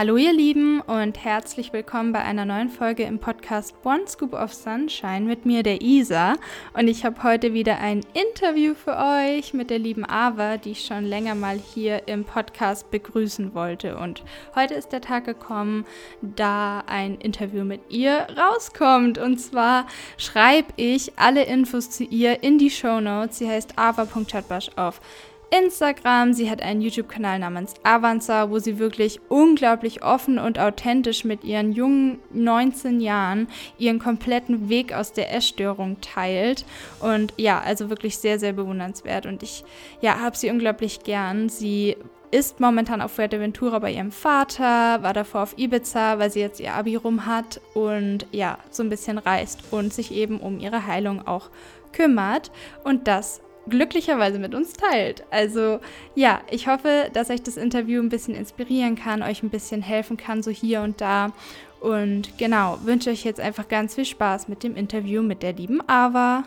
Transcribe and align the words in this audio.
Hallo 0.00 0.16
ihr 0.16 0.32
Lieben 0.32 0.80
und 0.80 1.22
herzlich 1.22 1.74
willkommen 1.74 2.14
bei 2.14 2.22
einer 2.22 2.46
neuen 2.46 2.70
Folge 2.70 3.02
im 3.02 3.18
Podcast 3.18 3.74
One 3.84 4.08
Scoop 4.08 4.32
of 4.32 4.54
Sunshine 4.54 5.26
mit 5.26 5.44
mir, 5.44 5.62
der 5.62 5.82
Isa. 5.82 6.36
Und 6.72 6.88
ich 6.88 7.04
habe 7.04 7.22
heute 7.22 7.52
wieder 7.52 7.80
ein 7.80 8.00
Interview 8.14 8.72
für 8.72 8.96
euch 8.96 9.52
mit 9.52 9.68
der 9.68 9.78
lieben 9.78 10.08
Ava, 10.08 10.56
die 10.56 10.70
ich 10.70 10.86
schon 10.86 11.04
länger 11.04 11.34
mal 11.34 11.58
hier 11.58 12.08
im 12.08 12.24
Podcast 12.24 12.90
begrüßen 12.90 13.52
wollte. 13.52 13.98
Und 13.98 14.22
heute 14.54 14.72
ist 14.72 14.88
der 14.88 15.02
Tag 15.02 15.26
gekommen, 15.26 15.84
da 16.22 16.82
ein 16.86 17.16
Interview 17.16 17.64
mit 17.64 17.82
ihr 17.90 18.26
rauskommt. 18.38 19.18
Und 19.18 19.36
zwar 19.36 19.86
schreibe 20.16 20.72
ich 20.76 21.18
alle 21.18 21.42
Infos 21.42 21.90
zu 21.90 22.04
ihr 22.04 22.42
in 22.42 22.56
die 22.56 22.70
Show 22.70 23.02
Notes. 23.02 23.36
Sie 23.36 23.50
heißt 23.50 23.78
ava.chatbash 23.78 24.70
auf 24.76 25.02
Instagram. 25.50 26.32
Sie 26.32 26.50
hat 26.50 26.62
einen 26.62 26.80
YouTube-Kanal 26.80 27.38
namens 27.38 27.74
Avanza, 27.82 28.50
wo 28.50 28.58
sie 28.58 28.78
wirklich 28.78 29.20
unglaublich 29.28 30.04
offen 30.04 30.38
und 30.38 30.58
authentisch 30.58 31.24
mit 31.24 31.44
ihren 31.44 31.72
jungen 31.72 32.20
19 32.32 33.00
Jahren 33.00 33.48
ihren 33.78 33.98
kompletten 33.98 34.68
Weg 34.68 34.92
aus 34.92 35.12
der 35.12 35.34
Essstörung 35.34 36.00
teilt. 36.00 36.64
Und 37.00 37.34
ja, 37.36 37.60
also 37.60 37.90
wirklich 37.90 38.18
sehr, 38.18 38.38
sehr 38.38 38.52
bewundernswert. 38.52 39.26
Und 39.26 39.42
ich 39.42 39.64
ja, 40.00 40.20
habe 40.20 40.36
sie 40.36 40.50
unglaublich 40.50 41.02
gern. 41.02 41.48
Sie 41.48 41.96
ist 42.30 42.60
momentan 42.60 43.00
auf 43.00 43.12
Fuerteventura 43.12 43.80
bei 43.80 43.92
ihrem 43.92 44.12
Vater, 44.12 45.02
war 45.02 45.12
davor 45.12 45.42
auf 45.42 45.58
Ibiza, 45.58 46.20
weil 46.20 46.30
sie 46.30 46.40
jetzt 46.40 46.60
ihr 46.60 46.74
Abi 46.74 46.94
rum 46.94 47.26
hat 47.26 47.60
und 47.74 48.26
ja, 48.30 48.58
so 48.70 48.84
ein 48.84 48.88
bisschen 48.88 49.18
reist 49.18 49.64
und 49.72 49.92
sich 49.92 50.12
eben 50.12 50.38
um 50.38 50.60
ihre 50.60 50.86
Heilung 50.86 51.26
auch 51.26 51.50
kümmert. 51.92 52.52
Und 52.84 53.08
das 53.08 53.40
glücklicherweise 53.70 54.38
mit 54.38 54.54
uns 54.54 54.74
teilt. 54.74 55.24
Also 55.30 55.80
ja, 56.14 56.40
ich 56.50 56.68
hoffe, 56.68 57.10
dass 57.12 57.30
euch 57.30 57.42
das 57.42 57.56
Interview 57.56 58.02
ein 58.02 58.08
bisschen 58.08 58.34
inspirieren 58.34 58.96
kann, 58.96 59.22
euch 59.22 59.42
ein 59.42 59.50
bisschen 59.50 59.82
helfen 59.82 60.16
kann, 60.16 60.42
so 60.42 60.50
hier 60.50 60.82
und 60.82 61.00
da. 61.00 61.32
Und 61.80 62.36
genau, 62.36 62.78
wünsche 62.84 63.10
euch 63.10 63.24
jetzt 63.24 63.40
einfach 63.40 63.68
ganz 63.68 63.94
viel 63.94 64.04
Spaß 64.04 64.48
mit 64.48 64.62
dem 64.62 64.76
Interview 64.76 65.22
mit 65.22 65.42
der 65.42 65.54
lieben 65.54 65.80
Ava. 65.88 66.44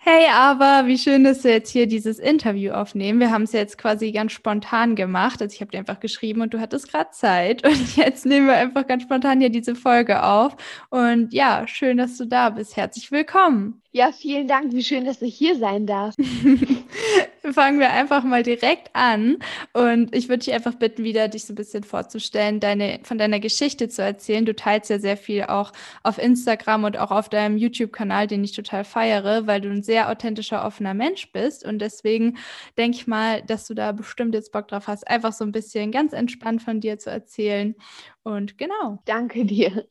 Hey 0.00 0.26
Ava, 0.30 0.86
wie 0.86 0.96
schön, 0.96 1.24
dass 1.24 1.42
wir 1.44 1.50
jetzt 1.50 1.70
hier 1.70 1.86
dieses 1.86 2.18
Interview 2.18 2.72
aufnehmen. 2.72 3.18
Wir 3.20 3.30
haben 3.30 3.42
es 3.42 3.52
jetzt 3.52 3.76
quasi 3.78 4.12
ganz 4.12 4.32
spontan 4.32 4.94
gemacht. 4.94 5.42
Also 5.42 5.52
ich 5.52 5.60
habe 5.60 5.70
dir 5.70 5.78
einfach 5.78 5.98
geschrieben 5.98 6.40
und 6.40 6.54
du 6.54 6.60
hattest 6.60 6.90
gerade 6.90 7.10
Zeit. 7.10 7.66
Und 7.66 7.96
jetzt 7.96 8.24
nehmen 8.24 8.46
wir 8.46 8.54
einfach 8.54 8.86
ganz 8.86 9.02
spontan 9.02 9.40
hier 9.40 9.50
diese 9.50 9.74
Folge 9.74 10.22
auf. 10.22 10.56
Und 10.90 11.32
ja, 11.32 11.66
schön, 11.66 11.96
dass 11.98 12.16
du 12.16 12.26
da 12.26 12.50
bist. 12.50 12.76
Herzlich 12.76 13.10
willkommen. 13.10 13.82
Ja, 13.90 14.12
vielen 14.12 14.46
Dank. 14.46 14.74
Wie 14.74 14.84
schön, 14.84 15.06
dass 15.06 15.22
ich 15.22 15.34
hier 15.34 15.56
sein 15.56 15.86
darf. 15.86 16.14
Fangen 17.52 17.80
wir 17.80 17.90
einfach 17.90 18.22
mal 18.22 18.42
direkt 18.42 18.90
an. 18.94 19.38
Und 19.72 20.14
ich 20.14 20.28
würde 20.28 20.44
dich 20.44 20.52
einfach 20.52 20.74
bitten, 20.74 21.04
wieder 21.04 21.28
dich 21.28 21.46
so 21.46 21.54
ein 21.54 21.56
bisschen 21.56 21.84
vorzustellen, 21.84 22.60
deine, 22.60 23.00
von 23.04 23.16
deiner 23.16 23.40
Geschichte 23.40 23.88
zu 23.88 24.02
erzählen. 24.02 24.44
Du 24.44 24.54
teilst 24.54 24.90
ja 24.90 24.98
sehr 24.98 25.16
viel 25.16 25.44
auch 25.44 25.72
auf 26.02 26.18
Instagram 26.18 26.84
und 26.84 26.98
auch 26.98 27.10
auf 27.10 27.30
deinem 27.30 27.56
YouTube-Kanal, 27.56 28.26
den 28.26 28.44
ich 28.44 28.52
total 28.52 28.84
feiere, 28.84 29.46
weil 29.46 29.62
du 29.62 29.70
ein 29.70 29.82
sehr 29.82 30.10
authentischer, 30.10 30.66
offener 30.66 30.92
Mensch 30.92 31.32
bist. 31.32 31.64
Und 31.64 31.78
deswegen 31.78 32.36
denke 32.76 32.98
ich 32.98 33.06
mal, 33.06 33.42
dass 33.42 33.66
du 33.66 33.72
da 33.72 33.92
bestimmt 33.92 34.34
jetzt 34.34 34.52
Bock 34.52 34.68
drauf 34.68 34.86
hast, 34.86 35.08
einfach 35.08 35.32
so 35.32 35.44
ein 35.44 35.52
bisschen 35.52 35.92
ganz 35.92 36.12
entspannt 36.12 36.62
von 36.62 36.80
dir 36.80 36.98
zu 36.98 37.10
erzählen. 37.10 37.74
Und 38.22 38.58
genau. 38.58 38.98
Danke 39.06 39.46
dir. 39.46 39.86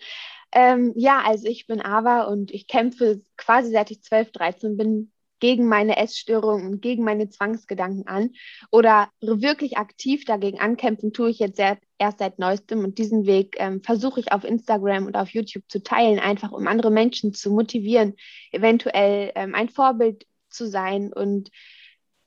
Ähm, 0.52 0.94
ja, 0.95 1.22
also 1.26 1.48
ich 1.48 1.67
bin 1.67 1.81
Ava 1.81 2.23
und 2.23 2.52
ich 2.52 2.67
kämpfe 2.67 3.22
quasi 3.36 3.72
seit 3.72 3.92
ich 3.92 4.02
12, 4.02 4.31
13 4.31 4.78
bin 4.78 5.12
gegen 5.39 5.67
meine 5.67 5.98
Essstörung 5.98 6.66
und 6.66 6.82
gegen 6.82 7.04
meine 7.04 7.30
Zwangsgedanken 7.30 8.08
an 8.08 8.32
oder 8.72 9.10
wirklich 9.22 9.77
aktiv 9.77 10.26
dagegen 10.26 10.60
ankämpfen, 10.60 11.14
tue 11.14 11.30
ich 11.30 11.39
jetzt 11.39 11.58
sehr, 11.58 11.77
erst 11.98 12.20
seit 12.20 12.39
neuestem 12.39 12.83
und 12.83 12.98
diesen 12.98 13.26
Weg 13.26 13.55
ähm, 13.60 13.83
versuche 13.83 14.20
ich 14.20 14.32
auf 14.32 14.44
Instagram 14.44 15.05
und 15.05 15.16
auf 15.16 15.30
YouTube 15.30 15.64
zu 15.67 15.83
teilen, 15.83 16.20
einfach 16.20 16.52
um 16.52 16.67
andere 16.67 16.92
Menschen 16.92 17.33
zu 17.33 17.52
motivieren, 17.52 18.16
eventuell 18.52 19.32
ähm, 19.36 19.54
ein 19.54 19.70
Vorbild 19.70 20.26
zu 20.49 20.67
sein 20.67 21.14
und 21.14 21.49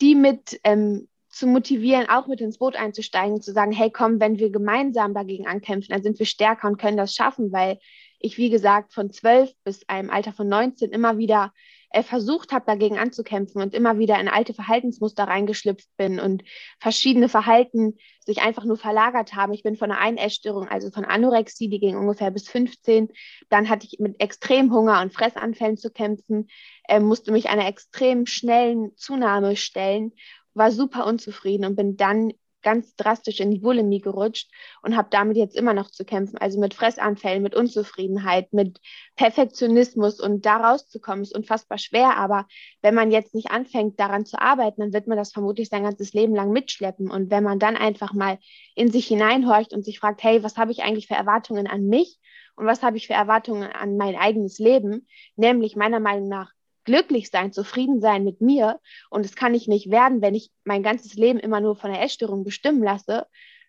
die 0.00 0.15
mit 0.15 0.61
ähm, 0.65 1.09
zu 1.31 1.47
motivieren, 1.47 2.09
auch 2.09 2.27
mit 2.27 2.41
ins 2.41 2.59
Boot 2.59 2.75
einzusteigen 2.77 3.34
und 3.34 3.45
zu 3.45 3.53
sagen, 3.53 3.72
hey 3.72 3.91
komm, 3.91 4.21
wenn 4.21 4.39
wir 4.39 4.50
gemeinsam 4.50 5.15
dagegen 5.15 5.47
ankämpfen, 5.47 5.93
dann 5.93 6.03
sind 6.03 6.19
wir 6.19 6.27
stärker 6.27 6.66
und 6.69 6.77
können 6.77 6.97
das 6.97 7.15
schaffen, 7.15 7.53
weil 7.53 7.78
ich, 8.21 8.39
wie 8.39 8.51
gesagt, 8.51 8.93
von 8.93 9.11
zwölf 9.11 9.53
bis 9.65 9.89
einem 9.89 10.11
Alter 10.11 10.33
von 10.33 10.49
19 10.49 10.91
immer 10.91 11.19
wieder 11.19 11.53
äh, 11.91 12.03
versucht 12.03 12.53
habe, 12.53 12.65
dagegen 12.67 12.99
anzukämpfen 12.99 13.61
und 13.61 13.75
immer 13.75 13.99
wieder 13.99 14.21
in 14.21 14.29
alte 14.29 14.55
Verhaltensmuster 14.55 15.25
reingeschlüpft 15.25 15.89
bin 15.97 16.21
und 16.21 16.45
verschiedene 16.79 17.29
Verhalten 17.29 17.99
sich 18.25 18.43
einfach 18.43 18.65
nur 18.65 18.77
verlagert 18.77 19.35
haben. 19.35 19.53
Ich 19.53 19.63
bin 19.63 19.77
von 19.77 19.91
einer 19.91 20.01
Einessstörung, 20.01 20.69
also 20.69 20.91
von 20.91 21.05
Anorexie, 21.05 21.69
die 21.69 21.81
ging 21.81 21.97
ungefähr 21.97 22.31
bis 22.31 22.49
15. 22.49 23.09
Dann 23.49 23.69
hatte 23.69 23.89
ich 23.91 23.99
mit 23.99 24.21
extrem 24.21 24.73
Hunger 24.73 25.01
und 25.01 25.13
Fressanfällen 25.13 25.77
zu 25.77 25.91
kämpfen, 25.91 26.49
äh, 26.89 27.01
musste 27.01 27.33
mich 27.33 27.49
einer 27.49 27.67
extrem 27.67 28.27
schnellen 28.27 28.93
Zunahme 28.97 29.57
stellen, 29.57 30.13
war 30.55 30.71
super 30.71 31.07
unzufrieden 31.07 31.65
und 31.65 31.77
bin 31.77 31.97
dann 31.97 32.33
ganz 32.62 32.94
drastisch 32.97 33.41
in 33.41 33.50
die 33.50 33.59
Bulimie 33.59 34.00
gerutscht 34.00 34.50
und 34.82 34.97
habe 34.97 35.09
damit 35.10 35.37
jetzt 35.37 35.56
immer 35.56 35.75
noch 35.75 35.91
zu 35.91 36.04
kämpfen. 36.04 36.38
Also 36.38 36.59
mit 36.60 36.75
Fressanfällen, 36.75 37.43
mit 37.43 37.54
Unzufriedenheit, 37.54 38.53
mit 38.53 38.81
Perfektionismus 39.16 40.21
und 40.21 40.47
da 40.47 40.56
rauszukommen 40.56 41.22
ist 41.22 41.34
unfassbar 41.34 41.78
schwer. 41.78 42.16
Aber 42.16 42.47
wenn 42.82 42.94
man 42.94 43.10
jetzt 43.10 43.34
nicht 43.34 43.50
anfängt, 43.50 43.98
daran 43.98 44.25
zu 44.25 44.41
arbeiten, 44.41 44.81
dann 44.81 44.93
wird 44.93 45.06
man 45.06 45.19
das 45.19 45.32
vermutlich 45.32 45.69
sein 45.69 45.84
ganzes 45.84 46.12
Leben 46.12 46.34
lang 46.34 46.53
mitschleppen. 46.53 47.10
Und 47.10 47.31
wenn 47.31 47.44
man 47.44 47.59
dann 47.59 47.76
einfach 47.76 48.12
mal 48.12 48.38
in 48.75 48.91
sich 48.91 49.06
hineinhorcht 49.06 49.72
und 49.72 49.84
sich 49.84 49.98
fragt, 49.98 50.22
hey, 50.22 50.42
was 50.42 50.56
habe 50.56 50.72
ich 50.72 50.82
eigentlich 50.82 51.06
für 51.06 51.15
Erwartungen 51.15 51.66
an 51.66 51.87
mich? 51.87 52.19
Und 52.56 52.66
was 52.66 52.82
habe 52.82 52.97
ich 52.98 53.06
für 53.06 53.15
Erwartungen 53.15 53.65
an 53.65 53.97
mein 53.97 54.16
eigenes 54.16 54.59
Leben? 54.59 55.06
Nämlich 55.37 55.77
meiner 55.77 56.00
Meinung 56.00 56.28
nach 56.28 56.53
glücklich 56.91 57.31
sein, 57.31 57.53
zufrieden 57.53 58.01
sein 58.01 58.25
mit 58.25 58.41
mir. 58.41 58.81
Und 59.11 59.25
das 59.25 59.37
kann 59.37 59.55
ich 59.55 59.69
nicht 59.69 59.91
werden, 59.91 60.21
wenn 60.23 60.34
ich 60.34 60.51
mein 60.65 60.83
ganzes 60.83 61.15
Leben 61.15 61.39
immer 61.39 61.61
nur 61.61 61.77
von 61.77 61.93
der 61.93 62.03
Essstörung 62.03 62.43
bestimmen 62.43 62.83
lasse. 62.83 63.27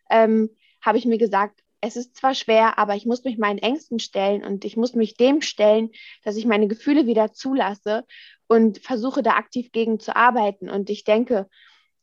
Ähm, 0.09 0.49
habe 0.81 0.97
ich 0.97 1.05
mir 1.05 1.19
gesagt, 1.19 1.61
es 1.81 1.95
ist 1.95 2.15
zwar 2.15 2.33
schwer, 2.33 2.79
aber 2.79 2.95
ich 2.95 3.05
muss 3.05 3.23
mich 3.23 3.37
meinen 3.37 3.59
Ängsten 3.59 3.99
stellen 3.99 4.43
und 4.43 4.65
ich 4.65 4.75
muss 4.75 4.95
mich 4.95 5.15
dem 5.15 5.41
stellen, 5.41 5.91
dass 6.23 6.35
ich 6.35 6.45
meine 6.45 6.67
Gefühle 6.67 7.05
wieder 7.05 7.31
zulasse 7.31 8.05
und 8.47 8.79
versuche 8.79 9.21
da 9.21 9.31
aktiv 9.31 9.71
gegen 9.71 9.99
zu 9.99 10.15
arbeiten. 10.15 10.69
Und 10.69 10.89
ich 10.89 11.03
denke, 11.03 11.47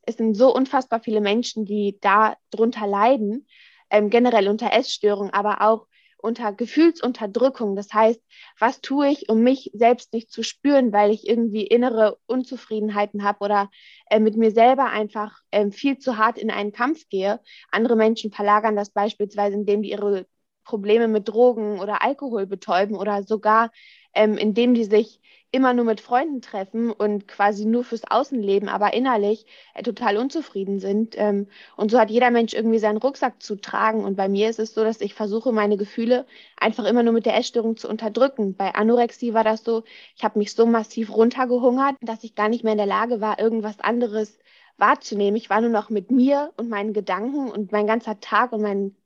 es 0.03 0.17
sind 0.17 0.35
so 0.35 0.55
unfassbar 0.55 1.01
viele 1.01 1.21
Menschen, 1.21 1.65
die 1.65 1.99
da 2.01 2.37
drunter 2.51 2.87
leiden, 2.87 3.47
ähm, 3.91 4.09
generell 4.09 4.49
unter 4.49 4.73
Essstörungen, 4.73 5.33
aber 5.33 5.63
auch 5.63 5.87
unter 6.19 6.53
Gefühlsunterdrückung. 6.53 7.77
Das 7.77 7.93
heißt, 7.93 8.21
was 8.59 8.81
tue 8.81 9.09
ich, 9.09 9.29
um 9.29 9.43
mich 9.43 9.71
selbst 9.75 10.13
nicht 10.13 10.31
zu 10.31 10.43
spüren, 10.43 10.93
weil 10.93 11.11
ich 11.11 11.27
irgendwie 11.29 11.67
innere 11.67 12.19
Unzufriedenheiten 12.27 13.25
habe 13.25 13.45
oder 13.45 13.71
äh, 14.11 14.21
mit 14.21 14.37
mir 14.37 14.51
selber 14.51 14.87
einfach 14.91 15.41
äh, 15.51 15.71
viel 15.71 15.99
zu 15.99 16.19
hart 16.19 16.39
in 16.39 16.51
einen 16.51 16.73
Kampf 16.73 17.09
gehe. 17.09 17.41
Andere 17.71 17.97
Menschen 17.97 18.33
verlagern 18.33 18.77
das 18.77 18.91
beispielsweise, 18.91 19.57
indem 19.57 19.83
die 19.83 19.91
ihre 19.91 20.27
Probleme 20.69 21.09
mit 21.09 21.29
Drogen 21.29 21.81
oder 21.81 22.03
Alkohol 22.03 22.47
betäuben 22.47 22.97
oder 22.97 23.23
sogar 23.25 23.71
ähm, 24.15 24.37
indem 24.37 24.75
die 24.75 24.85
sich 24.85 25.21
immer 25.51 25.73
nur 25.73 25.85
mit 25.85 26.01
Freunden 26.01 26.43
treffen 26.43 26.91
und 26.91 27.27
quasi 27.27 27.65
nur 27.65 27.85
fürs 27.85 28.03
Außenleben, 28.05 28.69
aber 28.69 28.93
innerlich 28.93 29.47
äh, 29.75 29.83
total 29.83 30.19
unzufrieden 30.19 30.79
sind. 30.81 31.15
Ähm, 31.17 31.47
und 31.77 31.91
so 31.91 31.99
hat 31.99 32.11
jeder 32.11 32.31
Mensch 32.31 32.53
irgendwie 32.53 32.79
seinen 32.81 32.99
Rucksack 32.99 33.43
zu 33.43 33.57
tragen. 33.57 34.05
Und 34.05 34.17
bei 34.17 34.29
mir 34.29 34.51
ist 34.51 34.59
es 34.59 34.75
so, 34.75 34.85
dass 34.85 35.01
ich 35.01 35.15
versuche, 35.15 35.53
meine 35.53 35.77
Gefühle 35.79 36.27
einfach 36.59 36.85
immer 36.85 37.03
nur 37.03 37.15
mit 37.15 37.27
der 37.27 37.37
Essstörung 37.37 37.77
zu 37.77 37.89
unterdrücken. 37.89 38.57
Bei 38.57 38.75
Anorexie 38.75 39.33
war 39.35 39.45
das 39.45 39.65
so, 39.65 39.85
ich 40.17 40.25
habe 40.25 40.39
mich 40.39 40.53
so 40.53 40.67
massiv 40.67 41.15
runtergehungert, 41.15 41.97
dass 42.03 42.25
ich 42.25 42.35
gar 42.35 42.49
nicht 42.49 42.65
mehr 42.65 42.73
in 42.73 42.79
der 42.79 42.87
Lage 42.87 43.21
war, 43.21 43.39
irgendwas 43.39 43.81
anderes 43.81 44.39
wahrzunehmen. 44.77 45.37
Ich 45.37 45.49
war 45.49 45.61
nur 45.61 45.71
noch 45.71 45.91
mit 45.91 46.11
mir 46.11 46.53
und 46.57 46.69
meinen 46.69 46.93
Gedanken 46.93 47.51
und 47.51 47.73
mein 47.73 47.87
ganzer 47.87 48.21
Tag 48.21 48.53
und 48.53 48.63
mein 48.63 48.97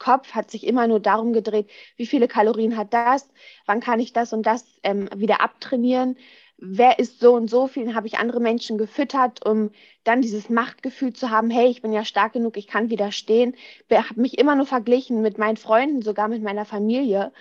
Kopf 0.00 0.32
hat 0.32 0.50
sich 0.50 0.66
immer 0.66 0.88
nur 0.88 0.98
darum 0.98 1.32
gedreht, 1.32 1.70
wie 1.96 2.06
viele 2.06 2.26
Kalorien 2.26 2.76
hat 2.76 2.92
das, 2.92 3.28
wann 3.66 3.78
kann 3.78 4.00
ich 4.00 4.12
das 4.12 4.32
und 4.32 4.44
das 4.44 4.64
ähm, 4.82 5.08
wieder 5.14 5.40
abtrainieren, 5.40 6.16
wer 6.60 6.98
ist 6.98 7.20
so 7.20 7.34
und 7.34 7.48
so 7.48 7.68
viel, 7.68 7.94
habe 7.94 8.06
ich 8.06 8.18
andere 8.18 8.40
Menschen 8.40 8.78
gefüttert, 8.78 9.44
um 9.46 9.70
dann 10.04 10.20
dieses 10.20 10.50
Machtgefühl 10.50 11.12
zu 11.12 11.30
haben, 11.30 11.50
hey, 11.50 11.68
ich 11.68 11.82
bin 11.82 11.92
ja 11.92 12.04
stark 12.04 12.32
genug, 12.32 12.56
ich 12.56 12.66
kann 12.66 12.90
widerstehen, 12.90 13.54
habe 13.90 14.20
mich 14.20 14.38
immer 14.38 14.56
nur 14.56 14.66
verglichen 14.66 15.22
mit 15.22 15.38
meinen 15.38 15.56
Freunden, 15.56 16.02
sogar 16.02 16.28
mit 16.28 16.42
meiner 16.42 16.64
Familie. 16.64 17.32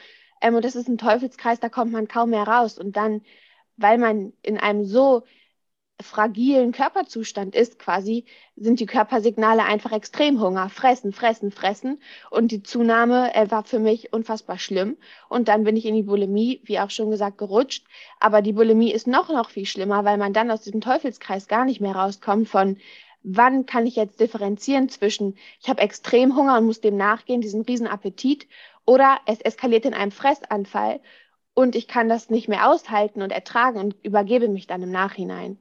Ähm, 0.42 0.56
und 0.56 0.64
das 0.64 0.76
ist 0.76 0.88
ein 0.88 0.98
Teufelskreis, 0.98 1.60
da 1.60 1.70
kommt 1.70 1.92
man 1.92 2.08
kaum 2.08 2.30
mehr 2.30 2.44
raus. 2.44 2.78
Und 2.78 2.96
dann, 2.96 3.22
weil 3.78 3.98
man 3.98 4.34
in 4.42 4.58
einem 4.58 4.86
so 4.86 5.24
fragilen 6.02 6.72
Körperzustand 6.72 7.56
ist, 7.56 7.80
quasi, 7.80 8.26
sind 8.56 8.80
die 8.80 8.86
Körpersignale 8.86 9.64
einfach 9.64 9.92
extrem 9.92 10.40
Hunger, 10.42 10.70
fressen, 10.70 11.12
fressen, 11.12 11.52
fressen. 11.52 12.02
Und 12.30 12.52
die 12.52 12.64
Zunahme 12.64 13.34
äh, 13.36 13.50
war 13.52 13.64
für 13.64 13.80
mich 13.80 14.14
unfassbar 14.14 14.58
schlimm. 14.58 14.98
Und 15.28 15.48
dann 15.48 15.64
bin 15.64 15.76
ich 15.76 15.86
in 15.86 15.96
die 15.96 16.04
Bulimie, 16.04 16.62
wie 16.64 16.80
auch 16.80 16.90
schon 16.90 17.12
gesagt, 17.12 17.38
gerutscht. 17.38 17.86
Aber 18.20 18.42
die 18.42 18.54
Bulimie 18.54 18.92
ist 18.92 19.08
noch, 19.08 19.30
noch 19.30 19.50
viel 19.50 19.66
schlimmer, 19.66 20.06
weil 20.06 20.18
man 20.18 20.34
dann 20.34 20.52
aus 20.52 20.62
diesem 20.62 20.82
Teufelskreis 20.82 21.48
gar 21.48 21.66
nicht 21.66 21.82
mehr 21.82 21.96
rauskommt 21.96 22.48
von 22.48 22.78
wann 23.22 23.66
kann 23.66 23.86
ich 23.86 23.98
jetzt 23.98 24.22
differenzieren 24.22 24.88
zwischen, 24.88 25.38
ich 25.62 25.68
habe 25.68 25.82
extrem 25.82 26.38
Hunger 26.38 26.58
und 26.58 26.66
muss 26.66 26.80
dem 26.80 26.96
nachgehen, 26.96 27.42
diesen 27.42 27.64
riesen 27.64 27.88
Appetit, 27.88 28.48
oder 28.86 29.20
es 29.26 29.42
eskaliert 29.42 29.86
in 29.86 29.94
einem 29.94 30.12
Fressanfall 30.12 31.02
und 31.54 31.76
ich 31.76 31.88
kann 31.88 32.10
das 32.10 32.30
nicht 32.30 32.48
mehr 32.48 32.70
aushalten 32.70 33.22
und 33.22 33.32
ertragen 33.32 33.80
und 33.80 33.96
übergebe 34.04 34.48
mich 34.48 34.66
dann 34.66 34.82
im 34.82 34.92
Nachhinein. 34.92 35.60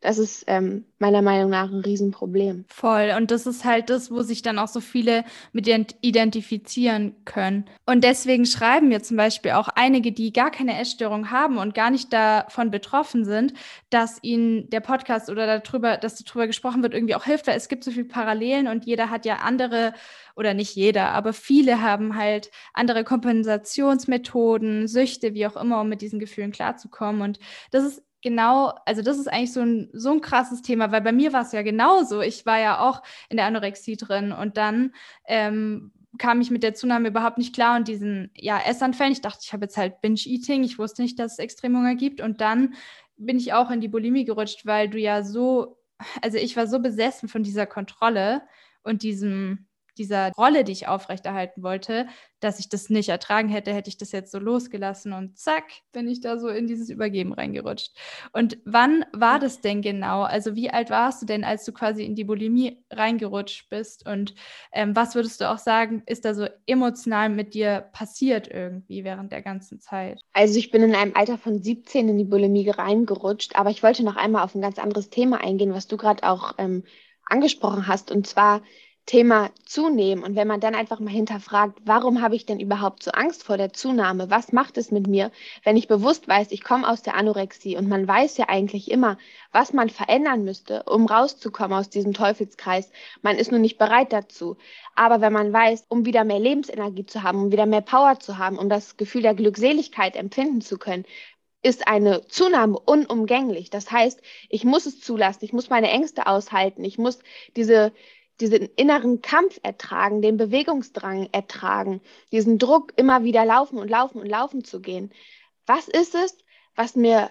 Das 0.00 0.18
ist 0.18 0.44
ähm, 0.46 0.84
meiner 0.98 1.22
Meinung 1.22 1.50
nach 1.50 1.70
ein 1.70 1.80
Riesenproblem. 1.80 2.66
Voll. 2.68 3.14
Und 3.16 3.30
das 3.30 3.46
ist 3.46 3.64
halt 3.64 3.88
das, 3.88 4.10
wo 4.10 4.22
sich 4.22 4.42
dann 4.42 4.58
auch 4.58 4.68
so 4.68 4.80
viele 4.80 5.24
mit 5.52 5.66
identifizieren 6.00 7.16
können. 7.24 7.64
Und 7.86 8.04
deswegen 8.04 8.44
schreiben 8.44 8.88
mir 8.88 9.02
zum 9.02 9.16
Beispiel 9.16 9.52
auch 9.52 9.68
einige, 9.68 10.12
die 10.12 10.32
gar 10.32 10.50
keine 10.50 10.78
Essstörung 10.78 11.30
haben 11.30 11.56
und 11.56 11.74
gar 11.74 11.90
nicht 11.90 12.12
davon 12.12 12.70
betroffen 12.70 13.24
sind, 13.24 13.54
dass 13.90 14.18
ihnen 14.22 14.68
der 14.70 14.80
Podcast 14.80 15.30
oder 15.30 15.60
darüber, 15.60 15.96
dass 15.96 16.22
darüber 16.22 16.46
gesprochen 16.46 16.82
wird, 16.82 16.94
irgendwie 16.94 17.14
auch 17.14 17.24
hilft, 17.24 17.46
weil 17.46 17.56
es 17.56 17.68
gibt 17.68 17.82
so 17.82 17.90
viele 17.90 18.04
Parallelen 18.04 18.68
und 18.68 18.84
jeder 18.84 19.10
hat 19.10 19.24
ja 19.24 19.36
andere 19.36 19.94
oder 20.36 20.52
nicht 20.52 20.76
jeder, 20.76 21.12
aber 21.12 21.32
viele 21.32 21.80
haben 21.80 22.16
halt 22.16 22.50
andere 22.74 23.04
Kompensationsmethoden, 23.04 24.86
Süchte, 24.86 25.32
wie 25.32 25.46
auch 25.46 25.56
immer, 25.56 25.80
um 25.80 25.88
mit 25.88 26.02
diesen 26.02 26.20
Gefühlen 26.20 26.52
klarzukommen. 26.52 27.22
Und 27.22 27.38
das 27.70 27.84
ist 27.84 28.05
genau, 28.26 28.72
also 28.84 29.02
das 29.02 29.18
ist 29.18 29.28
eigentlich 29.28 29.52
so 29.52 29.60
ein, 29.60 29.88
so 29.92 30.10
ein 30.10 30.20
krasses 30.20 30.60
Thema, 30.60 30.90
weil 30.90 31.00
bei 31.00 31.12
mir 31.12 31.32
war 31.32 31.42
es 31.42 31.52
ja 31.52 31.62
genauso. 31.62 32.22
Ich 32.22 32.44
war 32.44 32.58
ja 32.58 32.80
auch 32.80 33.00
in 33.28 33.36
der 33.36 33.46
Anorexie 33.46 33.96
drin 33.96 34.32
und 34.32 34.56
dann 34.56 34.92
ähm, 35.28 35.92
kam 36.18 36.40
ich 36.40 36.50
mit 36.50 36.64
der 36.64 36.74
Zunahme 36.74 37.10
überhaupt 37.10 37.38
nicht 37.38 37.54
klar 37.54 37.76
und 37.76 37.86
diesen 37.86 38.32
ja, 38.34 38.58
Essanfällen. 38.58 39.12
Ich 39.12 39.20
dachte, 39.20 39.42
ich 39.44 39.52
habe 39.52 39.66
jetzt 39.66 39.76
halt 39.76 40.00
Binge-Eating. 40.00 40.64
Ich 40.64 40.76
wusste 40.76 41.02
nicht, 41.02 41.20
dass 41.20 41.34
es 41.34 41.38
Extremhunger 41.38 41.94
gibt. 41.94 42.20
Und 42.20 42.40
dann 42.40 42.74
bin 43.16 43.38
ich 43.38 43.52
auch 43.52 43.70
in 43.70 43.80
die 43.80 43.86
Bulimie 43.86 44.24
gerutscht, 44.24 44.66
weil 44.66 44.88
du 44.88 44.98
ja 44.98 45.22
so, 45.22 45.78
also 46.20 46.36
ich 46.36 46.56
war 46.56 46.66
so 46.66 46.80
besessen 46.80 47.28
von 47.28 47.44
dieser 47.44 47.66
Kontrolle 47.66 48.42
und 48.82 49.04
diesem, 49.04 49.68
dieser 49.98 50.32
Rolle, 50.32 50.64
die 50.64 50.72
ich 50.72 50.88
aufrechterhalten 50.88 51.62
wollte, 51.62 52.06
dass 52.40 52.60
ich 52.60 52.68
das 52.68 52.90
nicht 52.90 53.08
ertragen 53.08 53.48
hätte, 53.48 53.72
hätte 53.72 53.88
ich 53.88 53.96
das 53.96 54.12
jetzt 54.12 54.30
so 54.30 54.38
losgelassen 54.38 55.12
und 55.12 55.38
zack, 55.38 55.64
bin 55.92 56.06
ich 56.06 56.20
da 56.20 56.38
so 56.38 56.48
in 56.48 56.66
dieses 56.66 56.90
Übergeben 56.90 57.32
reingerutscht. 57.32 57.96
Und 58.32 58.58
wann 58.64 59.04
war 59.12 59.38
das 59.38 59.60
denn 59.60 59.80
genau? 59.80 60.22
Also 60.22 60.54
wie 60.54 60.70
alt 60.70 60.90
warst 60.90 61.22
du 61.22 61.26
denn, 61.26 61.44
als 61.44 61.64
du 61.64 61.72
quasi 61.72 62.04
in 62.04 62.14
die 62.14 62.24
Bulimie 62.24 62.84
reingerutscht 62.90 63.70
bist? 63.70 64.06
Und 64.06 64.34
ähm, 64.72 64.94
was 64.94 65.14
würdest 65.14 65.40
du 65.40 65.50
auch 65.50 65.58
sagen, 65.58 66.02
ist 66.06 66.24
da 66.24 66.34
so 66.34 66.46
emotional 66.66 67.30
mit 67.30 67.54
dir 67.54 67.88
passiert 67.92 68.48
irgendwie 68.48 69.02
während 69.02 69.32
der 69.32 69.42
ganzen 69.42 69.80
Zeit? 69.80 70.20
Also 70.32 70.58
ich 70.58 70.70
bin 70.70 70.82
in 70.82 70.94
einem 70.94 71.16
Alter 71.16 71.38
von 71.38 71.62
17 71.62 72.08
in 72.08 72.18
die 72.18 72.24
Bulimie 72.24 72.68
reingerutscht, 72.68 73.56
aber 73.56 73.70
ich 73.70 73.82
wollte 73.82 74.04
noch 74.04 74.16
einmal 74.16 74.44
auf 74.44 74.54
ein 74.54 74.62
ganz 74.62 74.78
anderes 74.78 75.08
Thema 75.08 75.42
eingehen, 75.42 75.72
was 75.72 75.86
du 75.86 75.96
gerade 75.96 76.22
auch 76.24 76.54
ähm, 76.58 76.84
angesprochen 77.24 77.86
hast. 77.86 78.10
Und 78.10 78.26
zwar 78.26 78.62
Thema 79.06 79.50
zunehmen 79.64 80.24
und 80.24 80.34
wenn 80.34 80.48
man 80.48 80.58
dann 80.58 80.74
einfach 80.74 80.98
mal 80.98 81.12
hinterfragt, 81.12 81.78
warum 81.84 82.22
habe 82.22 82.34
ich 82.34 82.44
denn 82.44 82.58
überhaupt 82.58 83.04
so 83.04 83.12
Angst 83.12 83.44
vor 83.44 83.56
der 83.56 83.72
Zunahme? 83.72 84.30
Was 84.30 84.52
macht 84.52 84.76
es 84.78 84.90
mit 84.90 85.06
mir, 85.06 85.30
wenn 85.62 85.76
ich 85.76 85.86
bewusst 85.86 86.26
weiß, 86.26 86.48
ich 86.50 86.64
komme 86.64 86.88
aus 86.88 87.02
der 87.02 87.14
Anorexie 87.14 87.76
und 87.76 87.88
man 87.88 88.08
weiß 88.08 88.36
ja 88.36 88.48
eigentlich 88.48 88.90
immer, 88.90 89.16
was 89.52 89.72
man 89.72 89.90
verändern 89.90 90.42
müsste, 90.42 90.82
um 90.82 91.06
rauszukommen 91.06 91.78
aus 91.78 91.88
diesem 91.88 92.14
Teufelskreis. 92.14 92.90
Man 93.22 93.36
ist 93.36 93.52
nur 93.52 93.60
nicht 93.60 93.78
bereit 93.78 94.12
dazu. 94.12 94.56
Aber 94.96 95.20
wenn 95.20 95.32
man 95.32 95.52
weiß, 95.52 95.86
um 95.88 96.04
wieder 96.04 96.24
mehr 96.24 96.40
Lebensenergie 96.40 97.06
zu 97.06 97.22
haben, 97.22 97.44
um 97.44 97.52
wieder 97.52 97.66
mehr 97.66 97.82
Power 97.82 98.18
zu 98.18 98.38
haben, 98.38 98.58
um 98.58 98.68
das 98.68 98.96
Gefühl 98.96 99.22
der 99.22 99.34
Glückseligkeit 99.34 100.16
empfinden 100.16 100.60
zu 100.62 100.78
können, 100.78 101.04
ist 101.62 101.88
eine 101.88 102.26
Zunahme 102.28 102.78
unumgänglich. 102.78 103.70
Das 103.70 103.90
heißt, 103.90 104.20
ich 104.48 104.64
muss 104.64 104.86
es 104.86 105.00
zulassen, 105.00 105.44
ich 105.44 105.52
muss 105.52 105.70
meine 105.70 105.90
Ängste 105.90 106.26
aushalten, 106.26 106.84
ich 106.84 106.98
muss 106.98 107.18
diese 107.56 107.92
diesen 108.40 108.68
inneren 108.76 109.22
Kampf 109.22 109.58
ertragen, 109.62 110.22
den 110.22 110.36
Bewegungsdrang 110.36 111.28
ertragen, 111.32 112.00
diesen 112.32 112.58
Druck, 112.58 112.92
immer 112.96 113.24
wieder 113.24 113.44
laufen 113.44 113.78
und 113.78 113.88
laufen 113.88 114.20
und 114.20 114.28
laufen 114.28 114.64
zu 114.64 114.80
gehen. 114.80 115.12
Was 115.66 115.88
ist 115.88 116.14
es, 116.14 116.36
was 116.74 116.96
mir 116.96 117.30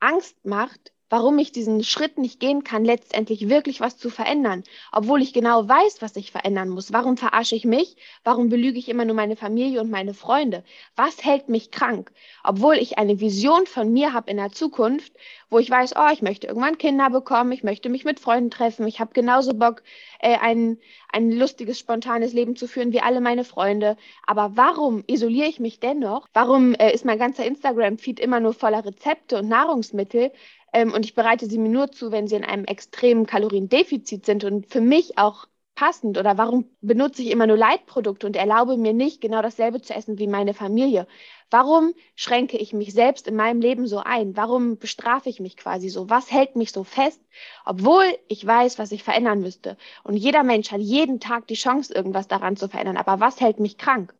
Angst 0.00 0.44
macht, 0.44 0.92
warum 1.08 1.38
ich 1.38 1.52
diesen 1.52 1.84
Schritt 1.84 2.18
nicht 2.18 2.40
gehen 2.40 2.64
kann, 2.64 2.84
letztendlich 2.84 3.48
wirklich 3.48 3.80
was 3.80 3.96
zu 3.96 4.10
verändern, 4.10 4.64
obwohl 4.92 5.22
ich 5.22 5.32
genau 5.32 5.68
weiß, 5.68 6.02
was 6.02 6.16
ich 6.16 6.32
verändern 6.32 6.68
muss. 6.68 6.92
Warum 6.92 7.16
verarsche 7.16 7.54
ich 7.54 7.64
mich? 7.64 7.96
Warum 8.24 8.48
belüge 8.48 8.78
ich 8.78 8.88
immer 8.88 9.04
nur 9.04 9.14
meine 9.14 9.36
Familie 9.36 9.80
und 9.80 9.90
meine 9.90 10.14
Freunde? 10.14 10.64
Was 10.96 11.24
hält 11.24 11.48
mich 11.48 11.70
krank? 11.70 12.10
Obwohl 12.42 12.76
ich 12.76 12.98
eine 12.98 13.20
Vision 13.20 13.66
von 13.66 13.92
mir 13.92 14.12
habe 14.12 14.30
in 14.30 14.36
der 14.36 14.50
Zukunft, 14.52 15.12
wo 15.48 15.58
ich 15.58 15.70
weiß, 15.70 15.94
oh, 15.96 16.10
ich 16.12 16.22
möchte 16.22 16.48
irgendwann 16.48 16.78
Kinder 16.78 17.08
bekommen, 17.10 17.52
ich 17.52 17.62
möchte 17.62 17.88
mich 17.88 18.04
mit 18.04 18.18
Freunden 18.18 18.50
treffen, 18.50 18.86
ich 18.86 18.98
habe 18.98 19.12
genauso 19.12 19.54
Bock, 19.54 19.82
äh, 20.18 20.36
ein, 20.38 20.78
ein 21.12 21.30
lustiges, 21.30 21.78
spontanes 21.78 22.32
Leben 22.32 22.56
zu 22.56 22.66
führen 22.66 22.92
wie 22.92 23.00
alle 23.00 23.20
meine 23.20 23.44
Freunde. 23.44 23.96
Aber 24.26 24.52
warum 24.56 25.04
isoliere 25.06 25.48
ich 25.48 25.60
mich 25.60 25.78
dennoch? 25.78 26.28
Warum 26.32 26.74
äh, 26.74 26.92
ist 26.92 27.04
mein 27.04 27.18
ganzer 27.18 27.44
Instagram-Feed 27.44 28.18
immer 28.18 28.40
nur 28.40 28.54
voller 28.54 28.84
Rezepte 28.84 29.38
und 29.38 29.48
Nahrungsmittel? 29.48 30.32
Ähm, 30.76 30.92
und 30.92 31.06
ich 31.06 31.14
bereite 31.14 31.46
sie 31.46 31.58
mir 31.58 31.70
nur 31.70 31.90
zu, 31.90 32.12
wenn 32.12 32.28
sie 32.28 32.36
in 32.36 32.44
einem 32.44 32.66
extremen 32.66 33.24
Kaloriendefizit 33.24 34.26
sind 34.26 34.44
und 34.44 34.66
für 34.66 34.82
mich 34.82 35.16
auch 35.16 35.46
passend? 35.74 36.18
Oder 36.18 36.36
warum 36.36 36.68
benutze 36.82 37.22
ich 37.22 37.30
immer 37.30 37.46
nur 37.46 37.56
Leitprodukte 37.56 38.26
und 38.26 38.36
erlaube 38.36 38.76
mir 38.76 38.92
nicht, 38.92 39.22
genau 39.22 39.40
dasselbe 39.40 39.80
zu 39.80 39.94
essen 39.94 40.18
wie 40.18 40.26
meine 40.26 40.52
Familie? 40.52 41.06
Warum 41.50 41.94
schränke 42.14 42.58
ich 42.58 42.74
mich 42.74 42.92
selbst 42.92 43.26
in 43.26 43.36
meinem 43.36 43.62
Leben 43.62 43.86
so 43.86 44.00
ein? 44.00 44.36
Warum 44.36 44.76
bestrafe 44.76 45.30
ich 45.30 45.40
mich 45.40 45.56
quasi 45.56 45.88
so? 45.88 46.10
Was 46.10 46.30
hält 46.30 46.56
mich 46.56 46.72
so 46.72 46.84
fest, 46.84 47.22
obwohl 47.64 48.04
ich 48.28 48.46
weiß, 48.46 48.78
was 48.78 48.92
ich 48.92 49.02
verändern 49.02 49.40
müsste? 49.40 49.78
Und 50.04 50.16
jeder 50.16 50.42
Mensch 50.42 50.72
hat 50.72 50.80
jeden 50.80 51.20
Tag 51.20 51.46
die 51.46 51.54
Chance, 51.54 51.94
irgendwas 51.94 52.28
daran 52.28 52.56
zu 52.56 52.68
verändern. 52.68 52.98
Aber 52.98 53.18
was 53.18 53.40
hält 53.40 53.60
mich 53.60 53.78
krank? 53.78 54.14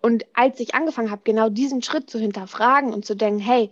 Und 0.00 0.26
als 0.34 0.58
ich 0.58 0.74
angefangen 0.74 1.12
habe, 1.12 1.22
genau 1.24 1.48
diesen 1.48 1.82
Schritt 1.82 2.10
zu 2.10 2.18
hinterfragen 2.18 2.92
und 2.92 3.04
zu 3.04 3.14
denken, 3.14 3.40
hey, 3.40 3.70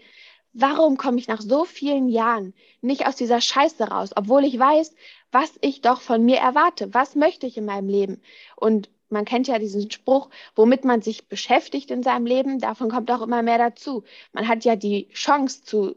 warum 0.59 0.97
komme 0.97 1.19
ich 1.19 1.29
nach 1.29 1.43
so 1.43 1.65
vielen 1.65 2.09
Jahren 2.09 2.55
nicht 2.81 3.07
aus 3.07 3.17
dieser 3.17 3.41
Scheiße 3.41 3.85
raus, 3.85 4.11
obwohl 4.17 4.45
ich 4.45 4.59
weiß, 4.59 4.95
was 5.31 5.53
ich 5.61 5.83
doch 5.83 6.01
von 6.01 6.25
mir 6.25 6.39
erwarte, 6.39 6.95
was 6.95 7.15
möchte 7.15 7.47
ich 7.47 7.59
in 7.59 7.67
meinem 7.67 7.89
Leben. 7.89 8.23
Und 8.57 8.89
man 9.11 9.27
kennt 9.27 9.49
ja 9.49 9.59
diesen 9.59 9.91
Spruch, 9.91 10.31
womit 10.55 10.85
man 10.85 11.03
sich 11.03 11.29
beschäftigt 11.29 11.91
in 11.91 12.03
seinem 12.03 12.27
Leben, 12.27 12.59
davon 12.59 12.91
kommt 12.91 13.11
auch 13.11 13.21
immer 13.21 13.43
mehr 13.43 13.59
dazu. 13.59 14.05
Man 14.33 14.49
hat 14.49 14.65
ja 14.65 14.77
die 14.77 15.09
Chance 15.11 15.63
zu 15.63 15.95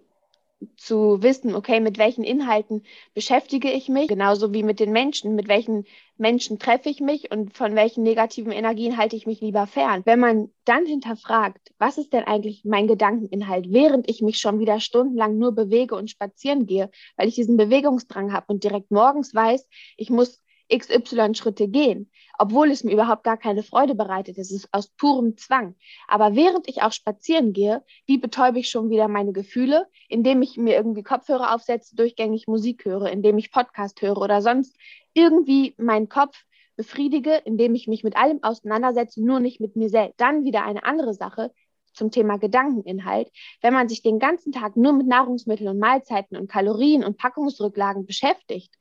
zu 0.75 1.21
wissen, 1.21 1.55
okay, 1.55 1.79
mit 1.79 1.97
welchen 1.97 2.23
Inhalten 2.23 2.83
beschäftige 3.13 3.71
ich 3.71 3.87
mich, 3.89 4.07
genauso 4.07 4.53
wie 4.53 4.63
mit 4.63 4.79
den 4.79 4.91
Menschen, 4.91 5.35
mit 5.35 5.47
welchen 5.47 5.85
Menschen 6.17 6.59
treffe 6.59 6.89
ich 6.89 6.99
mich 6.99 7.31
und 7.31 7.55
von 7.55 7.75
welchen 7.75 8.03
negativen 8.03 8.51
Energien 8.51 8.97
halte 8.97 9.15
ich 9.15 9.25
mich 9.25 9.39
lieber 9.41 9.67
fern. 9.67 10.01
Wenn 10.05 10.19
man 10.19 10.49
dann 10.65 10.85
hinterfragt, 10.85 11.71
was 11.77 11.97
ist 11.97 12.11
denn 12.13 12.25
eigentlich 12.25 12.65
mein 12.65 12.87
Gedankeninhalt, 12.87 13.71
während 13.71 14.09
ich 14.09 14.21
mich 14.21 14.39
schon 14.39 14.59
wieder 14.59 14.79
stundenlang 14.79 15.37
nur 15.37 15.53
bewege 15.53 15.95
und 15.95 16.09
spazieren 16.09 16.65
gehe, 16.65 16.89
weil 17.15 17.29
ich 17.29 17.35
diesen 17.35 17.55
Bewegungsdrang 17.55 18.33
habe 18.33 18.47
und 18.49 18.63
direkt 18.63 18.91
morgens 18.91 19.33
weiß, 19.33 19.67
ich 19.95 20.09
muss 20.09 20.41
XY 20.71 21.35
Schritte 21.35 21.67
gehen, 21.67 22.11
obwohl 22.37 22.71
es 22.71 22.83
mir 22.83 22.93
überhaupt 22.93 23.23
gar 23.23 23.37
keine 23.37 23.63
Freude 23.63 23.95
bereitet. 23.95 24.37
Es 24.37 24.51
ist 24.51 24.69
aus 24.71 24.89
purem 24.89 25.37
Zwang. 25.37 25.75
Aber 26.07 26.35
während 26.35 26.67
ich 26.67 26.81
auch 26.81 26.91
spazieren 26.91 27.53
gehe, 27.53 27.83
wie 28.05 28.17
betäube 28.17 28.59
ich 28.59 28.69
schon 28.69 28.89
wieder 28.89 29.07
meine 29.07 29.33
Gefühle, 29.33 29.87
indem 30.07 30.41
ich 30.41 30.57
mir 30.57 30.75
irgendwie 30.75 31.03
Kopfhörer 31.03 31.53
aufsetze, 31.53 31.95
durchgängig 31.95 32.47
Musik 32.47 32.85
höre, 32.85 33.09
indem 33.09 33.37
ich 33.37 33.51
Podcast 33.51 34.01
höre 34.01 34.17
oder 34.17 34.41
sonst 34.41 34.75
irgendwie 35.13 35.73
meinen 35.77 36.09
Kopf 36.09 36.43
befriedige, 36.75 37.35
indem 37.43 37.75
ich 37.75 37.87
mich 37.87 38.03
mit 38.03 38.15
allem 38.15 38.41
auseinandersetze, 38.41 39.21
nur 39.21 39.39
nicht 39.39 39.59
mit 39.59 39.75
mir 39.75 39.89
selbst. 39.89 40.21
Dann 40.21 40.45
wieder 40.45 40.63
eine 40.63 40.83
andere 40.83 41.13
Sache 41.13 41.51
zum 41.93 42.11
Thema 42.11 42.37
Gedankeninhalt. 42.37 43.29
Wenn 43.61 43.73
man 43.73 43.89
sich 43.89 44.01
den 44.01 44.19
ganzen 44.19 44.53
Tag 44.53 44.77
nur 44.77 44.93
mit 44.93 45.07
Nahrungsmitteln 45.07 45.69
und 45.69 45.79
Mahlzeiten 45.79 46.37
und 46.37 46.49
Kalorien 46.49 47.03
und 47.03 47.17
Packungsrücklagen 47.17 48.05
beschäftigt, 48.05 48.73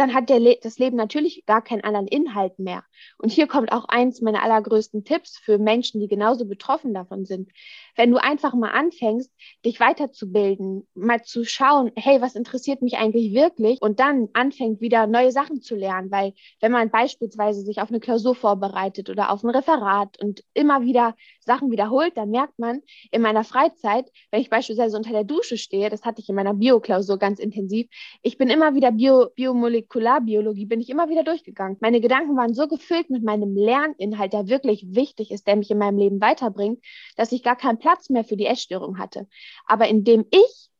dann 0.00 0.14
hat 0.14 0.30
Le 0.30 0.56
das 0.62 0.78
Leben 0.78 0.96
natürlich 0.96 1.44
gar 1.44 1.62
keinen 1.62 1.84
anderen 1.84 2.06
Inhalt 2.06 2.58
mehr. 2.58 2.84
Und 3.18 3.30
hier 3.30 3.46
kommt 3.46 3.70
auch 3.70 3.84
eins 3.84 4.22
meiner 4.22 4.42
allergrößten 4.42 5.04
Tipps 5.04 5.36
für 5.36 5.58
Menschen, 5.58 6.00
die 6.00 6.08
genauso 6.08 6.46
betroffen 6.46 6.94
davon 6.94 7.26
sind. 7.26 7.50
Wenn 7.96 8.10
du 8.10 8.16
einfach 8.16 8.54
mal 8.54 8.70
anfängst, 8.70 9.30
dich 9.62 9.78
weiterzubilden, 9.78 10.88
mal 10.94 11.22
zu 11.22 11.44
schauen, 11.44 11.92
hey, 11.96 12.22
was 12.22 12.34
interessiert 12.34 12.80
mich 12.80 12.96
eigentlich 12.96 13.34
wirklich? 13.34 13.82
Und 13.82 14.00
dann 14.00 14.30
anfängt 14.32 14.80
wieder 14.80 15.06
neue 15.06 15.32
Sachen 15.32 15.60
zu 15.60 15.76
lernen, 15.76 16.10
weil 16.10 16.32
wenn 16.62 16.72
man 16.72 16.90
beispielsweise 16.90 17.60
sich 17.60 17.82
auf 17.82 17.90
eine 17.90 18.00
Klausur 18.00 18.34
vorbereitet 18.34 19.10
oder 19.10 19.30
auf 19.30 19.44
ein 19.44 19.50
Referat 19.50 20.18
und 20.22 20.42
immer 20.54 20.80
wieder 20.80 21.14
Sachen 21.40 21.70
wiederholt, 21.70 22.16
dann 22.16 22.30
merkt 22.30 22.58
man 22.58 22.80
in 23.10 23.20
meiner 23.20 23.44
Freizeit, 23.44 24.10
wenn 24.30 24.40
ich 24.40 24.48
beispielsweise 24.48 24.96
unter 24.96 25.12
der 25.12 25.24
Dusche 25.24 25.58
stehe, 25.58 25.90
das 25.90 26.04
hatte 26.04 26.22
ich 26.22 26.28
in 26.30 26.36
meiner 26.36 26.54
Bioklausur 26.54 27.18
ganz 27.18 27.38
intensiv, 27.38 27.86
ich 28.22 28.38
bin 28.38 28.48
immer 28.48 28.74
wieder 28.74 28.92
Bio, 28.92 29.28
Biomolekül 29.34 29.89
Molekularbiologie 29.90 30.66
bin 30.66 30.80
ich 30.80 30.88
immer 30.88 31.08
wieder 31.08 31.24
durchgegangen. 31.24 31.76
Meine 31.80 32.00
Gedanken 32.00 32.36
waren 32.36 32.54
so 32.54 32.68
gefüllt 32.68 33.10
mit 33.10 33.24
meinem 33.24 33.56
Lerninhalt, 33.56 34.32
der 34.32 34.48
wirklich 34.48 34.94
wichtig 34.94 35.30
ist, 35.30 35.46
der 35.46 35.56
mich 35.56 35.70
in 35.70 35.78
meinem 35.78 35.98
Leben 35.98 36.20
weiterbringt, 36.20 36.82
dass 37.16 37.32
ich 37.32 37.42
gar 37.42 37.56
keinen 37.56 37.78
Platz 37.78 38.08
mehr 38.08 38.24
für 38.24 38.36
die 38.36 38.46
Essstörung 38.46 38.98
hatte. 38.98 39.26
Aber 39.66 39.88
indem 39.88 40.24
ich 40.30 40.70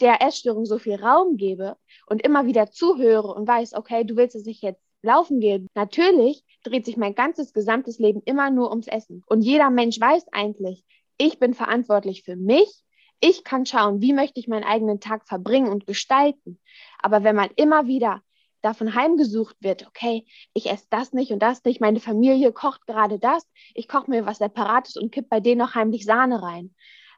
der 0.00 0.22
Essstörung 0.22 0.64
so 0.64 0.78
viel 0.78 0.96
Raum 0.96 1.36
gebe 1.36 1.76
und 2.06 2.22
immer 2.22 2.46
wieder 2.46 2.70
zuhöre 2.70 3.34
und 3.34 3.46
weiß, 3.46 3.74
okay, 3.74 4.04
du 4.04 4.16
willst 4.16 4.36
es 4.36 4.44
nicht 4.44 4.62
jetzt 4.62 4.82
laufen 5.02 5.40
gehen. 5.40 5.68
Natürlich 5.74 6.42
dreht 6.64 6.84
sich 6.84 6.96
mein 6.96 7.14
ganzes 7.14 7.52
gesamtes 7.52 7.98
Leben 7.98 8.22
immer 8.24 8.50
nur 8.50 8.70
ums 8.70 8.88
Essen. 8.88 9.22
Und 9.26 9.42
jeder 9.42 9.70
Mensch 9.70 10.00
weiß 10.00 10.26
eigentlich, 10.32 10.84
ich 11.18 11.38
bin 11.38 11.54
verantwortlich 11.54 12.22
für 12.24 12.36
mich. 12.36 12.82
Ich 13.20 13.44
kann 13.44 13.64
schauen, 13.64 14.02
wie 14.02 14.12
möchte 14.12 14.40
ich 14.40 14.48
meinen 14.48 14.64
eigenen 14.64 15.00
Tag 15.00 15.26
verbringen 15.26 15.68
und 15.68 15.86
gestalten. 15.86 16.60
Aber 16.98 17.24
wenn 17.24 17.36
man 17.36 17.48
immer 17.56 17.86
wieder 17.86 18.22
davon 18.66 18.94
heimgesucht 18.94 19.56
wird, 19.60 19.86
okay, 19.86 20.26
ich 20.52 20.70
esse 20.70 20.86
das 20.90 21.12
nicht 21.12 21.30
und 21.30 21.38
das 21.38 21.64
nicht, 21.64 21.80
meine 21.80 22.00
Familie 22.00 22.52
kocht 22.52 22.86
gerade 22.86 23.18
das, 23.18 23.46
ich 23.74 23.88
koche 23.88 24.10
mir 24.10 24.26
was 24.26 24.38
Separates 24.38 24.96
und 24.96 25.12
kipp 25.12 25.28
bei 25.28 25.40
denen 25.40 25.58
noch 25.58 25.74
heimlich 25.74 26.04
Sahne 26.04 26.42
rein. 26.42 26.74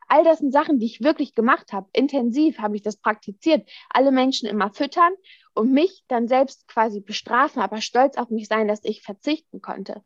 All 0.09 0.25
das 0.25 0.38
sind 0.38 0.52
Sachen, 0.52 0.78
die 0.78 0.87
ich 0.87 1.02
wirklich 1.02 1.35
gemacht 1.35 1.73
habe. 1.73 1.88
Intensiv 1.93 2.59
habe 2.59 2.76
ich 2.76 2.83
das 2.83 2.97
praktiziert. 2.97 3.69
Alle 3.90 4.11
Menschen 4.11 4.49
immer 4.49 4.73
füttern 4.73 5.12
und 5.55 5.71
mich 5.73 6.02
dann 6.09 6.28
selbst 6.28 6.67
quasi 6.67 7.00
bestrafen, 7.00 7.61
aber 7.61 7.83
stolz 7.83 8.17
auf 8.17 8.31
mich 8.31 8.49
sein, 8.49 8.69
dass 8.69 8.85
ich 8.85 9.02
verzichten 9.02 9.61
konnte. 9.61 10.02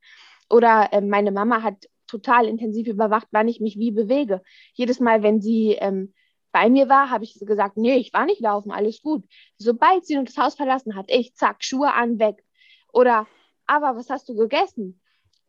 Oder 0.50 0.92
äh, 0.92 1.00
meine 1.00 1.30
Mama 1.30 1.62
hat 1.62 1.88
total 2.08 2.46
intensiv 2.46 2.88
überwacht, 2.88 3.28
wann 3.30 3.48
ich 3.48 3.60
mich 3.60 3.78
wie 3.78 3.92
bewege. 3.92 4.42
Jedes 4.74 4.98
Mal, 4.98 5.22
wenn 5.22 5.40
sie 5.40 5.76
ähm, 5.80 6.12
bei 6.52 6.70
mir 6.70 6.88
war, 6.88 7.10
habe 7.10 7.24
ich 7.24 7.38
gesagt, 7.40 7.76
nee, 7.76 7.96
ich 7.96 8.12
war 8.12 8.26
nicht 8.26 8.40
laufen, 8.40 8.70
alles 8.70 9.02
gut. 9.02 9.24
Sobald 9.58 10.06
sie 10.06 10.22
das 10.24 10.36
Haus 10.38 10.54
verlassen 10.54 10.96
hat, 10.96 11.06
ich, 11.08 11.34
zack, 11.34 11.64
Schuhe 11.64 11.92
an, 11.94 12.18
weg. 12.18 12.44
Oder, 12.92 13.26
aber 13.66 13.96
was 13.96 14.10
hast 14.10 14.28
du 14.28 14.36
gegessen? 14.36 15.01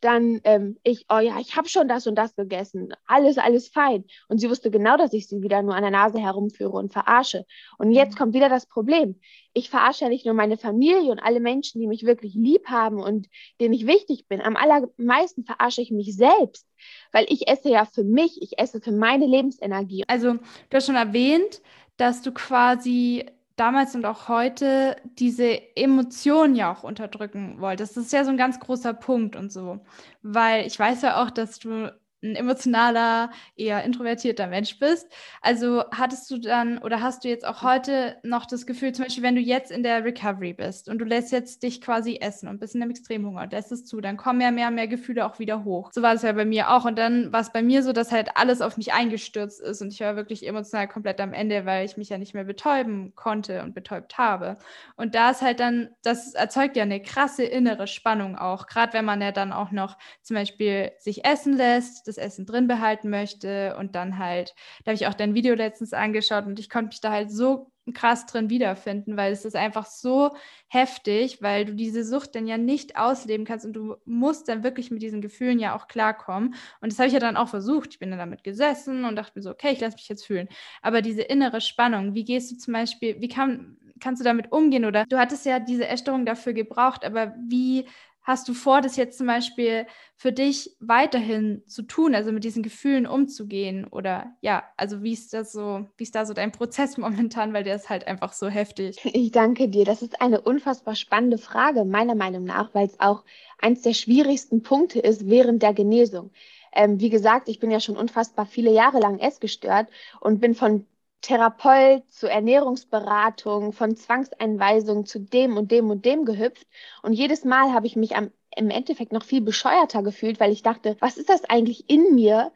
Dann 0.04 0.42
ähm, 0.44 0.78
ich, 0.84 1.06
oh 1.10 1.20
ja, 1.20 1.40
ich 1.40 1.56
habe 1.56 1.70
schon 1.70 1.88
das 1.88 2.08
und 2.08 2.16
das 2.16 2.36
gegessen, 2.36 2.94
alles, 3.06 3.38
alles 3.38 3.70
fein. 3.70 4.04
Und 4.28 4.40
sie 4.40 4.50
wusste 4.50 4.70
genau, 4.70 4.98
dass 4.98 5.14
ich 5.14 5.28
sie 5.28 5.42
wieder 5.42 5.62
nur 5.62 5.76
an 5.76 5.82
der 5.82 5.92
Nase 5.92 6.20
herumführe 6.20 6.74
und 6.74 6.92
verarsche. 6.92 7.46
Und 7.78 7.92
jetzt 7.92 8.16
mhm. 8.16 8.18
kommt 8.18 8.34
wieder 8.34 8.50
das 8.50 8.66
Problem. 8.66 9.20
Ich 9.54 9.70
verarsche 9.70 10.06
ja 10.06 10.10
nicht 10.10 10.26
nur 10.26 10.34
meine 10.34 10.58
Familie 10.58 11.12
und 11.12 11.20
alle 11.20 11.40
Menschen, 11.40 11.80
die 11.80 11.88
mich 11.88 12.06
wirklich 12.06 12.34
lieb 12.34 12.68
haben 12.68 13.00
und 13.00 13.28
denen 13.62 13.74
ich 13.74 13.88
wichtig 13.88 14.28
bin. 14.28 14.42
Am 14.42 14.58
allermeisten 14.58 15.46
verarsche 15.46 15.82
ich 15.82 15.92
mich 15.92 16.16
selbst, 16.16 16.68
weil 17.12 17.26
ich 17.30 17.48
esse 17.48 17.70
ja 17.70 17.86
für 17.86 18.04
mich, 18.04 18.42
ich 18.42 18.60
esse 18.60 18.82
für 18.82 18.92
meine 18.92 19.26
Lebensenergie. 19.26 20.04
Also, 20.08 20.34
du 20.34 20.76
hast 20.76 20.88
schon 20.88 20.96
erwähnt, 20.96 21.62
dass 21.98 22.22
du 22.22 22.32
quasi 22.32 23.26
damals 23.56 23.96
und 23.96 24.06
auch 24.06 24.28
heute 24.28 24.96
diese 25.20 25.76
Emotionen 25.76 26.56
ja 26.56 26.72
auch 26.72 26.84
unterdrücken 26.84 27.60
wolltest. 27.60 27.98
Das 27.98 28.06
ist 28.06 28.14
ja 28.14 28.24
so 28.26 28.32
ein 28.32 28.38
ganz 28.38 28.60
großer 28.60 28.94
Punkt 28.94 29.36
und 29.36 29.52
so. 29.52 29.86
Weil 30.22 30.66
ich 30.66 30.78
weiß 30.80 31.02
ja 31.04 31.24
auch, 31.24 31.30
dass 31.32 31.60
du 31.60 31.92
ein 32.24 32.36
emotionaler, 32.36 33.32
eher 33.56 33.84
introvertierter 33.84 34.48
Mensch 34.48 34.80
bist. 34.80 35.12
Also 35.42 35.84
hattest 35.92 36.32
du 36.32 36.38
dann 36.38 36.78
oder 36.80 37.02
hast 37.02 37.24
du 37.24 37.28
jetzt 37.28 37.46
auch 37.46 37.62
heute 37.62 38.18
noch 38.24 38.46
das 38.46 38.66
Gefühl, 38.66 38.94
zum 38.94 39.06
Beispiel, 39.06 39.24
wenn 39.24 39.36
du 39.36 39.42
jetzt 39.42 39.72
in 39.72 39.84
der 39.84 40.04
Recovery 40.04 40.54
bist 40.54 40.90
und 40.90 41.00
du 41.00 41.06
lässt 41.06 41.32
jetzt 41.32 41.64
dich 41.64 41.82
quasi 41.82 42.18
essen 42.22 42.48
und 42.48 42.60
bist 42.60 42.76
in 42.76 42.82
einem 42.82 42.92
Extremhunger 42.92 43.44
und 43.44 43.52
lässt 43.52 43.72
es 43.72 43.86
zu, 43.86 44.02
dann 44.02 44.18
kommen 44.18 44.42
ja 44.42 44.52
mehr 44.52 44.70
und 44.70 44.76
mehr 44.76 44.88
Gefühle 44.88 45.26
auch 45.26 45.40
wieder 45.40 45.64
hoch. 45.64 45.92
So 45.94 46.02
war 46.02 46.14
es 46.14 46.22
ja 46.22 46.32
bei 46.32 46.46
mir 46.46 46.72
auch. 46.72 46.86
Und 46.86 46.98
dann 46.98 47.32
war 47.34 47.42
es 47.42 47.52
bei 47.52 47.62
mir 47.62 47.84
so, 47.84 47.94
dass 47.94 48.12
halt 48.12 48.36
alles 48.36 48.62
auf 48.62 48.78
mich 48.78 48.94
eingestürzt 48.94 49.62
ist 49.62 49.82
und 49.82 49.94
ich 49.94 50.00
war 50.00 50.16
wirklich 50.16 50.48
emotional 50.48 50.88
komplett 50.88 51.20
am 51.20 51.34
Ende, 51.34 51.66
weil 51.66 51.86
ich 51.86 51.98
mich 51.98 52.10
ja 52.10 52.18
nicht 52.18 52.34
mehr 52.34 52.46
betäuben 52.46 53.14
konnte 53.16 53.64
und 53.64 53.74
betäubt 53.74 54.18
habe. 54.18 54.58
Und 54.96 55.16
da 55.16 55.32
ist 55.32 55.42
halt 55.42 55.60
dann, 55.60 55.90
das 56.04 56.34
erzeugt 56.34 56.78
ja 56.78 56.84
eine 56.84 57.02
krasse 57.02 57.44
innere 57.44 57.88
Spannung 57.88 58.38
auch, 58.38 58.68
gerade 58.68 58.94
wenn 58.94 59.06
man 59.06 59.22
ja 59.22 59.32
dann 59.32 59.52
auch 59.52 59.72
noch 59.72 59.98
zum 60.22 60.36
Beispiel 60.36 60.92
sich 61.00 61.26
essen 61.26 61.58
lässt, 61.58 62.08
das 62.16 62.24
Essen 62.24 62.46
drin 62.46 62.68
behalten 62.68 63.10
möchte 63.10 63.76
und 63.78 63.96
dann 63.96 64.18
halt, 64.18 64.54
da 64.84 64.92
habe 64.92 64.96
ich 64.96 65.08
auch 65.08 65.14
dein 65.14 65.36
Video 65.36 65.56
letztens 65.56 65.94
angeschaut 65.94 66.46
und 66.46 66.60
ich 66.60 66.70
konnte 66.70 66.88
mich 66.88 67.02
da 67.02 67.12
halt 67.12 67.32
so 67.32 67.72
krass 67.94 68.26
drin 68.26 68.50
wiederfinden, 68.50 69.18
weil 69.18 69.34
es 69.34 69.44
ist 69.44 69.56
einfach 69.56 69.86
so 69.86 70.32
heftig, 70.70 71.42
weil 71.42 71.66
du 71.66 71.76
diese 71.76 72.06
Sucht 72.06 72.36
dann 72.36 72.48
ja 72.48 72.58
nicht 72.58 72.98
ausleben 72.98 73.46
kannst 73.46 73.66
und 73.66 73.74
du 73.74 73.98
musst 74.06 74.48
dann 74.48 74.64
wirklich 74.64 74.90
mit 74.90 75.02
diesen 75.02 75.22
Gefühlen 75.22 75.60
ja 75.60 75.76
auch 75.76 75.88
klarkommen. 75.88 76.56
Und 76.80 76.92
das 76.92 77.00
habe 77.00 77.08
ich 77.08 77.14
ja 77.14 77.20
dann 77.20 77.36
auch 77.36 77.50
versucht. 77.50 77.90
Ich 77.92 78.00
bin 78.00 78.10
dann 78.10 78.20
damit 78.20 78.44
gesessen 78.44 79.04
und 79.04 79.18
dachte 79.18 79.34
mir 79.36 79.44
so, 79.44 79.50
okay, 79.52 79.72
ich 79.74 79.82
lasse 79.82 79.98
mich 79.98 80.08
jetzt 80.08 80.26
fühlen. 80.26 80.48
Aber 80.82 81.02
diese 81.02 81.24
innere 81.24 81.60
Spannung, 81.60 82.14
wie 82.14 82.24
gehst 82.24 82.52
du 82.52 82.58
zum 82.58 82.74
Beispiel, 82.74 83.20
wie 83.20 83.28
kann, 83.28 83.78
kannst 84.00 84.22
du 84.22 84.24
damit 84.24 84.52
umgehen? 84.54 84.86
Oder 84.86 85.06
du 85.10 85.18
hattest 85.18 85.46
ja 85.46 85.60
diese 85.60 85.88
Essstörung 85.88 86.26
dafür 86.26 86.54
gebraucht, 86.54 87.04
aber 87.04 87.36
wie 87.50 87.86
hast 88.24 88.48
du 88.48 88.54
vor, 88.54 88.82
das 88.82 88.96
jetzt 88.96 89.18
zum 89.18 89.28
Beispiel 89.28 89.86
für 90.16 90.32
dich 90.32 90.76
weiterhin 90.80 91.62
zu 91.68 91.84
tun, 91.84 92.16
also 92.16 92.32
mit 92.32 92.44
diesen 92.44 92.64
Gefühlen 92.64 93.06
umzugehen? 93.06 93.86
Oder 93.86 94.36
ja, 94.42 94.64
also 94.78 95.04
wie 95.04 95.12
ist 95.12 95.34
das 95.34 95.52
so, 95.52 95.86
wie 95.98 96.04
ist 96.04 96.16
da 96.16 96.26
so 96.26 96.34
dein 96.34 96.52
Prozess 96.52 96.98
momentan, 96.98 97.54
weil 97.54 97.64
der 97.64 97.76
ist 97.76 97.90
halt 97.90 98.08
einfach 98.08 98.34
so 98.34 98.48
heftig? 98.48 99.00
Ich 99.04 99.32
danke 99.32 99.68
dir. 99.68 99.86
Das 99.86 100.02
ist 100.02 100.22
eine 100.22 100.42
unfassbar 100.42 100.96
spannende 100.96 101.38
Frage, 101.38 101.86
meiner 101.86 102.16
Meinung 102.16 102.46
nach, 102.46 102.74
weil 102.74 102.88
es 102.88 103.00
auch 103.00 103.24
eins 103.60 103.82
der 103.82 103.94
schwierigsten 103.94 104.64
Punkte 104.64 105.00
ist 105.00 105.30
während 105.30 105.62
der 105.62 105.74
Genesung. 105.74 106.32
Ähm, 106.76 107.00
wie 107.00 107.10
gesagt, 107.10 107.50
ich 107.50 107.60
bin 107.60 107.70
ja 107.70 107.80
schon 107.80 107.98
unfassbar 107.98 108.46
viele 108.46 108.72
Jahre 108.72 109.00
lang 109.00 109.20
essgestört 109.20 109.90
und 110.20 110.40
bin 110.40 110.56
von 110.56 110.88
Therapeut 111.24 112.04
zu 112.12 112.30
Ernährungsberatung, 112.30 113.72
von 113.72 113.96
Zwangseinweisung 113.96 115.06
zu 115.06 115.20
dem 115.20 115.58
und 115.58 115.72
dem 115.72 115.90
und 115.90 116.06
dem 116.06 116.26
gehüpft. 116.26 116.68
Und 117.02 117.14
jedes 117.14 117.46
Mal 117.46 117.74
habe 117.74 117.88
ich 117.88 117.96
mich 117.96 118.16
am, 118.16 118.32
im 118.56 118.70
Endeffekt 118.70 119.14
noch 119.14 119.24
viel 119.24 119.42
bescheuerter 119.42 120.04
gefühlt, 120.04 120.40
weil 120.40 120.52
ich 120.52 120.64
dachte, 120.64 120.98
was 121.00 121.18
ist 121.18 121.30
das 121.30 121.46
eigentlich 121.46 121.90
in 121.90 122.14
mir, 122.14 122.52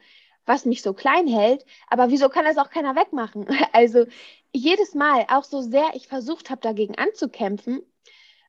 was 0.45 0.65
mich 0.65 0.81
so 0.81 0.93
klein 0.93 1.27
hält? 1.27 1.65
Aber 1.89 2.09
wieso 2.09 2.29
kann 2.29 2.45
das 2.45 2.57
auch 2.57 2.69
keiner 2.69 2.95
wegmachen? 2.95 3.47
Also 3.71 4.05
jedes 4.53 4.93
Mal, 4.95 5.25
auch 5.29 5.43
so 5.43 5.62
sehr 5.62 5.91
ich 5.93 6.07
versucht 6.07 6.50
habe, 6.50 6.62
dagegen 6.62 6.97
anzukämpfen, 6.97 7.81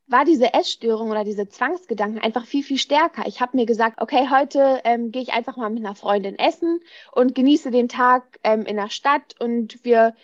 war 0.09 0.25
diese 0.25 0.55
Essstörung 0.55 1.11
oder 1.11 1.23
diese 1.23 1.49
Zwangsgedanken 1.49 2.21
einfach 2.21 2.47
viel, 2.47 2.65
viel 2.65 2.79
stärker. 2.79 3.27
Ich 3.27 3.41
habe 3.41 3.57
mir 3.57 3.67
gesagt, 3.67 4.00
okay, 4.00 4.29
heute 4.31 4.81
ähm, 4.85 5.12
gehe 5.12 5.23
ich 5.23 5.33
einfach 5.33 5.57
mal 5.57 5.71
mit 5.71 5.85
einer 5.85 5.95
Freundin 5.95 6.38
essen 6.38 6.81
und 7.12 7.35
genieße 7.35 7.71
den 7.71 7.88
Tag 7.88 8.38
ähm, 8.43 8.62
in 8.62 8.77
der 8.77 8.91
Stadt 8.91 9.35
und 9.38 9.85
wir 9.85 10.15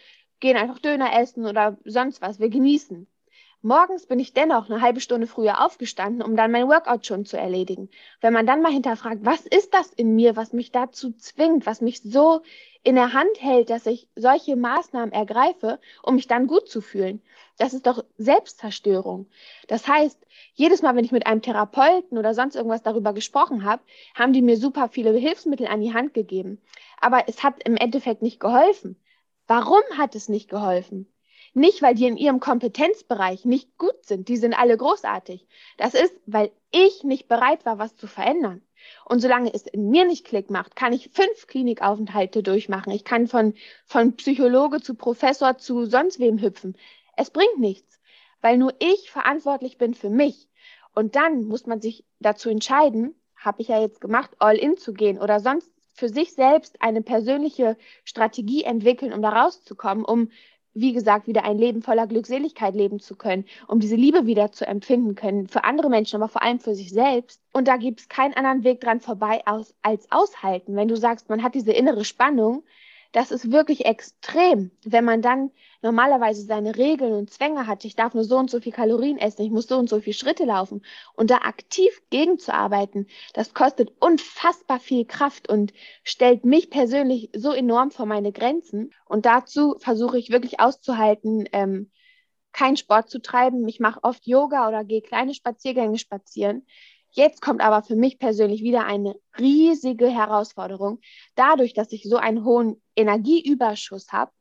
gehen 0.40 0.56
einfach 0.56 0.78
Döner 0.78 1.18
essen 1.18 1.46
oder 1.46 1.76
sonst 1.84 2.22
was. 2.22 2.40
Wir 2.40 2.48
genießen. 2.48 3.06
Morgens 3.60 4.06
bin 4.06 4.18
ich 4.18 4.34
dennoch 4.34 4.68
eine 4.68 4.82
halbe 4.82 5.00
Stunde 5.00 5.26
früher 5.26 5.64
aufgestanden, 5.64 6.20
um 6.22 6.36
dann 6.36 6.50
mein 6.50 6.68
Workout 6.68 7.06
schon 7.06 7.24
zu 7.24 7.38
erledigen. 7.38 7.88
Wenn 8.20 8.34
man 8.34 8.46
dann 8.46 8.60
mal 8.60 8.72
hinterfragt, 8.72 9.24
was 9.24 9.46
ist 9.46 9.72
das 9.72 9.90
in 9.90 10.14
mir, 10.14 10.36
was 10.36 10.52
mich 10.52 10.70
dazu 10.70 11.12
zwingt, 11.12 11.64
was 11.64 11.80
mich 11.80 12.02
so 12.02 12.42
in 12.84 12.94
der 12.94 13.14
Hand 13.14 13.40
hält, 13.40 13.70
dass 13.70 13.86
ich 13.86 14.08
solche 14.14 14.56
Maßnahmen 14.56 15.12
ergreife, 15.12 15.80
um 16.02 16.16
mich 16.16 16.26
dann 16.26 16.46
gut 16.46 16.68
zu 16.68 16.82
fühlen. 16.82 17.22
Das 17.56 17.72
ist 17.72 17.86
doch 17.86 18.04
Selbstzerstörung. 18.18 19.26
Das 19.68 19.88
heißt, 19.88 20.18
jedes 20.52 20.82
Mal, 20.82 20.94
wenn 20.94 21.04
ich 21.04 21.12
mit 21.12 21.26
einem 21.26 21.40
Therapeuten 21.40 22.18
oder 22.18 22.34
sonst 22.34 22.56
irgendwas 22.56 22.82
darüber 22.82 23.14
gesprochen 23.14 23.64
habe, 23.64 23.82
haben 24.14 24.34
die 24.34 24.42
mir 24.42 24.58
super 24.58 24.88
viele 24.88 25.12
Hilfsmittel 25.16 25.66
an 25.66 25.80
die 25.80 25.94
Hand 25.94 26.12
gegeben. 26.12 26.60
Aber 27.00 27.24
es 27.26 27.42
hat 27.42 27.62
im 27.64 27.76
Endeffekt 27.76 28.22
nicht 28.22 28.38
geholfen. 28.38 28.96
Warum 29.46 29.82
hat 29.96 30.14
es 30.14 30.28
nicht 30.28 30.50
geholfen? 30.50 31.06
Nicht, 31.54 31.82
weil 31.82 31.94
die 31.94 32.06
in 32.06 32.16
ihrem 32.16 32.40
Kompetenzbereich 32.40 33.44
nicht 33.44 33.78
gut 33.78 34.04
sind, 34.04 34.28
die 34.28 34.36
sind 34.36 34.54
alle 34.54 34.76
großartig. 34.76 35.46
Das 35.78 35.94
ist, 35.94 36.14
weil 36.26 36.50
ich 36.72 37.04
nicht 37.04 37.28
bereit 37.28 37.64
war, 37.64 37.78
was 37.78 37.96
zu 37.96 38.08
verändern. 38.08 38.60
Und 39.04 39.20
solange 39.20 39.52
es 39.52 39.62
in 39.66 39.90
mir 39.90 40.04
nicht 40.06 40.24
Klick 40.24 40.50
macht, 40.50 40.76
kann 40.76 40.92
ich 40.92 41.10
fünf 41.12 41.46
Klinikaufenthalte 41.46 42.42
durchmachen. 42.42 42.92
Ich 42.92 43.04
kann 43.04 43.26
von, 43.26 43.54
von 43.84 44.16
Psychologe 44.16 44.80
zu 44.80 44.94
Professor 44.94 45.58
zu 45.58 45.84
sonst 45.84 46.18
wem 46.18 46.40
hüpfen. 46.40 46.76
Es 47.16 47.30
bringt 47.30 47.58
nichts, 47.58 48.00
weil 48.40 48.58
nur 48.58 48.74
ich 48.78 49.10
verantwortlich 49.10 49.78
bin 49.78 49.94
für 49.94 50.10
mich. 50.10 50.48
Und 50.94 51.16
dann 51.16 51.44
muss 51.44 51.66
man 51.66 51.80
sich 51.80 52.04
dazu 52.20 52.48
entscheiden, 52.48 53.14
habe 53.36 53.62
ich 53.62 53.68
ja 53.68 53.80
jetzt 53.80 54.00
gemacht, 54.00 54.30
all 54.38 54.56
in 54.56 54.76
zu 54.76 54.92
gehen 54.92 55.18
oder 55.18 55.40
sonst 55.40 55.70
für 55.94 56.08
sich 56.08 56.32
selbst 56.32 56.82
eine 56.82 57.02
persönliche 57.02 57.76
Strategie 58.04 58.64
entwickeln, 58.64 59.12
um 59.12 59.22
da 59.22 59.30
rauszukommen, 59.30 60.04
um, 60.04 60.30
wie 60.74 60.92
gesagt, 60.92 61.26
wieder 61.28 61.44
ein 61.44 61.58
Leben 61.58 61.82
voller 61.82 62.06
Glückseligkeit 62.06 62.74
leben 62.74 63.00
zu 63.00 63.16
können, 63.16 63.44
um 63.68 63.80
diese 63.80 63.96
Liebe 63.96 64.26
wieder 64.26 64.52
zu 64.52 64.66
empfinden 64.66 65.14
können, 65.14 65.48
für 65.48 65.64
andere 65.64 65.88
Menschen, 65.88 66.16
aber 66.16 66.28
vor 66.28 66.42
allem 66.42 66.60
für 66.60 66.74
sich 66.74 66.90
selbst. 66.90 67.40
Und 67.52 67.68
da 67.68 67.76
gibt 67.76 68.00
es 68.00 68.08
keinen 68.08 68.34
anderen 68.34 68.64
Weg 68.64 68.80
dran 68.80 69.00
vorbei 69.00 69.42
aus, 69.46 69.74
als 69.82 70.10
aushalten. 70.10 70.76
Wenn 70.76 70.88
du 70.88 70.96
sagst, 70.96 71.28
man 71.28 71.42
hat 71.42 71.54
diese 71.54 71.72
innere 71.72 72.04
Spannung, 72.04 72.64
das 73.14 73.30
ist 73.30 73.52
wirklich 73.52 73.86
extrem, 73.86 74.72
wenn 74.84 75.04
man 75.04 75.22
dann 75.22 75.52
normalerweise 75.82 76.42
seine 76.42 76.76
Regeln 76.76 77.12
und 77.12 77.30
Zwänge 77.30 77.68
hat. 77.68 77.84
Ich 77.84 77.94
darf 77.94 78.12
nur 78.12 78.24
so 78.24 78.36
und 78.36 78.50
so 78.50 78.60
viel 78.60 78.72
Kalorien 78.72 79.18
essen, 79.18 79.42
ich 79.42 79.52
muss 79.52 79.68
so 79.68 79.78
und 79.78 79.88
so 79.88 80.00
viele 80.00 80.14
Schritte 80.14 80.44
laufen 80.44 80.84
und 81.14 81.30
da 81.30 81.36
aktiv 81.36 82.02
gegenzuarbeiten, 82.10 83.06
das 83.32 83.54
kostet 83.54 83.92
unfassbar 84.00 84.80
viel 84.80 85.04
Kraft 85.04 85.48
und 85.48 85.72
stellt 86.02 86.44
mich 86.44 86.70
persönlich 86.70 87.30
so 87.36 87.52
enorm 87.52 87.92
vor 87.92 88.06
meine 88.06 88.32
Grenzen. 88.32 88.92
Und 89.06 89.26
dazu 89.26 89.76
versuche 89.78 90.18
ich 90.18 90.30
wirklich 90.30 90.58
auszuhalten, 90.58 91.48
ähm, 91.52 91.92
keinen 92.52 92.76
Sport 92.76 93.10
zu 93.10 93.22
treiben. 93.22 93.68
Ich 93.68 93.78
mache 93.78 94.02
oft 94.02 94.26
Yoga 94.26 94.66
oder 94.66 94.84
gehe 94.84 95.02
kleine 95.02 95.34
Spaziergänge 95.34 95.98
spazieren. 95.98 96.66
Jetzt 97.16 97.40
kommt 97.40 97.60
aber 97.60 97.84
für 97.84 97.94
mich 97.94 98.18
persönlich 98.18 98.62
wieder 98.62 98.86
eine 98.86 99.14
riesige 99.38 100.08
Herausforderung. 100.08 100.98
Dadurch, 101.36 101.72
dass 101.72 101.92
ich 101.92 102.02
so 102.02 102.16
einen 102.16 102.44
hohen 102.44 102.82
Energieüberschuss 102.96 104.12
habe, 104.12 104.32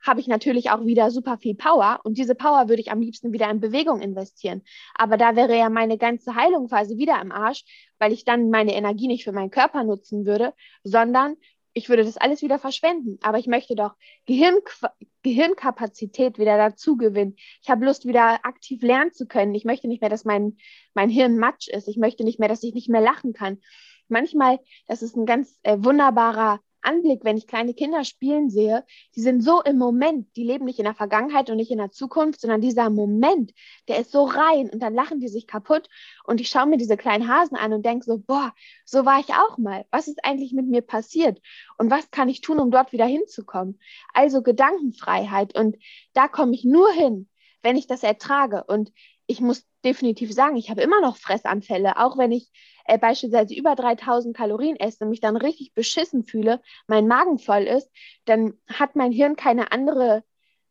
habe 0.00 0.20
ich 0.20 0.26
natürlich 0.26 0.70
auch 0.70 0.86
wieder 0.86 1.10
super 1.10 1.36
viel 1.36 1.54
Power 1.54 2.00
und 2.04 2.16
diese 2.16 2.34
Power 2.34 2.70
würde 2.70 2.80
ich 2.80 2.90
am 2.90 3.00
liebsten 3.00 3.32
wieder 3.32 3.50
in 3.50 3.60
Bewegung 3.60 4.00
investieren. 4.00 4.62
Aber 4.94 5.18
da 5.18 5.36
wäre 5.36 5.54
ja 5.58 5.68
meine 5.68 5.98
ganze 5.98 6.34
Heilung 6.34 6.68
quasi 6.68 6.96
wieder 6.96 7.20
im 7.20 7.30
Arsch, 7.30 7.64
weil 7.98 8.12
ich 8.12 8.24
dann 8.24 8.48
meine 8.48 8.74
Energie 8.74 9.08
nicht 9.08 9.24
für 9.24 9.32
meinen 9.32 9.50
Körper 9.50 9.84
nutzen 9.84 10.24
würde, 10.24 10.54
sondern 10.84 11.36
ich 11.78 11.88
würde 11.88 12.04
das 12.04 12.16
alles 12.16 12.42
wieder 12.42 12.58
verschwenden. 12.58 13.18
Aber 13.22 13.38
ich 13.38 13.46
möchte 13.46 13.74
doch 13.76 13.94
Gehirn, 14.26 14.56
Gehirnkapazität 15.22 16.38
wieder 16.38 16.56
dazu 16.58 16.96
gewinnen. 16.96 17.36
Ich 17.62 17.70
habe 17.70 17.84
Lust, 17.84 18.04
wieder 18.04 18.44
aktiv 18.44 18.82
lernen 18.82 19.12
zu 19.12 19.26
können. 19.26 19.54
Ich 19.54 19.64
möchte 19.64 19.88
nicht 19.88 20.00
mehr, 20.00 20.10
dass 20.10 20.24
mein, 20.24 20.58
mein 20.92 21.08
Hirn 21.08 21.38
matsch 21.38 21.68
ist. 21.68 21.88
Ich 21.88 21.96
möchte 21.96 22.24
nicht 22.24 22.40
mehr, 22.40 22.48
dass 22.48 22.62
ich 22.64 22.74
nicht 22.74 22.88
mehr 22.88 23.00
lachen 23.00 23.32
kann. 23.32 23.58
Manchmal, 24.08 24.58
das 24.86 25.02
ist 25.02 25.16
ein 25.16 25.26
ganz 25.26 25.58
äh, 25.62 25.76
wunderbarer 25.78 26.60
Anblick, 26.88 27.22
wenn 27.22 27.36
ich 27.36 27.46
kleine 27.46 27.74
Kinder 27.74 28.02
spielen 28.04 28.48
sehe, 28.48 28.84
die 29.14 29.20
sind 29.20 29.42
so 29.42 29.62
im 29.62 29.76
Moment, 29.76 30.34
die 30.36 30.44
leben 30.44 30.64
nicht 30.64 30.78
in 30.78 30.86
der 30.86 30.94
Vergangenheit 30.94 31.50
und 31.50 31.56
nicht 31.56 31.70
in 31.70 31.78
der 31.78 31.90
Zukunft, 31.90 32.40
sondern 32.40 32.62
dieser 32.62 32.88
Moment, 32.88 33.52
der 33.88 33.98
ist 33.98 34.10
so 34.10 34.24
rein 34.24 34.70
und 34.70 34.80
dann 34.80 34.94
lachen 34.94 35.20
die 35.20 35.28
sich 35.28 35.46
kaputt. 35.46 35.88
Und 36.24 36.40
ich 36.40 36.48
schaue 36.48 36.66
mir 36.66 36.78
diese 36.78 36.96
kleinen 36.96 37.28
Hasen 37.28 37.56
an 37.56 37.74
und 37.74 37.84
denke 37.84 38.06
so, 38.06 38.18
boah, 38.18 38.54
so 38.86 39.04
war 39.04 39.20
ich 39.20 39.28
auch 39.34 39.58
mal. 39.58 39.84
Was 39.90 40.08
ist 40.08 40.24
eigentlich 40.24 40.52
mit 40.52 40.66
mir 40.66 40.82
passiert? 40.82 41.40
Und 41.76 41.90
was 41.90 42.10
kann 42.10 42.30
ich 42.30 42.40
tun, 42.40 42.58
um 42.58 42.70
dort 42.70 42.92
wieder 42.92 43.06
hinzukommen? 43.06 43.78
Also 44.14 44.42
Gedankenfreiheit. 44.42 45.58
Und 45.58 45.76
da 46.14 46.26
komme 46.26 46.54
ich 46.54 46.64
nur 46.64 46.90
hin, 46.90 47.28
wenn 47.62 47.76
ich 47.76 47.86
das 47.86 48.02
ertrage. 48.02 48.64
Und 48.64 48.92
ich 49.28 49.40
muss 49.40 49.64
definitiv 49.84 50.32
sagen, 50.32 50.56
ich 50.56 50.70
habe 50.70 50.80
immer 50.80 51.00
noch 51.00 51.16
Fressanfälle, 51.16 51.98
auch 51.98 52.16
wenn 52.16 52.32
ich 52.32 52.50
äh, 52.86 52.98
beispielsweise 52.98 53.54
über 53.54 53.76
3000 53.76 54.34
Kalorien 54.34 54.76
esse 54.76 55.04
und 55.04 55.10
mich 55.10 55.20
dann 55.20 55.36
richtig 55.36 55.74
beschissen 55.74 56.24
fühle, 56.24 56.62
mein 56.86 57.06
Magen 57.06 57.38
voll 57.38 57.64
ist, 57.64 57.90
dann 58.24 58.54
hat 58.66 58.96
mein 58.96 59.12
Hirn 59.12 59.36
keine 59.36 59.70
andere, 59.70 60.24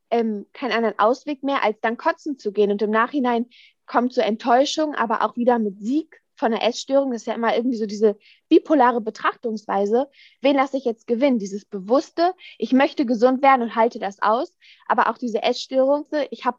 ähm, 0.10 0.48
keinen 0.54 0.72
anderen 0.72 0.98
Ausweg 0.98 1.44
mehr, 1.44 1.64
als 1.64 1.80
dann 1.82 1.98
kotzen 1.98 2.40
zu 2.40 2.52
gehen. 2.52 2.72
Und 2.72 2.82
im 2.82 2.90
Nachhinein 2.90 3.46
kommt 3.86 4.14
so 4.14 4.22
Enttäuschung, 4.22 4.96
aber 4.96 5.22
auch 5.22 5.38
wieder 5.38 5.60
mit 5.60 5.80
Sieg 5.80 6.20
von 6.38 6.52
der 6.52 6.64
Essstörung. 6.64 7.12
Das 7.12 7.24
ist 7.24 7.28
ja 7.28 7.34
immer 7.34 7.56
irgendwie 7.56 7.78
so 7.78 7.86
diese 7.86 8.18
bipolare 8.50 9.02
Betrachtungsweise. 9.02 10.10
Wen 10.42 10.56
lasse 10.56 10.78
ich 10.78 10.86
jetzt 10.86 11.08
gewinnen? 11.08 11.40
Dieses 11.40 11.66
Bewusste, 11.66 12.34
ich 12.58 12.72
möchte 12.72 13.06
gesund 13.06 13.42
werden 13.42 13.64
und 13.64 13.76
halte 13.76 14.00
das 14.00 14.22
aus, 14.22 14.56
aber 14.88 15.10
auch 15.10 15.18
diese 15.18 15.44
Essstörung, 15.44 16.06
ich 16.32 16.46
habe 16.46 16.58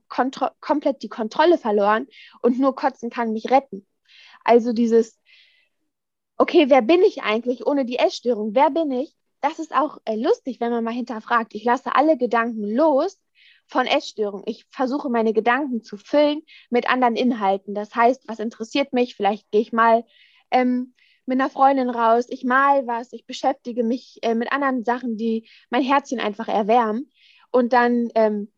komplett 0.60 1.02
die 1.02 1.08
Kontrolle 1.08 1.58
verloren 1.58 2.06
und 2.42 2.58
nur 2.58 2.74
Kotzen 2.74 3.10
kann 3.10 3.32
mich 3.32 3.50
retten. 3.50 3.86
Also 4.44 4.72
dieses 4.72 5.18
okay, 6.38 6.70
wer 6.70 6.82
bin 6.82 7.02
ich 7.02 7.22
eigentlich 7.22 7.66
ohne 7.66 7.84
die 7.84 7.98
Essstörung? 7.98 8.54
Wer 8.54 8.70
bin 8.70 8.90
ich? 8.90 9.14
Das 9.40 9.58
ist 9.58 9.74
auch 9.74 9.98
äh, 10.04 10.16
lustig, 10.16 10.60
wenn 10.60 10.70
man 10.70 10.84
mal 10.84 10.94
hinterfragt. 10.94 11.54
Ich 11.54 11.64
lasse 11.64 11.94
alle 11.94 12.16
Gedanken 12.16 12.64
los 12.64 13.18
von 13.68 13.86
Essstörung. 13.86 14.42
Ich 14.46 14.66
versuche 14.70 15.10
meine 15.10 15.32
Gedanken 15.32 15.82
zu 15.82 15.96
füllen 15.96 16.42
mit 16.70 16.88
anderen 16.88 17.16
Inhalten. 17.16 17.74
Das 17.74 17.94
heißt, 17.94 18.26
was 18.26 18.38
interessiert 18.38 18.92
mich? 18.92 19.14
Vielleicht 19.14 19.50
gehe 19.50 19.60
ich 19.60 19.72
mal 19.72 20.04
ähm, 20.50 20.94
mit 21.26 21.38
einer 21.38 21.50
Freundin 21.50 21.90
raus, 21.90 22.26
ich 22.30 22.44
mal 22.44 22.86
was, 22.86 23.12
ich 23.12 23.26
beschäftige 23.26 23.84
mich 23.84 24.18
äh, 24.22 24.34
mit 24.34 24.50
anderen 24.50 24.84
Sachen, 24.84 25.18
die 25.18 25.46
mein 25.68 25.82
Herzchen 25.82 26.20
einfach 26.20 26.48
erwärmen 26.48 27.10
und 27.50 27.74
dann 27.74 28.08
ähm, 28.14 28.50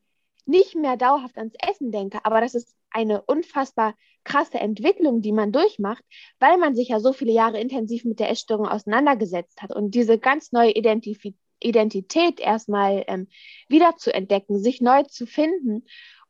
nicht 0.47 0.76
mehr 0.76 0.97
dauerhaft 0.97 1.37
ans 1.37 1.55
Essen 1.69 1.90
denke. 1.90 2.21
Aber 2.25 2.40
das 2.40 2.55
ist 2.55 2.76
eine 2.90 3.23
unfassbar 3.23 3.95
krasse 4.25 4.59
Entwicklung, 4.59 5.23
die 5.23 5.33
man 5.33 5.52
durchmacht, 5.52 6.05
weil 6.38 6.59
man 6.59 6.75
sich 6.75 6.88
ja 6.88 7.00
so 7.00 7.12
viele 7.12 7.33
Jahre 7.33 7.61
intensiv 7.61 8.05
mit 8.05 8.21
der 8.21 8.31
Essstörung 8.31 8.69
auseinandergesetzt 8.69 9.62
hat 9.62 9.75
und 9.75 9.95
diese 9.95 10.19
ganz 10.19 10.52
neue 10.52 10.73
Identif 10.73 11.21
Identität 11.61 12.40
erstmal 12.40 13.04
ähm, 13.06 13.28
wieder 13.69 13.97
zu 13.97 14.13
entdecken, 14.13 14.58
sich 14.58 14.80
neu 14.80 15.02
zu 15.04 15.26
finden, 15.26 15.85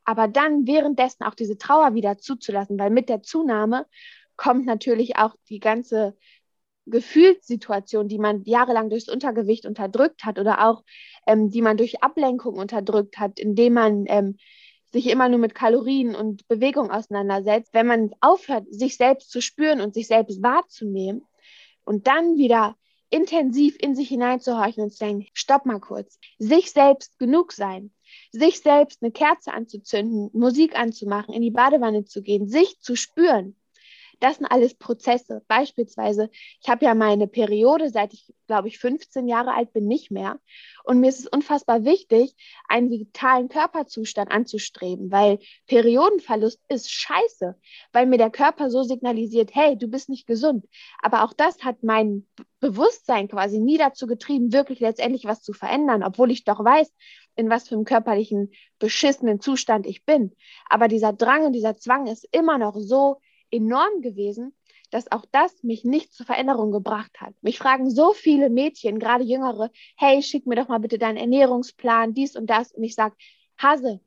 aber 0.04 0.28
dann 0.28 0.66
währenddessen 0.66 1.24
auch 1.24 1.34
diese 1.34 1.58
Trauer 1.58 1.94
wieder 1.94 2.18
zuzulassen, 2.18 2.78
weil 2.78 2.90
mit 2.90 3.08
der 3.08 3.22
Zunahme 3.22 3.86
kommt 4.36 4.66
natürlich 4.66 5.16
auch 5.16 5.34
die 5.48 5.60
ganze 5.60 6.16
Gefühlssituation, 6.86 8.08
die 8.08 8.18
man 8.18 8.42
jahrelang 8.44 8.90
durchs 8.90 9.08
Untergewicht 9.08 9.66
unterdrückt 9.66 10.24
hat 10.24 10.38
oder 10.38 10.66
auch 10.66 10.82
ähm, 11.26 11.50
die 11.50 11.62
man 11.62 11.76
durch 11.76 12.02
Ablenkung 12.02 12.54
unterdrückt 12.54 13.18
hat, 13.18 13.38
indem 13.38 13.74
man 13.74 14.04
ähm, 14.08 14.36
sich 14.92 15.08
immer 15.08 15.28
nur 15.28 15.38
mit 15.38 15.54
Kalorien 15.54 16.14
und 16.14 16.48
Bewegung 16.48 16.90
auseinandersetzt, 16.90 17.72
wenn 17.72 17.86
man 17.86 18.10
aufhört, 18.20 18.66
sich 18.70 18.96
selbst 18.96 19.30
zu 19.30 19.40
spüren 19.40 19.80
und 19.80 19.94
sich 19.94 20.08
selbst 20.08 20.42
wahrzunehmen 20.42 21.22
und 21.84 22.06
dann 22.06 22.36
wieder 22.36 22.76
intensiv 23.10 23.76
in 23.80 23.94
sich 23.94 24.08
hineinzuhorchen 24.08 24.84
und 24.84 24.90
zu 24.90 24.98
denken, 25.00 25.26
stopp 25.34 25.66
mal 25.66 25.80
kurz, 25.80 26.18
sich 26.38 26.70
selbst 26.70 27.18
genug 27.18 27.52
sein, 27.52 27.92
sich 28.30 28.60
selbst 28.60 29.02
eine 29.02 29.12
Kerze 29.12 29.52
anzuzünden, 29.52 30.30
Musik 30.32 30.78
anzumachen, 30.78 31.34
in 31.34 31.42
die 31.42 31.50
Badewanne 31.50 32.04
zu 32.04 32.22
gehen, 32.22 32.48
sich 32.48 32.78
zu 32.80 32.96
spüren, 32.96 33.56
das 34.20 34.36
sind 34.36 34.46
alles 34.46 34.74
Prozesse. 34.74 35.42
Beispielsweise, 35.48 36.30
ich 36.62 36.68
habe 36.68 36.84
ja 36.84 36.94
meine 36.94 37.26
Periode, 37.26 37.88
seit 37.88 38.12
ich, 38.12 38.32
glaube 38.46 38.68
ich, 38.68 38.78
15 38.78 39.26
Jahre 39.26 39.54
alt 39.54 39.72
bin, 39.72 39.86
nicht 39.86 40.10
mehr. 40.10 40.38
Und 40.84 41.00
mir 41.00 41.08
ist 41.08 41.20
es 41.20 41.26
unfassbar 41.26 41.84
wichtig, 41.84 42.34
einen 42.68 42.90
vitalen 42.90 43.48
Körperzustand 43.48 44.30
anzustreben, 44.30 45.10
weil 45.10 45.38
Periodenverlust 45.66 46.60
ist 46.68 46.90
scheiße, 46.90 47.58
weil 47.92 48.06
mir 48.06 48.18
der 48.18 48.30
Körper 48.30 48.70
so 48.70 48.82
signalisiert, 48.82 49.54
hey, 49.54 49.76
du 49.76 49.88
bist 49.88 50.08
nicht 50.08 50.26
gesund. 50.26 50.66
Aber 51.00 51.24
auch 51.24 51.32
das 51.32 51.62
hat 51.64 51.82
mein 51.82 52.26
Bewusstsein 52.60 53.28
quasi 53.28 53.58
nie 53.58 53.78
dazu 53.78 54.06
getrieben, 54.06 54.52
wirklich 54.52 54.80
letztendlich 54.80 55.24
was 55.24 55.42
zu 55.42 55.54
verändern, 55.54 56.02
obwohl 56.02 56.30
ich 56.30 56.44
doch 56.44 56.62
weiß, 56.62 56.92
in 57.36 57.48
was 57.48 57.68
für 57.68 57.74
einem 57.74 57.84
körperlichen 57.84 58.52
beschissenen 58.78 59.40
Zustand 59.40 59.86
ich 59.86 60.04
bin. 60.04 60.36
Aber 60.68 60.88
dieser 60.88 61.12
Drang 61.12 61.46
und 61.46 61.52
dieser 61.52 61.76
Zwang 61.76 62.06
ist 62.06 62.28
immer 62.32 62.58
noch 62.58 62.76
so 62.76 63.20
enorm 63.50 64.02
gewesen, 64.02 64.54
dass 64.90 65.10
auch 65.12 65.24
das 65.30 65.62
mich 65.62 65.84
nicht 65.84 66.12
zur 66.12 66.26
Veränderung 66.26 66.72
gebracht 66.72 67.20
hat. 67.20 67.34
Mich 67.42 67.58
fragen 67.58 67.90
so 67.90 68.12
viele 68.12 68.50
Mädchen, 68.50 68.98
gerade 68.98 69.24
jüngere, 69.24 69.70
hey, 69.96 70.22
schick 70.22 70.46
mir 70.46 70.56
doch 70.56 70.68
mal 70.68 70.80
bitte 70.80 70.98
deinen 70.98 71.16
Ernährungsplan, 71.16 72.14
dies 72.14 72.36
und 72.36 72.48
das. 72.48 72.72
Und 72.72 72.82
ich 72.82 72.94
sage, 72.94 73.14
Hase, 73.58 74.00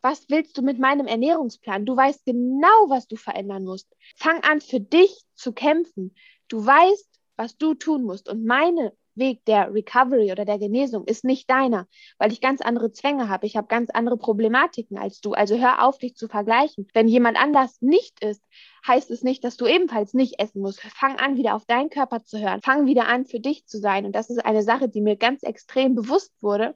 was 0.00 0.28
willst 0.28 0.56
du 0.56 0.62
mit 0.62 0.78
meinem 0.78 1.06
Ernährungsplan? 1.06 1.84
Du 1.84 1.96
weißt 1.96 2.24
genau, 2.24 2.88
was 2.88 3.08
du 3.08 3.16
verändern 3.16 3.64
musst. 3.64 3.88
Fang 4.16 4.42
an, 4.42 4.60
für 4.60 4.80
dich 4.80 5.22
zu 5.34 5.52
kämpfen. 5.52 6.14
Du 6.48 6.64
weißt, 6.64 7.20
was 7.36 7.56
du 7.56 7.74
tun 7.74 8.04
musst. 8.04 8.28
Und 8.28 8.44
meine 8.44 8.92
Weg 9.18 9.44
der 9.44 9.72
Recovery 9.72 10.32
oder 10.32 10.44
der 10.44 10.58
Genesung 10.58 11.04
ist 11.04 11.24
nicht 11.24 11.50
deiner, 11.50 11.86
weil 12.18 12.32
ich 12.32 12.40
ganz 12.40 12.60
andere 12.60 12.92
Zwänge 12.92 13.28
habe. 13.28 13.46
Ich 13.46 13.56
habe 13.56 13.66
ganz 13.66 13.90
andere 13.90 14.16
Problematiken 14.16 14.98
als 14.98 15.20
du. 15.20 15.32
Also 15.32 15.58
hör 15.58 15.84
auf, 15.84 15.98
dich 15.98 16.14
zu 16.14 16.28
vergleichen. 16.28 16.88
Wenn 16.94 17.08
jemand 17.08 17.38
anders 17.40 17.80
nicht 17.80 18.22
ist, 18.24 18.42
heißt 18.86 19.10
es 19.10 19.22
nicht, 19.22 19.44
dass 19.44 19.56
du 19.56 19.66
ebenfalls 19.66 20.14
nicht 20.14 20.40
essen 20.40 20.62
musst. 20.62 20.80
Fang 20.80 21.16
an, 21.18 21.36
wieder 21.36 21.54
auf 21.54 21.66
deinen 21.66 21.90
Körper 21.90 22.24
zu 22.24 22.38
hören. 22.38 22.62
Fang 22.62 22.86
wieder 22.86 23.06
an, 23.08 23.26
für 23.26 23.40
dich 23.40 23.66
zu 23.66 23.78
sein. 23.78 24.06
Und 24.06 24.12
das 24.12 24.30
ist 24.30 24.44
eine 24.44 24.62
Sache, 24.62 24.88
die 24.88 25.00
mir 25.00 25.16
ganz 25.16 25.42
extrem 25.42 25.94
bewusst 25.94 26.32
wurde, 26.40 26.74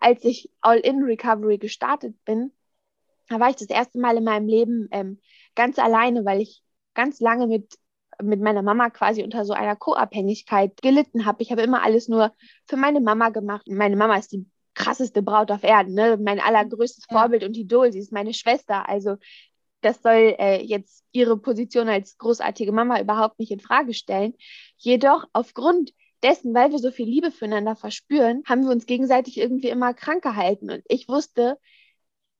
als 0.00 0.24
ich 0.24 0.50
All-in-Recovery 0.60 1.58
gestartet 1.58 2.16
bin. 2.24 2.52
Da 3.28 3.40
war 3.40 3.50
ich 3.50 3.56
das 3.56 3.68
erste 3.68 3.98
Mal 3.98 4.16
in 4.16 4.24
meinem 4.24 4.48
Leben 4.48 4.88
ähm, 4.90 5.20
ganz 5.54 5.78
alleine, 5.78 6.24
weil 6.24 6.40
ich 6.40 6.62
ganz 6.94 7.20
lange 7.20 7.46
mit 7.46 7.78
mit 8.22 8.40
meiner 8.40 8.62
Mama 8.62 8.90
quasi 8.90 9.22
unter 9.22 9.44
so 9.44 9.52
einer 9.52 9.76
Co-Abhängigkeit 9.76 10.80
gelitten 10.82 11.26
habe. 11.26 11.42
Ich 11.42 11.50
habe 11.50 11.62
immer 11.62 11.82
alles 11.82 12.08
nur 12.08 12.32
für 12.66 12.76
meine 12.76 13.00
Mama 13.00 13.30
gemacht. 13.30 13.66
Meine 13.68 13.96
Mama 13.96 14.16
ist 14.16 14.32
die 14.32 14.46
krasseste 14.74 15.22
Braut 15.22 15.50
auf 15.50 15.64
Erden, 15.64 15.94
ne? 15.94 16.18
mein 16.22 16.40
allergrößtes. 16.40 17.04
Vorbild 17.10 17.44
und 17.44 17.56
Idol. 17.56 17.92
Sie 17.92 17.98
ist 17.98 18.12
meine 18.12 18.34
Schwester. 18.34 18.88
Also 18.88 19.16
das 19.82 20.00
soll 20.02 20.36
äh, 20.38 20.62
jetzt 20.62 21.04
ihre 21.12 21.36
Position 21.36 21.88
als 21.88 22.16
großartige 22.16 22.72
Mama 22.72 23.00
überhaupt 23.00 23.38
nicht 23.38 23.50
in 23.50 23.60
Frage 23.60 23.94
stellen. 23.94 24.34
Jedoch 24.76 25.26
aufgrund 25.32 25.92
dessen, 26.22 26.54
weil 26.54 26.70
wir 26.70 26.78
so 26.78 26.90
viel 26.90 27.06
Liebe 27.06 27.30
füreinander 27.30 27.76
verspüren, 27.76 28.42
haben 28.46 28.62
wir 28.62 28.70
uns 28.70 28.86
gegenseitig 28.86 29.38
irgendwie 29.38 29.68
immer 29.68 29.92
krank 29.92 30.22
gehalten. 30.22 30.70
Und 30.70 30.82
ich 30.88 31.08
wusste, 31.08 31.58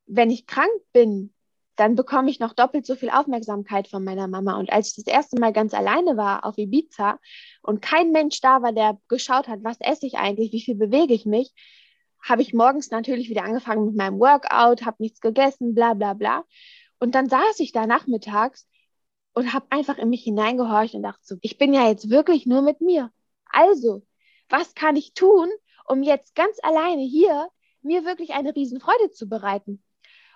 wenn 0.06 0.30
ich 0.30 0.46
krank 0.46 0.70
bin, 0.92 1.34
dann 1.76 1.94
bekomme 1.94 2.30
ich 2.30 2.38
noch 2.38 2.52
doppelt 2.52 2.86
so 2.86 2.94
viel 2.94 3.10
Aufmerksamkeit 3.10 3.88
von 3.88 4.04
meiner 4.04 4.28
Mama. 4.28 4.58
Und 4.58 4.72
als 4.72 4.88
ich 4.88 5.04
das 5.04 5.12
erste 5.12 5.40
Mal 5.40 5.52
ganz 5.52 5.74
alleine 5.74 6.16
war 6.16 6.44
auf 6.44 6.58
Ibiza 6.58 7.18
und 7.62 7.80
kein 7.80 8.12
Mensch 8.12 8.40
da 8.40 8.62
war, 8.62 8.72
der 8.72 8.98
geschaut 9.08 9.48
hat, 9.48 9.64
was 9.64 9.78
esse 9.80 10.06
ich 10.06 10.16
eigentlich, 10.16 10.52
wie 10.52 10.60
viel 10.60 10.74
bewege 10.74 11.14
ich 11.14 11.24
mich, 11.24 11.52
habe 12.22 12.42
ich 12.42 12.54
morgens 12.54 12.90
natürlich 12.90 13.28
wieder 13.28 13.44
angefangen 13.44 13.86
mit 13.86 13.96
meinem 13.96 14.20
Workout, 14.20 14.84
habe 14.84 14.96
nichts 15.00 15.20
gegessen, 15.20 15.74
bla 15.74 15.94
bla 15.94 16.14
bla. 16.14 16.44
Und 17.00 17.14
dann 17.14 17.28
saß 17.28 17.58
ich 17.58 17.72
da 17.72 17.86
nachmittags 17.86 18.68
und 19.34 19.52
habe 19.52 19.66
einfach 19.70 19.98
in 19.98 20.10
mich 20.10 20.22
hineingehorcht 20.22 20.94
und 20.94 21.02
dachte 21.02 21.20
so, 21.22 21.36
ich 21.40 21.58
bin 21.58 21.72
ja 21.72 21.88
jetzt 21.88 22.10
wirklich 22.10 22.46
nur 22.46 22.62
mit 22.62 22.80
mir. 22.80 23.10
Also, 23.46 24.06
was 24.48 24.74
kann 24.74 24.96
ich 24.96 25.14
tun, 25.14 25.48
um 25.88 26.02
jetzt 26.02 26.34
ganz 26.34 26.58
alleine 26.62 27.02
hier 27.02 27.48
mir 27.80 28.04
wirklich 28.04 28.34
eine 28.34 28.54
Riesenfreude 28.54 29.10
zu 29.10 29.28
bereiten? 29.28 29.82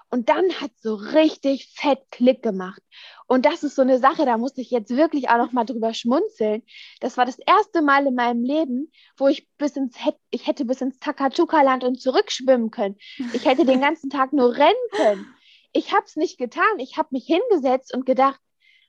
Und 0.08 0.28
dann 0.28 0.52
hat 0.60 0.70
so 0.78 0.94
richtig 0.94 1.72
fett 1.74 1.98
Klick 2.10 2.42
gemacht. 2.42 2.80
Und 3.26 3.44
das 3.44 3.64
ist 3.64 3.74
so 3.74 3.82
eine 3.82 3.98
Sache, 3.98 4.24
da 4.24 4.38
musste 4.38 4.60
ich 4.60 4.70
jetzt 4.70 4.90
wirklich 4.90 5.28
auch 5.28 5.36
noch 5.36 5.52
mal 5.52 5.64
drüber 5.64 5.94
schmunzeln. 5.94 6.62
Das 7.00 7.16
war 7.16 7.26
das 7.26 7.38
erste 7.40 7.82
Mal 7.82 8.06
in 8.06 8.14
meinem 8.14 8.44
Leben, 8.44 8.92
wo 9.16 9.26
ich 9.26 9.48
bis 9.58 9.76
ins 9.76 9.96
ich 10.30 10.46
hätte 10.46 10.64
bis 10.64 10.80
ins 10.80 10.98
Takatuka-Land 11.00 11.82
und 11.82 12.00
zurückschwimmen 12.00 12.70
können. 12.70 12.96
Ich 13.32 13.44
hätte 13.44 13.64
den 13.64 13.80
ganzen 13.80 14.10
Tag 14.10 14.32
nur 14.32 14.56
rennen 14.56 14.74
können. 14.92 15.26
Ich 15.72 15.92
habe 15.92 16.04
es 16.06 16.16
nicht 16.16 16.38
getan. 16.38 16.78
Ich 16.78 16.96
habe 16.96 17.08
mich 17.10 17.26
hingesetzt 17.26 17.92
und 17.92 18.06
gedacht, 18.06 18.40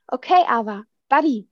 okay, 0.08 0.44
aber 0.48 0.84
Buddy, 1.10 1.50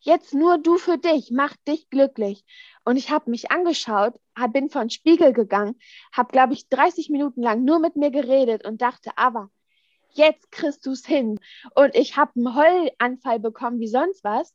jetzt 0.00 0.34
nur 0.34 0.58
du 0.58 0.78
für 0.78 0.98
dich, 0.98 1.30
mach 1.30 1.56
dich 1.68 1.90
glücklich. 1.90 2.44
Und 2.84 2.96
ich 2.96 3.10
habe 3.10 3.30
mich 3.30 3.50
angeschaut, 3.50 4.14
hab, 4.36 4.52
bin 4.52 4.70
vor 4.70 4.82
den 4.82 4.90
Spiegel 4.90 5.32
gegangen, 5.32 5.78
habe, 6.12 6.32
glaube 6.32 6.52
ich, 6.52 6.68
30 6.68 7.10
Minuten 7.10 7.42
lang 7.42 7.64
nur 7.64 7.78
mit 7.78 7.96
mir 7.96 8.10
geredet 8.10 8.64
und 8.64 8.82
dachte, 8.82 9.10
aber 9.16 9.50
jetzt 10.12 10.50
kriegst 10.50 10.86
du 10.86 10.92
es 10.92 11.06
hin. 11.06 11.38
Und 11.74 11.94
ich 11.94 12.16
habe 12.16 12.32
einen 12.36 12.54
Heulanfall 12.54 13.40
bekommen 13.40 13.80
wie 13.80 13.88
sonst 13.88 14.24
was, 14.24 14.54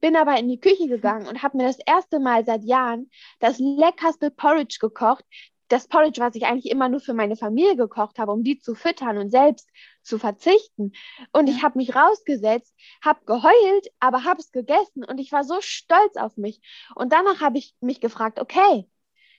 bin 0.00 0.16
aber 0.16 0.38
in 0.38 0.48
die 0.48 0.60
Küche 0.60 0.88
gegangen 0.88 1.28
und 1.28 1.42
habe 1.42 1.56
mir 1.56 1.64
das 1.64 1.78
erste 1.78 2.18
Mal 2.18 2.44
seit 2.44 2.64
Jahren 2.64 3.10
das 3.38 3.58
leckerste 3.58 4.30
Porridge 4.30 4.78
gekocht. 4.80 5.24
Das 5.68 5.88
Porridge, 5.88 6.20
was 6.20 6.34
ich 6.34 6.44
eigentlich 6.44 6.70
immer 6.70 6.88
nur 6.88 7.00
für 7.00 7.14
meine 7.14 7.36
Familie 7.36 7.76
gekocht 7.76 8.18
habe, 8.18 8.32
um 8.32 8.42
die 8.42 8.58
zu 8.58 8.74
füttern 8.74 9.16
und 9.16 9.30
selbst 9.30 9.70
zu 10.02 10.18
verzichten. 10.18 10.92
Und 11.32 11.48
ich 11.48 11.62
habe 11.62 11.78
mich 11.78 11.94
rausgesetzt, 11.94 12.74
habe 13.02 13.24
geheult, 13.24 13.88
aber 14.00 14.24
habe 14.24 14.40
es 14.40 14.52
gegessen 14.52 15.04
und 15.04 15.18
ich 15.18 15.32
war 15.32 15.44
so 15.44 15.60
stolz 15.60 16.16
auf 16.16 16.36
mich. 16.36 16.60
Und 16.94 17.12
danach 17.12 17.40
habe 17.40 17.58
ich 17.58 17.74
mich 17.80 18.00
gefragt, 18.00 18.40
okay, 18.40 18.88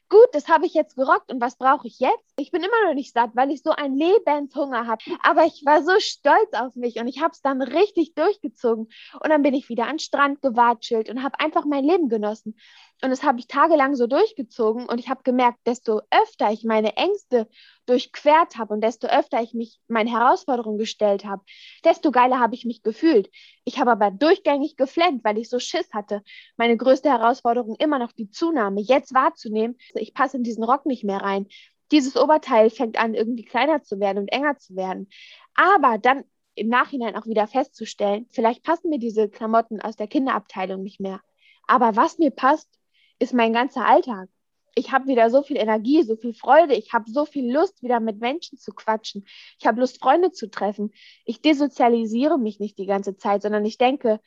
gut, 0.09 0.27
das 0.33 0.47
habe 0.47 0.67
ich 0.67 0.75
jetzt 0.75 0.95
gerockt 0.95 1.31
und 1.31 1.41
was 1.41 1.57
brauche 1.57 1.87
ich 1.87 1.99
jetzt? 1.99 2.33
Ich 2.37 2.51
bin 2.51 2.61
immer 2.61 2.87
noch 2.87 2.93
nicht 2.93 3.13
satt, 3.13 3.31
weil 3.33 3.49
ich 3.51 3.63
so 3.63 3.71
einen 3.71 3.97
Lebenshunger 3.97 4.85
habe. 4.85 5.03
Aber 5.23 5.45
ich 5.45 5.63
war 5.65 5.83
so 5.83 5.99
stolz 5.99 6.53
auf 6.53 6.75
mich 6.75 6.99
und 6.99 7.07
ich 7.07 7.21
habe 7.21 7.31
es 7.31 7.41
dann 7.41 7.61
richtig 7.63 8.13
durchgezogen. 8.13 8.89
Und 9.19 9.29
dann 9.29 9.41
bin 9.41 9.55
ich 9.55 9.69
wieder 9.69 9.85
an 9.85 9.93
den 9.93 9.99
Strand 9.99 10.41
gewatschelt 10.41 11.09
und 11.09 11.23
habe 11.23 11.39
einfach 11.39 11.65
mein 11.65 11.83
Leben 11.83 12.09
genossen. 12.09 12.55
Und 13.03 13.09
das 13.09 13.21
habe 13.21 13.37
ich 13.37 13.47
tagelang 13.47 13.95
so 13.95 14.07
durchgezogen 14.07 14.85
und 14.85 14.97
ich 14.97 15.09
habe 15.09 15.23
gemerkt, 15.23 15.59
desto 15.65 15.99
öfter 16.09 16.53
ich 16.53 16.63
meine 16.63 16.95
Ängste 16.95 17.49
durchquert 17.85 18.57
habe 18.57 18.73
und 18.73 18.81
desto 18.81 19.07
öfter 19.07 19.41
ich 19.41 19.53
mich 19.53 19.81
meinen 19.89 20.07
Herausforderungen 20.07 20.77
gestellt 20.77 21.25
habe, 21.25 21.43
desto 21.83 22.11
geiler 22.11 22.39
habe 22.39 22.55
ich 22.55 22.63
mich 22.63 22.81
gefühlt. 22.81 23.29
Ich 23.65 23.77
habe 23.77 23.91
aber 23.91 24.09
durchgängig 24.09 24.77
geflennt, 24.77 25.25
weil 25.25 25.37
ich 25.37 25.49
so 25.49 25.59
Schiss 25.59 25.91
hatte. 25.91 26.23
Meine 26.55 26.77
größte 26.77 27.09
Herausforderung 27.09 27.75
immer 27.75 27.99
noch 27.99 28.13
die 28.13 28.29
Zunahme, 28.29 28.79
jetzt 28.79 29.13
wahrzunehmen, 29.13 29.75
ich 29.95 30.13
passe 30.13 30.37
in 30.37 30.43
diesen 30.43 30.63
Rock 30.63 30.85
nicht 30.85 31.03
mehr 31.03 31.21
rein. 31.21 31.47
Dieses 31.91 32.15
Oberteil 32.15 32.69
fängt 32.69 32.97
an, 32.97 33.15
irgendwie 33.15 33.43
kleiner 33.43 33.83
zu 33.83 33.99
werden 33.99 34.19
und 34.19 34.29
enger 34.29 34.57
zu 34.59 34.77
werden. 34.77 35.09
Aber 35.55 35.97
dann 35.97 36.23
im 36.55 36.69
Nachhinein 36.69 37.17
auch 37.17 37.25
wieder 37.25 37.47
festzustellen, 37.47 38.27
vielleicht 38.29 38.63
passen 38.63 38.89
mir 38.89 38.99
diese 38.99 39.27
Klamotten 39.27 39.81
aus 39.81 39.97
der 39.97 40.07
Kinderabteilung 40.07 40.83
nicht 40.83 41.01
mehr. 41.01 41.19
Aber 41.67 41.97
was 41.97 42.17
mir 42.17 42.31
passt, 42.31 42.69
ist 43.19 43.33
mein 43.33 43.53
ganzer 43.53 43.85
Alltag. 43.85 44.29
Ich 44.75 44.91
habe 44.91 45.07
wieder 45.07 45.29
so 45.29 45.43
viel 45.43 45.57
Energie, 45.57 46.01
so 46.03 46.15
viel 46.15 46.33
Freude. 46.33 46.73
Ich 46.73 46.93
habe 46.93 47.09
so 47.09 47.25
viel 47.25 47.51
Lust, 47.53 47.83
wieder 47.83 47.99
mit 47.99 48.19
Menschen 48.19 48.57
zu 48.57 48.73
quatschen. 48.73 49.25
Ich 49.59 49.67
habe 49.67 49.79
Lust, 49.79 50.01
Freunde 50.01 50.31
zu 50.31 50.49
treffen. 50.49 50.91
Ich 51.25 51.41
desozialisiere 51.41 52.39
mich 52.39 52.59
nicht 52.59 52.79
die 52.79 52.87
ganze 52.87 53.15
Zeit, 53.15 53.43
sondern 53.43 53.65
ich 53.65 53.77
denke 53.77 54.19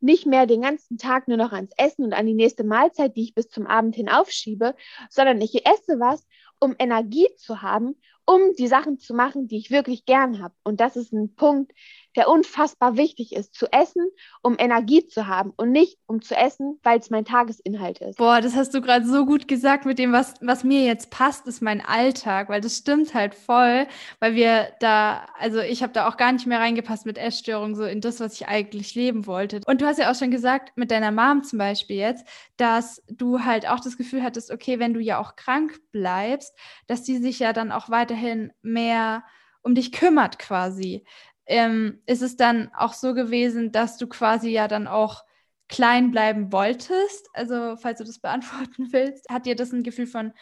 nicht 0.00 0.26
mehr 0.26 0.46
den 0.46 0.62
ganzen 0.62 0.98
Tag 0.98 1.28
nur 1.28 1.36
noch 1.36 1.52
ans 1.52 1.72
Essen 1.76 2.04
und 2.04 2.12
an 2.12 2.26
die 2.26 2.34
nächste 2.34 2.64
Mahlzeit, 2.64 3.16
die 3.16 3.22
ich 3.22 3.34
bis 3.34 3.48
zum 3.48 3.68
Abend 3.68 3.94
hin 3.94 4.08
aufschiebe, 4.08 4.74
sondern 5.08 5.40
ich 5.40 5.64
esse 5.64 6.00
was, 6.00 6.26
um 6.58 6.74
Energie 6.78 7.28
zu 7.36 7.62
haben, 7.62 7.94
um 8.26 8.40
die 8.58 8.66
Sachen 8.66 8.98
zu 8.98 9.14
machen, 9.14 9.46
die 9.46 9.58
ich 9.58 9.70
wirklich 9.70 10.04
gern 10.04 10.42
habe. 10.42 10.54
Und 10.64 10.80
das 10.80 10.96
ist 10.96 11.12
ein 11.12 11.34
Punkt, 11.34 11.72
der 12.16 12.28
unfassbar 12.28 12.96
wichtig 12.96 13.32
ist, 13.32 13.54
zu 13.54 13.66
essen, 13.72 14.06
um 14.42 14.56
Energie 14.58 15.06
zu 15.06 15.26
haben 15.26 15.52
und 15.56 15.72
nicht 15.72 15.98
um 16.06 16.22
zu 16.22 16.36
essen, 16.36 16.78
weil 16.82 16.98
es 16.98 17.10
mein 17.10 17.24
Tagesinhalt 17.24 18.00
ist. 18.00 18.18
Boah, 18.18 18.40
das 18.40 18.54
hast 18.54 18.74
du 18.74 18.80
gerade 18.80 19.06
so 19.06 19.24
gut 19.24 19.48
gesagt 19.48 19.86
mit 19.86 19.98
dem, 19.98 20.12
was, 20.12 20.34
was 20.40 20.64
mir 20.64 20.84
jetzt 20.84 21.10
passt, 21.10 21.46
ist 21.46 21.62
mein 21.62 21.80
Alltag, 21.80 22.48
weil 22.48 22.60
das 22.60 22.76
stimmt 22.76 23.14
halt 23.14 23.34
voll, 23.34 23.86
weil 24.20 24.34
wir 24.34 24.68
da, 24.80 25.26
also 25.38 25.60
ich 25.60 25.82
habe 25.82 25.92
da 25.92 26.08
auch 26.08 26.16
gar 26.16 26.32
nicht 26.32 26.46
mehr 26.46 26.60
reingepasst 26.60 27.06
mit 27.06 27.18
Essstörung, 27.18 27.74
so 27.74 27.84
in 27.84 28.00
das, 28.00 28.20
was 28.20 28.34
ich 28.34 28.48
eigentlich 28.48 28.94
leben 28.94 29.26
wollte. 29.26 29.60
Und 29.66 29.80
du 29.80 29.86
hast 29.86 29.98
ja 29.98 30.10
auch 30.10 30.16
schon 30.16 30.30
gesagt, 30.30 30.76
mit 30.76 30.90
deiner 30.90 31.12
Mom 31.12 31.42
zum 31.44 31.58
Beispiel 31.58 31.96
jetzt, 31.96 32.26
dass 32.56 33.02
du 33.08 33.40
halt 33.44 33.68
auch 33.68 33.80
das 33.80 33.96
Gefühl 33.96 34.22
hattest, 34.22 34.50
okay, 34.50 34.78
wenn 34.78 34.94
du 34.94 35.00
ja 35.00 35.18
auch 35.18 35.36
krank 35.36 35.80
bleibst, 35.92 36.56
dass 36.86 37.02
die 37.02 37.18
sich 37.18 37.38
ja 37.38 37.52
dann 37.52 37.72
auch 37.72 37.88
weiterhin 37.90 38.52
mehr 38.62 39.24
um 39.62 39.74
dich 39.74 39.92
kümmert 39.92 40.38
quasi 40.38 41.04
ähm, 41.46 42.02
ist 42.06 42.22
es 42.22 42.36
dann 42.36 42.70
auch 42.76 42.92
so 42.92 43.14
gewesen, 43.14 43.72
dass 43.72 43.96
du 43.96 44.06
quasi 44.06 44.50
ja 44.50 44.68
dann 44.68 44.86
auch 44.86 45.24
klein 45.68 46.10
bleiben 46.10 46.52
wolltest? 46.52 47.28
Also, 47.32 47.76
falls 47.76 47.98
du 47.98 48.04
das 48.04 48.18
beantworten 48.20 48.92
willst, 48.92 49.28
hat 49.30 49.46
dir 49.46 49.56
das 49.56 49.72
ein 49.72 49.82
Gefühl 49.82 50.06
von 50.06 50.32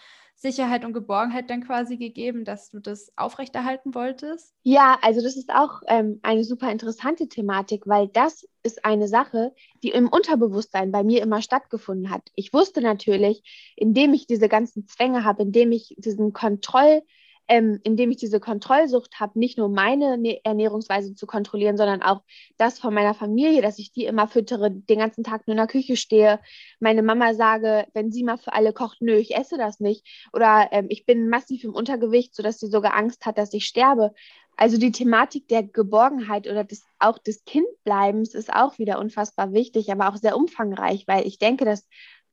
Sicherheit 0.40 0.86
und 0.86 0.94
Geborgenheit 0.94 1.50
dann 1.50 1.62
quasi 1.62 1.98
gegeben, 1.98 2.44
dass 2.46 2.70
du 2.70 2.80
das 2.80 3.12
aufrechterhalten 3.16 3.94
wolltest? 3.94 4.54
Ja, 4.62 4.98
also 5.02 5.20
das 5.22 5.36
ist 5.36 5.50
auch 5.50 5.82
ähm, 5.86 6.18
eine 6.22 6.44
super 6.44 6.72
interessante 6.72 7.28
Thematik, 7.28 7.86
weil 7.86 8.08
das 8.08 8.48
ist 8.62 8.86
eine 8.86 9.06
Sache, 9.06 9.54
die 9.82 9.90
im 9.90 10.08
Unterbewusstsein 10.08 10.92
bei 10.92 11.04
mir 11.04 11.20
immer 11.20 11.42
stattgefunden 11.42 12.10
hat. 12.10 12.22
Ich 12.34 12.54
wusste 12.54 12.80
natürlich, 12.80 13.74
indem 13.76 14.14
ich 14.14 14.26
diese 14.26 14.48
ganzen 14.48 14.86
Zwänge 14.86 15.24
habe, 15.24 15.42
indem 15.42 15.72
ich 15.72 15.94
diesen 15.98 16.32
Kontroll 16.32 17.02
ähm, 17.50 17.80
indem 17.82 18.12
ich 18.12 18.16
diese 18.16 18.38
Kontrollsucht 18.38 19.18
habe, 19.18 19.36
nicht 19.36 19.58
nur 19.58 19.68
meine 19.68 20.16
ne-, 20.16 20.40
Ernährungsweise 20.44 21.16
zu 21.16 21.26
kontrollieren, 21.26 21.76
sondern 21.76 22.00
auch 22.00 22.22
das 22.56 22.78
von 22.78 22.94
meiner 22.94 23.12
Familie, 23.12 23.60
dass 23.60 23.80
ich 23.80 23.90
die 23.90 24.04
immer 24.04 24.28
füttere, 24.28 24.70
den 24.70 25.00
ganzen 25.00 25.24
Tag 25.24 25.48
nur 25.48 25.54
in 25.54 25.58
der 25.58 25.66
Küche 25.66 25.96
stehe, 25.96 26.38
meine 26.78 27.02
Mama 27.02 27.34
sage, 27.34 27.88
wenn 27.92 28.12
sie 28.12 28.22
mal 28.22 28.38
für 28.38 28.52
alle 28.52 28.72
kocht, 28.72 29.02
nö, 29.02 29.16
ich 29.16 29.34
esse 29.34 29.58
das 29.58 29.80
nicht. 29.80 30.06
Oder 30.32 30.68
ähm, 30.70 30.86
ich 30.90 31.06
bin 31.06 31.28
massiv 31.28 31.64
im 31.64 31.74
Untergewicht, 31.74 32.36
sodass 32.36 32.60
sie 32.60 32.68
sogar 32.68 32.94
Angst 32.94 33.26
hat, 33.26 33.36
dass 33.36 33.52
ich 33.52 33.64
sterbe. 33.64 34.12
Also 34.56 34.78
die 34.78 34.92
Thematik 34.92 35.48
der 35.48 35.64
Geborgenheit 35.64 36.46
oder 36.46 36.62
des, 36.62 36.84
auch 37.00 37.18
des 37.18 37.44
Kindbleibens 37.44 38.34
ist 38.34 38.52
auch 38.52 38.78
wieder 38.78 39.00
unfassbar 39.00 39.52
wichtig, 39.52 39.90
aber 39.90 40.08
auch 40.08 40.16
sehr 40.16 40.36
umfangreich, 40.36 41.08
weil 41.08 41.26
ich 41.26 41.40
denke, 41.40 41.64
dass 41.64 41.88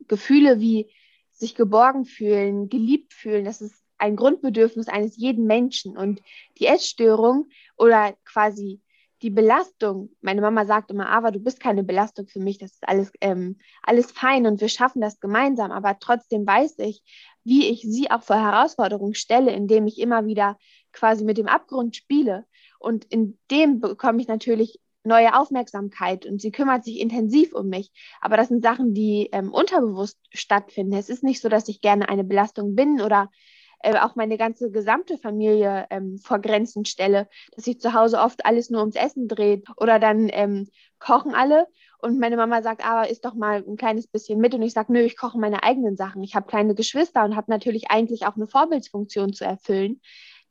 Gefühle 0.08 0.60
wie 0.60 0.92
sich 1.32 1.56
geborgen 1.56 2.06
fühlen, 2.06 2.70
geliebt 2.70 3.14
fühlen, 3.14 3.44
das 3.44 3.62
ist 3.62 3.87
ein 3.98 4.16
Grundbedürfnis 4.16 4.88
eines 4.88 5.18
jeden 5.18 5.46
Menschen. 5.46 5.98
Und 5.98 6.22
die 6.60 6.68
Essstörung 6.68 7.50
oder 7.78 8.14
quasi 8.26 8.82
die 9.24 9.30
Belastung, 9.32 10.12
meine 10.22 10.42
Mama 10.42 10.66
sagt 10.66 10.92
immer, 10.92 11.10
aber 11.10 11.32
du 11.32 11.40
bist 11.40 11.60
keine 11.60 11.84
Belastung 11.84 12.28
für 12.28 12.40
mich, 12.40 12.60
das 12.60 12.74
ist 12.74 12.88
alles, 12.88 13.12
ähm, 13.20 13.58
alles 13.82 14.12
fein 14.12 14.46
und 14.46 14.62
wir 14.62 14.70
schaffen 14.70 15.02
das 15.02 15.20
gemeinsam. 15.20 15.72
Aber 15.72 15.98
trotzdem 16.00 16.46
weiß 16.46 16.78
ich, 16.80 17.02
wie 17.44 17.68
ich 17.68 17.82
sie 17.82 18.12
auch 18.12 18.22
vor 18.22 18.36
Herausforderungen 18.36 19.16
stelle, 19.16 19.52
indem 19.52 19.88
ich 19.88 20.00
immer 20.00 20.26
wieder 20.26 20.58
quasi 20.92 21.24
mit 21.24 21.38
dem 21.38 21.48
Abgrund 21.48 21.96
spiele. 21.96 22.46
Und 22.80 23.06
in 23.06 23.40
dem 23.50 23.80
bekomme 23.80 24.22
ich 24.22 24.28
natürlich 24.28 24.80
neue 25.04 25.36
Aufmerksamkeit 25.36 26.26
und 26.26 26.42
sie 26.42 26.52
kümmert 26.52 26.84
sich 26.84 27.00
intensiv 27.00 27.54
um 27.54 27.70
mich. 27.70 27.92
Aber 28.22 28.38
das 28.38 28.50
sind 28.50 28.62
Sachen, 28.62 28.94
die 28.94 29.30
ähm, 29.32 29.52
unterbewusst 29.52 30.20
stattfinden. 30.32 30.94
Es 30.94 31.10
ist 31.10 31.24
nicht 31.24 31.42
so, 31.42 31.50
dass 31.50 31.68
ich 31.70 31.82
gerne 31.82 32.10
eine 32.10 32.24
Belastung 32.24 32.76
bin 32.76 33.02
oder 33.02 33.32
äh, 33.80 33.98
auch 33.98 34.16
meine 34.16 34.38
ganze 34.38 34.72
gesamte 34.72 35.18
Familie 35.18 35.88
ähm, 35.90 36.18
vor 36.18 36.40
Grenzen 36.40 36.86
stelle, 36.86 37.28
dass 37.52 37.66
sich 37.66 37.80
zu 37.80 37.94
Hause 37.94 38.20
oft 38.20 38.46
alles 38.46 38.70
nur 38.70 38.82
ums 38.82 38.96
Essen 38.96 39.28
dreht 39.28 39.68
oder 39.78 40.00
dann 40.00 40.30
ähm, 40.32 40.68
kochen 41.00 41.36
alle 41.36 41.68
und 42.00 42.20
meine 42.20 42.38
Mama 42.38 42.62
sagt, 42.62 42.86
aber 42.86 43.10
isst 43.10 43.26
doch 43.26 43.34
mal 43.34 43.64
ein 43.68 43.78
kleines 43.78 44.08
bisschen 44.08 44.40
mit 44.40 44.54
und 44.54 44.62
ich 44.62 44.74
sage, 44.74 44.94
nö, 44.94 45.00
ich 45.00 45.18
koche 45.18 45.40
meine 45.40 45.64
eigenen 45.64 45.96
Sachen. 45.98 46.24
Ich 46.24 46.36
habe 46.36 46.48
kleine 46.48 46.76
Geschwister 46.76 47.24
und 47.24 47.36
habe 47.36 47.50
natürlich 47.52 47.90
eigentlich 47.90 48.26
auch 48.26 48.36
eine 48.36 48.48
Vorbildsfunktion 48.48 49.34
zu 49.34 49.46
erfüllen. 49.46 50.02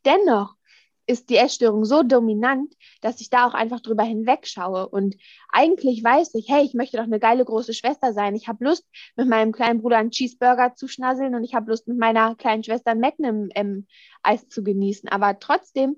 Dennoch 0.05 0.55
ist 1.07 1.31
die 1.31 1.37
Essstörung 1.37 1.85
so 1.85 2.03
dominant, 2.03 2.75
dass 3.01 3.21
ich 3.21 3.31
da 3.31 3.47
auch 3.47 3.55
einfach 3.55 3.81
drüber 3.81 4.03
hinwegschaue. 4.03 4.89
Und 4.89 5.17
eigentlich 5.51 6.03
weiß 6.03 6.35
ich, 6.35 6.49
hey, 6.49 6.65
ich 6.65 6.75
möchte 6.75 6.97
doch 6.97 7.05
eine 7.05 7.21
geile 7.21 7.45
große 7.45 7.75
Schwester 7.75 8.13
sein. 8.13 8.35
Ich 8.35 8.49
habe 8.49 8.65
Lust, 8.65 8.85
mit 9.15 9.29
meinem 9.29 9.53
kleinen 9.53 9.81
Bruder 9.81 9.99
einen 9.99 10.11
Cheeseburger 10.11 10.75
zu 10.75 10.89
schnasseln 10.89 11.35
und 11.35 11.45
ich 11.45 11.55
habe 11.55 11.71
Lust, 11.71 11.87
mit 11.87 11.99
meiner 11.99 12.35
kleinen 12.35 12.65
Schwester 12.65 12.91
ein 12.91 13.01
Magnum 13.01 13.49
ähm, 13.55 13.87
zu 14.49 14.65
genießen. 14.65 15.09
Aber 15.09 15.39
trotzdem 15.39 15.97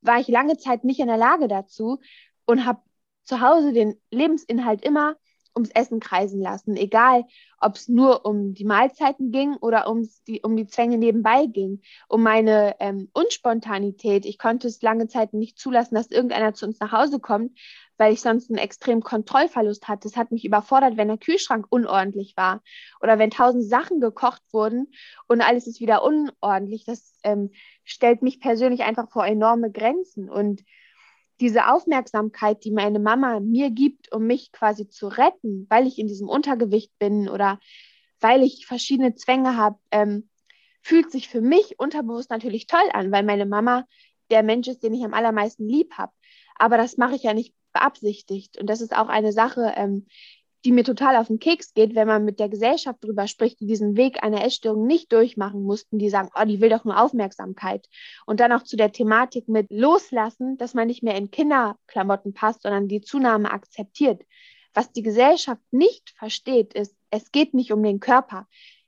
war 0.00 0.18
ich 0.20 0.28
lange 0.28 0.56
Zeit 0.56 0.84
nicht 0.84 1.00
in 1.00 1.06
der 1.06 1.16
Lage 1.16 1.46
dazu 1.46 2.00
und 2.44 2.66
habe 2.66 2.82
zu 3.24 3.40
Hause 3.40 3.72
den 3.72 4.00
Lebensinhalt 4.10 4.84
immer 4.84 5.16
ums 5.54 5.70
Essen 5.70 6.00
kreisen 6.00 6.40
lassen, 6.40 6.76
egal 6.76 7.24
ob 7.60 7.76
es 7.76 7.88
nur 7.88 8.24
um 8.24 8.54
die 8.54 8.64
Mahlzeiten 8.64 9.30
ging 9.30 9.56
oder 9.56 9.88
ums 9.88 10.22
die, 10.24 10.40
um 10.42 10.56
die 10.56 10.66
Zwänge 10.66 10.98
nebenbei 10.98 11.46
ging, 11.46 11.82
um 12.08 12.22
meine 12.22 12.76
ähm, 12.80 13.08
Unspontanität. 13.12 14.26
Ich 14.26 14.38
konnte 14.38 14.68
es 14.68 14.82
lange 14.82 15.08
Zeit 15.08 15.32
nicht 15.32 15.58
zulassen, 15.58 15.94
dass 15.94 16.10
irgendeiner 16.10 16.54
zu 16.54 16.66
uns 16.66 16.80
nach 16.80 16.92
Hause 16.92 17.20
kommt, 17.20 17.58
weil 17.98 18.12
ich 18.12 18.20
sonst 18.20 18.50
einen 18.50 18.58
extremen 18.58 19.02
Kontrollverlust 19.02 19.86
hatte. 19.86 20.08
Es 20.08 20.16
hat 20.16 20.32
mich 20.32 20.44
überfordert, 20.44 20.96
wenn 20.96 21.08
der 21.08 21.18
Kühlschrank 21.18 21.66
unordentlich 21.70 22.36
war 22.36 22.62
oder 23.00 23.18
wenn 23.18 23.30
tausend 23.30 23.64
Sachen 23.64 24.00
gekocht 24.00 24.42
wurden 24.50 24.88
und 25.28 25.40
alles 25.40 25.66
ist 25.66 25.80
wieder 25.80 26.02
unordentlich. 26.02 26.84
Das 26.84 27.18
ähm, 27.22 27.50
stellt 27.84 28.22
mich 28.22 28.40
persönlich 28.40 28.82
einfach 28.82 29.10
vor 29.10 29.26
enorme 29.26 29.70
Grenzen 29.70 30.28
und 30.28 30.62
diese 31.42 31.66
Aufmerksamkeit, 31.66 32.62
die 32.62 32.70
meine 32.70 33.00
Mama 33.00 33.40
mir 33.40 33.70
gibt, 33.70 34.12
um 34.12 34.28
mich 34.28 34.52
quasi 34.52 34.88
zu 34.88 35.08
retten, 35.08 35.66
weil 35.68 35.88
ich 35.88 35.98
in 35.98 36.06
diesem 36.06 36.28
Untergewicht 36.28 36.96
bin 37.00 37.28
oder 37.28 37.58
weil 38.20 38.44
ich 38.44 38.64
verschiedene 38.64 39.16
Zwänge 39.16 39.56
habe, 39.56 39.76
ähm, 39.90 40.28
fühlt 40.82 41.10
sich 41.10 41.28
für 41.28 41.40
mich 41.40 41.80
unterbewusst 41.80 42.30
natürlich 42.30 42.68
toll 42.68 42.88
an, 42.92 43.10
weil 43.10 43.24
meine 43.24 43.44
Mama 43.44 43.86
der 44.30 44.44
Mensch 44.44 44.68
ist, 44.68 44.84
den 44.84 44.94
ich 44.94 45.04
am 45.04 45.14
allermeisten 45.14 45.68
lieb 45.68 45.94
habe. 45.94 46.12
Aber 46.54 46.76
das 46.76 46.96
mache 46.96 47.16
ich 47.16 47.24
ja 47.24 47.34
nicht 47.34 47.56
beabsichtigt. 47.72 48.58
Und 48.58 48.70
das 48.70 48.80
ist 48.80 48.96
auch 48.96 49.08
eine 49.08 49.32
Sache, 49.32 49.72
ähm, 49.74 50.06
die 50.64 50.72
mir 50.72 50.84
total 50.84 51.16
auf 51.16 51.26
den 51.26 51.38
Keks 51.38 51.74
geht, 51.74 51.94
wenn 51.94 52.06
man 52.06 52.24
mit 52.24 52.38
der 52.38 52.48
Gesellschaft 52.48 52.98
darüber 53.02 53.26
spricht, 53.26 53.60
die 53.60 53.66
diesen 53.66 53.96
Weg 53.96 54.22
einer 54.22 54.44
Essstörung 54.44 54.86
nicht 54.86 55.12
durchmachen 55.12 55.62
mussten, 55.62 55.98
die 55.98 56.08
sagen, 56.08 56.30
oh, 56.34 56.44
die 56.44 56.60
will 56.60 56.70
doch 56.70 56.84
nur 56.84 57.00
Aufmerksamkeit. 57.00 57.88
Und 58.26 58.40
dann 58.40 58.52
auch 58.52 58.62
zu 58.62 58.76
der 58.76 58.92
Thematik 58.92 59.48
mit 59.48 59.66
loslassen, 59.70 60.56
dass 60.58 60.74
man 60.74 60.86
nicht 60.86 61.02
mehr 61.02 61.16
in 61.16 61.30
Kinderklamotten 61.30 62.32
passt, 62.32 62.62
sondern 62.62 62.88
die 62.88 63.00
Zunahme 63.00 63.50
akzeptiert. 63.50 64.22
Was 64.74 64.92
die 64.92 65.02
Gesellschaft 65.02 65.62
nicht 65.70 66.10
versteht, 66.16 66.74
ist, 66.74 66.94
es 67.10 67.32
geht 67.32 67.54
nicht 67.54 67.72
um 67.72 67.82
den 67.82 68.00
Körper. 68.00 68.46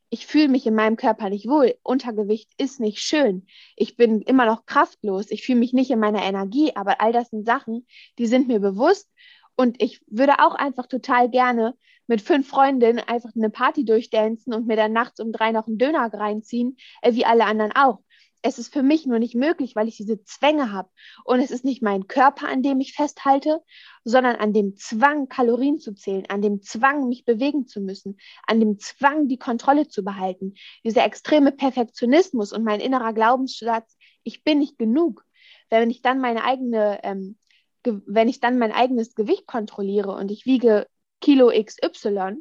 Ich 0.08 0.26
fühle 0.26 0.48
mich 0.48 0.64
in 0.64 0.76
meinem 0.76 0.96
Körper 0.96 1.28
nicht 1.28 1.48
wohl. 1.48 1.74
Untergewicht 1.82 2.48
ist 2.56 2.78
nicht 2.78 3.00
schön. 3.00 3.46
Ich 3.74 3.96
bin 3.96 4.22
immer 4.22 4.46
noch 4.46 4.64
kraftlos. 4.64 5.30
Ich 5.30 5.44
fühle 5.44 5.58
mich 5.58 5.72
nicht 5.72 5.90
in 5.90 5.98
meiner 5.98 6.22
Energie. 6.22 6.70
Aber 6.76 7.00
all 7.00 7.12
das 7.12 7.30
sind 7.30 7.44
Sachen, 7.44 7.84
die 8.18 8.26
sind 8.26 8.46
mir 8.46 8.60
bewusst 8.60 9.10
und 9.56 9.80
ich 9.82 10.02
würde 10.06 10.40
auch 10.40 10.54
einfach 10.54 10.86
total 10.86 11.30
gerne 11.30 11.74
mit 12.06 12.20
fünf 12.20 12.48
Freundinnen 12.48 13.00
einfach 13.00 13.30
eine 13.34 13.50
Party 13.50 13.84
durchdancen 13.84 14.52
und 14.52 14.66
mir 14.66 14.76
dann 14.76 14.92
nachts 14.92 15.20
um 15.20 15.32
drei 15.32 15.52
noch 15.52 15.66
einen 15.66 15.78
Döner 15.78 16.12
reinziehen, 16.12 16.76
äh, 17.02 17.14
wie 17.14 17.24
alle 17.24 17.44
anderen 17.44 17.72
auch. 17.72 18.00
Es 18.46 18.58
ist 18.58 18.74
für 18.74 18.82
mich 18.82 19.06
nur 19.06 19.18
nicht 19.18 19.34
möglich, 19.34 19.74
weil 19.74 19.88
ich 19.88 19.96
diese 19.96 20.22
Zwänge 20.22 20.70
habe. 20.70 20.90
Und 21.24 21.40
es 21.40 21.50
ist 21.50 21.64
nicht 21.64 21.80
mein 21.80 22.08
Körper, 22.08 22.46
an 22.46 22.62
dem 22.62 22.78
ich 22.78 22.92
festhalte, 22.92 23.62
sondern 24.04 24.36
an 24.36 24.52
dem 24.52 24.76
Zwang, 24.76 25.28
Kalorien 25.28 25.78
zu 25.78 25.94
zählen, 25.94 26.26
an 26.28 26.42
dem 26.42 26.60
Zwang, 26.60 27.08
mich 27.08 27.24
bewegen 27.24 27.66
zu 27.66 27.80
müssen, 27.80 28.18
an 28.46 28.60
dem 28.60 28.78
Zwang, 28.78 29.28
die 29.28 29.38
Kontrolle 29.38 29.88
zu 29.88 30.04
behalten. 30.04 30.56
Dieser 30.84 31.06
extreme 31.06 31.52
Perfektionismus 31.52 32.52
und 32.52 32.64
mein 32.64 32.80
innerer 32.80 33.14
Glaubenssatz, 33.14 33.96
ich 34.24 34.44
bin 34.44 34.58
nicht 34.58 34.76
genug. 34.76 35.24
Wenn 35.70 35.88
ich 35.88 36.02
dann 36.02 36.20
meine 36.20 36.44
eigene 36.44 37.00
ähm, 37.02 37.38
wenn 37.84 38.28
ich 38.28 38.40
dann 38.40 38.58
mein 38.58 38.72
eigenes 38.72 39.14
Gewicht 39.14 39.46
kontrolliere 39.46 40.12
und 40.12 40.30
ich 40.30 40.46
wiege 40.46 40.86
Kilo 41.20 41.50
XY 41.50 42.36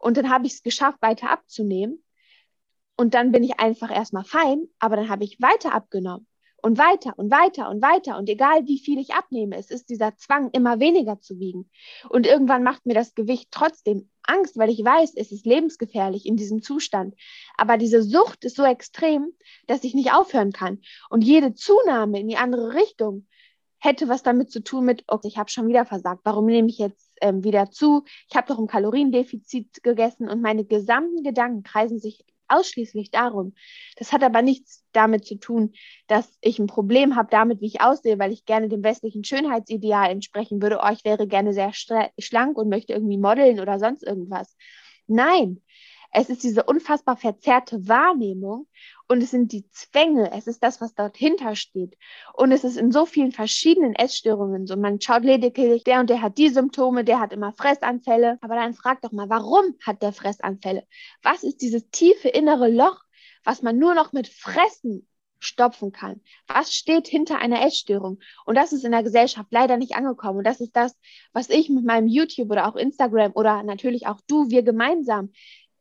und 0.00 0.16
dann 0.16 0.30
habe 0.30 0.46
ich 0.46 0.54
es 0.54 0.62
geschafft, 0.62 1.00
weiter 1.00 1.30
abzunehmen 1.30 2.02
und 2.96 3.14
dann 3.14 3.32
bin 3.32 3.44
ich 3.44 3.58
einfach 3.58 3.90
erstmal 3.90 4.24
fein, 4.24 4.68
aber 4.78 4.96
dann 4.96 5.08
habe 5.08 5.24
ich 5.24 5.40
weiter 5.40 5.74
abgenommen 5.74 6.26
und 6.62 6.78
weiter 6.78 7.18
und 7.18 7.30
weiter 7.30 7.68
und 7.68 7.82
weiter 7.82 8.16
und 8.18 8.28
egal 8.28 8.66
wie 8.66 8.78
viel 8.78 8.98
ich 8.98 9.14
abnehme, 9.14 9.56
es 9.56 9.70
ist 9.70 9.90
dieser 9.90 10.16
Zwang, 10.16 10.50
immer 10.52 10.78
weniger 10.78 11.20
zu 11.20 11.38
wiegen. 11.40 11.68
Und 12.08 12.26
irgendwann 12.26 12.62
macht 12.62 12.86
mir 12.86 12.94
das 12.94 13.14
Gewicht 13.14 13.48
trotzdem 13.50 14.08
Angst, 14.22 14.56
weil 14.56 14.70
ich 14.70 14.84
weiß, 14.84 15.14
es 15.16 15.32
ist 15.32 15.44
lebensgefährlich 15.44 16.24
in 16.24 16.36
diesem 16.36 16.62
Zustand. 16.62 17.16
Aber 17.56 17.76
diese 17.76 18.02
Sucht 18.02 18.44
ist 18.44 18.56
so 18.56 18.64
extrem, 18.64 19.32
dass 19.66 19.82
ich 19.82 19.94
nicht 19.94 20.12
aufhören 20.12 20.52
kann. 20.52 20.80
Und 21.10 21.24
jede 21.24 21.54
Zunahme 21.54 22.20
in 22.20 22.28
die 22.28 22.36
andere 22.36 22.74
Richtung 22.74 23.26
hätte 23.82 24.08
was 24.08 24.22
damit 24.22 24.50
zu 24.50 24.62
tun 24.62 24.84
mit, 24.84 25.02
okay, 25.08 25.26
ich 25.26 25.38
habe 25.38 25.50
schon 25.50 25.66
wieder 25.66 25.84
versagt, 25.84 26.20
warum 26.22 26.46
nehme 26.46 26.68
ich 26.68 26.78
jetzt 26.78 27.10
ähm, 27.20 27.42
wieder 27.42 27.70
zu? 27.70 28.04
Ich 28.30 28.36
habe 28.36 28.46
doch 28.46 28.58
im 28.60 28.68
Kaloriendefizit 28.68 29.82
gegessen 29.82 30.28
und 30.28 30.40
meine 30.40 30.64
gesamten 30.64 31.24
Gedanken 31.24 31.64
kreisen 31.64 31.98
sich 31.98 32.24
ausschließlich 32.46 33.10
darum. 33.10 33.54
Das 33.96 34.12
hat 34.12 34.22
aber 34.22 34.40
nichts 34.40 34.84
damit 34.92 35.24
zu 35.24 35.34
tun, 35.34 35.72
dass 36.06 36.38
ich 36.42 36.60
ein 36.60 36.68
Problem 36.68 37.16
habe 37.16 37.28
damit, 37.30 37.60
wie 37.60 37.66
ich 37.66 37.80
aussehe, 37.80 38.20
weil 38.20 38.30
ich 38.32 38.44
gerne 38.44 38.68
dem 38.68 38.84
westlichen 38.84 39.24
Schönheitsideal 39.24 40.10
entsprechen 40.10 40.62
würde. 40.62 40.78
Oh, 40.80 40.92
ich 40.92 41.04
wäre 41.04 41.26
gerne 41.26 41.52
sehr 41.52 41.72
schlank 41.72 42.58
und 42.58 42.68
möchte 42.68 42.92
irgendwie 42.92 43.18
modeln 43.18 43.58
oder 43.58 43.80
sonst 43.80 44.04
irgendwas. 44.04 44.56
Nein, 45.08 45.60
es 46.12 46.28
ist 46.28 46.44
diese 46.44 46.62
unfassbar 46.62 47.16
verzerrte 47.16 47.88
Wahrnehmung 47.88 48.68
und 49.12 49.22
es 49.22 49.30
sind 49.30 49.52
die 49.52 49.68
Zwänge, 49.70 50.32
es 50.32 50.46
ist 50.46 50.62
das, 50.62 50.80
was 50.80 50.94
dort 50.94 51.18
steht. 51.54 51.96
Und 52.32 52.50
es 52.50 52.64
ist 52.64 52.76
in 52.76 52.90
so 52.90 53.04
vielen 53.04 53.30
verschiedenen 53.30 53.94
Essstörungen 53.94 54.66
so. 54.66 54.76
Man 54.76 55.00
schaut 55.00 55.22
lediglich, 55.22 55.84
der 55.84 56.00
und 56.00 56.10
der 56.10 56.22
hat 56.22 56.38
die 56.38 56.48
Symptome, 56.48 57.04
der 57.04 57.20
hat 57.20 57.32
immer 57.32 57.52
Fressanfälle. 57.52 58.38
Aber 58.40 58.54
dann 58.54 58.74
frag 58.74 59.02
doch 59.02 59.12
mal, 59.12 59.28
warum 59.28 59.76
hat 59.84 60.02
der 60.02 60.12
Fressanfälle? 60.12 60.86
Was 61.22 61.42
ist 61.42 61.60
dieses 61.60 61.88
tiefe 61.90 62.28
innere 62.28 62.68
Loch, 62.68 63.02
was 63.44 63.62
man 63.62 63.78
nur 63.78 63.94
noch 63.94 64.12
mit 64.12 64.28
Fressen 64.28 65.06
stopfen 65.44 65.90
kann. 65.90 66.20
Was 66.46 66.72
steht 66.72 67.08
hinter 67.08 67.38
einer 67.38 67.66
Essstörung? 67.66 68.20
Und 68.46 68.54
das 68.54 68.72
ist 68.72 68.84
in 68.84 68.92
der 68.92 69.02
Gesellschaft 69.02 69.48
leider 69.50 69.76
nicht 69.76 69.96
angekommen. 69.96 70.38
Und 70.38 70.46
das 70.46 70.60
ist 70.60 70.76
das, 70.76 70.96
was 71.32 71.50
ich 71.50 71.68
mit 71.68 71.84
meinem 71.84 72.06
YouTube 72.06 72.48
oder 72.48 72.68
auch 72.68 72.76
Instagram 72.76 73.32
oder 73.34 73.64
natürlich 73.64 74.06
auch 74.06 74.20
du, 74.28 74.50
wir 74.50 74.62
gemeinsam 74.62 75.32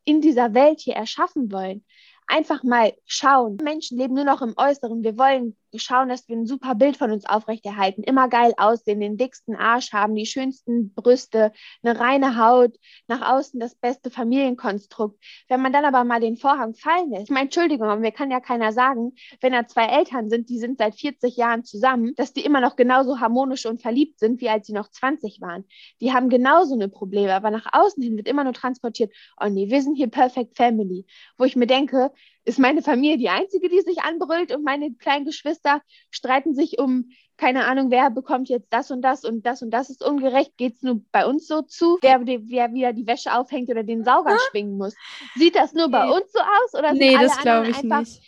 in 0.03 0.19
dieser 0.19 0.53
Welt 0.53 0.79
hier 0.79 0.95
erschaffen 0.95 1.51
wollen. 1.51 1.85
Einfach 2.31 2.63
mal 2.63 2.93
schauen. 3.05 3.57
Menschen 3.61 3.97
leben 3.97 4.13
nur 4.13 4.23
noch 4.23 4.41
im 4.41 4.53
Äußeren. 4.55 5.03
Wir 5.03 5.17
wollen 5.17 5.57
schauen, 5.79 6.09
dass 6.09 6.27
wir 6.27 6.35
ein 6.35 6.45
super 6.45 6.75
Bild 6.75 6.97
von 6.97 7.11
uns 7.11 7.25
aufrechterhalten, 7.25 8.03
immer 8.03 8.27
geil 8.27 8.53
aussehen, 8.57 8.99
den 8.99 9.17
dicksten 9.17 9.55
Arsch 9.55 9.93
haben, 9.93 10.15
die 10.15 10.25
schönsten 10.25 10.93
Brüste, 10.93 11.51
eine 11.83 11.99
reine 11.99 12.37
Haut, 12.37 12.75
nach 13.07 13.21
außen 13.21 13.59
das 13.59 13.75
beste 13.75 14.09
Familienkonstrukt. 14.09 15.23
Wenn 15.47 15.61
man 15.61 15.73
dann 15.73 15.85
aber 15.85 16.03
mal 16.03 16.19
den 16.19 16.37
Vorhang 16.37 16.73
fallen 16.73 17.11
lässt, 17.11 17.25
ich 17.25 17.29
meine, 17.29 17.45
Entschuldigung, 17.45 17.87
aber 17.87 17.99
mir 17.99 18.11
kann 18.11 18.31
ja 18.31 18.39
keiner 18.39 18.71
sagen, 18.71 19.13
wenn 19.39 19.53
da 19.53 19.67
zwei 19.67 19.85
Eltern 19.85 20.29
sind, 20.29 20.49
die 20.49 20.59
sind 20.59 20.77
seit 20.77 20.95
40 20.95 21.35
Jahren 21.37 21.63
zusammen, 21.63 22.13
dass 22.15 22.33
die 22.33 22.45
immer 22.45 22.61
noch 22.61 22.75
genauso 22.75 23.19
harmonisch 23.19 23.65
und 23.65 23.81
verliebt 23.81 24.19
sind, 24.19 24.41
wie 24.41 24.49
als 24.49 24.67
sie 24.67 24.73
noch 24.73 24.89
20 24.89 25.41
waren. 25.41 25.65
Die 25.99 26.13
haben 26.13 26.29
genauso 26.29 26.75
eine 26.75 26.89
Probleme, 26.89 27.33
aber 27.33 27.51
nach 27.51 27.67
außen 27.71 28.01
hin 28.01 28.17
wird 28.17 28.27
immer 28.27 28.43
nur 28.43 28.53
transportiert, 28.53 29.13
oh 29.39 29.47
nee, 29.47 29.69
wir 29.69 29.81
sind 29.81 29.95
hier 29.95 30.09
Perfect 30.09 30.55
Family, 30.57 31.05
wo 31.37 31.45
ich 31.45 31.55
mir 31.55 31.67
denke, 31.67 32.11
ist 32.43 32.59
meine 32.59 32.81
Familie 32.81 33.17
die 33.17 33.29
einzige, 33.29 33.69
die 33.69 33.81
sich 33.81 34.01
anbrüllt 34.01 34.51
und 34.53 34.63
meine 34.63 34.93
kleinen 34.93 35.25
Geschwister 35.25 35.81
streiten 36.09 36.55
sich 36.55 36.79
um, 36.79 37.11
keine 37.37 37.65
Ahnung, 37.65 37.89
wer 37.89 38.09
bekommt 38.09 38.49
jetzt 38.49 38.67
das 38.71 38.91
und 38.91 39.01
das 39.01 39.23
und 39.23 39.45
das 39.45 39.61
und 39.61 39.71
das 39.71 39.89
ist 39.89 40.03
ungerecht. 40.03 40.57
Geht 40.57 40.75
es 40.75 40.81
nur 40.81 41.01
bei 41.11 41.25
uns 41.25 41.47
so 41.47 41.61
zu, 41.61 41.97
wer, 42.01 42.25
wer 42.25 42.73
wieder 42.73 42.93
die 42.93 43.07
Wäsche 43.07 43.33
aufhängt 43.33 43.69
oder 43.69 43.83
den 43.83 44.03
Sauger 44.03 44.37
schwingen 44.49 44.77
muss? 44.77 44.95
Sieht 45.35 45.55
das 45.55 45.73
nur 45.73 45.89
bei 45.89 46.07
uns 46.07 46.31
so 46.31 46.39
aus 46.39 46.73
oder 46.73 46.93
nee, 46.93 47.13
das 47.13 47.37
glaube 47.39 47.69
ich 47.69 47.77
einfach 47.77 47.99
nicht. 48.01 48.21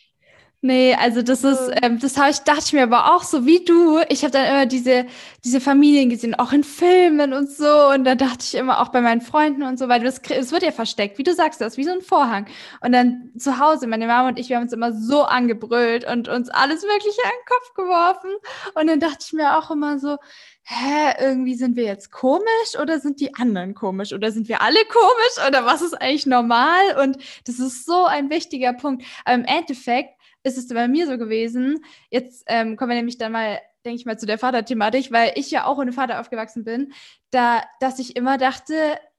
Nee, 0.65 0.95
also 0.95 1.21
das 1.21 1.43
ist, 1.43 1.71
ähm, 1.81 1.99
das 1.99 2.17
habe 2.17 2.29
ich, 2.31 2.39
dachte 2.39 2.61
ich 2.67 2.71
mir 2.71 2.83
aber 2.83 3.13
auch 3.13 3.23
so 3.23 3.45
wie 3.45 3.65
du. 3.65 3.99
Ich 4.07 4.23
habe 4.23 4.31
dann 4.31 4.45
immer 4.45 4.65
diese, 4.65 5.05
diese 5.43 5.59
Familien 5.59 6.09
gesehen, 6.09 6.35
auch 6.35 6.53
in 6.53 6.63
Filmen 6.63 7.33
und 7.33 7.51
so. 7.51 7.89
Und 7.89 8.05
da 8.05 8.15
dachte 8.15 8.45
ich 8.45 8.55
immer 8.55 8.79
auch 8.79 8.87
bei 8.87 9.01
meinen 9.01 9.19
Freunden 9.19 9.63
und 9.63 9.77
so, 9.77 9.89
weil 9.89 10.01
das, 10.01 10.21
es 10.29 10.53
wird 10.53 10.63
ja 10.63 10.71
versteckt, 10.71 11.17
wie 11.17 11.23
du 11.23 11.33
sagst, 11.33 11.59
das 11.59 11.73
ist 11.73 11.77
wie 11.77 11.83
so 11.83 11.91
ein 11.91 11.99
Vorhang. 11.99 12.45
Und 12.79 12.93
dann 12.93 13.31
zu 13.37 13.59
Hause, 13.59 13.87
meine 13.87 14.07
Mama 14.07 14.29
und 14.29 14.39
ich, 14.39 14.47
wir 14.47 14.55
haben 14.55 14.63
uns 14.63 14.71
immer 14.71 14.93
so 14.93 15.23
angebrüllt 15.23 16.09
und 16.09 16.29
uns 16.29 16.47
alles 16.47 16.81
Mögliche 16.83 17.21
an 17.25 17.31
den 17.31 17.45
Kopf 17.45 17.73
geworfen. 17.73 18.31
Und 18.75 18.87
dann 18.87 19.01
dachte 19.01 19.17
ich 19.19 19.33
mir 19.33 19.57
auch 19.57 19.69
immer 19.69 19.99
so, 19.99 20.15
hä, 20.63 21.13
irgendwie 21.19 21.55
sind 21.55 21.75
wir 21.75 21.83
jetzt 21.83 22.09
komisch 22.09 22.79
oder 22.81 23.01
sind 23.01 23.19
die 23.19 23.35
anderen 23.35 23.73
komisch 23.73 24.13
oder 24.13 24.31
sind 24.31 24.47
wir 24.47 24.61
alle 24.61 24.79
komisch 24.85 25.45
oder 25.45 25.65
was 25.65 25.81
ist 25.81 25.93
eigentlich 25.93 26.25
normal? 26.25 27.01
Und 27.01 27.17
das 27.47 27.59
ist 27.59 27.85
so 27.85 28.05
ein 28.05 28.29
wichtiger 28.29 28.71
Punkt. 28.71 29.03
Aber 29.25 29.35
im 29.35 29.43
Endeffekt, 29.43 30.11
ist 30.43 30.57
es 30.57 30.67
bei 30.67 30.87
mir 30.87 31.07
so 31.07 31.17
gewesen. 31.17 31.83
Jetzt 32.09 32.43
ähm, 32.47 32.77
kommen 32.77 32.91
wir 32.91 32.97
nämlich 32.97 33.17
dann 33.17 33.31
mal, 33.31 33.59
denke 33.85 33.97
ich 33.97 34.05
mal, 34.05 34.19
zu 34.19 34.25
der 34.25 34.37
Vaterthematik, 34.37 35.11
weil 35.11 35.31
ich 35.35 35.51
ja 35.51 35.65
auch 35.65 35.77
ohne 35.77 35.93
Vater 35.93 36.19
aufgewachsen 36.19 36.63
bin, 36.63 36.93
da, 37.31 37.63
dass 37.79 37.99
ich 37.99 38.15
immer 38.15 38.37
dachte, 38.37 38.75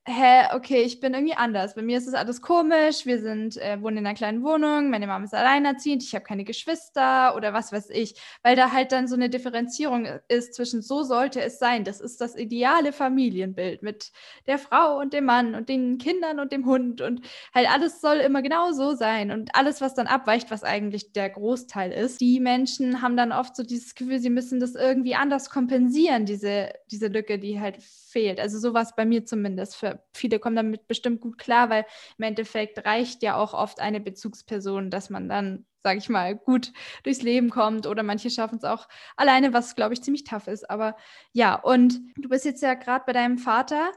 hä, 0.06 0.48
okay, 0.54 0.82
ich 0.82 1.00
bin 1.00 1.14
irgendwie 1.14 1.34
anders. 1.34 1.74
Bei 1.74 1.80
mir 1.82 1.96
ist 1.96 2.06
es 2.06 2.12
alles 2.12 2.42
komisch. 2.42 3.06
Wir 3.06 3.20
sind, 3.20 3.56
äh, 3.56 3.80
wohnen 3.80 3.98
in 3.98 4.06
einer 4.06 4.14
kleinen 4.14 4.42
Wohnung, 4.44 4.90
meine 4.90 5.06
Mama 5.06 5.24
ist 5.24 5.32
alleinerziehend, 5.34 6.02
ich 6.02 6.14
habe 6.14 6.24
keine 6.24 6.44
Geschwister 6.44 7.34
oder 7.36 7.54
was 7.54 7.72
weiß 7.72 7.88
ich. 7.90 8.14
Weil 8.42 8.54
da 8.54 8.70
halt 8.72 8.92
dann 8.92 9.08
so 9.08 9.14
eine 9.14 9.30
Differenzierung 9.30 10.06
ist 10.28 10.54
zwischen 10.54 10.82
so 10.82 11.02
sollte 11.04 11.40
es 11.40 11.58
sein. 11.58 11.84
Das 11.84 12.00
ist 12.02 12.20
das 12.20 12.36
ideale 12.36 12.92
Familienbild 12.92 13.82
mit 13.82 14.12
der 14.46 14.58
Frau 14.58 14.98
und 15.00 15.14
dem 15.14 15.24
Mann 15.24 15.54
und 15.54 15.70
den 15.70 15.96
Kindern 15.96 16.38
und 16.38 16.52
dem 16.52 16.66
Hund 16.66 17.00
und 17.00 17.22
halt 17.54 17.70
alles 17.70 18.02
soll 18.02 18.18
immer 18.18 18.42
genau 18.42 18.72
so 18.72 18.94
sein. 18.94 19.30
Und 19.30 19.54
alles, 19.54 19.80
was 19.80 19.94
dann 19.94 20.06
abweicht, 20.06 20.50
was 20.50 20.64
eigentlich 20.64 21.12
der 21.12 21.30
Großteil 21.30 21.92
ist, 21.92 22.20
die 22.20 22.40
Menschen 22.40 23.00
haben 23.00 23.16
dann 23.16 23.32
oft 23.32 23.56
so 23.56 23.62
dieses 23.62 23.94
Gefühl, 23.94 24.18
sie 24.18 24.30
müssen 24.30 24.60
das 24.60 24.74
irgendwie 24.74 25.14
anders 25.14 25.48
kompensieren, 25.48 26.26
diese, 26.26 26.72
diese 26.90 27.08
Lücke, 27.08 27.38
die 27.38 27.58
halt 27.60 27.78
fehlt. 27.82 28.38
Also 28.38 28.58
sowas 28.58 28.94
bei 28.94 29.06
mir 29.06 29.24
zumindest. 29.24 29.76
Für 29.76 29.93
viele 30.12 30.38
kommen 30.38 30.56
damit 30.56 30.86
bestimmt 30.86 31.20
gut 31.20 31.38
klar, 31.38 31.70
weil 31.70 31.84
im 32.18 32.24
Endeffekt 32.24 32.84
reicht 32.84 33.22
ja 33.22 33.36
auch 33.36 33.54
oft 33.54 33.80
eine 33.80 34.00
Bezugsperson, 34.00 34.90
dass 34.90 35.10
man 35.10 35.28
dann, 35.28 35.66
sage 35.82 35.98
ich 35.98 36.08
mal, 36.08 36.36
gut 36.36 36.72
durchs 37.02 37.22
Leben 37.22 37.50
kommt 37.50 37.86
oder 37.86 38.02
manche 38.02 38.30
schaffen 38.30 38.58
es 38.58 38.64
auch 38.64 38.88
alleine, 39.16 39.52
was 39.52 39.76
glaube 39.76 39.94
ich 39.94 40.02
ziemlich 40.02 40.24
tough 40.24 40.48
ist. 40.48 40.68
Aber 40.70 40.96
ja, 41.32 41.54
und 41.54 42.00
du 42.16 42.28
bist 42.28 42.44
jetzt 42.44 42.62
ja 42.62 42.74
gerade 42.74 43.04
bei 43.06 43.12
deinem 43.12 43.38
Vater. 43.38 43.92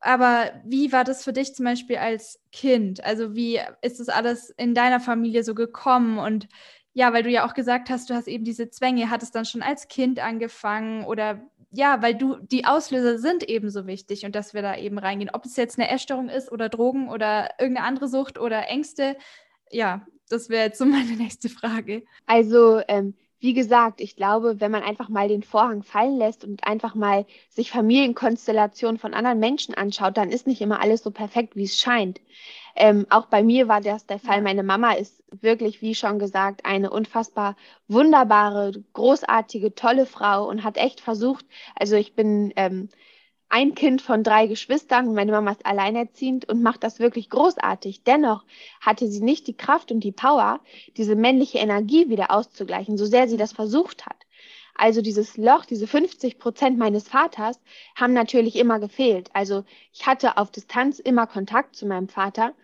Aber 0.00 0.52
wie 0.64 0.92
war 0.92 1.02
das 1.04 1.24
für 1.24 1.32
dich 1.32 1.54
zum 1.54 1.64
Beispiel 1.64 1.96
als 1.96 2.38
Kind? 2.52 3.02
Also 3.02 3.34
wie 3.34 3.58
ist 3.80 4.00
das 4.00 4.10
alles 4.10 4.50
in 4.50 4.74
deiner 4.74 5.00
Familie 5.00 5.42
so 5.44 5.54
gekommen? 5.54 6.18
Und 6.18 6.46
ja, 6.92 7.12
weil 7.12 7.22
du 7.24 7.30
ja 7.30 7.46
auch 7.46 7.54
gesagt 7.54 7.90
hast, 7.90 8.10
du 8.10 8.14
hast 8.14 8.28
eben 8.28 8.44
diese 8.44 8.70
Zwänge, 8.70 9.10
hat 9.10 9.22
es 9.22 9.32
dann 9.32 9.44
schon 9.44 9.62
als 9.62 9.88
Kind 9.88 10.20
angefangen 10.20 11.04
oder 11.04 11.40
ja, 11.76 12.02
weil 12.02 12.14
du, 12.14 12.36
die 12.36 12.64
Auslöser 12.64 13.18
sind 13.18 13.48
eben 13.48 13.68
so 13.68 13.86
wichtig 13.86 14.24
und 14.24 14.34
dass 14.36 14.54
wir 14.54 14.62
da 14.62 14.76
eben 14.76 14.98
reingehen. 14.98 15.30
Ob 15.32 15.44
es 15.44 15.56
jetzt 15.56 15.78
eine 15.78 15.90
Essstörung 15.90 16.28
ist 16.28 16.52
oder 16.52 16.68
Drogen 16.68 17.08
oder 17.08 17.50
irgendeine 17.58 17.86
andere 17.86 18.08
Sucht 18.08 18.38
oder 18.38 18.68
Ängste, 18.68 19.16
ja, 19.70 20.06
das 20.28 20.48
wäre 20.48 20.66
jetzt 20.66 20.78
so 20.78 20.84
meine 20.84 21.16
nächste 21.16 21.48
Frage. 21.48 22.04
Also, 22.26 22.80
ähm, 22.86 23.14
wie 23.44 23.52
gesagt, 23.52 24.00
ich 24.00 24.16
glaube, 24.16 24.58
wenn 24.62 24.70
man 24.70 24.82
einfach 24.82 25.10
mal 25.10 25.28
den 25.28 25.42
Vorhang 25.42 25.82
fallen 25.82 26.16
lässt 26.16 26.44
und 26.44 26.66
einfach 26.66 26.94
mal 26.94 27.26
sich 27.50 27.70
Familienkonstellationen 27.70 28.98
von 28.98 29.12
anderen 29.12 29.38
Menschen 29.38 29.74
anschaut, 29.74 30.16
dann 30.16 30.30
ist 30.30 30.46
nicht 30.46 30.62
immer 30.62 30.80
alles 30.80 31.02
so 31.02 31.10
perfekt, 31.10 31.54
wie 31.54 31.64
es 31.64 31.78
scheint. 31.78 32.22
Ähm, 32.74 33.04
auch 33.10 33.26
bei 33.26 33.42
mir 33.42 33.68
war 33.68 33.82
das 33.82 34.06
der 34.06 34.18
Fall. 34.18 34.40
Meine 34.40 34.62
Mama 34.62 34.92
ist 34.92 35.22
wirklich, 35.42 35.82
wie 35.82 35.94
schon 35.94 36.18
gesagt, 36.18 36.64
eine 36.64 36.88
unfassbar 36.88 37.54
wunderbare, 37.86 38.72
großartige, 38.94 39.74
tolle 39.74 40.06
Frau 40.06 40.48
und 40.48 40.64
hat 40.64 40.78
echt 40.78 41.02
versucht, 41.02 41.44
also 41.76 41.96
ich 41.96 42.14
bin 42.14 42.50
ähm, 42.56 42.88
ein 43.54 43.76
Kind 43.76 44.02
von 44.02 44.24
drei 44.24 44.48
Geschwistern 44.48 45.14
meine 45.14 45.30
Mama 45.30 45.52
ist 45.52 45.64
alleinerziehend 45.64 46.48
und 46.48 46.60
macht 46.60 46.82
das 46.82 46.98
wirklich 46.98 47.30
großartig. 47.30 48.02
Dennoch 48.02 48.44
hatte 48.80 49.06
sie 49.06 49.22
nicht 49.22 49.46
die 49.46 49.56
Kraft 49.56 49.92
und 49.92 50.00
die 50.00 50.10
Power, 50.10 50.58
diese 50.96 51.14
männliche 51.14 51.58
Energie 51.58 52.08
wieder 52.08 52.32
auszugleichen, 52.32 52.98
so 52.98 53.04
sehr 53.06 53.28
sie 53.28 53.36
das 53.36 53.52
versucht 53.52 54.06
hat. 54.06 54.16
Also 54.74 55.02
dieses 55.02 55.36
Loch, 55.36 55.66
diese 55.66 55.86
50 55.86 56.40
Prozent 56.40 56.78
meines 56.78 57.06
Vaters 57.06 57.60
haben 57.94 58.12
natürlich 58.12 58.56
immer 58.56 58.80
gefehlt. 58.80 59.30
Also 59.34 59.62
ich 59.92 60.04
hatte 60.04 60.36
auf 60.36 60.50
Distanz 60.50 60.98
immer 60.98 61.28
Kontakt 61.28 61.76
zu 61.76 61.86
meinem 61.86 62.08
Vater. 62.08 62.54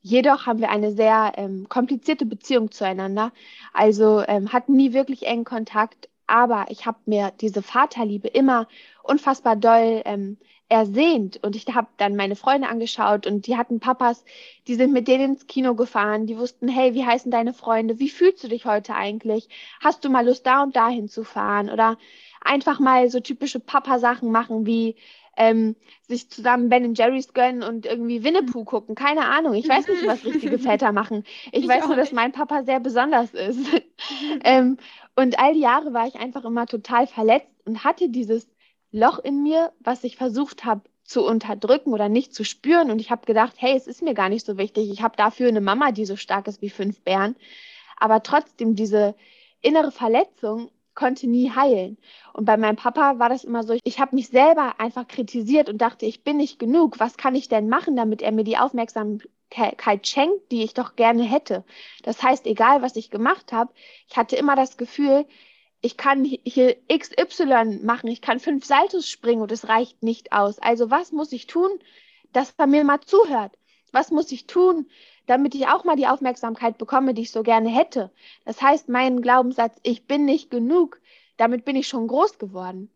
Jedoch 0.00 0.46
haben 0.46 0.60
wir 0.60 0.70
eine 0.70 0.92
sehr 0.92 1.32
ähm, 1.38 1.68
komplizierte 1.68 2.24
Beziehung 2.24 2.70
zueinander. 2.70 3.32
Also 3.72 4.22
ähm, 4.28 4.52
hatten 4.52 4.76
nie 4.76 4.92
wirklich 4.92 5.26
engen 5.26 5.44
Kontakt. 5.44 6.08
Aber 6.26 6.66
ich 6.70 6.86
habe 6.86 6.98
mir 7.06 7.32
diese 7.40 7.62
Vaterliebe 7.62 8.28
immer 8.28 8.68
unfassbar 9.02 9.56
doll 9.56 10.02
ähm, 10.04 10.38
ersehnt. 10.68 11.42
Und 11.42 11.54
ich 11.56 11.66
habe 11.74 11.88
dann 11.96 12.16
meine 12.16 12.36
Freunde 12.36 12.68
angeschaut 12.68 13.26
und 13.26 13.46
die 13.46 13.56
hatten 13.56 13.80
Papas, 13.80 14.24
die 14.66 14.74
sind 14.74 14.92
mit 14.92 15.06
denen 15.08 15.34
ins 15.34 15.46
Kino 15.46 15.74
gefahren, 15.74 16.26
die 16.26 16.38
wussten, 16.38 16.68
hey, 16.68 16.94
wie 16.94 17.04
heißen 17.04 17.30
deine 17.30 17.54
Freunde? 17.54 17.98
Wie 17.98 18.10
fühlst 18.10 18.42
du 18.42 18.48
dich 18.48 18.66
heute 18.66 18.94
eigentlich? 18.94 19.48
Hast 19.80 20.04
du 20.04 20.10
mal 20.10 20.26
Lust, 20.26 20.46
da 20.46 20.62
und 20.62 20.74
dahin 20.74 21.08
zu 21.08 21.22
fahren? 21.24 21.70
Oder 21.70 21.98
einfach 22.40 22.80
mal 22.80 23.08
so 23.10 23.20
typische 23.20 23.60
Papa-Sachen 23.60 24.30
machen 24.30 24.66
wie 24.66 24.96
ähm, 25.36 25.76
sich 26.08 26.30
zusammen 26.30 26.68
Ben 26.68 26.94
Jerry's 26.94 27.32
gönnen 27.34 27.62
und 27.62 27.86
irgendwie 27.86 28.24
Winnetou 28.24 28.64
gucken. 28.64 28.94
Keine 28.94 29.26
Ahnung. 29.26 29.54
Ich 29.54 29.68
weiß 29.68 29.86
nicht, 29.88 30.06
was 30.06 30.24
richtige 30.24 30.58
Väter 30.58 30.92
machen. 30.92 31.24
Ich, 31.52 31.64
ich 31.64 31.68
weiß 31.68 31.86
nur, 31.86 31.96
dass 31.96 32.12
mein 32.12 32.32
Papa 32.32 32.64
sehr 32.64 32.80
besonders 32.80 33.32
ist. 33.34 33.60
ähm, 34.44 34.78
und 35.14 35.38
all 35.38 35.54
die 35.54 35.60
Jahre 35.60 35.92
war 35.92 36.06
ich 36.06 36.16
einfach 36.16 36.44
immer 36.44 36.66
total 36.66 37.06
verletzt 37.06 37.50
und 37.64 37.84
hatte 37.84 38.08
dieses 38.08 38.48
Loch 38.92 39.18
in 39.18 39.42
mir, 39.42 39.72
was 39.80 40.04
ich 40.04 40.16
versucht 40.16 40.64
habe 40.64 40.82
zu 41.04 41.24
unterdrücken 41.24 41.92
oder 41.92 42.08
nicht 42.08 42.34
zu 42.34 42.44
spüren. 42.44 42.90
Und 42.90 43.00
ich 43.00 43.10
habe 43.10 43.26
gedacht, 43.26 43.54
hey, 43.58 43.76
es 43.76 43.86
ist 43.86 44.02
mir 44.02 44.14
gar 44.14 44.28
nicht 44.28 44.44
so 44.44 44.58
wichtig. 44.58 44.90
Ich 44.90 45.02
habe 45.02 45.16
dafür 45.16 45.48
eine 45.48 45.60
Mama, 45.60 45.92
die 45.92 46.06
so 46.06 46.16
stark 46.16 46.48
ist 46.48 46.62
wie 46.62 46.70
fünf 46.70 47.00
Bären. 47.02 47.36
Aber 47.96 48.22
trotzdem, 48.22 48.74
diese 48.74 49.14
innere 49.60 49.90
Verletzung 49.90 50.70
konnte 50.96 51.28
nie 51.28 51.50
heilen. 51.50 51.98
Und 52.32 52.44
bei 52.44 52.56
meinem 52.56 52.76
Papa 52.76 53.20
war 53.20 53.28
das 53.28 53.44
immer 53.44 53.62
so, 53.62 53.78
ich 53.84 54.00
habe 54.00 54.16
mich 54.16 54.28
selber 54.28 54.80
einfach 54.80 55.06
kritisiert 55.06 55.68
und 55.68 55.78
dachte, 55.78 56.06
ich 56.06 56.24
bin 56.24 56.38
nicht 56.38 56.58
genug. 56.58 56.98
Was 56.98 57.16
kann 57.16 57.36
ich 57.36 57.48
denn 57.48 57.68
machen, 57.68 57.94
damit 57.94 58.22
er 58.22 58.32
mir 58.32 58.42
die 58.42 58.58
Aufmerksamkeit 58.58 60.06
schenkt, 60.06 60.50
die 60.50 60.64
ich 60.64 60.74
doch 60.74 60.96
gerne 60.96 61.22
hätte? 61.22 61.64
Das 62.02 62.22
heißt, 62.22 62.46
egal 62.46 62.82
was 62.82 62.96
ich 62.96 63.10
gemacht 63.10 63.52
habe, 63.52 63.72
ich 64.08 64.16
hatte 64.16 64.34
immer 64.34 64.56
das 64.56 64.76
Gefühl, 64.76 65.26
ich 65.82 65.96
kann 65.96 66.24
hier 66.24 66.76
XY 66.88 67.80
machen, 67.84 68.08
ich 68.08 68.20
kann 68.20 68.40
fünf 68.40 68.64
Saltos 68.64 69.08
springen 69.08 69.42
und 69.42 69.52
es 69.52 69.68
reicht 69.68 70.02
nicht 70.02 70.32
aus. 70.32 70.58
Also 70.58 70.90
was 70.90 71.12
muss 71.12 71.30
ich 71.32 71.46
tun, 71.46 71.70
dass 72.32 72.54
er 72.58 72.66
mir 72.66 72.82
mal 72.82 73.00
zuhört? 73.00 73.52
Was 73.92 74.10
muss 74.10 74.32
ich 74.32 74.46
tun, 74.46 74.88
damit 75.26 75.54
ich 75.54 75.68
auch 75.68 75.84
mal 75.84 75.96
die 75.96 76.06
Aufmerksamkeit 76.06 76.78
bekomme, 76.78 77.14
die 77.14 77.22
ich 77.22 77.30
so 77.30 77.42
gerne 77.42 77.68
hätte? 77.68 78.12
Das 78.44 78.62
heißt, 78.62 78.88
mein 78.88 79.22
Glaubenssatz, 79.22 79.78
ich 79.82 80.06
bin 80.06 80.24
nicht 80.24 80.50
genug, 80.50 81.00
damit 81.36 81.64
bin 81.64 81.76
ich 81.76 81.88
schon 81.88 82.06
groß 82.08 82.38
geworden. 82.38 82.90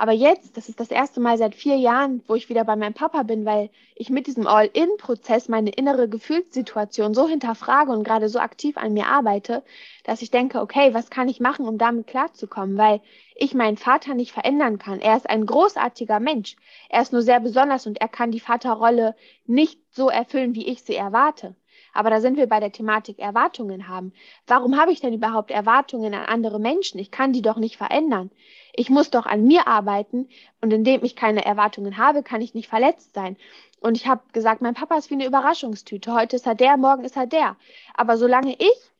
Aber 0.00 0.12
jetzt, 0.12 0.56
das 0.56 0.70
ist 0.70 0.80
das 0.80 0.90
erste 0.90 1.20
Mal 1.20 1.36
seit 1.36 1.54
vier 1.54 1.76
Jahren, 1.76 2.22
wo 2.26 2.34
ich 2.34 2.48
wieder 2.48 2.64
bei 2.64 2.74
meinem 2.74 2.94
Papa 2.94 3.22
bin, 3.22 3.44
weil 3.44 3.68
ich 3.94 4.08
mit 4.08 4.26
diesem 4.26 4.46
All-In-Prozess 4.46 5.50
meine 5.50 5.68
innere 5.68 6.08
Gefühlssituation 6.08 7.12
so 7.12 7.28
hinterfrage 7.28 7.92
und 7.92 8.02
gerade 8.02 8.30
so 8.30 8.38
aktiv 8.38 8.78
an 8.78 8.94
mir 8.94 9.08
arbeite, 9.08 9.62
dass 10.04 10.22
ich 10.22 10.30
denke, 10.30 10.62
okay, 10.62 10.94
was 10.94 11.10
kann 11.10 11.28
ich 11.28 11.38
machen, 11.38 11.68
um 11.68 11.76
damit 11.76 12.06
klarzukommen? 12.06 12.78
Weil 12.78 13.02
ich 13.34 13.52
meinen 13.52 13.76
Vater 13.76 14.14
nicht 14.14 14.32
verändern 14.32 14.78
kann. 14.78 15.00
Er 15.00 15.18
ist 15.18 15.28
ein 15.28 15.44
großartiger 15.44 16.18
Mensch. 16.18 16.56
Er 16.88 17.02
ist 17.02 17.12
nur 17.12 17.20
sehr 17.20 17.40
besonders 17.40 17.86
und 17.86 18.00
er 18.00 18.08
kann 18.08 18.30
die 18.30 18.40
Vaterrolle 18.40 19.14
nicht 19.44 19.80
so 19.90 20.08
erfüllen, 20.08 20.54
wie 20.54 20.66
ich 20.66 20.82
sie 20.82 20.96
erwarte. 20.96 21.54
Aber 21.92 22.10
da 22.10 22.20
sind 22.20 22.36
wir 22.36 22.46
bei 22.46 22.60
der 22.60 22.72
Thematik 22.72 23.18
Erwartungen 23.18 23.88
haben. 23.88 24.12
Warum 24.46 24.78
habe 24.78 24.92
ich 24.92 25.00
denn 25.00 25.12
überhaupt 25.12 25.50
Erwartungen 25.50 26.14
an 26.14 26.26
andere 26.26 26.60
Menschen? 26.60 26.98
Ich 26.98 27.10
kann 27.10 27.32
die 27.32 27.42
doch 27.42 27.56
nicht 27.56 27.76
verändern. 27.76 28.30
Ich 28.72 28.90
muss 28.90 29.10
doch 29.10 29.26
an 29.26 29.44
mir 29.44 29.66
arbeiten 29.66 30.28
und 30.60 30.72
indem 30.72 31.04
ich 31.04 31.16
keine 31.16 31.44
Erwartungen 31.44 31.96
habe, 31.96 32.22
kann 32.22 32.40
ich 32.40 32.54
nicht 32.54 32.68
verletzt 32.68 33.14
sein. 33.14 33.36
Und 33.80 33.96
ich 33.96 34.06
habe 34.06 34.22
gesagt, 34.32 34.62
mein 34.62 34.74
Papa 34.74 34.96
ist 34.96 35.10
wie 35.10 35.14
eine 35.14 35.26
Überraschungstüte. 35.26 36.14
Heute 36.14 36.36
ist 36.36 36.46
er 36.46 36.54
der, 36.54 36.76
morgen 36.76 37.04
ist 37.04 37.16
er 37.16 37.26
der. 37.26 37.56
Aber 37.94 38.16
solange 38.16 38.54
ich 38.54 38.90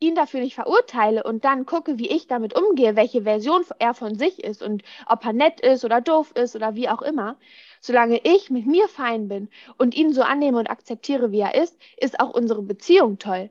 ihn 0.00 0.14
dafür 0.14 0.40
nicht 0.40 0.54
verurteile 0.54 1.22
und 1.22 1.44
dann 1.44 1.66
gucke, 1.66 1.98
wie 1.98 2.08
ich 2.08 2.26
damit 2.26 2.58
umgehe, 2.58 2.96
welche 2.96 3.22
Version 3.22 3.64
er 3.78 3.92
von 3.92 4.16
sich 4.16 4.42
ist 4.42 4.62
und 4.62 4.82
ob 5.06 5.24
er 5.24 5.34
nett 5.34 5.60
ist 5.60 5.84
oder 5.84 6.00
doof 6.00 6.32
ist 6.34 6.56
oder 6.56 6.74
wie 6.74 6.88
auch 6.88 7.02
immer, 7.02 7.36
solange 7.80 8.20
ich 8.22 8.50
mit 8.50 8.66
mir 8.66 8.88
fein 8.88 9.28
bin 9.28 9.48
und 9.78 9.94
ihn 9.94 10.12
so 10.12 10.22
annehme 10.22 10.58
und 10.58 10.70
akzeptiere, 10.70 11.32
wie 11.32 11.40
er 11.40 11.54
ist, 11.54 11.76
ist 11.96 12.20
auch 12.20 12.30
unsere 12.30 12.62
Beziehung 12.62 13.18
toll 13.18 13.50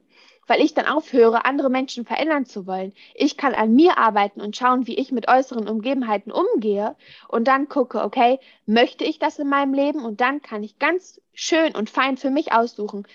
weil 0.50 0.62
ich 0.62 0.74
dann 0.74 0.88
aufhöre, 0.88 1.46
andere 1.46 1.70
Menschen 1.70 2.06
verändern 2.06 2.46
zu 2.46 2.66
wollen. 2.66 2.94
Ich 3.14 3.38
kann 3.38 3.54
an 3.54 3.76
mir 3.76 4.00
arbeiten 4.00 4.42
und 4.42 4.58
schauen, 4.58 4.88
wie 4.88 4.96
ich 4.96 5.12
mit 5.12 5.28
äußeren 5.28 5.70
Umgebenheiten 5.70 6.32
umgehe 6.32 6.96
und 7.28 7.48
dann 7.48 7.70
gucke, 7.70 8.04
okay, 8.04 8.40
möchte 8.66 9.04
ich 9.04 9.20
das 9.20 9.38
in 9.38 9.48
meinem 9.48 9.76
Leben? 9.76 10.04
Und 10.04 10.22
dann 10.22 10.42
kann 10.42 10.64
ich 10.64 10.80
ganz 10.80 11.22
schön 11.34 11.76
und 11.76 11.92
fein 11.92 12.18
für 12.18 12.32
mich 12.32 12.52
aussuchen, 12.52 13.08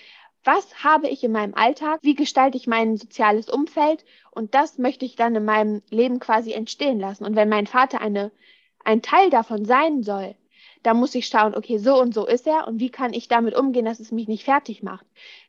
was 0.44 0.84
habe 0.84 1.08
ich 1.08 1.24
in 1.24 1.32
meinem 1.32 1.54
Alltag, 1.54 1.98
wie 2.02 2.14
gestalte 2.14 2.56
ich 2.56 2.68
mein 2.68 2.96
soziales 2.96 3.48
Umfeld 3.48 4.04
und 4.30 4.54
das 4.54 4.78
möchte 4.78 5.04
ich 5.04 5.16
dann 5.16 5.34
in 5.34 5.44
meinem 5.44 5.82
Leben 5.90 6.20
quasi 6.20 6.52
entstehen 6.52 7.00
lassen. 7.00 7.24
Und 7.24 7.34
wenn 7.34 7.48
mein 7.48 7.66
Vater 7.66 8.00
eine, 8.00 8.30
ein 8.84 9.02
Teil 9.02 9.30
davon 9.30 9.64
sein 9.64 10.02
soll, 10.04 10.36
da 10.84 10.92
muss 10.92 11.14
ich 11.14 11.26
schauen, 11.26 11.54
okay, 11.54 11.78
so 11.78 11.98
und 12.00 12.12
so 12.12 12.26
ist 12.26 12.46
er 12.46 12.68
und 12.68 12.78
wie 12.78 12.90
kann 12.90 13.14
ich 13.14 13.26
damit 13.26 13.56
umgehen, 13.56 13.86
dass 13.86 14.00
es 14.00 14.12
mich 14.12 14.28
nicht 14.28 14.44
fertig 14.44 14.82
macht. 14.82 15.06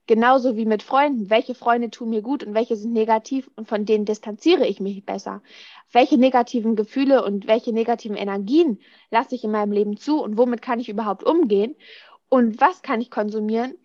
Genauso 0.08 0.56
wie 0.56 0.65
mit 0.65 0.82
Freunden. 0.82 1.30
Welche 1.30 1.56
Freunde 1.56 1.89
tun 1.89 2.10
mir 2.10 2.21
gut 2.21 2.43
und 2.43 2.54
welche 2.54 2.78
sind 2.78 2.93
negativ 2.93 3.50
und 3.58 3.67
von 3.67 3.86
denen 3.86 4.06
distanziere 4.06 4.65
ich 4.65 4.80
mich 4.80 5.06
besser? 5.06 5.43
Welche 5.91 6.17
negativen 6.17 6.78
Gefühle 6.78 7.24
und 7.24 7.48
welche 7.48 7.74
negativen 7.74 8.15
Energien 8.15 8.80
lasse 9.12 9.36
ich 9.36 9.43
in 9.43 9.52
meinem 9.52 9.74
Leben 9.74 9.98
zu 9.98 10.24
und 10.24 10.38
womit 10.38 10.62
kann 10.62 10.80
ich 10.80 10.88
überhaupt 10.88 11.24
umgehen? 11.24 11.76
Und 12.30 12.62
was 12.62 12.82
kann 12.82 13.02
ich 13.02 13.12
konsumieren, 13.12 13.76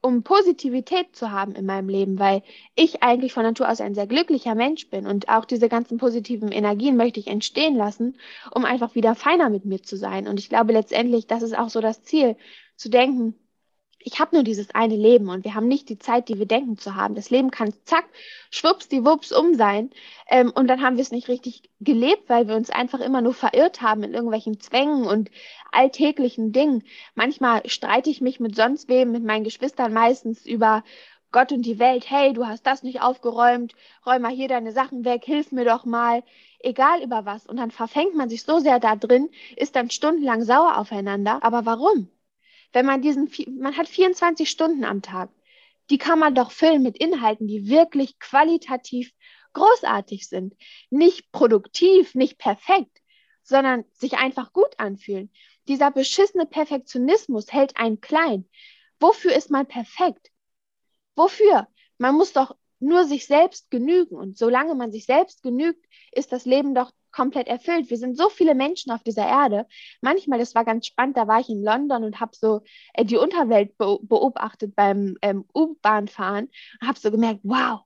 um 0.00 0.22
Positivität 0.22 1.14
zu 1.16 1.32
haben 1.32 1.54
in 1.54 1.66
meinem 1.66 1.88
Leben, 1.88 2.18
weil 2.18 2.42
ich 2.74 3.02
eigentlich 3.02 3.32
von 3.32 3.42
Natur 3.42 3.68
aus 3.68 3.80
ein 3.80 3.94
sehr 3.94 4.06
glücklicher 4.06 4.54
Mensch 4.54 4.88
bin 4.90 5.06
und 5.06 5.28
auch 5.28 5.44
diese 5.44 5.68
ganzen 5.68 5.98
positiven 5.98 6.52
Energien 6.52 6.96
möchte 6.96 7.20
ich 7.20 7.26
entstehen 7.26 7.76
lassen, 7.76 8.16
um 8.52 8.64
einfach 8.64 8.94
wieder 8.94 9.14
feiner 9.14 9.50
mit 9.50 9.64
mir 9.64 9.82
zu 9.82 9.96
sein. 9.96 10.28
Und 10.28 10.38
ich 10.38 10.48
glaube 10.48 10.72
letztendlich, 10.72 11.26
das 11.26 11.42
ist 11.42 11.56
auch 11.58 11.68
so 11.70 11.80
das 11.80 12.02
Ziel, 12.02 12.36
zu 12.76 12.88
denken, 12.90 13.34
ich 14.08 14.20
habe 14.20 14.34
nur 14.34 14.42
dieses 14.42 14.74
eine 14.74 14.96
Leben 14.96 15.28
und 15.28 15.44
wir 15.44 15.54
haben 15.54 15.68
nicht 15.68 15.90
die 15.90 15.98
Zeit, 15.98 16.30
die 16.30 16.38
wir 16.38 16.46
denken 16.46 16.78
zu 16.78 16.94
haben. 16.94 17.14
Das 17.14 17.28
Leben 17.28 17.50
kann 17.50 17.74
zack, 17.84 18.06
schwupps, 18.50 18.88
die 18.88 19.04
Wups 19.04 19.32
um 19.32 19.54
sein. 19.54 19.90
Ähm, 20.30 20.50
und 20.54 20.66
dann 20.66 20.80
haben 20.80 20.96
wir 20.96 21.02
es 21.02 21.10
nicht 21.10 21.28
richtig 21.28 21.64
gelebt, 21.80 22.30
weil 22.30 22.48
wir 22.48 22.56
uns 22.56 22.70
einfach 22.70 23.00
immer 23.00 23.20
nur 23.20 23.34
verirrt 23.34 23.82
haben 23.82 24.02
in 24.04 24.14
irgendwelchen 24.14 24.60
Zwängen 24.60 25.06
und 25.06 25.30
alltäglichen 25.72 26.52
Dingen. 26.52 26.84
Manchmal 27.14 27.68
streite 27.68 28.08
ich 28.08 28.22
mich 28.22 28.40
mit 28.40 28.56
sonst 28.56 28.88
wem, 28.88 29.12
mit 29.12 29.24
meinen 29.24 29.44
Geschwistern 29.44 29.92
meistens 29.92 30.46
über 30.46 30.84
Gott 31.30 31.52
und 31.52 31.66
die 31.66 31.78
Welt. 31.78 32.08
Hey, 32.08 32.32
du 32.32 32.46
hast 32.46 32.66
das 32.66 32.82
nicht 32.82 33.02
aufgeräumt, 33.02 33.74
räum 34.06 34.22
mal 34.22 34.32
hier 34.32 34.48
deine 34.48 34.72
Sachen 34.72 35.04
weg, 35.04 35.22
hilf 35.26 35.52
mir 35.52 35.66
doch 35.66 35.84
mal. 35.84 36.22
Egal 36.60 37.02
über 37.02 37.26
was. 37.26 37.46
Und 37.46 37.58
dann 37.58 37.70
verfängt 37.70 38.14
man 38.14 38.30
sich 38.30 38.42
so 38.42 38.58
sehr 38.58 38.80
da 38.80 38.96
drin, 38.96 39.28
ist 39.56 39.76
dann 39.76 39.90
stundenlang 39.90 40.44
sauer 40.44 40.78
aufeinander. 40.78 41.40
Aber 41.42 41.66
warum? 41.66 42.08
Wenn 42.72 42.86
man 42.86 43.02
diesen, 43.02 43.30
man 43.58 43.76
hat 43.76 43.88
24 43.88 44.48
Stunden 44.48 44.84
am 44.84 45.02
Tag, 45.02 45.30
die 45.90 45.98
kann 45.98 46.18
man 46.18 46.34
doch 46.34 46.50
füllen 46.50 46.82
mit 46.82 46.98
Inhalten, 46.98 47.46
die 47.46 47.68
wirklich 47.68 48.18
qualitativ 48.18 49.12
großartig 49.54 50.28
sind. 50.28 50.54
Nicht 50.90 51.32
produktiv, 51.32 52.14
nicht 52.14 52.38
perfekt, 52.38 52.98
sondern 53.42 53.84
sich 53.92 54.14
einfach 54.14 54.52
gut 54.52 54.78
anfühlen. 54.78 55.32
Dieser 55.66 55.90
beschissene 55.90 56.46
Perfektionismus 56.46 57.52
hält 57.52 57.76
einen 57.76 58.00
klein. 58.00 58.48
Wofür 59.00 59.34
ist 59.34 59.50
man 59.50 59.66
perfekt? 59.66 60.30
Wofür? 61.16 61.68
Man 61.98 62.14
muss 62.14 62.32
doch 62.32 62.56
nur 62.80 63.04
sich 63.04 63.26
selbst 63.26 63.70
genügen. 63.70 64.16
Und 64.16 64.38
solange 64.38 64.74
man 64.74 64.92
sich 64.92 65.06
selbst 65.06 65.42
genügt, 65.42 65.84
ist 66.12 66.32
das 66.32 66.44
Leben 66.44 66.74
doch 66.74 66.92
komplett 67.12 67.48
erfüllt. 67.48 67.90
Wir 67.90 67.96
sind 67.96 68.16
so 68.16 68.28
viele 68.28 68.54
Menschen 68.54 68.92
auf 68.92 69.02
dieser 69.02 69.26
Erde. 69.26 69.66
Manchmal, 70.00 70.38
das 70.38 70.54
war 70.54 70.64
ganz 70.64 70.86
spannend, 70.86 71.16
da 71.16 71.26
war 71.26 71.40
ich 71.40 71.48
in 71.48 71.62
London 71.62 72.04
und 72.04 72.20
habe 72.20 72.32
so 72.34 72.62
äh, 72.94 73.04
die 73.04 73.16
Unterwelt 73.16 73.76
be 73.78 73.98
beobachtet 74.02 74.74
beim 74.76 75.16
ähm, 75.22 75.44
U-Bahn-Fahren 75.54 76.48
und 76.80 76.88
habe 76.88 76.98
so 76.98 77.10
gemerkt, 77.10 77.40
wow, 77.42 77.80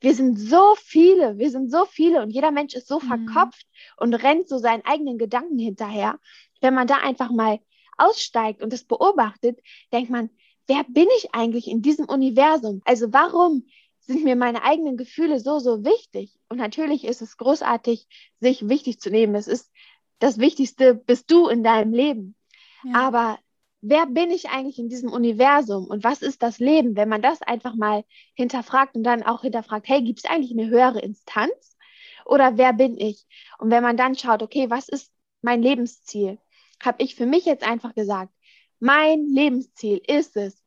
wir 0.00 0.14
sind 0.14 0.38
so 0.38 0.74
viele, 0.76 1.38
wir 1.38 1.50
sind 1.50 1.70
so 1.70 1.86
viele 1.86 2.22
und 2.22 2.30
jeder 2.30 2.50
Mensch 2.50 2.74
ist 2.74 2.88
so 2.88 3.00
mhm. 3.00 3.06
verkopft 3.06 3.66
und 3.96 4.14
rennt 4.14 4.48
so 4.48 4.58
seinen 4.58 4.84
eigenen 4.84 5.18
Gedanken 5.18 5.58
hinterher. 5.58 6.18
Wenn 6.60 6.74
man 6.74 6.86
da 6.86 6.96
einfach 6.96 7.30
mal 7.30 7.60
aussteigt 7.96 8.62
und 8.62 8.72
das 8.72 8.84
beobachtet, 8.84 9.60
denkt 9.92 10.10
man, 10.10 10.30
wer 10.66 10.84
bin 10.84 11.08
ich 11.18 11.34
eigentlich 11.34 11.68
in 11.68 11.82
diesem 11.82 12.06
Universum? 12.06 12.82
Also 12.84 13.12
warum 13.12 13.66
sind 14.06 14.24
mir 14.24 14.36
meine 14.36 14.62
eigenen 14.62 14.96
Gefühle 14.96 15.40
so, 15.40 15.58
so 15.58 15.84
wichtig? 15.84 16.38
Und 16.48 16.58
natürlich 16.58 17.04
ist 17.04 17.22
es 17.22 17.36
großartig, 17.36 18.06
sich 18.40 18.68
wichtig 18.68 19.00
zu 19.00 19.10
nehmen. 19.10 19.34
Es 19.34 19.48
ist 19.48 19.70
das 20.18 20.38
Wichtigste, 20.38 20.94
bist 20.94 21.30
du 21.30 21.48
in 21.48 21.62
deinem 21.62 21.92
Leben. 21.92 22.36
Ja. 22.84 23.06
Aber 23.06 23.38
wer 23.80 24.06
bin 24.06 24.30
ich 24.30 24.48
eigentlich 24.48 24.78
in 24.78 24.88
diesem 24.88 25.12
Universum 25.12 25.86
und 25.86 26.04
was 26.04 26.22
ist 26.22 26.42
das 26.42 26.58
Leben, 26.58 26.96
wenn 26.96 27.08
man 27.08 27.22
das 27.22 27.42
einfach 27.42 27.74
mal 27.74 28.04
hinterfragt 28.34 28.94
und 28.96 29.04
dann 29.04 29.22
auch 29.22 29.42
hinterfragt, 29.42 29.88
hey, 29.88 30.02
gibt 30.02 30.20
es 30.20 30.24
eigentlich 30.24 30.52
eine 30.52 30.68
höhere 30.68 31.00
Instanz 31.00 31.76
oder 32.24 32.56
wer 32.56 32.72
bin 32.72 32.96
ich? 32.98 33.26
Und 33.58 33.70
wenn 33.70 33.82
man 33.82 33.96
dann 33.96 34.16
schaut, 34.16 34.42
okay, 34.42 34.70
was 34.70 34.88
ist 34.88 35.12
mein 35.42 35.62
Lebensziel, 35.62 36.38
habe 36.82 37.02
ich 37.02 37.14
für 37.14 37.26
mich 37.26 37.44
jetzt 37.44 37.66
einfach 37.66 37.94
gesagt, 37.94 38.32
mein 38.80 39.26
Lebensziel 39.26 40.00
ist 40.06 40.36
es, 40.36 40.63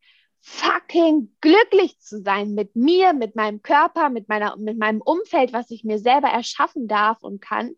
fucking 0.47 1.35
glücklich 1.41 1.99
zu 1.99 2.21
sein 2.21 2.53
mit 2.53 2.73
mir, 2.75 3.11
mit 3.11 3.35
meinem 3.35 3.61
Körper, 3.61 4.09
mit, 4.09 4.29
meiner, 4.29 4.55
mit 4.55 4.77
meinem 4.77 5.01
Umfeld, 5.01 5.51
was 5.51 5.69
ich 5.71 5.83
mir 5.83 5.99
selber 5.99 6.29
erschaffen 6.29 6.87
darf 6.87 7.21
und 7.21 7.41
kann. 7.41 7.75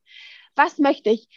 Was 0.55 0.78
möchte 0.78 1.09
ich? 1.09 1.28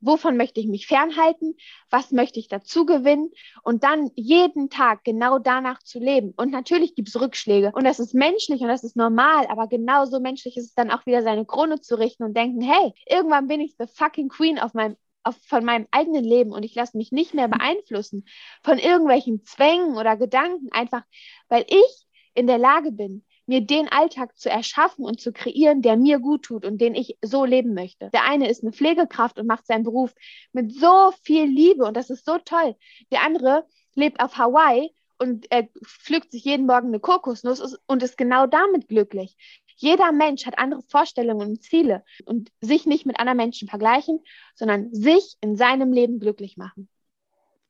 Wovon 0.00 0.36
möchte 0.36 0.58
ich 0.58 0.66
mich 0.66 0.88
fernhalten? 0.88 1.54
Was 1.88 2.10
möchte 2.10 2.40
ich 2.40 2.48
dazu 2.48 2.84
gewinnen? 2.84 3.30
Und 3.62 3.84
dann 3.84 4.10
jeden 4.16 4.70
Tag 4.70 5.04
genau 5.04 5.38
danach 5.38 5.80
zu 5.84 6.00
leben. 6.00 6.32
Und 6.36 6.50
natürlich 6.50 6.96
gibt 6.96 7.08
es 7.10 7.20
Rückschläge. 7.20 7.70
Und 7.72 7.84
das 7.84 8.00
ist 8.00 8.12
menschlich 8.12 8.60
und 8.60 8.68
das 8.68 8.82
ist 8.82 8.96
normal. 8.96 9.46
Aber 9.46 9.68
genauso 9.68 10.18
menschlich 10.18 10.56
ist 10.56 10.66
es 10.66 10.74
dann 10.74 10.90
auch 10.90 11.06
wieder 11.06 11.22
seine 11.22 11.46
Krone 11.46 11.80
zu 11.80 11.96
richten 11.96 12.24
und 12.24 12.36
denken, 12.36 12.60
hey, 12.60 12.92
irgendwann 13.06 13.46
bin 13.46 13.60
ich 13.60 13.76
the 13.78 13.86
fucking 13.86 14.28
Queen 14.28 14.58
auf 14.58 14.74
meinem 14.74 14.96
auf, 15.24 15.36
von 15.46 15.64
meinem 15.64 15.86
eigenen 15.90 16.24
Leben 16.24 16.52
und 16.52 16.64
ich 16.64 16.74
lasse 16.74 16.96
mich 16.96 17.12
nicht 17.12 17.34
mehr 17.34 17.48
beeinflussen 17.48 18.24
von 18.62 18.78
irgendwelchen 18.78 19.44
Zwängen 19.44 19.96
oder 19.96 20.16
Gedanken, 20.16 20.68
einfach 20.72 21.02
weil 21.48 21.64
ich 21.68 22.06
in 22.34 22.46
der 22.46 22.58
Lage 22.58 22.92
bin, 22.92 23.24
mir 23.46 23.60
den 23.60 23.88
Alltag 23.88 24.38
zu 24.38 24.48
erschaffen 24.48 25.04
und 25.04 25.20
zu 25.20 25.32
kreieren, 25.32 25.82
der 25.82 25.96
mir 25.96 26.20
gut 26.20 26.44
tut 26.44 26.64
und 26.64 26.80
den 26.80 26.94
ich 26.94 27.18
so 27.22 27.44
leben 27.44 27.74
möchte. 27.74 28.10
Der 28.10 28.24
eine 28.24 28.48
ist 28.48 28.62
eine 28.62 28.72
Pflegekraft 28.72 29.38
und 29.38 29.46
macht 29.46 29.66
seinen 29.66 29.82
Beruf 29.82 30.14
mit 30.52 30.72
so 30.72 31.12
viel 31.22 31.44
Liebe 31.44 31.84
und 31.84 31.96
das 31.96 32.10
ist 32.10 32.24
so 32.24 32.38
toll. 32.38 32.76
Der 33.10 33.22
andere 33.22 33.66
lebt 33.94 34.20
auf 34.20 34.38
Hawaii 34.38 34.94
und 35.18 35.46
er 35.50 35.68
pflückt 35.84 36.32
sich 36.32 36.44
jeden 36.44 36.66
Morgen 36.66 36.88
eine 36.88 37.00
Kokosnuss 37.00 37.78
und 37.86 38.02
ist 38.02 38.16
genau 38.16 38.46
damit 38.46 38.88
glücklich. 38.88 39.36
Jeder 39.76 40.12
Mensch 40.12 40.46
hat 40.46 40.58
andere 40.58 40.82
Vorstellungen 40.82 41.50
und 41.50 41.62
Ziele 41.62 42.04
und 42.24 42.50
sich 42.60 42.86
nicht 42.86 43.06
mit 43.06 43.18
anderen 43.18 43.36
Menschen 43.38 43.68
vergleichen, 43.68 44.20
sondern 44.54 44.92
sich 44.92 45.36
in 45.40 45.56
seinem 45.56 45.92
Leben 45.92 46.20
glücklich 46.20 46.56
machen. 46.56 46.88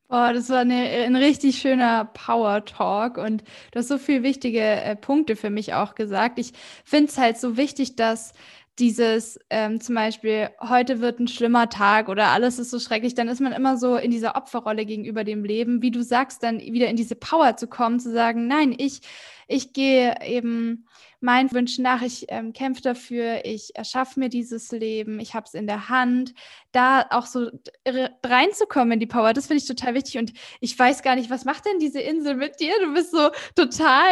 Oh, 0.09 0.29
das 0.31 0.49
war 0.49 0.59
eine, 0.59 0.75
ein 0.75 1.15
richtig 1.15 1.57
schöner 1.57 2.05
Power 2.05 2.65
Talk 2.65 3.17
und 3.17 3.41
du 3.71 3.79
hast 3.79 3.87
so 3.87 3.97
viele 3.97 4.21
wichtige 4.21 4.59
äh, 4.59 4.95
Punkte 4.95 5.35
für 5.35 5.49
mich 5.49 5.73
auch 5.73 5.95
gesagt. 5.95 6.37
Ich 6.37 6.51
finde 6.85 7.09
es 7.09 7.17
halt 7.17 7.39
so 7.39 7.57
wichtig, 7.57 7.95
dass 7.95 8.33
dieses 8.79 9.39
ähm, 9.49 9.79
zum 9.81 9.95
Beispiel, 9.95 10.49
heute 10.59 10.99
wird 10.99 11.19
ein 11.19 11.27
schlimmer 11.27 11.69
Tag 11.69 12.09
oder 12.09 12.27
alles 12.27 12.59
ist 12.59 12.71
so 12.71 12.79
schrecklich, 12.79 13.13
dann 13.13 13.27
ist 13.27 13.39
man 13.39 13.53
immer 13.53 13.77
so 13.77 13.95
in 13.97 14.11
dieser 14.11 14.35
Opferrolle 14.35 14.85
gegenüber 14.85 15.23
dem 15.23 15.43
Leben, 15.43 15.81
wie 15.81 15.91
du 15.91 16.03
sagst, 16.03 16.43
dann 16.43 16.59
wieder 16.59 16.87
in 16.87 16.95
diese 16.95 17.15
Power 17.15 17.55
zu 17.55 17.67
kommen, 17.67 17.99
zu 17.99 18.11
sagen, 18.11 18.47
nein, 18.47 18.75
ich, 18.77 19.01
ich 19.47 19.73
gehe 19.73 20.15
eben 20.25 20.87
meinen 21.23 21.51
Wünschen 21.51 21.83
nach, 21.83 22.01
ich 22.01 22.25
ähm, 22.27 22.53
kämpfe 22.53 22.81
dafür, 22.81 23.45
ich 23.45 23.75
erschaffe 23.75 24.19
mir 24.19 24.29
dieses 24.29 24.71
Leben, 24.71 25.19
ich 25.19 25.33
habe 25.33 25.45
es 25.47 25.53
in 25.53 25.67
der 25.67 25.89
Hand, 25.89 26.33
da 26.73 27.05
auch 27.11 27.27
so 27.27 27.49
reinzukommen 28.23 28.93
in 28.93 28.99
die 28.99 29.05
Power, 29.05 29.33
das 29.33 29.47
finde 29.47 29.61
ich 29.61 29.67
total 29.67 29.93
wichtig 29.93 30.17
und 30.17 30.33
ich 30.59 30.77
weiß 30.77 31.01
gar 31.03 31.15
nicht, 31.15 31.29
was 31.29 31.45
macht 31.45 31.65
denn 31.65 31.79
diese 31.79 31.99
Insel 31.99 32.35
mit 32.35 32.59
dir? 32.59 32.73
Du 32.83 32.93
bist 32.93 33.11
so 33.11 33.29
total, 33.55 34.11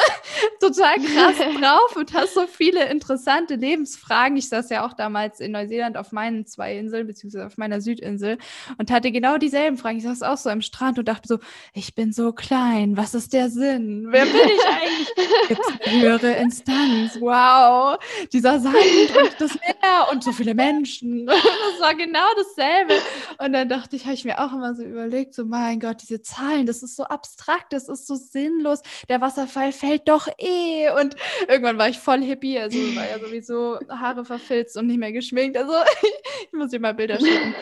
total 0.60 0.96
krass 1.00 1.36
drauf 1.60 1.96
und 1.96 2.12
hast 2.12 2.34
so 2.34 2.46
viele 2.46 2.88
interessante 2.88 3.56
Lebensfragen. 3.56 4.36
Ich 4.36 4.48
saß 4.48 4.70
ja 4.70 4.86
auch 4.86 4.92
damals 4.92 5.40
in 5.40 5.52
Neuseeland 5.52 5.96
auf 5.96 6.12
meinen 6.12 6.46
zwei 6.46 6.76
Inseln, 6.76 7.06
beziehungsweise 7.06 7.46
auf 7.46 7.56
meiner 7.56 7.80
Südinsel 7.80 8.38
und 8.78 8.90
hatte 8.90 9.10
genau 9.10 9.38
dieselben 9.38 9.78
Fragen. 9.78 9.98
Ich 9.98 10.04
saß 10.04 10.22
auch 10.22 10.36
so 10.36 10.50
am 10.50 10.60
Strand 10.60 10.98
und 10.98 11.08
dachte 11.08 11.26
so, 11.26 11.38
ich 11.72 11.94
bin 11.94 12.12
so 12.12 12.32
klein, 12.32 12.96
was 12.96 13.14
ist 13.14 13.32
der 13.32 13.50
Sinn? 13.50 14.06
Wer 14.10 14.26
bin 14.26 14.34
ich 14.34 14.66
eigentlich? 14.66 15.14
Gibt 15.48 15.60
es 15.60 15.92
höhere 15.92 16.43
Instanz. 16.44 17.20
Wow, 17.20 17.98
dieser 18.32 18.60
Sand 18.60 18.76
und 18.76 19.40
das 19.40 19.54
Meer 19.54 20.08
und 20.12 20.22
so 20.22 20.32
viele 20.32 20.54
Menschen. 20.54 21.26
Das 21.74 21.80
war 21.80 21.94
genau 21.94 22.26
dasselbe. 22.36 22.94
Und 23.38 23.52
dann 23.52 23.68
dachte 23.68 23.96
ich, 23.96 24.04
habe 24.04 24.14
ich 24.14 24.24
mir 24.24 24.38
auch 24.38 24.52
immer 24.52 24.74
so 24.74 24.82
überlegt, 24.82 25.34
so 25.34 25.44
mein 25.44 25.80
Gott, 25.80 26.02
diese 26.02 26.22
Zahlen, 26.22 26.66
das 26.66 26.82
ist 26.82 26.96
so 26.96 27.04
abstrakt, 27.04 27.72
das 27.72 27.88
ist 27.88 28.06
so 28.06 28.14
sinnlos. 28.14 28.80
Der 29.08 29.20
Wasserfall 29.20 29.72
fällt 29.72 30.08
doch 30.08 30.28
eh. 30.38 30.90
Und 31.00 31.16
irgendwann 31.48 31.78
war 31.78 31.88
ich 31.88 31.98
voll 31.98 32.22
hippie, 32.22 32.58
also 32.58 32.78
war 32.96 33.08
ja 33.08 33.18
sowieso 33.18 33.78
Haare 33.88 34.24
verfilzt 34.24 34.76
und 34.76 34.86
nicht 34.86 34.98
mehr 34.98 35.12
geschminkt. 35.12 35.56
Also 35.56 35.72
ich 36.42 36.52
muss 36.52 36.70
dir 36.70 36.80
mal 36.80 36.94
Bilder 36.94 37.18
schicken. 37.18 37.54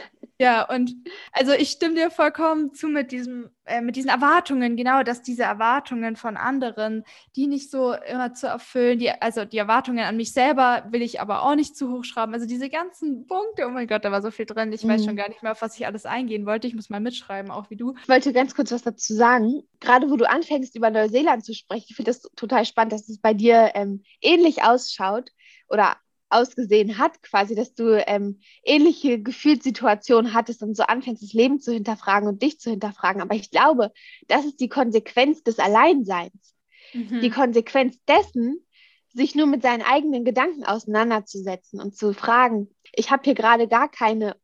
Ja, 0.43 0.69
und 0.69 0.97
also 1.31 1.53
ich 1.53 1.71
stimme 1.71 1.95
dir 1.95 2.11
vollkommen 2.11 2.75
zu 2.75 2.89
mit 2.89 3.13
diesem, 3.13 3.51
äh, 3.65 3.81
mit 3.81 3.95
diesen 3.95 4.11
Erwartungen, 4.11 4.75
genau, 4.75 5.05
dass 5.05 5.23
diese 5.23 5.45
Erwartungen 5.45 6.17
von 6.17 6.37
anderen, 6.37 7.05
die 7.37 7.47
nicht 7.47 7.71
so 7.71 7.93
immer 7.93 8.35
zu 8.35 8.49
erfüllen, 8.49 8.72
die, 8.75 9.11
also 9.11 9.45
die 9.45 9.59
Erwartungen 9.59 10.05
an 10.05 10.17
mich 10.17 10.33
selber 10.33 10.85
will 10.91 11.03
ich 11.03 11.21
aber 11.21 11.43
auch 11.43 11.55
nicht 11.55 11.77
zu 11.77 11.91
hoch 11.91 12.05
schrauben. 12.05 12.35
Also 12.35 12.47
diese 12.47 12.71
ganzen 12.71 13.27
Punkte, 13.27 13.67
oh 13.67 13.71
mein 13.71 13.87
Gott, 13.87 14.05
da 14.05 14.13
war 14.13 14.23
so 14.23 14.31
viel 14.31 14.47
drin. 14.47 14.73
Ich 14.73 14.85
mhm. 14.85 14.91
weiß 14.91 15.05
schon 15.05 15.17
gar 15.17 15.29
nicht 15.29 15.43
mehr, 15.43 15.53
auf 15.53 15.63
was 15.63 15.77
ich 15.77 15.87
alles 15.87 16.07
eingehen 16.07 16.47
wollte. 16.47 16.67
Ich 16.67 16.75
muss 16.75 16.91
mal 16.91 17.01
mitschreiben, 17.01 17.51
auch 17.51 17.71
wie 17.71 17.77
du. 17.77 17.95
Ich 18.03 18.09
wollte 18.09 18.33
ganz 18.33 18.55
kurz 18.55 18.73
was 18.73 18.83
dazu 18.83 19.15
sagen. 19.15 19.63
Gerade 19.81 20.11
wo 20.11 20.17
du 20.17 20.29
anfängst, 20.29 20.77
über 20.77 20.91
Neuseeland 20.91 21.45
zu 21.45 21.55
sprechen, 21.55 21.87
ich 21.89 21.97
finde 21.97 22.11
das 22.11 22.23
total 22.37 22.65
spannend, 22.65 22.93
dass 22.93 23.09
es 23.09 23.21
bei 23.21 23.35
dir 23.35 23.73
ähm, 23.75 24.03
ähnlich 24.21 24.63
ausschaut 24.63 25.31
oder 25.69 25.97
ausgesehen 26.33 26.99
hat, 26.99 27.23
quasi, 27.23 27.55
dass 27.55 27.75
du 27.75 28.03
ähm, 28.07 28.41
ähnliche 28.65 29.21
Gefühlssituationen 29.21 30.33
hattest 30.33 30.63
und 30.63 30.77
so 30.77 30.85
anfängst, 30.85 31.23
das 31.23 31.33
Leben 31.33 31.61
zu 31.61 31.73
hinterfragen 31.73 32.29
und 32.29 32.43
dich 32.43 32.59
zu 32.59 32.71
hinterfragen. 32.71 33.21
Aber 33.21 33.35
ich 33.35 33.51
glaube, 33.51 33.93
das 34.29 34.45
ist 34.45 34.61
die 34.61 34.69
Konsequenz 34.69 35.43
des 35.43 35.59
Alleinseins. 35.59 36.55
Mhm. 36.93 37.21
Die 37.21 37.31
Konsequenz 37.31 37.99
dessen, 38.05 38.67
sich 39.15 39.35
nur 39.35 39.47
mit 39.47 39.63
seinen 39.63 39.83
eigenen 39.83 40.25
Gedanken 40.25 40.65
auseinanderzusetzen 40.65 41.81
und 41.81 41.97
zu 41.97 42.15
fragen, 42.15 42.69
ich 42.95 43.11
habe 43.11 43.23
hier 43.25 43.35
gerade 43.35 43.69
gar 43.69 43.91
keine 43.91 44.37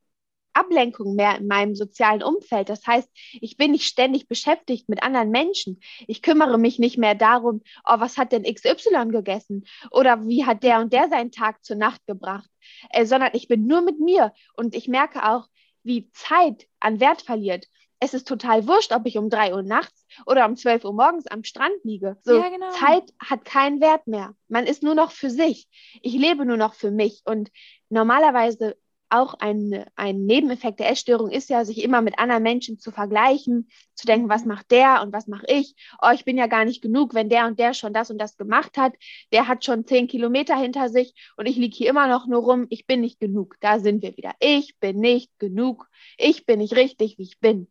Ablenkung 0.58 1.14
mehr 1.14 1.36
in 1.38 1.46
meinem 1.46 1.74
sozialen 1.74 2.22
Umfeld. 2.22 2.68
Das 2.68 2.86
heißt, 2.86 3.08
ich 3.40 3.56
bin 3.56 3.70
nicht 3.70 3.86
ständig 3.86 4.28
beschäftigt 4.28 4.88
mit 4.88 5.02
anderen 5.02 5.30
Menschen. 5.30 5.80
Ich 6.06 6.20
kümmere 6.20 6.58
mich 6.58 6.78
nicht 6.78 6.98
mehr 6.98 7.14
darum, 7.14 7.62
oh, 7.86 8.00
was 8.00 8.16
hat 8.18 8.32
denn 8.32 8.42
XY 8.42 9.08
gegessen 9.10 9.64
oder 9.90 10.26
wie 10.26 10.44
hat 10.44 10.62
der 10.62 10.80
und 10.80 10.92
der 10.92 11.08
seinen 11.08 11.30
Tag 11.30 11.64
zur 11.64 11.76
Nacht 11.76 12.04
gebracht, 12.06 12.50
äh, 12.90 13.06
sondern 13.06 13.30
ich 13.34 13.48
bin 13.48 13.66
nur 13.66 13.82
mit 13.82 14.00
mir 14.00 14.32
und 14.54 14.74
ich 14.74 14.88
merke 14.88 15.28
auch, 15.28 15.46
wie 15.84 16.10
Zeit 16.10 16.66
an 16.80 17.00
Wert 17.00 17.22
verliert. 17.22 17.66
Es 18.00 18.14
ist 18.14 18.28
total 18.28 18.66
wurscht, 18.68 18.92
ob 18.92 19.06
ich 19.06 19.18
um 19.18 19.28
3 19.28 19.54
Uhr 19.54 19.62
nachts 19.62 20.06
oder 20.26 20.46
um 20.46 20.56
12 20.56 20.84
Uhr 20.84 20.92
morgens 20.92 21.26
am 21.26 21.44
Strand 21.44 21.74
liege. 21.82 22.16
So, 22.22 22.40
ja, 22.40 22.48
genau. 22.48 22.70
Zeit 22.70 23.12
hat 23.18 23.44
keinen 23.44 23.80
Wert 23.80 24.06
mehr. 24.06 24.34
Man 24.48 24.66
ist 24.66 24.82
nur 24.82 24.94
noch 24.94 25.10
für 25.10 25.30
sich. 25.30 25.68
Ich 26.02 26.14
lebe 26.14 26.44
nur 26.44 26.56
noch 26.56 26.74
für 26.74 26.90
mich. 26.90 27.22
Und 27.24 27.50
normalerweise 27.88 28.76
auch 29.10 29.34
ein, 29.34 29.84
ein 29.96 30.26
Nebeneffekt 30.26 30.80
der 30.80 30.90
Essstörung 30.90 31.30
ist 31.30 31.48
ja, 31.50 31.64
sich 31.64 31.82
immer 31.82 32.02
mit 32.02 32.18
anderen 32.18 32.42
Menschen 32.42 32.78
zu 32.78 32.90
vergleichen, 32.90 33.68
zu 33.94 34.06
denken, 34.06 34.28
was 34.28 34.44
macht 34.44 34.70
der 34.70 35.02
und 35.02 35.12
was 35.12 35.26
mache 35.26 35.46
ich? 35.48 35.74
Oh, 36.02 36.10
ich 36.12 36.24
bin 36.24 36.36
ja 36.36 36.46
gar 36.46 36.64
nicht 36.64 36.82
genug, 36.82 37.14
wenn 37.14 37.28
der 37.28 37.46
und 37.46 37.58
der 37.58 37.74
schon 37.74 37.92
das 37.92 38.10
und 38.10 38.18
das 38.18 38.36
gemacht 38.36 38.76
hat. 38.76 38.94
Der 39.32 39.48
hat 39.48 39.64
schon 39.64 39.86
zehn 39.86 40.08
Kilometer 40.08 40.56
hinter 40.56 40.88
sich 40.88 41.14
und 41.36 41.46
ich 41.46 41.56
liege 41.56 41.76
hier 41.76 41.90
immer 41.90 42.06
noch 42.06 42.26
nur 42.26 42.42
rum. 42.42 42.66
Ich 42.70 42.86
bin 42.86 43.00
nicht 43.00 43.18
genug. 43.18 43.56
Da 43.60 43.78
sind 43.80 44.02
wir 44.02 44.16
wieder. 44.16 44.32
Ich 44.40 44.78
bin 44.78 45.00
nicht 45.00 45.30
genug. 45.38 45.88
Ich 46.16 46.46
bin 46.46 46.58
nicht 46.58 46.76
richtig, 46.76 47.18
wie 47.18 47.22
ich 47.22 47.40
bin. 47.40 47.68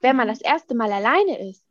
Wenn 0.00 0.16
man 0.16 0.28
das 0.28 0.40
erste 0.40 0.74
Mal 0.74 0.92
alleine 0.92 1.48
ist, 1.48 1.64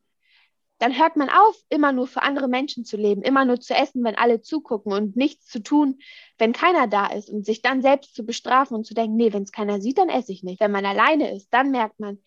dann 0.79 0.95
hört 0.95 1.15
man 1.15 1.29
auf, 1.29 1.55
immer 1.69 1.91
nur 1.91 2.05
für 2.05 2.21
andere 2.21 2.47
Menschen 2.47 2.85
zu 2.85 2.97
leben, 2.97 3.23
immer 3.23 3.45
nur 3.45 3.59
zu 3.59 3.73
essen, 3.73 4.03
wenn 4.03 4.15
alle 4.15 4.41
zugucken 4.41 4.93
und 4.93 5.15
nichts 5.15 5.47
zu 5.47 5.63
tun, 5.63 5.97
wenn 6.37 6.53
keiner 6.53 6.85
da 6.87 7.07
ist 7.07 7.31
und 7.31 7.45
sich 7.45 7.63
dann 7.63 7.81
selbst 7.81 8.13
zu 8.13 8.23
bestrafen 8.23 8.75
und 8.75 8.85
zu 8.85 8.93
denken, 8.93 9.15
nee, 9.15 9.33
wenn 9.33 9.41
es 9.41 9.51
keiner 9.51 9.81
sieht, 9.81 9.97
dann 9.97 10.09
esse 10.09 10.31
ich 10.31 10.43
nicht. 10.43 10.59
Wenn 10.59 10.71
man 10.71 10.85
alleine 10.85 11.35
ist, 11.35 11.51
dann 11.51 11.71
merkt 11.71 11.99
man, 11.99 12.19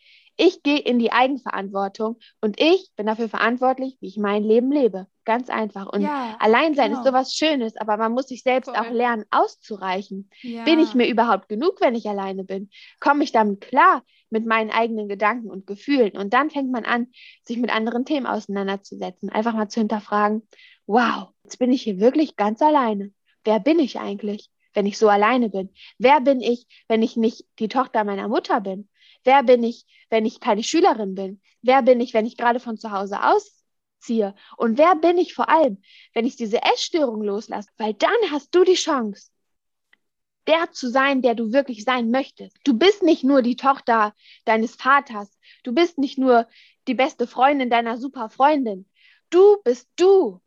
Ich 0.43 0.63
gehe 0.63 0.79
in 0.79 0.99
die 0.99 1.13
Eigenverantwortung 1.13 2.19
und 2.41 2.59
ich 2.59 2.91
bin 2.97 3.05
dafür 3.05 3.29
verantwortlich, 3.29 3.99
wie 4.01 4.07
ich 4.09 4.17
mein 4.17 4.43
Leben 4.43 4.73
lebe. 4.73 5.07
Ganz 5.27 5.51
einfach. 5.51 5.87
Und 5.93 6.01
ja, 6.01 6.35
Alleinsein 6.39 6.93
genau. 6.93 7.03
ist 7.03 7.07
sowas 7.07 7.35
Schönes, 7.35 7.77
aber 7.77 7.99
man 7.99 8.13
muss 8.13 8.29
sich 8.29 8.43
selbst 8.43 8.71
Voll. 8.71 8.79
auch 8.79 8.91
lernen, 8.91 9.27
auszureichen. 9.31 10.31
Ja. 10.41 10.65
Bin 10.65 10.79
ich 10.79 10.95
mir 10.95 11.09
überhaupt 11.09 11.51
genug, 11.51 11.81
wenn 11.81 11.95
ich 11.95 12.09
alleine 12.09 12.45
bin? 12.45 12.71
Komme 13.01 13.23
ich 13.23 13.33
damit 13.33 13.61
klar 13.61 14.03
mit 14.31 14.47
meinen 14.47 14.71
eigenen 14.71 15.09
Gedanken 15.09 15.51
und 15.51 15.67
Gefühlen? 15.67 16.17
Und 16.17 16.33
dann 16.33 16.51
fängt 16.51 16.71
man 16.71 16.85
an, 16.85 17.09
sich 17.43 17.59
mit 17.59 17.71
anderen 17.71 18.05
Themen 18.05 18.27
auseinanderzusetzen. 18.27 19.31
Einfach 19.31 19.55
mal 19.55 19.69
zu 19.69 19.81
hinterfragen, 19.81 20.47
wow, 20.87 21.29
jetzt 21.45 21.59
bin 21.59 21.73
ich 21.73 21.83
hier 21.83 22.01
wirklich 22.01 22.37
ganz 22.37 22.63
alleine. 22.63 23.13
Wer 23.45 23.61
bin 23.61 23.79
ich 23.79 23.99
eigentlich? 23.99 24.51
wenn 24.75 24.87
ich 24.87 24.99
so 24.99 25.09
alleine 25.09 25.51
bin? 25.51 25.71
Wer 25.99 26.21
bin 26.21 26.41
ich, 26.41 26.67
wenn 26.89 27.03
ich 27.03 27.17
nicht 27.17 27.45
die 27.59 27.69
Tochter 27.69 28.05
meiner 28.05 28.29
Mutter 28.29 28.61
bin? 28.61 28.89
Wer 29.25 29.43
bin 29.43 29.63
ich, 29.63 29.85
wenn 30.09 30.25
ich 30.25 30.41
keine 30.41 30.63
Schülerin 30.63 31.15
bin? 31.15 31.41
Wer 31.63 31.83
bin 31.83 32.01
ich, 32.01 32.15
wenn 32.15 32.27
ich 32.27 32.37
gerade 32.37 32.61
von 32.61 32.77
zu 32.77 32.91
Hause 32.91 33.19
ausziehe? 33.23 34.35
Und 34.57 34.79
wer 34.79 34.97
bin 34.97 35.19
ich 35.19 35.35
vor 35.35 35.49
allem, 35.49 35.83
wenn 36.15 36.27
ich 36.27 36.37
diese 36.37 36.63
Essstörung 36.63 37.23
loslasse? 37.23 37.69
Weil 37.77 37.95
dann 37.95 38.11
hast 38.31 38.55
du 38.55 38.65
die 38.65 38.75
Chance, 38.75 39.30
der 40.47 40.73
zu 40.73 40.89
sein, 40.89 41.23
der 41.23 41.35
du 41.35 41.53
wirklich 41.53 41.85
sein 41.85 42.11
möchtest. 42.11 42.57
Du 42.65 42.75
bist 42.75 43.03
nicht 43.03 43.25
nur 43.25 43.43
die 43.43 43.57
Tochter 43.57 44.15
deines 44.45 44.75
Vaters. 44.75 45.31
Du 45.63 45.73
bist 45.73 45.99
nicht 45.99 46.19
nur 46.19 46.47
die 46.89 46.95
beste 46.95 47.27
Freundin 47.27 47.71
deiner 47.71 47.99
super 47.99 48.31
Freundin. 48.31 48.89
Du 49.31 49.59
bist 49.63 49.89
du. 49.97 50.41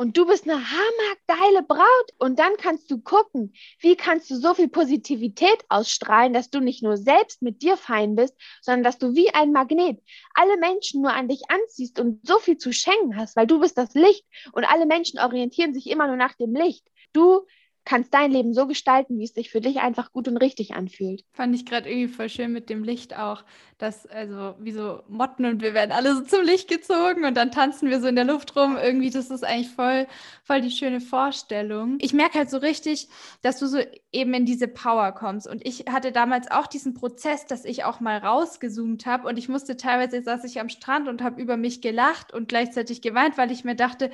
Und 0.00 0.16
du 0.16 0.26
bist 0.26 0.48
eine 0.48 0.60
hammergeile 0.60 1.64
Braut. 1.64 2.12
Und 2.18 2.38
dann 2.38 2.56
kannst 2.56 2.88
du 2.88 3.00
gucken, 3.00 3.52
wie 3.80 3.96
kannst 3.96 4.30
du 4.30 4.36
so 4.36 4.54
viel 4.54 4.68
Positivität 4.68 5.64
ausstrahlen, 5.68 6.32
dass 6.32 6.50
du 6.50 6.60
nicht 6.60 6.84
nur 6.84 6.96
selbst 6.96 7.42
mit 7.42 7.62
dir 7.62 7.76
fein 7.76 8.14
bist, 8.14 8.34
sondern 8.62 8.84
dass 8.84 8.98
du 8.98 9.16
wie 9.16 9.34
ein 9.34 9.50
Magnet 9.50 10.00
alle 10.34 10.56
Menschen 10.56 11.02
nur 11.02 11.12
an 11.12 11.26
dich 11.26 11.42
anziehst 11.48 11.98
und 11.98 12.24
so 12.24 12.38
viel 12.38 12.58
zu 12.58 12.72
schenken 12.72 13.16
hast, 13.16 13.34
weil 13.34 13.48
du 13.48 13.58
bist 13.58 13.76
das 13.76 13.94
Licht 13.94 14.24
und 14.52 14.64
alle 14.64 14.86
Menschen 14.86 15.18
orientieren 15.18 15.74
sich 15.74 15.88
immer 15.88 16.06
nur 16.06 16.16
nach 16.16 16.34
dem 16.34 16.54
Licht. 16.54 16.86
Du 17.12 17.44
kannst 17.88 18.12
dein 18.12 18.30
Leben 18.30 18.52
so 18.52 18.66
gestalten, 18.66 19.18
wie 19.18 19.24
es 19.24 19.32
sich 19.32 19.50
für 19.50 19.62
dich 19.62 19.78
einfach 19.78 20.12
gut 20.12 20.28
und 20.28 20.36
richtig 20.36 20.74
anfühlt. 20.74 21.24
Fand 21.32 21.54
ich 21.54 21.64
gerade 21.64 21.88
irgendwie 21.88 22.12
voll 22.12 22.28
schön 22.28 22.52
mit 22.52 22.68
dem 22.68 22.84
Licht 22.84 23.18
auch, 23.18 23.44
dass 23.78 24.04
also 24.04 24.56
wie 24.58 24.72
so 24.72 25.00
Motten 25.08 25.46
und 25.46 25.62
wir 25.62 25.72
werden 25.72 25.90
alle 25.92 26.14
so 26.14 26.20
zum 26.20 26.44
Licht 26.44 26.68
gezogen 26.68 27.24
und 27.24 27.34
dann 27.34 27.50
tanzen 27.50 27.88
wir 27.88 28.02
so 28.02 28.06
in 28.06 28.14
der 28.14 28.26
Luft 28.26 28.54
rum. 28.56 28.76
Irgendwie, 28.76 29.08
das 29.08 29.30
ist 29.30 29.42
eigentlich 29.42 29.70
voll, 29.70 30.06
voll 30.44 30.60
die 30.60 30.70
schöne 30.70 31.00
Vorstellung. 31.00 31.96
Ich 32.02 32.12
merke 32.12 32.38
halt 32.38 32.50
so 32.50 32.58
richtig, 32.58 33.08
dass 33.40 33.58
du 33.58 33.66
so 33.66 33.78
eben 34.12 34.34
in 34.34 34.44
diese 34.44 34.68
Power 34.68 35.12
kommst. 35.12 35.48
Und 35.48 35.66
ich 35.66 35.86
hatte 35.90 36.12
damals 36.12 36.50
auch 36.50 36.66
diesen 36.66 36.92
Prozess, 36.92 37.46
dass 37.46 37.64
ich 37.64 37.84
auch 37.84 38.00
mal 38.00 38.18
rausgezoomt 38.18 39.06
habe 39.06 39.26
und 39.26 39.38
ich 39.38 39.48
musste 39.48 39.78
teilweise 39.78 40.22
saß 40.22 40.44
ich 40.44 40.60
am 40.60 40.68
Strand 40.68 41.08
und 41.08 41.22
habe 41.22 41.40
über 41.40 41.56
mich 41.56 41.80
gelacht 41.80 42.34
und 42.34 42.50
gleichzeitig 42.50 43.00
geweint, 43.00 43.38
weil 43.38 43.50
ich 43.50 43.64
mir 43.64 43.76
dachte, 43.76 44.10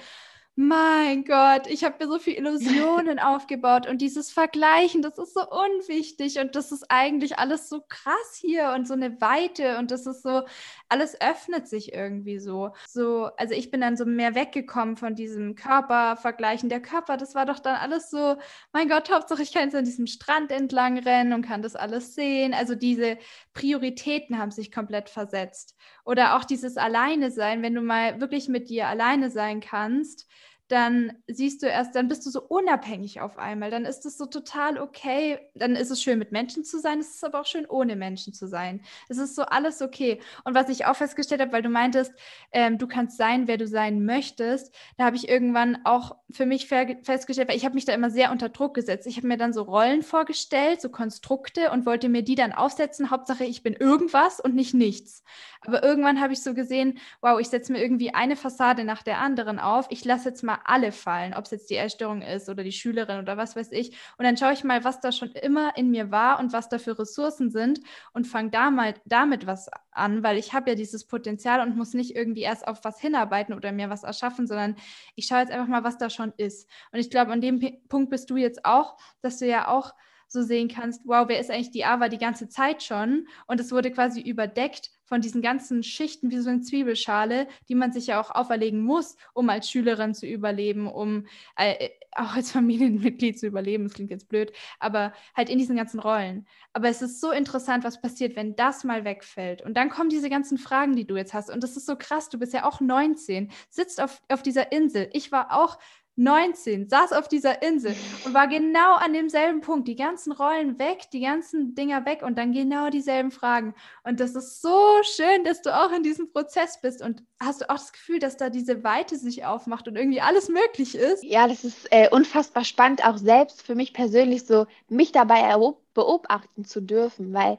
mein 0.57 1.24
Gott, 1.24 1.66
ich 1.66 1.82
habe 1.82 2.05
mir 2.05 2.12
so 2.12 2.20
viele 2.20 2.36
Illusionen 2.36 3.18
aufgebaut 3.18 3.88
und 3.88 4.00
dieses 4.00 4.30
Vergleichen, 4.30 5.02
das 5.02 5.18
ist 5.18 5.34
so 5.34 5.40
unwichtig 5.50 6.38
und 6.38 6.55
das 6.55 6.70
ist 6.70 6.84
eigentlich 6.90 7.38
alles 7.40 7.68
so 7.68 7.80
krass 7.88 8.38
hier 8.40 8.72
und 8.76 8.86
so 8.86 8.94
eine 8.94 9.20
Weite 9.20 9.78
und 9.78 9.90
das 9.90 10.07
ist 10.07 10.22
so, 10.22 10.42
alles 10.88 11.20
öffnet 11.20 11.66
sich 11.66 11.92
irgendwie 11.92 12.38
so. 12.38 12.70
So, 12.88 13.30
also 13.36 13.52
ich 13.52 13.72
bin 13.72 13.80
dann 13.80 13.96
so 13.96 14.05
mehr 14.05 14.36
weggekommen 14.36 14.96
von 14.96 15.16
diesem 15.16 15.57
Körpervergleichen. 15.57 16.68
Der 16.68 16.80
Körper, 16.80 17.16
das 17.16 17.34
war 17.34 17.46
doch 17.46 17.59
dann 17.59 17.74
alles 17.74 18.11
so, 18.11 18.36
mein 18.72 18.88
Gott, 18.88 19.11
Hauptsache 19.12 19.42
ich 19.42 19.52
kann 19.52 19.64
jetzt 19.64 19.74
an 19.74 19.84
diesem 19.84 20.07
Strand 20.07 20.52
entlang 20.52 20.98
rennen 20.98 21.32
und 21.32 21.42
kann 21.42 21.62
das 21.62 21.74
alles 21.74 22.14
sehen. 22.14 22.55
Also 22.55 22.76
diese 22.76 23.18
Prioritäten 23.55 24.38
haben 24.38 24.50
sich 24.50 24.72
komplett 24.72 25.09
versetzt. 25.09 25.76
Oder 26.05 26.36
auch 26.36 26.44
dieses 26.44 26.76
Alleine 26.76 27.30
sein, 27.30 27.62
wenn 27.62 27.74
du 27.74 27.80
mal 27.80 28.20
wirklich 28.20 28.48
mit 28.48 28.68
dir 28.68 28.88
alleine 28.88 29.30
sein 29.30 29.61
kannst 29.61 30.28
dann 30.68 31.12
siehst 31.26 31.62
du 31.62 31.66
erst, 31.66 31.94
dann 31.94 32.08
bist 32.08 32.24
du 32.24 32.30
so 32.30 32.40
unabhängig 32.42 33.20
auf 33.20 33.36
einmal. 33.36 33.70
Dann 33.70 33.84
ist 33.84 34.06
es 34.06 34.16
so 34.16 34.24
total 34.24 34.78
okay. 34.78 35.38
Dann 35.54 35.76
ist 35.76 35.90
es 35.90 36.02
schön, 36.02 36.18
mit 36.18 36.32
Menschen 36.32 36.64
zu 36.64 36.80
sein. 36.80 37.00
Es 37.00 37.14
ist 37.14 37.24
aber 37.24 37.40
auch 37.40 37.46
schön, 37.46 37.66
ohne 37.66 37.96
Menschen 37.96 38.32
zu 38.32 38.48
sein. 38.48 38.82
Es 39.08 39.18
ist 39.18 39.36
so 39.36 39.42
alles 39.42 39.82
okay. 39.82 40.20
Und 40.44 40.54
was 40.54 40.70
ich 40.70 40.86
auch 40.86 40.96
festgestellt 40.96 41.42
habe, 41.42 41.52
weil 41.52 41.62
du 41.62 41.68
meintest, 41.68 42.12
ähm, 42.52 42.78
du 42.78 42.86
kannst 42.86 43.18
sein, 43.18 43.46
wer 43.46 43.58
du 43.58 43.66
sein 43.68 44.04
möchtest, 44.06 44.74
da 44.96 45.04
habe 45.04 45.16
ich 45.16 45.28
irgendwann 45.28 45.84
auch 45.84 46.16
für 46.30 46.46
mich 46.46 46.66
festgestellt, 46.66 47.48
weil 47.48 47.56
ich 47.56 47.66
habe 47.66 47.74
mich 47.74 47.84
da 47.84 47.92
immer 47.92 48.10
sehr 48.10 48.32
unter 48.32 48.48
Druck 48.48 48.74
gesetzt. 48.74 49.06
Ich 49.06 49.18
habe 49.18 49.26
mir 49.26 49.36
dann 49.36 49.52
so 49.52 49.62
Rollen 49.62 50.02
vorgestellt, 50.02 50.80
so 50.80 50.88
Konstrukte 50.88 51.70
und 51.72 51.84
wollte 51.84 52.08
mir 52.08 52.22
die 52.22 52.36
dann 52.36 52.52
aufsetzen. 52.52 53.10
Hauptsache, 53.10 53.44
ich 53.44 53.62
bin 53.62 53.74
irgendwas 53.74 54.40
und 54.40 54.54
nicht 54.54 54.72
nichts. 54.72 55.22
Aber 55.60 55.82
irgendwann 55.82 56.20
habe 56.20 56.32
ich 56.32 56.42
so 56.42 56.54
gesehen, 56.54 56.98
wow, 57.20 57.38
ich 57.38 57.48
setze 57.48 57.72
mir 57.72 57.82
irgendwie 57.82 58.14
eine 58.14 58.36
Fassade 58.36 58.84
nach 58.84 59.02
der 59.02 59.18
anderen 59.18 59.58
auf. 59.58 59.86
Ich 59.90 60.04
lasse 60.04 60.28
jetzt 60.30 60.42
mal 60.42 60.53
mal 60.55 60.61
alle 60.64 60.92
fallen, 60.92 61.34
ob 61.34 61.44
es 61.44 61.50
jetzt 61.50 61.70
die 61.70 61.76
Essstörung 61.76 62.22
ist 62.22 62.48
oder 62.48 62.62
die 62.62 62.72
Schülerin 62.72 63.18
oder 63.20 63.36
was 63.36 63.57
weiß 63.57 63.72
ich. 63.72 63.96
Und 64.16 64.24
dann 64.24 64.36
schaue 64.36 64.52
ich 64.52 64.64
mal, 64.64 64.84
was 64.84 65.00
da 65.00 65.12
schon 65.12 65.30
immer 65.32 65.76
in 65.76 65.90
mir 65.90 66.11
war 66.11 66.38
und 66.38 66.52
was 66.52 66.68
da 66.68 66.78
für 66.78 66.98
Ressourcen 66.98 67.50
sind 67.50 67.80
und 68.12 68.26
fange 68.26 68.50
da 68.50 68.70
mal 68.70 68.94
damit 69.05 69.46
was 69.46 69.68
an, 69.90 70.22
weil 70.22 70.38
ich 70.38 70.52
habe 70.52 70.70
ja 70.70 70.76
dieses 70.76 71.07
Potenzial 71.07 71.61
und 71.61 71.76
muss 71.76 71.94
nicht 71.94 72.14
irgendwie 72.14 72.42
erst 72.42 72.66
auf 72.66 72.84
was 72.84 73.00
hinarbeiten 73.00 73.55
oder 73.55 73.72
mir 73.72 73.90
was 73.90 74.05
erschaffen, 74.05 74.46
sondern 74.46 74.76
ich 75.14 75.26
schaue 75.26 75.40
jetzt 75.40 75.52
einfach 75.52 75.68
mal, 75.68 75.84
was 75.84 75.98
da 75.98 76.11
schon 76.11 76.32
ist. 76.36 76.68
Und 76.92 77.00
ich 77.00 77.11
glaube, 77.11 77.32
an 77.32 77.40
dem 77.40 77.61
Punkt 77.88 78.11
bist 78.11 78.30
du 78.30 78.36
jetzt 78.36 78.64
auch, 78.64 78.96
dass 79.20 79.38
du 79.38 79.46
ja 79.46 79.68
auch 79.68 79.92
so 80.28 80.42
sehen 80.42 80.68
kannst, 80.68 81.02
wow, 81.05 81.28
wer 81.28 81.38
ist 81.38 81.50
eigentlich 81.50 81.70
die 81.70 81.84
Ava 81.84 82.09
die 82.09 82.18
ganze 82.18 82.48
Zeit 82.48 82.82
schon? 82.82 83.28
Und 83.46 83.61
es 83.61 83.70
wurde 83.72 83.90
quasi 83.90 84.20
überdeckt 84.20 84.90
von 85.05 85.20
diesen 85.20 85.42
ganzen 85.42 85.82
Schichten 85.82 86.30
wie 86.30 86.38
so 86.38 86.50
eine 86.50 86.61
Zwiebelschale, 86.61 87.46
die 87.68 87.74
man 87.74 87.92
sich 87.92 88.07
ja 88.09 88.20
auch 88.20 88.30
auferlegen 88.30 88.80
muss, 88.82 89.16
um 89.32 89.48
als 89.50 89.70
Schülerin 89.70 90.14
zu 90.14 90.26
überleben, 90.26 90.88
um 90.88 91.26
äh, 91.57 91.90
auch 92.12 92.34
als 92.34 92.50
Familienmitglied 92.52 93.38
zu 93.38 93.46
überleben. 93.46 93.84
Das 93.84 93.94
klingt 93.94 94.11
jetzt 94.11 94.28
blöd, 94.28 94.52
aber 94.78 95.12
halt 95.36 95.48
in 95.48 95.59
diesen 95.59 95.76
ganzen 95.76 96.00
Rollen. 96.00 96.46
Aber 96.72 96.88
es 96.88 97.02
ist 97.02 97.20
so 97.20 97.30
interessant, 97.30 97.84
was 97.84 98.00
passiert, 98.00 98.36
wenn 98.36 98.57
das 98.57 98.84
mal 98.84 99.05
wegfällt. 99.05 99.62
Und 99.62 99.76
dann 99.76 99.90
kommen 99.90 100.11
diese 100.11 100.30
ganzen 100.30 100.59
Fragen, 100.59 100.96
die 100.96 101.07
du 101.07 101.16
jetzt 101.16 101.34
hast. 101.34 101.50
Und 101.50 101.62
das 101.62 101.76
ist 101.76 101.86
so 101.86 101.96
krass. 101.96 102.28
Du 102.28 102.38
bist 102.38 102.52
ja 102.52 102.64
auch 102.64 102.80
19, 102.80 103.50
sitzt 103.68 104.00
auf, 104.00 104.22
auf 104.28 104.42
dieser 104.42 104.72
Insel. 104.72 105.09
Ich 105.12 105.32
war 105.32 105.52
auch 105.52 105.78
19, 106.16 106.88
saß 106.88 107.12
auf 107.12 107.26
dieser 107.26 107.62
Insel 107.62 107.94
und 108.24 108.34
war 108.34 108.46
genau 108.46 108.94
an 108.94 109.12
demselben 109.12 109.60
Punkt. 109.60 109.88
Die 109.88 109.96
ganzen 109.96 110.32
Rollen 110.32 110.78
weg, 110.78 111.10
die 111.12 111.20
ganzen 111.20 111.74
Dinger 111.74 112.06
weg 112.06 112.22
und 112.22 112.38
dann 112.38 112.52
genau 112.52 112.88
dieselben 112.90 113.30
Fragen. 113.30 113.74
Und 114.04 114.20
das 114.20 114.34
ist 114.34 114.62
so 114.62 114.78
schön, 115.02 115.44
dass 115.44 115.62
du 115.62 115.74
auch 115.74 115.90
in 115.92 116.02
diesem 116.02 116.30
Prozess 116.32 116.80
bist. 116.80 117.02
Und 117.02 117.22
hast 117.40 117.62
du 117.62 117.70
auch 117.70 117.74
das 117.74 117.92
Gefühl, 117.92 118.20
dass 118.20 118.36
da 118.36 118.48
diese 118.48 118.84
Weite 118.84 119.16
sich 119.16 119.44
aufmacht 119.44 119.88
und 119.88 119.96
irgendwie 119.96 120.20
alles 120.20 120.48
möglich 120.48 120.94
ist? 120.94 121.24
Ja, 121.24 121.48
das 121.48 121.64
ist 121.64 121.88
äh, 121.90 122.08
unfassbar 122.10 122.64
spannend, 122.64 123.04
auch 123.04 123.16
selbst 123.16 123.62
für 123.62 123.74
mich 123.74 123.92
persönlich 123.92 124.46
so, 124.46 124.66
mich 124.88 125.10
dabei 125.10 125.54
beobachten 125.94 126.64
zu 126.64 126.80
dürfen, 126.80 127.32
weil 127.32 127.58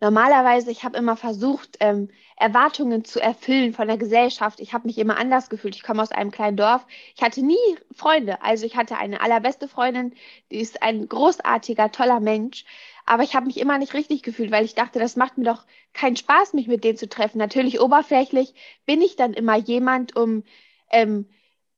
normalerweise, 0.00 0.70
ich 0.70 0.84
habe 0.84 0.98
immer 0.98 1.16
versucht, 1.16 1.76
ähm, 1.80 2.10
Erwartungen 2.36 3.04
zu 3.04 3.20
erfüllen 3.20 3.72
von 3.72 3.88
der 3.88 3.96
Gesellschaft. 3.96 4.60
Ich 4.60 4.74
habe 4.74 4.86
mich 4.86 4.98
immer 4.98 5.16
anders 5.16 5.48
gefühlt. 5.48 5.74
Ich 5.74 5.82
komme 5.82 6.02
aus 6.02 6.12
einem 6.12 6.30
kleinen 6.30 6.56
Dorf. 6.56 6.86
Ich 7.14 7.22
hatte 7.22 7.42
nie 7.42 7.56
Freunde. 7.94 8.42
Also 8.42 8.66
ich 8.66 8.76
hatte 8.76 8.98
eine 8.98 9.22
allerbeste 9.22 9.68
Freundin, 9.68 10.14
die 10.50 10.60
ist 10.60 10.82
ein 10.82 11.08
großartiger, 11.08 11.90
toller 11.92 12.20
Mensch. 12.20 12.64
Aber 13.06 13.22
ich 13.22 13.34
habe 13.34 13.46
mich 13.46 13.58
immer 13.58 13.78
nicht 13.78 13.94
richtig 13.94 14.22
gefühlt, 14.22 14.50
weil 14.50 14.64
ich 14.64 14.74
dachte, 14.74 14.98
das 14.98 15.16
macht 15.16 15.38
mir 15.38 15.44
doch 15.44 15.64
keinen 15.94 16.16
Spaß, 16.16 16.52
mich 16.52 16.66
mit 16.66 16.84
denen 16.84 16.98
zu 16.98 17.08
treffen. 17.08 17.38
Natürlich 17.38 17.80
oberflächlich 17.80 18.54
bin 18.84 19.00
ich 19.00 19.16
dann 19.16 19.32
immer 19.32 19.56
jemand, 19.56 20.16
um 20.16 20.42
ähm, 20.90 21.26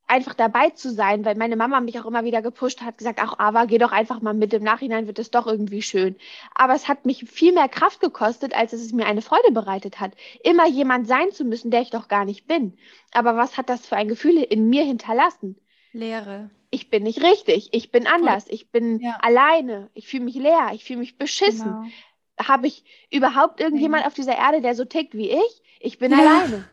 einfach 0.09 0.33
dabei 0.33 0.71
zu 0.71 0.91
sein, 0.91 1.23
weil 1.23 1.35
meine 1.35 1.55
Mama 1.55 1.79
mich 1.79 1.99
auch 1.99 2.05
immer 2.05 2.23
wieder 2.23 2.41
gepusht 2.41 2.81
hat, 2.81 2.97
gesagt, 2.97 3.19
ach 3.21 3.37
Ava, 3.37 3.65
geh 3.65 3.77
doch 3.77 3.91
einfach 3.91 4.21
mal 4.21 4.33
mit, 4.33 4.53
im 4.53 4.63
Nachhinein 4.63 5.07
wird 5.07 5.19
es 5.19 5.29
doch 5.29 5.45
irgendwie 5.45 5.83
schön. 5.83 6.15
Aber 6.55 6.73
es 6.73 6.87
hat 6.87 7.05
mich 7.05 7.29
viel 7.29 7.53
mehr 7.53 7.69
Kraft 7.69 8.01
gekostet, 8.01 8.55
als 8.55 8.73
es 8.73 8.91
mir 8.91 9.05
eine 9.05 9.21
Freude 9.21 9.51
bereitet 9.51 9.99
hat, 9.99 10.13
immer 10.43 10.67
jemand 10.67 11.07
sein 11.07 11.31
zu 11.31 11.45
müssen, 11.45 11.69
der 11.69 11.81
ich 11.81 11.91
doch 11.91 12.07
gar 12.07 12.25
nicht 12.25 12.47
bin. 12.47 12.77
Aber 13.11 13.37
was 13.37 13.57
hat 13.57 13.69
das 13.69 13.85
für 13.85 13.95
ein 13.95 14.07
Gefühl 14.07 14.37
in 14.37 14.67
mir 14.67 14.83
hinterlassen? 14.83 15.55
Leere. 15.93 16.49
Ich 16.71 16.89
bin 16.89 17.03
nicht 17.03 17.23
richtig, 17.23 17.69
ich 17.71 17.91
bin 17.91 18.07
anders, 18.07 18.45
ich 18.47 18.71
bin 18.71 18.99
ja. 18.99 19.17
alleine, 19.21 19.89
ich 19.93 20.07
fühle 20.07 20.25
mich 20.25 20.35
leer, 20.35 20.71
ich 20.73 20.83
fühle 20.85 20.99
mich 20.99 21.17
beschissen. 21.17 21.65
Genau. 21.65 22.47
Habe 22.47 22.67
ich 22.67 22.83
überhaupt 23.11 23.59
irgendjemand 23.59 24.03
ja. 24.03 24.07
auf 24.07 24.13
dieser 24.13 24.37
Erde, 24.37 24.61
der 24.61 24.73
so 24.73 24.85
tickt 24.85 25.13
wie 25.13 25.29
ich? 25.29 25.61
Ich 25.79 25.99
bin 25.99 26.11
ja. 26.11 26.19
alleine. 26.19 26.69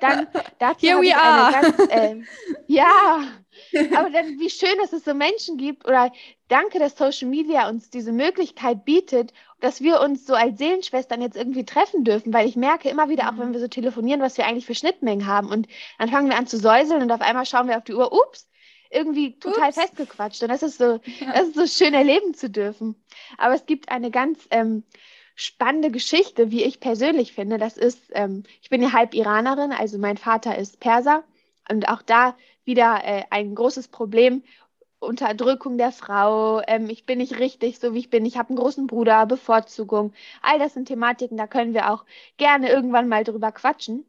Dann 0.00 0.26
dazu 0.58 0.86
Here 0.86 1.00
we 1.00 1.16
are. 1.16 1.52
Ganz, 1.52 1.90
äh, 1.90 2.16
ja, 2.66 3.22
aber 3.96 4.10
dann 4.10 4.38
wie 4.38 4.50
schön, 4.50 4.76
dass 4.80 4.92
es 4.92 5.04
so 5.04 5.14
Menschen 5.14 5.56
gibt 5.56 5.86
oder 5.86 6.12
danke, 6.48 6.78
dass 6.78 6.96
Social 6.96 7.28
Media 7.28 7.68
uns 7.68 7.90
diese 7.90 8.12
Möglichkeit 8.12 8.84
bietet, 8.84 9.32
dass 9.60 9.80
wir 9.80 10.00
uns 10.00 10.26
so 10.26 10.34
als 10.34 10.58
Seelenschwestern 10.58 11.22
jetzt 11.22 11.36
irgendwie 11.36 11.64
treffen 11.64 12.04
dürfen, 12.04 12.32
weil 12.32 12.46
ich 12.46 12.56
merke 12.56 12.88
immer 12.88 13.08
wieder, 13.08 13.28
auch 13.28 13.32
mhm. 13.32 13.40
wenn 13.40 13.52
wir 13.52 13.60
so 13.60 13.68
telefonieren, 13.68 14.20
was 14.20 14.36
wir 14.36 14.46
eigentlich 14.46 14.66
für 14.66 14.74
Schnittmengen 14.74 15.26
haben 15.26 15.48
und 15.48 15.66
dann 15.98 16.08
fangen 16.08 16.28
wir 16.28 16.36
an 16.36 16.46
zu 16.46 16.58
säuseln 16.58 17.02
und 17.02 17.10
auf 17.12 17.20
einmal 17.20 17.46
schauen 17.46 17.68
wir 17.68 17.76
auf 17.76 17.84
die 17.84 17.94
Uhr, 17.94 18.12
ups, 18.12 18.48
irgendwie 18.90 19.38
total 19.38 19.68
ups. 19.68 19.80
festgequatscht 19.80 20.42
und 20.42 20.48
das 20.48 20.62
ist 20.62 20.78
so, 20.78 21.00
ja. 21.20 21.32
das 21.32 21.48
ist 21.48 21.54
so 21.54 21.66
schön 21.66 21.94
erleben 21.94 22.34
zu 22.34 22.50
dürfen. 22.50 22.96
Aber 23.38 23.54
es 23.54 23.66
gibt 23.66 23.90
eine 23.90 24.10
ganz 24.10 24.46
ähm, 24.50 24.84
spannende 25.40 25.90
Geschichte, 25.90 26.50
wie 26.50 26.64
ich 26.64 26.80
persönlich 26.80 27.32
finde. 27.32 27.56
Das 27.56 27.78
ist, 27.78 27.98
ähm, 28.12 28.42
ich 28.60 28.68
bin 28.68 28.82
ja 28.82 28.92
halb 28.92 29.14
Iranerin, 29.14 29.72
also 29.72 29.98
mein 29.98 30.18
Vater 30.18 30.58
ist 30.58 30.80
Perser 30.80 31.24
und 31.70 31.88
auch 31.88 32.02
da 32.02 32.36
wieder 32.64 33.00
äh, 33.04 33.24
ein 33.30 33.54
großes 33.54 33.88
Problem. 33.88 34.42
Unterdrückung 34.98 35.78
der 35.78 35.92
Frau, 35.92 36.60
ähm, 36.66 36.90
ich 36.90 37.06
bin 37.06 37.18
nicht 37.18 37.38
richtig, 37.38 37.78
so 37.78 37.94
wie 37.94 38.00
ich 38.00 38.10
bin, 38.10 38.26
ich 38.26 38.36
habe 38.36 38.50
einen 38.50 38.58
großen 38.58 38.86
Bruder, 38.86 39.24
Bevorzugung. 39.24 40.12
All 40.42 40.58
das 40.58 40.74
sind 40.74 40.88
Thematiken, 40.88 41.38
da 41.38 41.46
können 41.46 41.72
wir 41.72 41.90
auch 41.90 42.04
gerne 42.36 42.68
irgendwann 42.68 43.08
mal 43.08 43.24
drüber 43.24 43.50
quatschen. 43.50 44.04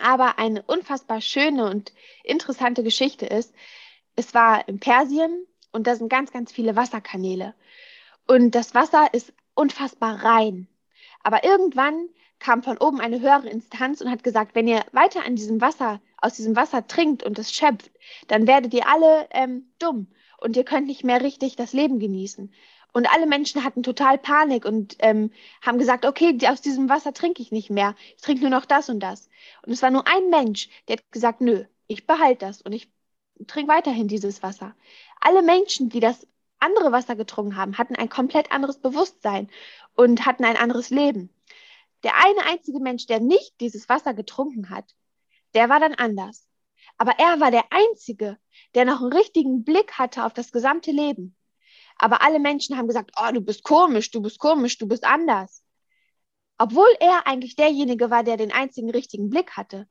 Aber 0.00 0.40
eine 0.40 0.62
unfassbar 0.62 1.20
schöne 1.20 1.70
und 1.70 1.92
interessante 2.24 2.82
Geschichte 2.82 3.26
ist, 3.26 3.54
es 4.16 4.34
war 4.34 4.66
in 4.66 4.80
Persien 4.80 5.46
und 5.70 5.86
da 5.86 5.94
sind 5.94 6.08
ganz, 6.08 6.32
ganz 6.32 6.50
viele 6.50 6.74
Wasserkanäle. 6.74 7.54
Und 8.26 8.56
das 8.56 8.74
Wasser 8.74 9.14
ist 9.14 9.32
unfassbar 9.58 10.24
rein. 10.24 10.68
Aber 11.22 11.44
irgendwann 11.44 12.08
kam 12.38 12.62
von 12.62 12.78
oben 12.78 13.00
eine 13.00 13.20
höhere 13.20 13.48
Instanz 13.48 14.00
und 14.00 14.10
hat 14.10 14.22
gesagt, 14.22 14.54
wenn 14.54 14.68
ihr 14.68 14.84
weiter 14.92 15.24
an 15.24 15.34
diesem 15.34 15.60
Wasser, 15.60 16.00
aus 16.16 16.34
diesem 16.34 16.56
Wasser 16.56 16.86
trinkt 16.86 17.24
und 17.24 17.38
es 17.38 17.52
schöpft, 17.52 17.90
dann 18.28 18.46
werdet 18.46 18.72
ihr 18.72 18.88
alle 18.88 19.28
ähm, 19.32 19.70
dumm 19.78 20.06
und 20.40 20.56
ihr 20.56 20.64
könnt 20.64 20.86
nicht 20.86 21.04
mehr 21.04 21.20
richtig 21.20 21.56
das 21.56 21.72
Leben 21.72 21.98
genießen. 21.98 22.52
Und 22.92 23.12
alle 23.12 23.26
Menschen 23.26 23.64
hatten 23.64 23.82
total 23.82 24.16
Panik 24.16 24.64
und 24.64 24.96
ähm, 25.00 25.30
haben 25.60 25.78
gesagt, 25.78 26.06
okay, 26.06 26.38
aus 26.48 26.62
diesem 26.62 26.88
Wasser 26.88 27.12
trinke 27.12 27.42
ich 27.42 27.52
nicht 27.52 27.70
mehr. 27.70 27.94
Ich 28.16 28.22
trinke 28.22 28.42
nur 28.42 28.50
noch 28.50 28.64
das 28.64 28.88
und 28.88 29.00
das. 29.00 29.28
Und 29.66 29.72
es 29.72 29.82
war 29.82 29.90
nur 29.90 30.06
ein 30.06 30.30
Mensch, 30.30 30.68
der 30.86 30.96
hat 30.96 31.12
gesagt, 31.12 31.40
nö, 31.40 31.64
ich 31.86 32.06
behalte 32.06 32.46
das 32.46 32.62
und 32.62 32.72
ich 32.72 32.90
trinke 33.46 33.72
weiterhin 33.72 34.08
dieses 34.08 34.42
Wasser. 34.42 34.74
Alle 35.20 35.42
Menschen, 35.42 35.90
die 35.90 36.00
das 36.00 36.26
andere 36.60 36.92
Wasser 36.92 37.16
getrunken 37.16 37.56
haben, 37.56 37.78
hatten 37.78 37.96
ein 37.96 38.08
komplett 38.08 38.52
anderes 38.52 38.80
Bewusstsein 38.80 39.50
und 39.94 40.26
hatten 40.26 40.44
ein 40.44 40.56
anderes 40.56 40.90
Leben. 40.90 41.30
Der 42.02 42.14
eine 42.16 42.44
einzige 42.46 42.80
Mensch, 42.80 43.06
der 43.06 43.20
nicht 43.20 43.60
dieses 43.60 43.88
Wasser 43.88 44.14
getrunken 44.14 44.70
hat, 44.70 44.94
der 45.54 45.68
war 45.68 45.80
dann 45.80 45.94
anders. 45.94 46.46
Aber 46.96 47.18
er 47.18 47.40
war 47.40 47.50
der 47.50 47.64
Einzige, 47.70 48.38
der 48.74 48.84
noch 48.84 49.00
einen 49.00 49.12
richtigen 49.12 49.64
Blick 49.64 49.92
hatte 49.98 50.24
auf 50.24 50.32
das 50.32 50.52
gesamte 50.52 50.90
Leben. 50.90 51.36
Aber 51.96 52.22
alle 52.22 52.38
Menschen 52.38 52.76
haben 52.76 52.86
gesagt, 52.86 53.12
oh, 53.20 53.32
du 53.32 53.40
bist 53.40 53.64
komisch, 53.64 54.10
du 54.10 54.22
bist 54.22 54.38
komisch, 54.38 54.78
du 54.78 54.86
bist 54.86 55.04
anders. 55.04 55.64
Obwohl 56.58 56.88
er 57.00 57.26
eigentlich 57.26 57.56
derjenige 57.56 58.10
war, 58.10 58.24
der 58.24 58.36
den 58.36 58.52
einzigen 58.52 58.90
richtigen 58.90 59.30
Blick 59.30 59.56
hatte. 59.56 59.88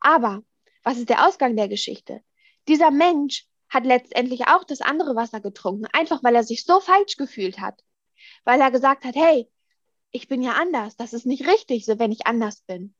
Aber 0.00 0.42
was 0.82 0.98
ist 0.98 1.08
der 1.08 1.26
Ausgang 1.26 1.56
der 1.56 1.68
Geschichte? 1.68 2.22
Dieser 2.68 2.90
Mensch 2.90 3.47
hat 3.68 3.84
letztendlich 3.84 4.48
auch 4.48 4.64
das 4.64 4.80
andere 4.80 5.14
Wasser 5.16 5.40
getrunken, 5.40 5.86
einfach 5.92 6.22
weil 6.22 6.34
er 6.34 6.44
sich 6.44 6.64
so 6.64 6.80
falsch 6.80 7.16
gefühlt 7.16 7.60
hat. 7.60 7.82
Weil 8.44 8.60
er 8.60 8.70
gesagt 8.70 9.04
hat, 9.04 9.14
hey, 9.14 9.48
ich 10.10 10.28
bin 10.28 10.42
ja 10.42 10.52
anders, 10.52 10.96
das 10.96 11.12
ist 11.12 11.26
nicht 11.26 11.46
richtig, 11.46 11.84
so 11.84 11.98
wenn 11.98 12.12
ich 12.12 12.26
anders 12.26 12.62
bin. 12.62 12.94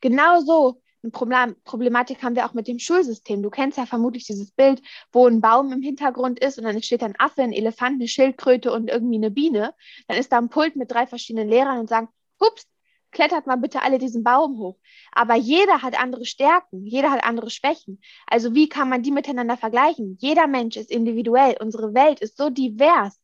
Genauso 0.00 0.82
eine 1.02 1.10
Problem 1.10 1.56
Problematik 1.64 2.22
haben 2.22 2.34
wir 2.34 2.46
auch 2.46 2.54
mit 2.54 2.66
dem 2.66 2.78
Schulsystem. 2.78 3.42
Du 3.42 3.50
kennst 3.50 3.76
ja 3.76 3.86
vermutlich 3.86 4.26
dieses 4.26 4.50
Bild, 4.52 4.82
wo 5.12 5.26
ein 5.26 5.40
Baum 5.40 5.70
im 5.72 5.82
Hintergrund 5.82 6.40
ist 6.40 6.58
und 6.58 6.64
dann 6.64 6.82
steht 6.82 7.02
ein 7.02 7.14
Affe, 7.18 7.42
ein 7.42 7.52
Elefant, 7.52 7.94
eine 7.94 8.08
Schildkröte 8.08 8.72
und 8.72 8.88
irgendwie 8.88 9.16
eine 9.16 9.30
Biene. 9.30 9.74
Dann 10.08 10.16
ist 10.16 10.32
da 10.32 10.38
ein 10.38 10.48
Pult 10.48 10.76
mit 10.76 10.90
drei 10.90 11.06
verschiedenen 11.06 11.48
Lehrern 11.48 11.78
und 11.78 11.88
sagen, 11.88 12.08
hups, 12.40 12.66
klettert 13.14 13.46
mal 13.46 13.56
bitte 13.56 13.80
alle 13.80 13.98
diesen 13.98 14.22
Baum 14.22 14.58
hoch. 14.58 14.76
Aber 15.12 15.34
jeder 15.36 15.80
hat 15.80 15.98
andere 15.98 16.26
Stärken, 16.26 16.84
jeder 16.84 17.10
hat 17.10 17.24
andere 17.24 17.48
Schwächen. 17.48 18.02
Also 18.26 18.54
wie 18.54 18.68
kann 18.68 18.90
man 18.90 19.02
die 19.02 19.10
miteinander 19.10 19.56
vergleichen? 19.56 20.18
Jeder 20.20 20.46
Mensch 20.46 20.76
ist 20.76 20.90
individuell, 20.90 21.56
unsere 21.60 21.94
Welt 21.94 22.20
ist 22.20 22.36
so 22.36 22.50
divers. 22.50 23.18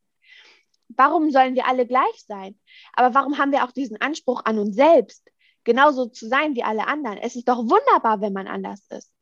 Warum 0.89 1.31
sollen 1.31 1.55
wir 1.55 1.67
alle 1.67 1.85
gleich 1.85 2.25
sein? 2.25 2.59
Aber 2.93 3.13
warum 3.13 3.37
haben 3.37 3.51
wir 3.51 3.63
auch 3.63 3.71
diesen 3.71 4.01
Anspruch 4.01 4.43
an 4.45 4.57
uns 4.57 4.75
selbst, 4.75 5.29
genauso 5.63 6.07
zu 6.07 6.27
sein 6.27 6.55
wie 6.55 6.63
alle 6.63 6.87
anderen? 6.87 7.17
Es 7.17 7.35
ist 7.35 7.47
doch 7.47 7.59
wunderbar, 7.59 8.21
wenn 8.21 8.33
man 8.33 8.47
anders 8.47 8.85
ist. 8.89 9.13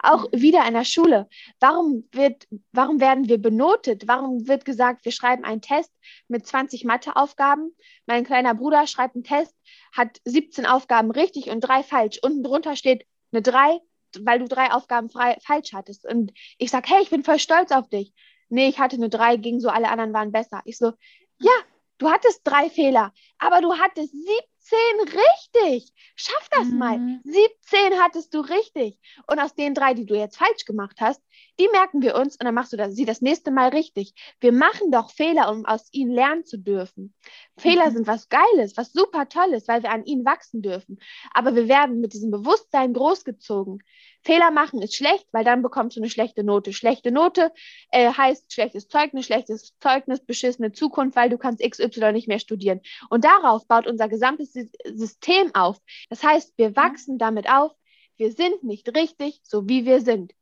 Auch 0.00 0.26
wieder 0.32 0.66
in 0.66 0.74
der 0.74 0.84
Schule. 0.84 1.28
Warum, 1.58 2.08
wird, 2.12 2.46
warum 2.72 3.00
werden 3.00 3.28
wir 3.28 3.38
benotet? 3.38 4.06
Warum 4.06 4.46
wird 4.46 4.64
gesagt, 4.64 5.04
wir 5.04 5.12
schreiben 5.12 5.44
einen 5.44 5.60
Test 5.60 5.92
mit 6.28 6.46
20 6.46 6.84
Matheaufgaben? 6.84 7.74
Mein 8.06 8.24
kleiner 8.24 8.54
Bruder 8.54 8.86
schreibt 8.86 9.16
einen 9.16 9.24
Test, 9.24 9.54
hat 9.92 10.20
17 10.24 10.66
Aufgaben 10.66 11.10
richtig 11.10 11.50
und 11.50 11.60
drei 11.60 11.82
falsch. 11.82 12.20
Unten 12.22 12.44
drunter 12.44 12.76
steht 12.76 13.06
eine 13.32 13.42
3, 13.42 13.80
weil 14.20 14.38
du 14.38 14.46
drei 14.46 14.70
Aufgaben 14.72 15.10
frei, 15.10 15.36
falsch 15.44 15.72
hattest. 15.72 16.06
Und 16.06 16.32
ich 16.58 16.70
sage, 16.70 16.88
hey, 16.90 17.02
ich 17.02 17.10
bin 17.10 17.24
voll 17.24 17.38
stolz 17.38 17.72
auf 17.72 17.88
dich. 17.88 18.14
Nee, 18.48 18.68
ich 18.68 18.78
hatte 18.78 18.96
eine 18.96 19.08
3, 19.08 19.36
ging 19.36 19.60
so, 19.60 19.68
alle 19.68 19.90
anderen 19.90 20.12
waren 20.12 20.32
besser. 20.32 20.62
Ich 20.64 20.78
so, 20.78 20.92
ja, 21.38 21.52
du 21.98 22.10
hattest 22.10 22.40
drei 22.44 22.70
Fehler, 22.70 23.12
aber 23.38 23.60
du 23.60 23.74
hattest 23.74 24.12
17 24.12 24.57
richtig. 24.72 25.92
Schaff 26.16 26.48
das 26.50 26.68
mhm. 26.68 26.78
mal. 26.78 27.20
17 27.24 28.00
hattest 28.00 28.34
du 28.34 28.40
richtig. 28.40 28.98
Und 29.26 29.38
aus 29.38 29.54
den 29.54 29.74
drei, 29.74 29.94
die 29.94 30.06
du 30.06 30.14
jetzt 30.14 30.36
falsch 30.36 30.64
gemacht 30.64 30.96
hast, 31.00 31.22
die 31.60 31.68
merken 31.72 32.02
wir 32.02 32.14
uns 32.14 32.36
und 32.36 32.44
dann 32.44 32.54
machst 32.54 32.72
du 32.72 32.76
das, 32.76 32.94
sie 32.94 33.04
das 33.04 33.20
nächste 33.20 33.50
Mal 33.50 33.70
richtig. 33.70 34.14
Wir 34.40 34.52
machen 34.52 34.92
doch 34.92 35.10
Fehler, 35.10 35.50
um 35.50 35.66
aus 35.66 35.88
ihnen 35.92 36.12
lernen 36.12 36.44
zu 36.44 36.56
dürfen. 36.56 37.14
Fehler 37.56 37.90
mhm. 37.90 37.94
sind 37.94 38.06
was 38.06 38.28
Geiles, 38.28 38.76
was 38.76 38.92
super 38.92 39.28
Tolles, 39.28 39.66
weil 39.66 39.82
wir 39.82 39.90
an 39.90 40.04
ihnen 40.04 40.24
wachsen 40.24 40.62
dürfen. 40.62 40.98
Aber 41.32 41.56
wir 41.56 41.68
werden 41.68 42.00
mit 42.00 42.12
diesem 42.12 42.30
Bewusstsein 42.30 42.92
großgezogen. 42.92 43.82
Fehler 44.22 44.50
machen 44.50 44.82
ist 44.82 44.94
schlecht, 44.94 45.26
weil 45.32 45.44
dann 45.44 45.62
bekommst 45.62 45.96
du 45.96 46.00
eine 46.00 46.10
schlechte 46.10 46.44
Note. 46.44 46.72
Schlechte 46.72 47.10
Note 47.10 47.52
äh, 47.90 48.12
heißt 48.12 48.52
schlechtes 48.52 48.88
Zeugnis, 48.88 49.26
schlechtes 49.26 49.74
Zeugnis, 49.80 50.20
beschissene 50.20 50.72
Zukunft, 50.72 51.16
weil 51.16 51.30
du 51.30 51.38
kannst 51.38 51.62
XY 51.62 52.12
nicht 52.12 52.28
mehr 52.28 52.38
studieren. 52.38 52.80
Und 53.10 53.24
darauf 53.24 53.66
baut 53.66 53.86
unser 53.86 54.08
gesamtes 54.08 54.52
System 54.84 55.54
auf. 55.54 55.78
Das 56.08 56.22
heißt, 56.22 56.54
wir 56.56 56.76
wachsen 56.76 57.18
damit 57.18 57.50
auf, 57.50 57.72
wir 58.16 58.32
sind 58.32 58.64
nicht 58.64 58.94
richtig, 58.96 59.40
so 59.44 59.68
wie 59.68 59.84
wir 59.84 60.00
sind. 60.00 60.32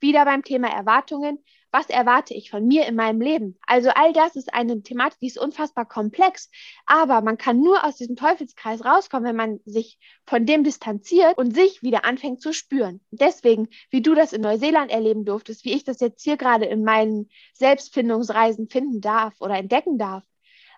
Wieder 0.00 0.24
beim 0.24 0.42
Thema 0.42 0.68
Erwartungen. 0.68 1.42
Was 1.72 1.90
erwarte 1.90 2.32
ich 2.32 2.50
von 2.50 2.66
mir 2.66 2.86
in 2.86 2.94
meinem 2.94 3.20
Leben? 3.20 3.58
Also 3.66 3.90
all 3.90 4.12
das 4.12 4.34
ist 4.36 4.54
eine 4.54 4.82
Thematik, 4.82 5.18
die 5.20 5.26
ist 5.26 5.38
unfassbar 5.38 5.84
komplex, 5.84 6.50
aber 6.86 7.20
man 7.20 7.36
kann 7.36 7.60
nur 7.60 7.84
aus 7.84 7.96
diesem 7.96 8.16
Teufelskreis 8.16 8.84
rauskommen, 8.84 9.28
wenn 9.28 9.36
man 9.36 9.60
sich 9.64 9.98
von 10.26 10.46
dem 10.46 10.64
distanziert 10.64 11.36
und 11.36 11.54
sich 11.54 11.82
wieder 11.82 12.04
anfängt 12.04 12.40
zu 12.40 12.52
spüren. 12.52 13.00
Deswegen, 13.10 13.68
wie 13.90 14.00
du 14.00 14.14
das 14.14 14.32
in 14.32 14.40
Neuseeland 14.40 14.90
erleben 14.90 15.24
durftest, 15.24 15.64
wie 15.64 15.74
ich 15.74 15.84
das 15.84 16.00
jetzt 16.00 16.22
hier 16.22 16.36
gerade 16.36 16.64
in 16.64 16.82
meinen 16.82 17.28
Selbstfindungsreisen 17.54 18.68
finden 18.68 19.00
darf 19.00 19.34
oder 19.40 19.56
entdecken 19.56 19.98
darf. 19.98 20.24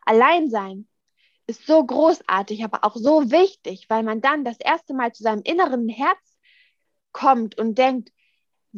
Allein 0.04 0.48
sein 0.50 0.88
ist 1.46 1.66
so 1.66 1.84
großartig, 1.84 2.64
aber 2.64 2.84
auch 2.84 2.96
so 2.96 3.30
wichtig, 3.30 3.86
weil 3.88 4.02
man 4.02 4.20
dann 4.20 4.44
das 4.44 4.58
erste 4.58 4.94
Mal 4.94 5.12
zu 5.12 5.22
seinem 5.22 5.42
inneren 5.42 5.88
Herz 5.88 6.18
kommt 7.12 7.58
und 7.58 7.78
denkt, 7.78 8.10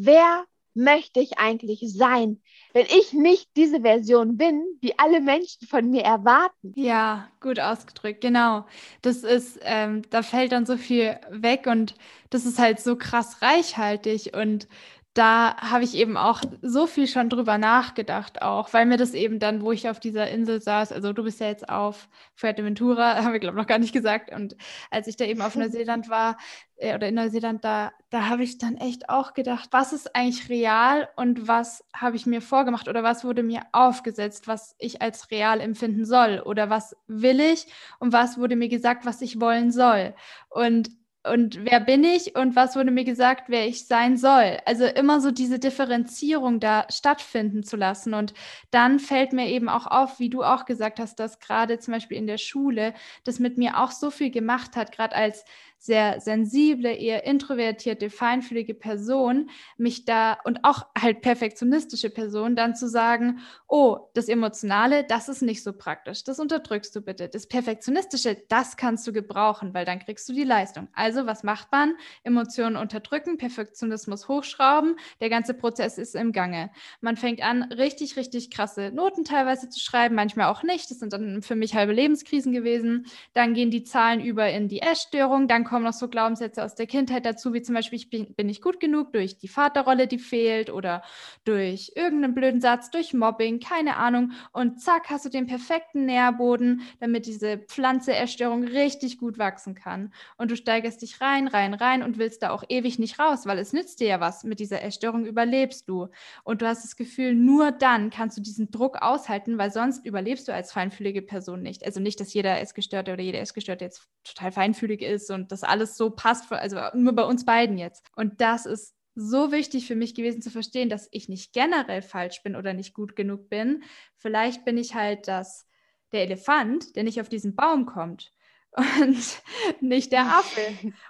wer 0.05 0.45
möchte 0.75 1.21
ich 1.21 1.39
eigentlich 1.39 1.81
sein, 1.93 2.41
wenn 2.73 2.87
ich 2.87 3.13
nicht 3.13 3.49
diese 3.57 3.81
Version 3.81 4.37
bin, 4.37 4.63
die 4.83 4.99
alle 4.99 5.21
Menschen 5.21 5.67
von 5.67 5.91
mir 5.91 6.03
erwarten? 6.03 6.73
Ja, 6.77 7.29
gut 7.41 7.59
ausgedrückt, 7.59 8.21
genau. 8.21 8.67
Das 9.03 9.25
ist, 9.25 9.59
ähm, 9.63 10.03
da 10.11 10.23
fällt 10.23 10.53
dann 10.53 10.67
so 10.67 10.77
viel 10.77 11.19
weg 11.31 11.67
und 11.67 11.97
das 12.31 12.47
ist 12.47 12.59
halt 12.59 12.81
so 12.81 12.97
krass 12.97 13.43
reichhaltig 13.43 14.37
und 14.37 14.69
da 15.15 15.57
habe 15.57 15.83
ich 15.83 15.97
eben 15.97 16.17
auch 16.17 16.41
so 16.63 16.87
viel 16.87 17.09
schon 17.09 17.29
drüber 17.29 17.59
nachgedacht, 17.59 18.43
auch, 18.43 18.73
weil 18.73 18.87
mir 18.87 18.97
das 18.97 19.13
eben 19.13 19.41
dann, 19.41 19.61
wo 19.61 19.73
ich 19.73 19.89
auf 19.89 19.99
dieser 19.99 20.31
Insel 20.31 20.63
saß, 20.63 20.93
also 20.93 21.13
du 21.13 21.25
bist 21.25 21.41
ja 21.41 21.49
jetzt 21.49 21.69
auf 21.69 22.09
Fuerteventura, 22.37 23.17
haben 23.25 23.33
wir, 23.33 23.41
glaube 23.41 23.57
ich, 23.57 23.63
noch 23.63 23.67
gar 23.67 23.79
nicht 23.79 23.93
gesagt. 23.93 24.33
Und 24.33 24.57
als 24.91 25.09
ich 25.09 25.17
da 25.17 25.25
eben 25.25 25.43
auf 25.43 25.57
Neuseeland 25.57 26.09
war, 26.09 26.37
äh, 26.77 26.95
oder 26.95 27.09
in 27.09 27.17
Neuseeland, 27.17 27.65
da, 27.65 27.91
da 28.11 28.29
habe 28.29 28.45
ich 28.45 28.59
dann 28.59 28.77
echt 28.77 29.09
auch 29.09 29.35
gedacht, 29.35 29.71
was 29.73 29.93
ist 29.93 30.15
eigentlich 30.15 30.49
real 30.49 31.09
und 31.17 31.49
was 31.49 31.85
habe 31.93 32.15
ich 32.15 32.27
mir 32.27 32.41
vorgemacht 32.41 32.89
oder 32.89 33.03
was 33.03 33.25
wurde 33.25 33.43
mir 33.43 33.63
aufgesetzt, 33.73 34.47
was 34.47 34.77
ich 34.79 35.03
als 35.03 35.33
real 35.33 35.61
empfinden 35.61 36.05
soll 36.05 36.41
oder 36.45 36.71
was 36.71 36.97
will 37.09 37.41
ich 37.41 37.67
und 37.99 38.13
was 38.13 38.39
wurde 38.39 38.55
mir 38.55 38.69
gesagt, 38.69 39.07
was 39.07 39.23
ich 39.23 39.41
wollen 39.41 39.73
soll. 39.73 40.15
Und 40.51 40.89
und 41.23 41.65
wer 41.65 41.81
bin 41.81 42.03
ich 42.03 42.35
und 42.35 42.57
was 42.57 42.77
wurde 42.77 42.91
mir 42.91 43.05
gesagt, 43.05 43.45
wer 43.49 43.67
ich 43.67 43.87
sein 43.87 44.17
soll. 44.17 44.59
Also 44.65 44.87
immer 44.87 45.21
so 45.21 45.31
diese 45.31 45.59
Differenzierung 45.59 46.61
da 46.61 46.87
stattfinden 46.91 47.63
zu 47.63 47.77
lassen. 47.77 48.15
Und 48.15 48.33
dann 48.71 48.99
fällt 48.99 49.35
mir 49.35 49.49
eben 49.49 49.69
auch 49.69 49.87
auf, 49.87 50.19
wie 50.19 50.31
du 50.31 50.43
auch 50.43 50.65
gesagt 50.65 50.99
hast, 50.99 51.21
dass 51.21 51.39
gerade 51.39 51.79
zum 51.79 51.93
Beispiel 51.93 52.17
in 52.17 52.27
der 52.27 52.39
Schule 52.39 52.95
das 53.25 53.39
mit 53.39 53.59
mir 53.59 53.79
auch 53.79 53.91
so 53.91 54.11
viel 54.11 54.31
gemacht 54.31 54.77
hat, 54.77 54.93
gerade 54.93 55.15
als 55.15 55.45
sehr 55.81 56.21
sensible, 56.21 56.95
eher 56.95 57.25
introvertierte, 57.25 58.11
feinfühlige 58.11 58.75
Person, 58.75 59.49
mich 59.79 60.05
da 60.05 60.37
und 60.45 60.63
auch 60.63 60.87
halt 60.97 61.23
perfektionistische 61.23 62.11
Person, 62.11 62.55
dann 62.55 62.77
zu 62.77 62.87
sagen, 62.87 63.41
oh, 63.67 64.11
das 64.13 64.29
Emotionale, 64.29 65.05
das 65.05 65.31
ist 65.31 65.41
nicht 65.41 65.63
so 65.63 65.73
praktisch, 65.73 66.23
das 66.23 66.39
unterdrückst 66.39 66.95
du 66.95 67.01
bitte. 67.01 67.31
Das 67.31 67.47
Perfektionistische, 67.47 68.37
das 68.51 68.77
kannst 68.77 69.07
du 69.07 69.13
gebrauchen, 69.15 69.73
weil 69.73 69.87
dann 69.87 70.01
kriegst 70.01 70.29
du 70.29 70.35
die 70.35 70.45
Leistung. 70.45 70.89
Also 70.93 71.25
was 71.25 71.45
macht 71.45 71.73
man? 71.73 71.95
Emotionen 72.25 72.77
unterdrücken, 72.77 73.39
Perfektionismus 73.39 74.29
hochschrauben, 74.29 74.97
der 75.23 75.31
ganze 75.31 75.55
Prozess 75.55 75.97
ist 75.97 76.15
im 76.15 76.33
Gange. 76.33 76.71
Man 77.01 77.17
fängt 77.17 77.43
an, 77.43 77.63
richtig, 77.63 78.17
richtig 78.17 78.51
krasse 78.51 78.91
Noten 78.93 79.25
teilweise 79.25 79.71
zu 79.71 79.81
schreiben, 79.81 80.15
manchmal 80.15 80.49
auch 80.49 80.63
nicht. 80.63 80.91
Das 80.91 80.99
sind 80.99 81.15
dann 81.15 81.41
für 81.41 81.57
mich 81.57 81.75
halbe 81.75 81.95
Lebenskrisen 81.95 82.53
gewesen. 82.53 83.07
Dann 83.33 83.55
gehen 83.55 83.71
die 83.71 83.85
Zahlen 83.85 84.21
über 84.21 84.51
in 84.51 84.69
die 84.69 84.83
Essstörung, 84.83 85.49
dann 85.49 85.70
kommen 85.71 85.85
noch 85.85 85.93
so 85.93 86.09
Glaubenssätze 86.09 86.65
aus 86.65 86.75
der 86.75 86.89
Kindheit 86.89 87.25
dazu, 87.25 87.55
wie 87.55 87.63
zum 87.63 87.77
Beispiel, 87.77 87.97
ich 87.97 88.11
bin, 88.11 88.35
bin 88.35 88.49
nicht 88.49 88.61
gut 88.61 88.81
genug 88.81 89.13
durch 89.13 89.39
die 89.39 89.47
Vaterrolle, 89.47 90.09
die 90.09 90.19
fehlt 90.19 90.69
oder 90.69 91.03
durch 91.45 91.93
irgendeinen 91.95 92.35
blöden 92.35 92.61
Satz, 92.61 92.91
durch 92.91 93.15
Mobbing, 93.15 93.61
keine 93.61 93.97
Ahnung. 93.97 94.33
Und 94.53 94.81
zack, 94.81 95.11
hast 95.11 95.25
du 95.25 95.29
den 95.29 95.47
perfekten 95.47 96.07
Nährboden, 96.07 96.83
damit 96.99 97.27
diese 97.27 97.59
Pflanze 97.59 98.17
Essstörung 98.17 98.65
richtig 98.65 99.19
gut 99.19 99.39
wachsen 99.39 99.77
kann. 99.77 100.13
Und 100.37 100.51
du 100.51 100.57
steigerst 100.57 101.03
dich 101.03 101.21
rein, 101.21 101.47
rein, 101.47 101.73
rein 101.73 102.03
und 102.03 102.19
willst 102.19 102.43
da 102.43 102.51
auch 102.51 102.65
ewig 102.69 102.99
nicht 102.99 103.21
raus, 103.21 103.47
weil 103.47 103.59
es 103.59 103.73
nützt 103.73 104.01
dir 104.01 104.09
ja 104.09 104.21
was. 104.21 104.43
Mit 104.43 104.59
dieser 104.59 104.83
Essstörung 104.83 105.25
überlebst 105.25 105.89
du. 105.89 106.09
Und 106.43 106.63
du 106.63 106.67
hast 106.67 106.83
das 106.83 106.97
Gefühl, 106.97 107.37
nur 107.37 107.71
dann 107.71 108.11
kannst 108.11 108.37
du 108.37 108.43
diesen 108.43 108.73
Druck 108.73 109.01
aushalten, 109.01 109.57
weil 109.57 109.71
sonst 109.71 110.05
überlebst 110.05 110.49
du 110.49 110.53
als 110.53 110.73
feinfühlige 110.73 111.23
Person 111.23 111.63
nicht. 111.63 111.87
Also 111.87 112.01
nicht, 112.01 112.19
dass 112.19 112.35
jeder 112.35 112.61
Essgestörte 112.61 113.13
oder 113.13 113.23
jede 113.23 113.39
Essgestörte 113.39 113.85
jetzt 113.85 114.09
total 114.25 114.51
feinfühlig 114.51 115.03
ist 115.03 115.31
und 115.31 115.53
das 115.53 115.60
alles 115.65 115.97
so 115.97 116.11
passt, 116.11 116.51
also 116.53 116.79
nur 116.95 117.15
bei 117.15 117.25
uns 117.25 117.45
beiden 117.45 117.79
jetzt. 117.79 118.05
Und 118.17 118.41
das 118.41 118.67
ist 118.67 118.95
so 119.15 119.53
wichtig 119.53 119.87
für 119.87 119.97
mich 119.97 120.15
gewesen 120.15 120.43
zu 120.43 120.51
verstehen, 120.51 120.89
dass 120.89 121.09
ich 121.11 121.29
nicht 121.29 121.53
generell 121.53 122.03
falsch 122.03 122.43
bin 122.43 122.57
oder 122.57 122.73
nicht 122.73 122.95
gut 122.95 123.17
genug 123.17 123.49
bin. 123.49 123.83
Vielleicht 124.17 124.65
bin 124.65 124.79
ich 124.79 124.95
halt 124.95 125.29
das, 125.29 125.67
der 126.13 126.23
Elefant, 126.23 126.97
der 126.97 127.05
nicht 127.05 127.21
auf 127.21 127.29
diesen 127.29 127.55
Baum 127.55 127.87
kommt 127.87 128.33
und 129.01 129.43
nicht 129.81 130.13
der 130.13 130.27
Affe. 130.27 130.61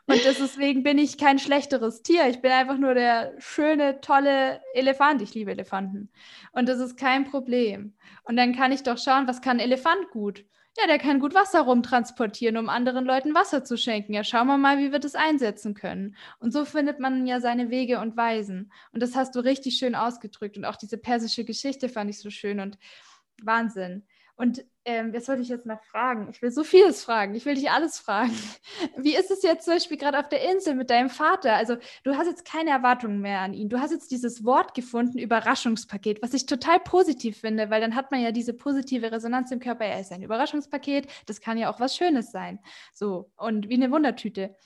Und 0.07 0.25
deswegen 0.25 0.83
bin 0.83 0.99
ich 0.99 1.19
kein 1.19 1.39
schlechteres 1.39 2.03
Tier. 2.03 2.27
Ich 2.29 2.41
bin 2.41 2.51
einfach 2.51 2.79
nur 2.79 2.95
der 2.95 3.35
schöne, 3.39 4.01
tolle 4.01 4.61
Elefant. 4.75 5.21
Ich 5.21 5.35
liebe 5.35 5.51
Elefanten. 5.51 6.11
Und 6.53 6.69
das 6.69 6.79
ist 6.79 6.97
kein 6.97 7.27
Problem. 7.27 7.95
Und 8.25 8.37
dann 8.37 8.57
kann 8.57 8.73
ich 8.73 8.83
doch 8.83 8.99
schauen, 8.99 9.29
was 9.29 9.43
kann 9.43 9.59
ein 9.59 9.65
Elefant 9.65 10.11
gut? 10.11 10.45
Ja, 10.79 10.87
der 10.87 10.99
kann 10.99 11.19
gut 11.19 11.35
Wasser 11.35 11.63
rumtransportieren, 11.63 12.57
um 12.57 12.69
anderen 12.69 13.05
Leuten 13.05 13.35
Wasser 13.35 13.65
zu 13.65 13.77
schenken. 13.77 14.15
Ja, 14.15 14.23
schauen 14.23 14.47
wir 14.47 14.57
mal, 14.57 14.79
wie 14.79 14.93
wir 14.93 15.01
das 15.01 15.17
einsetzen 15.17 15.75
können. 15.75 16.17
Und 16.39 16.53
so 16.53 16.65
findet 16.65 17.01
man 17.01 17.27
ja 17.27 17.41
seine 17.41 17.71
Wege 17.71 17.99
und 17.99 18.17
Weisen. 18.17 18.73
Und 18.93 19.03
das 19.03 19.17
hast 19.17 19.35
du 19.35 19.41
richtig 19.41 19.77
schön 19.77 19.95
ausgedrückt. 19.95 20.57
Und 20.57 20.65
auch 20.65 20.77
diese 20.77 20.97
persische 20.97 21.45
Geschichte 21.45 21.89
fand 21.89 22.09
ich 22.11 22.21
so 22.21 22.31
schön 22.31 22.61
und 22.61 22.79
Wahnsinn. 23.43 24.07
Und 24.41 24.65
ähm, 24.87 25.13
was 25.13 25.29
wollte 25.29 25.43
ich 25.43 25.51
jetzt 25.51 25.67
noch 25.67 25.85
fragen? 25.85 26.29
Ich 26.31 26.41
will 26.41 26.51
so 26.51 26.65
vieles 26.65 27.05
fragen. 27.05 27.35
Ich 27.35 27.45
will 27.45 27.57
dich 27.57 27.71
alles 27.71 27.99
fragen. 27.99 28.33
Wie 28.97 29.15
ist 29.15 29.31
es 29.31 29.43
jetzt 29.43 29.67
zum 29.67 29.75
Beispiel 29.75 29.99
gerade 29.99 30.19
auf 30.19 30.31
der 30.31 30.51
Insel 30.51 30.77
mit 30.77 30.89
deinem 30.89 31.11
Vater? 31.11 31.57
Also, 31.57 31.77
du 32.05 32.17
hast 32.17 32.27
jetzt 32.27 32.47
keine 32.47 32.71
Erwartungen 32.71 33.21
mehr 33.21 33.41
an 33.41 33.53
ihn. 33.53 33.69
Du 33.69 33.81
hast 33.81 33.91
jetzt 33.91 34.11
dieses 34.11 34.43
Wort 34.43 34.73
gefunden, 34.73 35.19
Überraschungspaket, 35.19 36.23
was 36.23 36.33
ich 36.33 36.47
total 36.47 36.81
positiv 36.81 37.37
finde, 37.37 37.69
weil 37.69 37.83
dann 37.83 37.95
hat 37.95 38.13
man 38.13 38.23
ja 38.23 38.33
diese 38.33 38.55
positive 38.55 39.13
Resonanz 39.13 39.51
im 39.51 39.61
Körper. 39.61 39.85
Er 39.85 40.01
ist 40.01 40.11
ein 40.11 40.23
Überraschungspaket. 40.23 41.07
Das 41.27 41.43
kann 41.43 41.59
ja 41.59 41.71
auch 41.71 41.79
was 41.79 41.95
Schönes 41.95 42.31
sein. 42.31 42.61
So, 42.95 43.31
und 43.37 43.69
wie 43.69 43.75
eine 43.75 43.91
Wundertüte. 43.91 44.57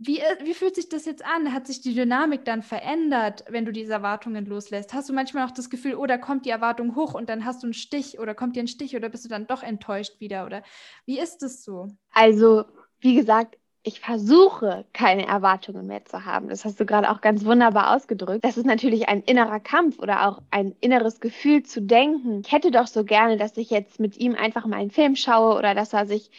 Wie, 0.00 0.20
äh, 0.20 0.36
wie 0.44 0.54
fühlt 0.54 0.76
sich 0.76 0.88
das 0.88 1.06
jetzt 1.06 1.24
an? 1.24 1.52
Hat 1.52 1.66
sich 1.66 1.80
die 1.80 1.92
Dynamik 1.92 2.44
dann 2.44 2.62
verändert, 2.62 3.44
wenn 3.48 3.64
du 3.64 3.72
diese 3.72 3.92
Erwartungen 3.92 4.46
loslässt? 4.46 4.94
Hast 4.94 5.08
du 5.08 5.12
manchmal 5.12 5.44
auch 5.44 5.50
das 5.50 5.70
Gefühl, 5.70 5.96
oh, 5.96 6.06
da 6.06 6.18
kommt 6.18 6.46
die 6.46 6.50
Erwartung 6.50 6.94
hoch 6.94 7.14
und 7.14 7.28
dann 7.28 7.44
hast 7.44 7.62
du 7.64 7.66
einen 7.66 7.74
Stich 7.74 8.20
oder 8.20 8.34
kommt 8.34 8.54
dir 8.54 8.62
ein 8.62 8.68
Stich 8.68 8.94
oder 8.94 9.08
bist 9.08 9.24
du 9.24 9.28
dann 9.28 9.48
doch 9.48 9.64
enttäuscht 9.64 10.20
wieder? 10.20 10.46
Oder 10.46 10.62
wie 11.04 11.18
ist 11.18 11.42
es 11.42 11.64
so? 11.64 11.88
Also, 12.12 12.64
wie 13.00 13.16
gesagt, 13.16 13.56
ich 13.82 14.00
versuche 14.00 14.84
keine 14.92 15.26
Erwartungen 15.26 15.86
mehr 15.86 16.04
zu 16.04 16.24
haben. 16.24 16.48
Das 16.48 16.64
hast 16.64 16.78
du 16.78 16.86
gerade 16.86 17.10
auch 17.10 17.20
ganz 17.20 17.44
wunderbar 17.44 17.96
ausgedrückt. 17.96 18.44
Das 18.44 18.56
ist 18.56 18.66
natürlich 18.66 19.08
ein 19.08 19.22
innerer 19.22 19.60
Kampf 19.60 19.98
oder 19.98 20.28
auch 20.28 20.42
ein 20.50 20.76
inneres 20.80 21.20
Gefühl 21.20 21.62
zu 21.64 21.82
denken. 21.82 22.42
Ich 22.44 22.52
hätte 22.52 22.70
doch 22.70 22.86
so 22.86 23.04
gerne, 23.04 23.36
dass 23.36 23.56
ich 23.56 23.70
jetzt 23.70 23.98
mit 23.98 24.16
ihm 24.16 24.34
einfach 24.34 24.66
mal 24.66 24.76
einen 24.76 24.90
Film 24.90 25.16
schaue 25.16 25.56
oder 25.56 25.74
dass 25.74 25.92
er 25.92 26.06
sich 26.06 26.30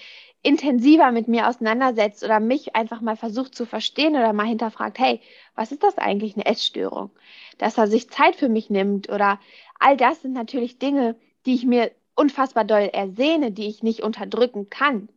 intensiver 0.42 1.12
mit 1.12 1.28
mir 1.28 1.48
auseinandersetzt 1.48 2.24
oder 2.24 2.40
mich 2.40 2.76
einfach 2.76 3.02
mal 3.02 3.18
versucht 3.18 3.56
zu 3.56 3.66
verstehen 3.66 4.16
oder 4.16 4.34
mal 4.34 4.48
hinterfragt, 4.48 4.98
hey, 5.00 5.22
was 5.56 5.72
ist 5.72 5.84
das 5.84 5.98
eigentlich, 5.98 6.36
eine 6.36 6.46
Essstörung? 6.46 7.12
Dass 7.58 7.78
er 7.78 7.88
sich 7.88 8.10
Zeit 8.10 8.36
für 8.36 8.50
mich 8.50 8.70
nimmt 8.70 9.10
oder 9.10 9.40
all 9.80 9.98
das 9.98 10.22
sind 10.22 10.34
natürlich 10.34 10.80
Dinge, 10.80 11.16
die 11.46 11.56
ich 11.56 11.66
mir 11.66 11.92
unfassbar 12.16 12.66
doll 12.66 12.90
ersehne, 12.94 13.52
die 13.52 13.68
ich 13.68 13.84
nicht 13.84 14.02
unterdrücken 14.02 14.70
kann. 14.70 15.10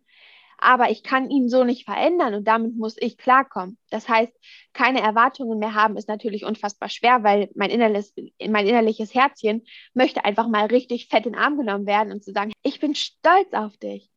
Aber 0.58 0.90
ich 0.90 1.02
kann 1.02 1.28
ihn 1.28 1.48
so 1.48 1.64
nicht 1.64 1.84
verändern 1.84 2.34
und 2.34 2.46
damit 2.46 2.76
muss 2.76 2.96
ich 2.96 3.18
klarkommen. 3.18 3.78
Das 3.90 4.08
heißt, 4.08 4.32
keine 4.72 5.00
Erwartungen 5.00 5.58
mehr 5.58 5.74
haben 5.74 5.96
ist 5.96 6.06
natürlich 6.06 6.44
unfassbar 6.44 6.88
schwer, 6.88 7.24
weil 7.24 7.50
mein, 7.56 7.70
innerliches, 7.70 8.14
mein 8.48 8.68
innerliches 8.68 9.12
Herzchen 9.12 9.64
möchte 9.92 10.24
einfach 10.24 10.46
mal 10.46 10.66
richtig 10.66 11.08
fett 11.08 11.26
in 11.26 11.32
den 11.32 11.40
Arm 11.40 11.58
genommen 11.58 11.86
werden 11.86 12.12
und 12.12 12.22
zu 12.22 12.32
sagen, 12.32 12.52
ich 12.62 12.78
bin 12.78 12.94
stolz 12.94 13.52
auf 13.52 13.76
dich. 13.78 14.11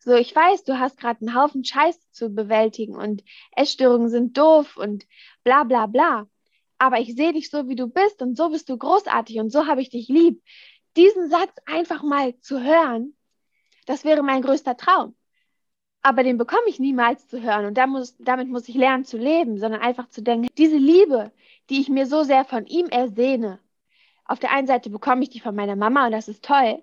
So, 0.00 0.14
ich 0.14 0.34
weiß, 0.34 0.64
du 0.64 0.78
hast 0.78 0.98
gerade 0.98 1.20
einen 1.20 1.34
Haufen 1.34 1.64
Scheiß 1.64 2.10
zu 2.12 2.30
bewältigen 2.30 2.96
und 2.96 3.22
Essstörungen 3.56 4.08
sind 4.08 4.36
doof 4.36 4.76
und 4.76 5.06
bla 5.44 5.64
bla 5.64 5.86
bla. 5.86 6.26
Aber 6.78 7.00
ich 7.00 7.14
sehe 7.16 7.32
dich 7.32 7.50
so, 7.50 7.68
wie 7.68 7.76
du 7.76 7.88
bist 7.88 8.22
und 8.22 8.36
so 8.36 8.50
bist 8.50 8.68
du 8.68 8.76
großartig 8.76 9.38
und 9.40 9.50
so 9.50 9.66
habe 9.66 9.80
ich 9.80 9.90
dich 9.90 10.08
lieb. 10.08 10.42
Diesen 10.96 11.30
Satz 11.30 11.52
einfach 11.66 12.02
mal 12.02 12.38
zu 12.40 12.62
hören, 12.62 13.16
das 13.86 14.04
wäre 14.04 14.22
mein 14.22 14.42
größter 14.42 14.76
Traum. 14.76 15.14
Aber 16.02 16.22
den 16.22 16.38
bekomme 16.38 16.68
ich 16.68 16.78
niemals 16.78 17.26
zu 17.28 17.42
hören 17.42 17.66
und 17.66 17.76
da 17.76 17.86
muss, 17.86 18.16
damit 18.18 18.48
muss 18.48 18.68
ich 18.68 18.76
lernen 18.76 19.04
zu 19.04 19.16
leben, 19.16 19.58
sondern 19.58 19.80
einfach 19.80 20.08
zu 20.08 20.22
denken, 20.22 20.48
diese 20.56 20.76
Liebe, 20.76 21.32
die 21.68 21.80
ich 21.80 21.88
mir 21.88 22.06
so 22.06 22.22
sehr 22.22 22.44
von 22.44 22.66
ihm 22.66 22.86
ersehne, 22.86 23.58
auf 24.24 24.38
der 24.38 24.52
einen 24.52 24.66
Seite 24.66 24.90
bekomme 24.90 25.22
ich 25.22 25.30
die 25.30 25.40
von 25.40 25.54
meiner 25.54 25.76
Mama 25.76 26.06
und 26.06 26.12
das 26.12 26.28
ist 26.28 26.44
toll, 26.44 26.82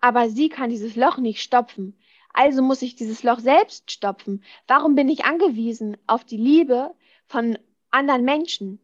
aber 0.00 0.30
sie 0.30 0.48
kann 0.48 0.70
dieses 0.70 0.96
Loch 0.96 1.18
nicht 1.18 1.42
stopfen. 1.42 1.98
Also 2.38 2.62
muss 2.62 2.82
ich 2.82 2.94
dieses 2.94 3.24
Loch 3.24 3.40
selbst 3.40 3.90
stopfen. 3.90 4.44
Warum 4.68 4.94
bin 4.94 5.08
ich 5.08 5.24
angewiesen 5.24 5.96
auf 6.06 6.22
die 6.22 6.36
Liebe 6.36 6.94
von 7.26 7.58
anderen 7.90 8.24
Menschen? 8.24 8.78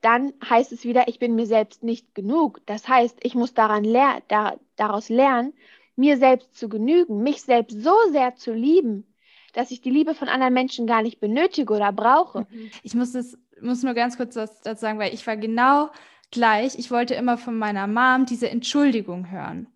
Dann 0.00 0.32
heißt 0.42 0.72
es 0.72 0.84
wieder, 0.84 1.06
ich 1.06 1.18
bin 1.18 1.34
mir 1.34 1.44
selbst 1.44 1.82
nicht 1.82 2.14
genug. 2.14 2.62
Das 2.64 2.88
heißt, 2.88 3.18
ich 3.22 3.34
muss 3.34 3.52
daran 3.52 3.84
ler 3.84 4.22
da 4.28 4.56
daraus 4.76 5.10
lernen, 5.10 5.52
mir 5.94 6.16
selbst 6.16 6.56
zu 6.56 6.70
genügen, 6.70 7.22
mich 7.22 7.42
selbst 7.42 7.82
so 7.82 7.92
sehr 8.12 8.36
zu 8.36 8.54
lieben, 8.54 9.04
dass 9.52 9.70
ich 9.70 9.82
die 9.82 9.90
Liebe 9.90 10.14
von 10.14 10.28
anderen 10.28 10.54
Menschen 10.54 10.86
gar 10.86 11.02
nicht 11.02 11.20
benötige 11.20 11.74
oder 11.74 11.92
brauche. 11.92 12.46
Mhm. 12.48 12.70
Ich 12.82 12.94
muss, 12.94 13.12
das, 13.12 13.36
muss 13.60 13.82
nur 13.82 13.92
ganz 13.92 14.16
kurz 14.16 14.32
dazu 14.32 14.80
sagen, 14.80 14.98
weil 14.98 15.12
ich 15.12 15.26
war 15.26 15.36
genau 15.36 15.90
gleich. 16.30 16.78
Ich 16.78 16.90
wollte 16.90 17.12
immer 17.12 17.36
von 17.36 17.58
meiner 17.58 17.86
Mom 17.86 18.24
diese 18.24 18.48
Entschuldigung 18.48 19.30
hören. 19.30 19.66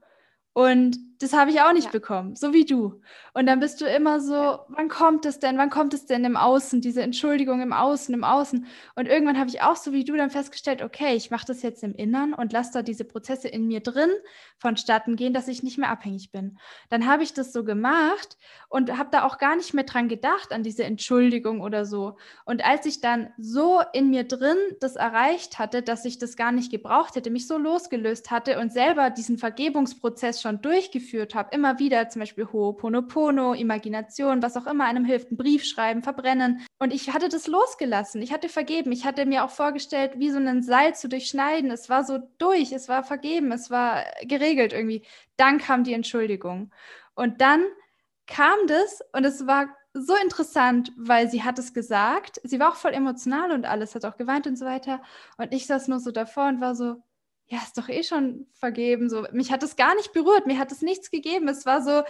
Und 0.55 0.97
das 1.19 1.33
habe 1.33 1.51
ich 1.51 1.61
auch 1.61 1.73
nicht 1.73 1.87
ja. 1.87 1.91
bekommen, 1.91 2.37
so 2.37 2.53
wie 2.53 2.65
du. 2.65 3.01
Und 3.33 3.47
dann 3.47 3.61
bist 3.61 3.81
du 3.81 3.87
immer 3.87 4.21
so, 4.21 4.35
ja. 4.35 4.65
wann 4.69 4.89
kommt 4.89 5.25
es 5.25 5.39
denn? 5.39 5.59
Wann 5.59 5.71
kommt 5.71 5.95
es 5.95 6.07
denn 6.07 6.25
im 6.25 6.37
Außen? 6.37 6.81
Diese 6.81 7.03
Entschuldigung 7.03 7.61
im 7.63 7.73
Außen, 7.73 8.15
im 8.15 8.25
Außen. 8.25 8.67
Und 8.95 9.09
irgendwann 9.09 9.39
habe 9.39 9.49
ich 9.49 9.63
auch 9.63 9.77
so 9.77 9.93
wie 9.93 10.05
du 10.05 10.17
dann 10.17 10.31
festgestellt, 10.31 10.83
okay, 10.83 11.15
ich 11.15 11.31
mache 11.31 11.47
das 11.47 11.63
jetzt 11.63 11.83
im 11.83 11.95
Innern 11.95 12.35
und 12.35 12.53
lasse 12.53 12.73
da 12.75 12.83
diese 12.83 13.05
Prozesse 13.05 13.49
in 13.49 13.67
mir 13.67 13.81
drin 13.81 14.11
vonstatten 14.59 15.17
gehen, 15.17 15.35
dass 15.35 15.49
ich 15.49 15.63
nicht 15.63 15.79
mehr 15.79 15.91
abhängig 15.91 16.31
bin. 16.31 16.59
Dann 16.91 17.07
habe 17.07 17.23
ich 17.23 17.33
das 17.33 17.53
so 17.53 17.65
gemacht 17.65 18.37
und 18.69 18.97
habe 18.97 19.11
da 19.11 19.25
auch 19.25 19.39
gar 19.39 19.57
nicht 19.57 19.75
mehr 19.75 19.85
dran 19.85 20.09
gedacht, 20.09 20.53
an 20.53 20.63
diese 20.63 20.85
Entschuldigung 20.85 21.61
oder 21.61 21.87
so. 21.87 22.17
Und 22.45 22.65
als 22.65 22.87
ich 22.87 23.01
dann 23.01 23.33
so 23.39 23.83
in 23.93 24.11
mir 24.11 24.25
drin 24.25 24.57
das 24.81 24.97
erreicht 24.97 25.59
hatte, 25.59 25.83
dass 25.83 26.05
ich 26.05 26.19
das 26.19 26.37
gar 26.37 26.53
nicht 26.53 26.71
gebraucht 26.71 27.17
hätte, 27.17 27.31
mich 27.31 27.47
so 27.47 27.59
losgelöst 27.59 28.31
hatte 28.31 28.59
und 28.59 28.73
selber 28.73 29.11
diesen 29.11 29.39
Vergebungsprozess 29.39 30.41
schon 30.41 30.61
durchgeführt 30.63 31.14
geführt 31.15 31.35
habe, 31.37 31.55
immer 31.55 31.79
wieder 31.79 32.09
zum 32.09 32.21
Beispiel 32.21 32.45
Ho'oponopono, 32.45 33.55
Imagination, 33.55 34.43
was 34.43 34.57
auch 34.57 34.67
immer 34.67 34.85
einem 34.85 35.05
hilft, 35.05 35.29
einen 35.29 35.37
Brief 35.37 35.65
schreiben, 35.65 36.03
verbrennen. 36.03 36.67
Und 36.81 36.93
ich 36.93 37.13
hatte 37.13 37.29
das 37.29 37.47
losgelassen. 37.47 38.21
Ich 38.21 38.33
hatte 38.33 38.49
vergeben. 38.49 38.91
Ich 38.91 39.05
hatte 39.05 39.25
mir 39.25 39.45
auch 39.45 39.51
vorgestellt, 39.51 40.19
wie 40.19 40.31
so 40.31 40.39
ein 40.39 40.63
Seil 40.63 40.97
zu 40.97 41.09
durchschneiden. 41.09 41.71
Es 41.71 41.89
war 41.89 42.03
so 42.05 42.19
durch, 42.39 42.73
es 42.73 42.89
war 42.89 43.05
vergeben, 43.05 43.53
es 43.53 43.71
war 43.71 44.05
geregelt 44.23 44.73
irgendwie. 44.73 45.05
Dann 45.37 45.59
kam 45.59 45.85
die 45.85 45.95
Entschuldigung. 45.95 46.73
Und 47.15 47.41
dann 47.41 47.65
kam 48.27 48.59
das 48.67 49.01
und 49.13 49.25
es 49.25 49.47
war 49.47 49.69
so 49.93 50.17
interessant, 50.17 50.91
weil 50.97 51.31
sie 51.31 51.45
hat 51.45 51.61
es 51.61 51.73
gesagt. 51.73 52.41
Sie 52.43 52.59
war 52.59 52.71
auch 52.71 52.77
voll 52.77 52.93
emotional 52.93 53.53
und 53.53 53.67
alles, 53.67 53.95
hat 53.95 54.05
auch 54.05 54.17
geweint 54.17 54.49
und 54.49 54.59
so 54.59 54.67
weiter. 54.67 55.01
Und 55.37 55.53
ich 55.53 55.69
saß 55.69 55.87
nur 55.87 56.01
so 56.01 56.11
davor 56.11 56.49
und 56.49 56.61
war 56.61 56.75
so, 56.75 56.97
ja, 57.47 57.59
ist 57.59 57.77
doch 57.77 57.89
eh 57.89 58.03
schon 58.03 58.47
vergeben. 58.55 59.11
So, 59.11 59.27
mich 59.33 59.53
hat 59.53 59.63
es 59.63 59.77
gar 59.77 59.95
nicht 59.95 60.13
berührt, 60.13 60.47
mir 60.47 60.59
hat 60.59 60.73
es 60.73 60.83
nichts 60.83 61.11
gegeben. 61.11 61.49
Es 61.49 61.67
war 61.67 61.83
so, 61.83 62.03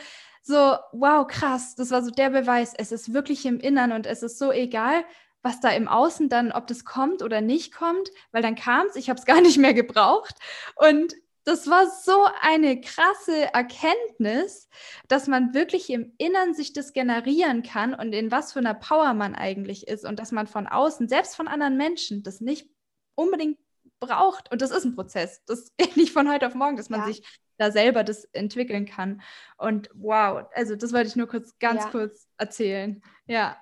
so, 0.42 0.76
wow, 0.92 1.26
krass. 1.26 1.74
Das 1.74 1.90
war 1.90 2.02
so 2.02 2.10
der 2.10 2.30
Beweis. 2.30 2.72
Es 2.76 2.92
ist 2.92 3.12
wirklich 3.12 3.44
im 3.46 3.58
Innern 3.58 3.92
und 3.92 4.06
es 4.06 4.22
ist 4.22 4.38
so 4.38 4.52
egal, 4.52 5.04
was 5.42 5.60
da 5.60 5.70
im 5.70 5.88
Außen 5.88 6.28
dann, 6.28 6.52
ob 6.52 6.66
das 6.66 6.84
kommt 6.84 7.22
oder 7.22 7.40
nicht 7.40 7.72
kommt, 7.74 8.10
weil 8.32 8.42
dann 8.42 8.54
kam 8.54 8.86
es, 8.86 8.96
ich 8.96 9.10
habe 9.10 9.18
es 9.18 9.26
gar 9.26 9.40
nicht 9.40 9.58
mehr 9.58 9.74
gebraucht. 9.74 10.36
Und 10.76 11.14
das 11.44 11.68
war 11.68 11.90
so 11.90 12.26
eine 12.40 12.80
krasse 12.80 13.52
Erkenntnis, 13.52 14.68
dass 15.08 15.26
man 15.26 15.52
wirklich 15.52 15.90
im 15.90 16.14
Innern 16.16 16.54
sich 16.54 16.72
das 16.72 16.94
generieren 16.94 17.62
kann 17.62 17.92
und 17.92 18.14
in 18.14 18.30
was 18.30 18.54
für 18.54 18.60
einer 18.60 18.72
Power 18.72 19.12
man 19.12 19.34
eigentlich 19.34 19.86
ist 19.86 20.06
und 20.06 20.18
dass 20.18 20.32
man 20.32 20.46
von 20.46 20.66
außen, 20.66 21.06
selbst 21.06 21.36
von 21.36 21.46
anderen 21.46 21.76
Menschen, 21.76 22.22
das 22.22 22.40
nicht 22.40 22.70
unbedingt 23.14 23.58
braucht. 24.00 24.50
Und 24.50 24.62
das 24.62 24.70
ist 24.70 24.84
ein 24.84 24.94
Prozess. 24.94 25.42
Das 25.46 25.72
geht 25.76 25.96
nicht 25.96 26.12
von 26.12 26.30
heute 26.30 26.46
auf 26.46 26.54
morgen, 26.54 26.76
dass 26.76 26.90
man 26.90 27.00
ja. 27.00 27.06
sich 27.06 27.22
da 27.58 27.70
selber 27.70 28.04
das 28.04 28.24
entwickeln 28.32 28.86
kann. 28.86 29.22
Und 29.56 29.88
wow, 29.94 30.46
also 30.54 30.76
das 30.76 30.92
wollte 30.92 31.08
ich 31.08 31.16
nur 31.16 31.28
kurz, 31.28 31.58
ganz 31.58 31.84
ja. 31.84 31.90
kurz 31.90 32.26
erzählen. 32.36 33.02
Ja. 33.26 33.58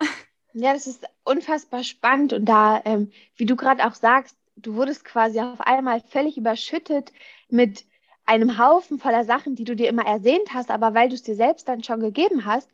Ja, 0.55 0.73
das 0.73 0.87
ist 0.87 1.05
unfassbar 1.25 1.85
spannend. 1.85 2.33
Und 2.33 2.47
da, 2.47 2.83
ähm, 2.85 3.11
wie 3.37 3.47
du 3.47 3.57
gerade 3.57 3.87
auch 3.87 3.95
sagst, 3.95 4.37
du 4.57 4.75
wurdest 4.75 5.05
quasi 5.05 5.41
auf 5.41 5.61
einmal 5.61 6.01
völlig 6.01 6.37
überschüttet 6.37 7.13
mit 7.49 7.85
einem 8.25 8.59
Haufen 8.59 8.99
voller 8.99 9.25
Sachen, 9.25 9.57
die 9.57 9.65
du 9.65 9.75
dir 9.75 9.89
immer 9.89 10.07
ersehnt 10.07 10.55
hast, 10.55 10.71
aber 10.71 10.95
weil 10.95 11.09
du 11.09 11.15
es 11.15 11.23
dir 11.23 11.35
selbst 11.35 11.69
dann 11.69 11.83
schon 11.83 12.01
gegeben 12.01 12.45
hast, 12.45 12.71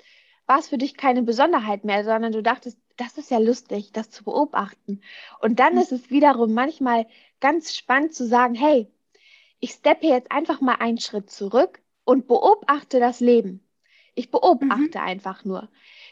war 0.47 0.59
es 0.59 0.69
für 0.69 0.79
dich 0.79 0.97
keine 0.97 1.23
Besonderheit 1.23 1.85
mehr, 1.85 2.05
sondern 2.05 2.33
du 2.33 2.43
dachtest, 2.43 2.79
das 2.99 3.17
ist 3.17 3.31
ja 3.31 3.39
lustig, 3.39 3.93
das 3.93 4.11
zu 4.11 4.25
beobachten. 4.25 5.01
Und 5.41 5.59
dann 5.61 5.75
mhm. 5.75 5.81
ist 5.81 5.93
es 5.93 6.11
wiederum 6.11 6.53
manchmal 6.53 7.07
ganz 7.41 7.75
spannend 7.75 8.15
zu 8.15 8.27
sagen, 8.27 8.55
hey, 8.55 8.89
ich 9.61 9.71
steppe 9.71 10.07
jetzt 10.07 10.31
einfach 10.31 10.61
mal 10.61 10.75
einen 10.75 10.99
Schritt 11.01 11.31
zurück 11.31 11.81
und 12.05 12.27
beobachte 12.27 13.01
das 13.01 13.21
Leben. 13.21 13.65
Ich 14.15 14.31
beobachte 14.31 14.99
mhm. 14.99 15.05
einfach 15.05 15.45
nur. 15.45 15.69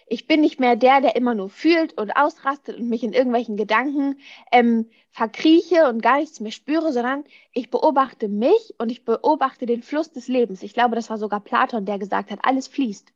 Ich 0.08 0.28
bin 0.28 0.40
nicht 0.40 0.60
mehr 0.60 0.76
der, 0.76 1.00
der 1.00 1.16
immer 1.16 1.34
nur 1.34 1.50
fühlt 1.50 1.98
und 1.98 2.12
ausrastet 2.12 2.78
und 2.78 2.88
mich 2.88 3.02
in 3.02 3.12
irgendwelchen 3.12 3.56
Gedanken 3.56 4.20
ähm, 4.52 4.88
verkrieche 5.10 5.88
und 5.88 6.00
gar 6.00 6.18
nichts 6.20 6.38
mehr 6.38 6.52
spüre, 6.52 6.92
sondern 6.92 7.24
ich 7.52 7.70
beobachte 7.70 8.28
mich 8.28 8.74
und 8.78 8.92
ich 8.92 9.04
beobachte 9.04 9.66
den 9.66 9.82
Fluss 9.82 10.12
des 10.12 10.28
Lebens. 10.28 10.62
Ich 10.62 10.74
glaube, 10.74 10.94
das 10.94 11.10
war 11.10 11.18
sogar 11.18 11.40
Platon, 11.40 11.84
der 11.84 11.98
gesagt 11.98 12.30
hat, 12.30 12.38
alles 12.42 12.68
fließt. 12.68 13.12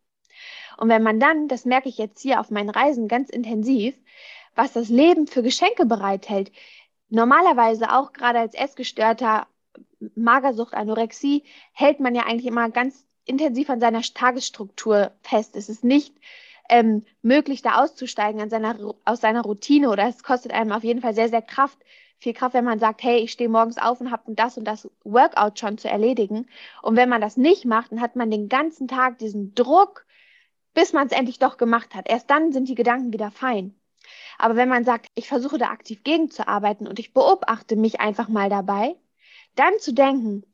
Und 0.80 0.88
wenn 0.88 1.02
man 1.02 1.20
dann, 1.20 1.46
das 1.46 1.66
merke 1.66 1.90
ich 1.90 1.98
jetzt 1.98 2.22
hier 2.22 2.40
auf 2.40 2.50
meinen 2.50 2.70
Reisen 2.70 3.06
ganz 3.06 3.28
intensiv, 3.28 3.94
was 4.54 4.72
das 4.72 4.88
Leben 4.88 5.26
für 5.26 5.42
Geschenke 5.42 5.84
bereithält, 5.84 6.50
normalerweise 7.10 7.92
auch 7.92 8.14
gerade 8.14 8.38
als 8.38 8.54
Essgestörter, 8.54 9.46
Magersucht, 10.14 10.72
Anorexie, 10.72 11.44
hält 11.72 12.00
man 12.00 12.14
ja 12.14 12.22
eigentlich 12.22 12.46
immer 12.46 12.70
ganz 12.70 13.06
intensiv 13.26 13.68
an 13.68 13.80
seiner 13.80 14.00
Tagesstruktur 14.00 15.12
fest. 15.20 15.54
Es 15.54 15.68
ist 15.68 15.84
nicht 15.84 16.14
ähm, 16.70 17.04
möglich, 17.20 17.60
da 17.60 17.82
auszusteigen 17.82 18.40
an 18.40 18.48
seiner, 18.48 18.94
aus 19.04 19.20
seiner 19.20 19.42
Routine 19.42 19.90
oder 19.90 20.08
es 20.08 20.22
kostet 20.22 20.52
einem 20.52 20.72
auf 20.72 20.82
jeden 20.82 21.02
Fall 21.02 21.14
sehr, 21.14 21.28
sehr 21.28 21.42
Kraft, 21.42 21.78
viel 22.16 22.32
Kraft, 22.32 22.54
wenn 22.54 22.64
man 22.64 22.78
sagt, 22.78 23.02
hey, 23.02 23.18
ich 23.18 23.32
stehe 23.32 23.50
morgens 23.50 23.76
auf 23.76 24.00
und 24.00 24.10
habe 24.10 24.22
das 24.34 24.56
und 24.56 24.64
das 24.64 24.88
Workout 25.04 25.58
schon 25.58 25.76
zu 25.76 25.90
erledigen. 25.90 26.48
Und 26.80 26.96
wenn 26.96 27.10
man 27.10 27.20
das 27.20 27.36
nicht 27.36 27.66
macht, 27.66 27.92
dann 27.92 28.00
hat 28.00 28.16
man 28.16 28.30
den 28.30 28.48
ganzen 28.48 28.88
Tag 28.88 29.18
diesen 29.18 29.54
Druck, 29.54 30.06
bis 30.74 30.92
man 30.92 31.06
es 31.06 31.12
endlich 31.12 31.38
doch 31.38 31.56
gemacht 31.56 31.94
hat. 31.94 32.08
Erst 32.08 32.30
dann 32.30 32.52
sind 32.52 32.68
die 32.68 32.74
Gedanken 32.74 33.12
wieder 33.12 33.30
fein. 33.30 33.74
Aber 34.38 34.56
wenn 34.56 34.68
man 34.68 34.84
sagt, 34.84 35.08
ich 35.14 35.28
versuche 35.28 35.58
da 35.58 35.68
aktiv 35.68 36.02
gegenzuarbeiten 36.02 36.86
und 36.86 36.98
ich 36.98 37.12
beobachte 37.12 37.76
mich 37.76 38.00
einfach 38.00 38.28
mal 38.28 38.48
dabei, 38.48 38.96
dann 39.54 39.78
zu 39.78 39.92
denken, 39.92 40.44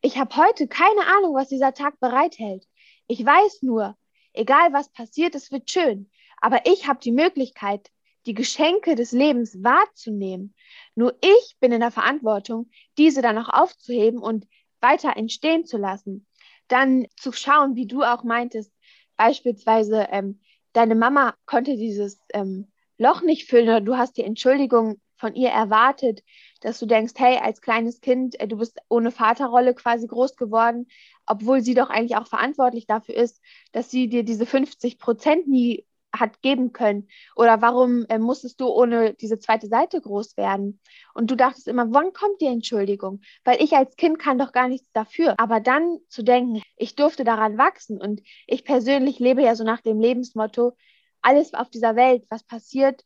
ich 0.00 0.18
habe 0.18 0.36
heute 0.36 0.68
keine 0.68 1.06
Ahnung, 1.06 1.34
was 1.34 1.48
dieser 1.48 1.74
Tag 1.74 1.98
bereithält. 2.00 2.66
Ich 3.06 3.24
weiß 3.24 3.62
nur, 3.62 3.96
egal 4.32 4.72
was 4.72 4.90
passiert, 4.90 5.34
es 5.34 5.50
wird 5.50 5.70
schön. 5.70 6.10
Aber 6.40 6.66
ich 6.66 6.86
habe 6.86 7.00
die 7.00 7.12
Möglichkeit, 7.12 7.90
die 8.26 8.34
Geschenke 8.34 8.94
des 8.94 9.12
Lebens 9.12 9.62
wahrzunehmen. 9.62 10.54
Nur 10.94 11.16
ich 11.20 11.56
bin 11.60 11.72
in 11.72 11.80
der 11.80 11.90
Verantwortung, 11.90 12.70
diese 12.96 13.22
dann 13.22 13.38
auch 13.38 13.48
aufzuheben 13.48 14.20
und 14.20 14.46
weiter 14.80 15.16
entstehen 15.16 15.64
zu 15.64 15.78
lassen. 15.78 16.26
Dann 16.68 17.06
zu 17.16 17.32
schauen, 17.32 17.74
wie 17.74 17.86
du 17.86 18.02
auch 18.02 18.24
meintest, 18.24 18.72
beispielsweise 19.18 20.08
ähm, 20.10 20.40
deine 20.72 20.94
Mama 20.94 21.34
konnte 21.44 21.76
dieses 21.76 22.20
ähm, 22.32 22.68
Loch 22.96 23.20
nicht 23.22 23.48
füllen 23.48 23.68
oder 23.68 23.80
du 23.82 23.98
hast 23.98 24.16
die 24.16 24.24
Entschuldigung 24.24 25.00
von 25.16 25.34
ihr 25.34 25.50
erwartet, 25.50 26.22
dass 26.60 26.78
du 26.78 26.86
denkst, 26.86 27.14
hey, 27.16 27.38
als 27.38 27.60
kleines 27.60 28.00
Kind, 28.00 28.40
äh, 28.40 28.48
du 28.48 28.56
bist 28.56 28.78
ohne 28.88 29.10
Vaterrolle 29.10 29.74
quasi 29.74 30.06
groß 30.06 30.36
geworden, 30.36 30.86
obwohl 31.26 31.60
sie 31.60 31.74
doch 31.74 31.90
eigentlich 31.90 32.16
auch 32.16 32.26
verantwortlich 32.26 32.86
dafür 32.86 33.16
ist, 33.16 33.42
dass 33.72 33.90
sie 33.90 34.08
dir 34.08 34.22
diese 34.22 34.46
50 34.46 34.98
Prozent 34.98 35.48
nie 35.48 35.84
hat 36.14 36.40
geben 36.42 36.72
können? 36.72 37.08
Oder 37.36 37.60
warum 37.62 38.06
äh, 38.08 38.18
musstest 38.18 38.60
du 38.60 38.68
ohne 38.68 39.14
diese 39.14 39.38
zweite 39.38 39.66
Seite 39.66 40.00
groß 40.00 40.36
werden? 40.36 40.80
Und 41.14 41.30
du 41.30 41.36
dachtest 41.36 41.68
immer, 41.68 41.86
wann 41.90 42.12
kommt 42.12 42.40
die 42.40 42.46
Entschuldigung? 42.46 43.20
Weil 43.44 43.62
ich 43.62 43.72
als 43.74 43.96
Kind 43.96 44.18
kann 44.18 44.38
doch 44.38 44.52
gar 44.52 44.68
nichts 44.68 44.90
dafür. 44.92 45.34
Aber 45.38 45.60
dann 45.60 45.98
zu 46.08 46.22
denken, 46.22 46.62
ich 46.76 46.94
durfte 46.96 47.24
daran 47.24 47.58
wachsen 47.58 48.00
und 48.00 48.22
ich 48.46 48.64
persönlich 48.64 49.18
lebe 49.18 49.42
ja 49.42 49.54
so 49.54 49.64
nach 49.64 49.80
dem 49.80 50.00
Lebensmotto, 50.00 50.76
alles 51.20 51.54
auf 51.54 51.68
dieser 51.68 51.96
Welt, 51.96 52.24
was 52.30 52.44
passiert, 52.44 53.04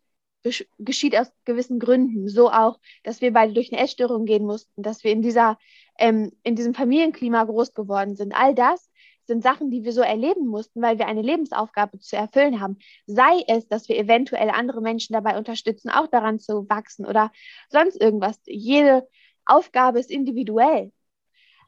geschieht 0.79 1.17
aus 1.17 1.29
gewissen 1.45 1.79
Gründen. 1.79 2.29
So 2.29 2.51
auch, 2.51 2.81
dass 3.05 3.21
wir 3.21 3.33
beide 3.33 3.53
durch 3.53 3.73
eine 3.73 3.81
Essstörung 3.83 4.25
gehen 4.25 4.45
mussten, 4.45 4.83
dass 4.83 5.05
wir 5.05 5.13
in, 5.13 5.23
dieser, 5.23 5.59
ähm, 5.99 6.33
in 6.43 6.57
diesem 6.57 6.75
Familienklima 6.75 7.45
groß 7.45 7.75
geworden 7.75 8.17
sind. 8.17 8.35
All 8.35 8.55
das 8.55 8.91
sind 9.33 9.43
Sachen, 9.43 9.71
die 9.71 9.85
wir 9.85 9.93
so 9.93 10.03
erleben 10.03 10.47
mussten, 10.47 10.83
weil 10.83 10.99
wir 10.99 11.07
eine 11.07 11.23
Lebensaufgabe 11.23 11.99
zu 11.99 12.17
erfüllen 12.17 12.61
haben. 12.61 12.79
Sei 13.07 13.43
es, 13.49 13.67
dass 13.67 13.89
wir 13.89 13.99
eventuell 13.99 14.51
andere 14.51 14.83
Menschen 14.83 15.15
dabei 15.15 15.39
unterstützen, 15.39 15.89
auch 15.89 16.07
daran 16.07 16.39
zu 16.39 16.69
wachsen 16.69 17.07
oder 17.07 17.33
sonst 17.71 18.01
irgendwas. 18.01 18.39
Jede 18.47 19.09
Aufgabe 19.47 19.99
ist 19.99 20.11
individuell. 20.11 20.93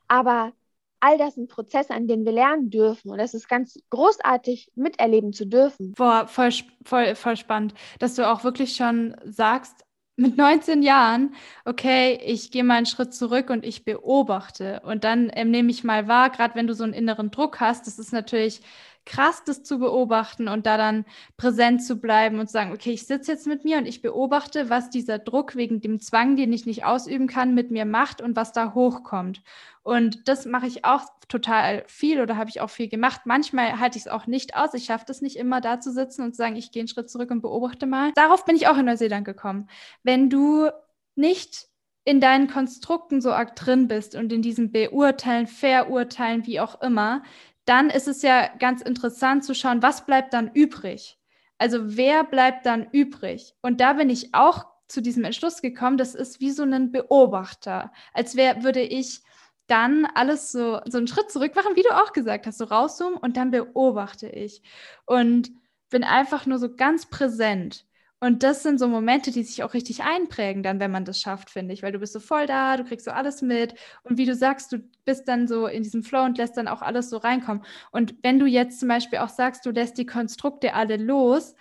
Aber 0.09 0.53
all 1.01 1.19
das 1.19 1.35
sind 1.35 1.49
Prozesse, 1.49 1.95
an 1.95 2.07
denen 2.07 2.25
wir 2.25 2.33
lernen 2.33 2.71
dürfen. 2.71 3.11
Und 3.11 3.19
es 3.19 3.35
ist 3.35 3.49
ganz 3.49 3.79
großartig, 3.91 4.71
miterleben 4.75 5.33
zu 5.33 5.47
dürfen. 5.47 5.93
Boah, 5.93 6.27
voll, 6.27 6.51
voll, 6.85 7.15
voll 7.15 7.37
spannend, 7.37 7.75
dass 7.99 8.15
du 8.15 8.29
auch 8.29 8.45
wirklich 8.45 8.77
schon 8.77 9.17
sagst, 9.25 9.85
mit 10.17 10.37
19 10.37 10.83
Jahren, 10.83 11.35
okay, 11.65 12.21
ich 12.25 12.51
gehe 12.51 12.65
mal 12.65 12.77
einen 12.77 12.87
Schritt 12.87 13.15
zurück 13.15 13.51
und 13.51 13.65
ich 13.65 13.85
beobachte. 13.85 14.81
Und 14.85 15.05
dann 15.05 15.31
ähm, 15.35 15.51
nehme 15.51 15.71
ich 15.71 15.85
mal 15.85 16.09
wahr, 16.09 16.31
gerade 16.31 16.55
wenn 16.55 16.67
du 16.67 16.75
so 16.75 16.85
einen 16.85 16.93
inneren 16.93 17.31
Druck 17.31 17.61
hast, 17.61 17.87
das 17.87 17.99
ist 17.99 18.13
natürlich 18.13 18.61
krass, 19.07 19.43
das 19.45 19.63
zu 19.63 19.79
beobachten 19.79 20.49
und 20.49 20.67
da 20.67 20.77
dann 20.77 21.05
präsent 21.37 21.85
zu 21.85 21.97
bleiben 21.97 22.39
und 22.39 22.47
zu 22.47 22.53
sagen, 22.53 22.73
okay, 22.73 22.93
ich 22.93 23.07
sitze 23.07 23.33
jetzt 23.33 23.47
mit 23.47 23.65
mir 23.65 23.79
und 23.79 23.87
ich 23.87 24.03
beobachte, 24.03 24.71
was 24.71 24.91
dieser 24.91 25.19
Druck 25.19 25.57
wegen 25.57 25.81
dem 25.81 26.01
Zwang, 26.01 26.37
den 26.37 26.53
ich 26.53 26.67
nicht 26.67 26.85
ausüben 26.85 27.27
kann, 27.27 27.55
mit 27.55 27.71
mir 27.71 27.85
macht 27.85 28.21
und 28.21 28.37
was 28.37 28.53
da 28.53 28.75
hochkommt. 28.75 29.43
Und 29.83 30.29
das 30.29 30.47
mache 30.47 30.67
ich 30.67 30.85
auch 30.85 31.03
total 31.29 31.85
viel 31.87 32.21
oder 32.21 32.37
habe 32.37 32.51
ich 32.51 32.61
auch 32.61 32.71
viel 32.71 32.89
gemacht. 32.89 33.23
Manchmal 33.25 33.79
halte 33.79 33.99
ich 33.99 34.07
es 34.07 34.11
auch 34.11 34.27
nicht 34.27 34.57
aus. 34.57 34.73
Ich 34.75 34.87
schaffe 34.87 35.05
das 35.07 35.21
nicht 35.21 35.37
immer, 35.37 35.61
da 35.61 35.81
zu 35.81 35.93
sitzen 35.93 36.23
und 36.23 36.33
zu 36.33 36.39
sagen, 36.39 36.57
ich 36.57 36.73
gehe 36.73 36.81
einen 36.81 36.89
Schritt 36.89 37.11
zurück 37.11 37.31
und 37.31 37.43
beobachte 37.43 37.87
mal. 37.87 38.13
Darauf 38.15 38.45
bin 38.45 38.57
ich 38.57 38.67
auch 38.67 38.79
in 38.79 38.87
Neuseeland 38.87 39.25
gekommen. 39.25 39.69
Wenn 40.03 40.31
du 40.31 40.71
nicht 41.17 41.69
in 42.05 42.21
deinen 42.21 42.49
Konstrukten 42.49 43.21
so 43.21 43.33
arg 43.33 43.57
drin 43.57 43.89
bist 43.89 44.15
und 44.15 44.33
in 44.33 44.43
diesem 44.43 44.73
Beurteilen, 44.73 45.47
Verurteilen, 45.47 46.47
wie 46.47 46.61
auch 46.61 46.81
immer, 46.83 47.23
dann 47.65 47.91
ist 47.91 48.09
es 48.09 48.23
ja 48.23 48.49
ganz 48.59 48.83
interessant 48.83 49.45
zu 49.45 49.55
schauen, 49.55 49.83
was 49.83 50.07
bleibt 50.07 50.35
dann 50.35 50.51
übrig? 50.53 51.19
Also 51.59 51.97
wer 51.97 52.25
bleibt 52.25 52.67
dann 52.67 52.89
übrig? 52.91 53.55
Und 53.63 53.81
da 53.81 53.95
bin 53.95 54.11
ich 54.11 54.35
auch 54.35 54.67
zu 54.89 55.01
diesem 55.01 55.25
Entschluss 55.25 55.63
gekommen, 55.63 55.97
das 55.97 56.15
ist 56.15 56.41
wie 56.41 56.51
so 56.51 56.63
ein 56.63 56.93
Beobachter. 56.93 57.93
Als 58.13 58.37
wäre, 58.37 58.63
würde 58.63 58.81
ich 58.81 59.23
dann 59.67 60.07
alles 60.15 60.53
so, 60.53 60.81
so 60.85 60.99
einen 60.99 61.07
Schritt 61.07 61.31
zurück 61.31 61.55
machen, 61.55 61.75
wie 61.75 61.83
du 61.83 61.91
auch 61.91 62.13
gesagt 62.13 62.47
hast, 62.47 62.59
so 62.59 62.65
rauszoomen 62.65 63.19
und 63.19 63.37
dann 63.37 63.51
beobachte 63.51 64.29
ich 64.29 64.63
und 65.07 65.51
bin 65.89 66.05
einfach 66.05 66.45
nur 66.45 66.59
so 66.59 66.75
ganz 66.75 67.07
präsent. 67.07 67.87
Und 68.25 68.43
das 68.43 68.63
sind 68.63 68.79
so 68.79 68.89
Momente, 68.89 69.33
die 69.33 69.43
sich 69.43 69.63
auch 69.63 69.75
richtig 69.75 70.03
einprägen, 70.03 70.63
dann, 70.63 70.81
wenn 70.81 70.91
man 70.91 71.05
das 71.05 71.21
schafft, 71.21 71.51
finde 71.51 71.75
ich, 71.75 71.83
weil 71.83 71.93
du 71.93 71.99
bist 71.99 72.15
so 72.15 72.21
voll 72.21 72.47
da, 72.47 72.79
du 72.79 72.85
kriegst 72.85 73.05
so 73.05 73.11
alles 73.11 73.43
mit. 73.43 73.75
Und 74.03 74.17
wie 74.17 74.25
du 74.25 74.35
sagst, 74.35 74.73
du 74.73 74.79
bist 75.05 75.29
dann 75.29 75.47
so 75.47 75.67
in 75.67 75.83
diesem 75.83 76.03
Flow 76.03 76.25
und 76.25 76.39
lässt 76.39 76.57
dann 76.57 76.67
auch 76.67 76.81
alles 76.81 77.11
so 77.11 77.19
reinkommen. 77.19 77.63
Und 77.91 78.15
wenn 78.23 78.39
du 78.39 78.47
jetzt 78.47 78.81
zum 78.81 78.89
Beispiel 78.89 79.19
auch 79.19 79.29
sagst, 79.29 79.67
du 79.67 79.73
lässt 79.73 79.99
die 79.99 80.07
Konstrukte 80.07 80.73
alle 80.73 80.97
los 80.97 81.55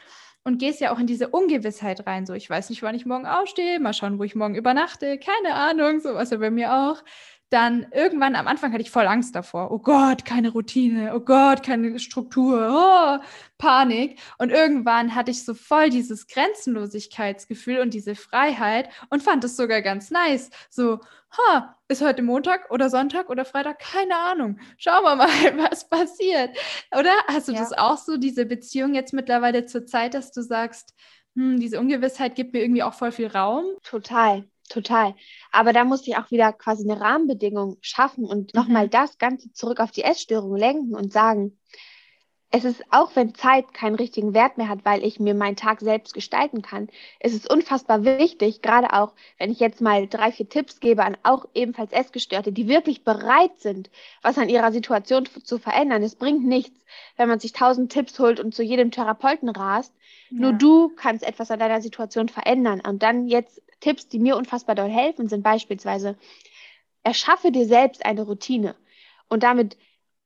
und 0.46 0.58
gehst 0.58 0.80
ja 0.80 0.94
auch 0.94 1.00
in 1.00 1.08
diese 1.08 1.28
Ungewissheit 1.28 2.08
rein, 2.08 2.26
so 2.26 2.34
ich 2.34 2.50
weiß 2.50 2.70
nicht, 2.70 2.82
wann 2.82 2.96
ich 2.96 3.06
morgen 3.06 3.26
aufstehe, 3.26 3.82
mal 3.82 3.92
schauen, 3.92 4.18
wo 4.18 4.24
ich 4.24 4.34
morgen 4.34 4.56
übernachte, 4.56 5.18
keine 5.18 5.56
Ahnung, 5.56 6.00
so 6.00 6.14
was 6.14 6.30
ja 6.30 6.38
bei 6.38 6.50
mir 6.50 6.74
auch 6.74 7.04
dann 7.54 7.86
irgendwann 7.92 8.36
am 8.36 8.48
Anfang 8.48 8.74
hatte 8.74 8.82
ich 8.82 8.90
voll 8.90 9.06
Angst 9.06 9.36
davor. 9.36 9.72
Oh 9.72 9.78
Gott, 9.78 10.26
keine 10.26 10.50
Routine. 10.50 11.14
Oh 11.16 11.20
Gott, 11.20 11.62
keine 11.62 12.00
Struktur. 12.00 12.70
Oh, 12.72 13.24
Panik. 13.60 14.20
Und 14.40 14.50
irgendwann 14.50 15.14
hatte 15.14 15.30
ich 15.30 15.46
so 15.46 15.54
voll 15.54 15.92
dieses 15.92 16.26
Grenzenlosigkeitsgefühl 16.28 17.80
und 17.80 17.94
diese 17.94 18.16
Freiheit 18.16 18.90
und 19.12 19.22
fand 19.22 19.44
es 19.44 19.56
sogar 19.56 19.84
ganz 19.84 20.10
nice. 20.10 20.50
So, 20.72 21.00
ha, 21.32 21.78
ist 21.88 22.02
heute 22.02 22.24
Montag 22.24 22.72
oder 22.72 22.90
Sonntag 22.90 23.30
oder 23.30 23.46
Freitag? 23.46 23.78
Keine 23.78 24.18
Ahnung. 24.18 24.60
Schauen 24.78 25.04
wir 25.04 25.16
mal, 25.16 25.28
was 25.72 25.88
passiert. 25.88 26.58
Oder 26.98 27.14
hast 27.28 27.50
du 27.50 27.52
ja. 27.52 27.60
das 27.60 27.72
auch 27.74 27.98
so, 27.98 28.18
diese 28.18 28.48
Beziehung 28.48 28.96
jetzt 28.96 29.14
mittlerweile 29.14 29.68
zur 29.68 29.86
Zeit, 29.86 30.16
dass 30.16 30.32
du 30.32 30.42
sagst, 30.42 30.96
hm, 31.36 31.60
diese 31.60 31.80
Ungewissheit 31.80 32.34
gibt 32.34 32.54
mir 32.54 32.62
irgendwie 32.64 32.84
auch 32.84 32.96
voll 32.96 33.12
viel 33.12 33.28
Raum? 33.28 33.66
Total. 33.84 34.44
Total. 34.74 35.14
Aber 35.52 35.72
da 35.72 35.84
musste 35.84 36.10
ich 36.10 36.18
auch 36.18 36.32
wieder 36.32 36.52
quasi 36.52 36.90
eine 36.90 37.00
Rahmenbedingung 37.00 37.78
schaffen 37.82 38.26
und 38.26 38.54
mhm. 38.54 38.60
nochmal 38.60 38.90
das 38.90 39.20
Ganze 39.20 39.54
zurück 39.54 39.80
auf 39.80 39.92
die 39.92 40.04
Essstörung 40.04 40.56
lenken 40.56 40.96
und 40.96 41.14
sagen, 41.14 41.60
es 42.56 42.66
ist 42.66 42.84
auch, 42.92 43.16
wenn 43.16 43.34
Zeit 43.34 43.74
keinen 43.74 43.96
richtigen 43.96 44.36
Wert 44.36 44.60
mehr 44.60 44.70
hat, 44.70 44.86
weil 44.86 45.04
ich 45.04 45.20
mir 45.20 45.34
meinen 45.34 45.56
Tag 45.56 45.80
selbst 45.80 46.14
gestalten 46.14 46.62
kann, 46.62 46.88
es 47.20 47.34
ist 47.34 47.52
unfassbar 47.52 48.06
wichtig, 48.06 48.62
gerade 48.62 48.94
auch, 48.94 49.14
wenn 49.40 49.52
ich 49.52 49.60
jetzt 49.60 49.82
mal 49.82 50.08
drei, 50.08 50.32
vier 50.32 50.48
Tipps 50.48 50.80
gebe 50.80 51.04
an 51.04 51.18
auch 51.24 51.48
ebenfalls 51.56 51.92
Essgestörte, 51.92 52.52
die 52.52 52.68
wirklich 52.68 53.04
bereit 53.04 53.60
sind, 53.60 53.90
was 54.22 54.38
an 54.38 54.50
ihrer 54.50 54.72
Situation 54.72 55.26
zu 55.26 55.58
verändern. 55.58 56.04
Es 56.04 56.14
bringt 56.14 56.46
nichts, 56.46 56.80
wenn 57.18 57.28
man 57.28 57.40
sich 57.40 57.54
tausend 57.54 57.92
Tipps 57.92 58.20
holt 58.20 58.40
und 58.40 58.54
zu 58.54 58.62
jedem 58.62 58.92
Therapeuten 58.92 59.50
rast. 59.50 59.92
Ja. 60.30 60.42
Nur 60.42 60.54
du 60.54 60.90
kannst 60.90 61.26
etwas 61.26 61.50
an 61.50 61.58
deiner 61.58 61.82
Situation 61.82 62.30
verändern. 62.30 62.82
Und 62.82 63.02
dann 63.02 63.28
jetzt 63.28 63.64
Tipps, 63.80 64.10
die 64.10 64.20
mir 64.20 64.38
unfassbar 64.38 64.76
doll 64.76 64.92
helfen, 64.92 65.28
sind 65.28 65.42
beispielsweise, 65.42 66.20
erschaffe 67.02 67.52
dir 67.52 67.66
selbst 67.66 68.06
eine 68.06 68.22
Routine. 68.22 68.76
Und 69.28 69.42
damit 69.42 69.76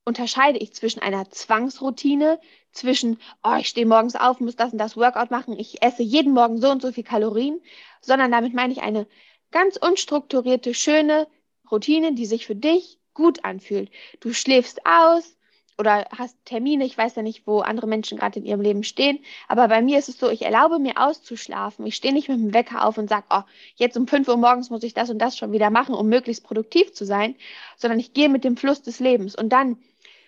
unterscheide 0.08 0.58
ich 0.58 0.72
zwischen 0.72 1.00
einer 1.00 1.30
Zwangsroutine, 1.30 2.40
zwischen, 2.72 3.20
oh, 3.44 3.56
ich 3.60 3.68
stehe 3.68 3.86
morgens 3.86 4.16
auf, 4.16 4.40
muss 4.40 4.56
das 4.56 4.72
und 4.72 4.78
das 4.78 4.96
Workout 4.96 5.30
machen, 5.30 5.58
ich 5.58 5.82
esse 5.82 6.02
jeden 6.02 6.32
Morgen 6.32 6.60
so 6.60 6.70
und 6.70 6.82
so 6.82 6.90
viel 6.90 7.04
Kalorien, 7.04 7.60
sondern 8.00 8.32
damit 8.32 8.54
meine 8.54 8.72
ich 8.72 8.82
eine 8.82 9.06
ganz 9.50 9.76
unstrukturierte, 9.76 10.74
schöne 10.74 11.28
Routine, 11.70 12.14
die 12.14 12.26
sich 12.26 12.46
für 12.46 12.56
dich 12.56 12.98
gut 13.14 13.44
anfühlt. 13.44 13.90
Du 14.20 14.32
schläfst 14.32 14.80
aus, 14.84 15.36
oder 15.78 16.06
hast 16.10 16.36
Termine, 16.44 16.84
ich 16.84 16.98
weiß 16.98 17.14
ja 17.14 17.22
nicht, 17.22 17.46
wo 17.46 17.60
andere 17.60 17.86
Menschen 17.86 18.18
gerade 18.18 18.40
in 18.40 18.44
ihrem 18.44 18.60
Leben 18.60 18.82
stehen, 18.82 19.20
aber 19.46 19.68
bei 19.68 19.80
mir 19.80 19.98
ist 19.98 20.08
es 20.08 20.18
so, 20.18 20.28
ich 20.28 20.42
erlaube 20.42 20.80
mir 20.80 20.98
auszuschlafen. 20.98 21.86
Ich 21.86 21.94
stehe 21.94 22.12
nicht 22.12 22.28
mit 22.28 22.38
dem 22.38 22.52
Wecker 22.52 22.84
auf 22.84 22.98
und 22.98 23.08
sage, 23.08 23.26
oh, 23.30 23.42
jetzt 23.76 23.96
um 23.96 24.08
5 24.08 24.26
Uhr 24.26 24.36
morgens 24.36 24.70
muss 24.70 24.82
ich 24.82 24.92
das 24.92 25.08
und 25.08 25.20
das 25.20 25.38
schon 25.38 25.52
wieder 25.52 25.70
machen, 25.70 25.94
um 25.94 26.08
möglichst 26.08 26.42
produktiv 26.42 26.92
zu 26.92 27.04
sein, 27.04 27.36
sondern 27.76 28.00
ich 28.00 28.12
gehe 28.12 28.28
mit 28.28 28.42
dem 28.42 28.56
Fluss 28.56 28.82
des 28.82 28.98
Lebens 28.98 29.36
und 29.36 29.50
dann 29.50 29.78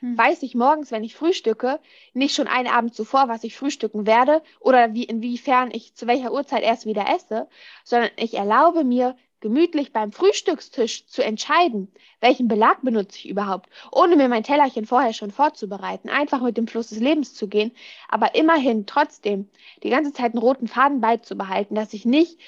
hm. 0.01 0.17
weiß 0.17 0.43
ich 0.43 0.55
morgens, 0.55 0.91
wenn 0.91 1.05
ich 1.05 1.15
frühstücke, 1.15 1.81
nicht 2.15 2.35
schon 2.35 2.49
einen 2.49 2.69
Abend 2.69 2.95
zuvor, 2.95 3.29
was 3.29 3.45
ich 3.45 3.57
frühstücken 3.57 4.07
werde 4.07 4.43
oder 4.59 4.95
wie, 4.95 5.05
inwiefern 5.05 5.71
ich 5.73 5.95
zu 5.95 6.07
welcher 6.07 6.33
Uhrzeit 6.33 6.63
erst 6.63 6.87
wieder 6.87 7.07
esse, 7.09 7.49
sondern 7.85 8.11
ich 8.17 8.35
erlaube 8.35 8.85
mir 8.85 9.17
gemütlich 9.41 9.93
beim 9.93 10.13
Frühstückstisch 10.13 11.07
zu 11.07 11.25
entscheiden, 11.25 11.93
welchen 12.21 12.47
Belag 12.47 12.83
benutze 12.83 13.17
ich 13.19 13.29
überhaupt, 13.29 13.71
ohne 13.91 14.17
mir 14.17 14.29
mein 14.29 14.43
Tellerchen 14.43 14.87
vorher 14.87 15.15
schon 15.15 15.31
vorzubereiten, 15.31 16.11
einfach 16.11 16.43
mit 16.43 16.57
dem 16.57 16.67
Fluss 16.67 16.89
des 16.89 17.01
Lebens 17.01 17.35
zu 17.35 17.49
gehen, 17.49 17.73
aber 18.09 18.35
immerhin 18.35 18.87
trotzdem 18.87 19.49
die 19.83 19.91
ganze 19.91 20.13
Zeit 20.13 20.35
einen 20.35 20.43
roten 20.43 20.69
Faden 20.69 21.01
beizubehalten, 21.01 21.75
dass 21.75 21.95
ich 21.95 22.05
nicht 22.05 22.39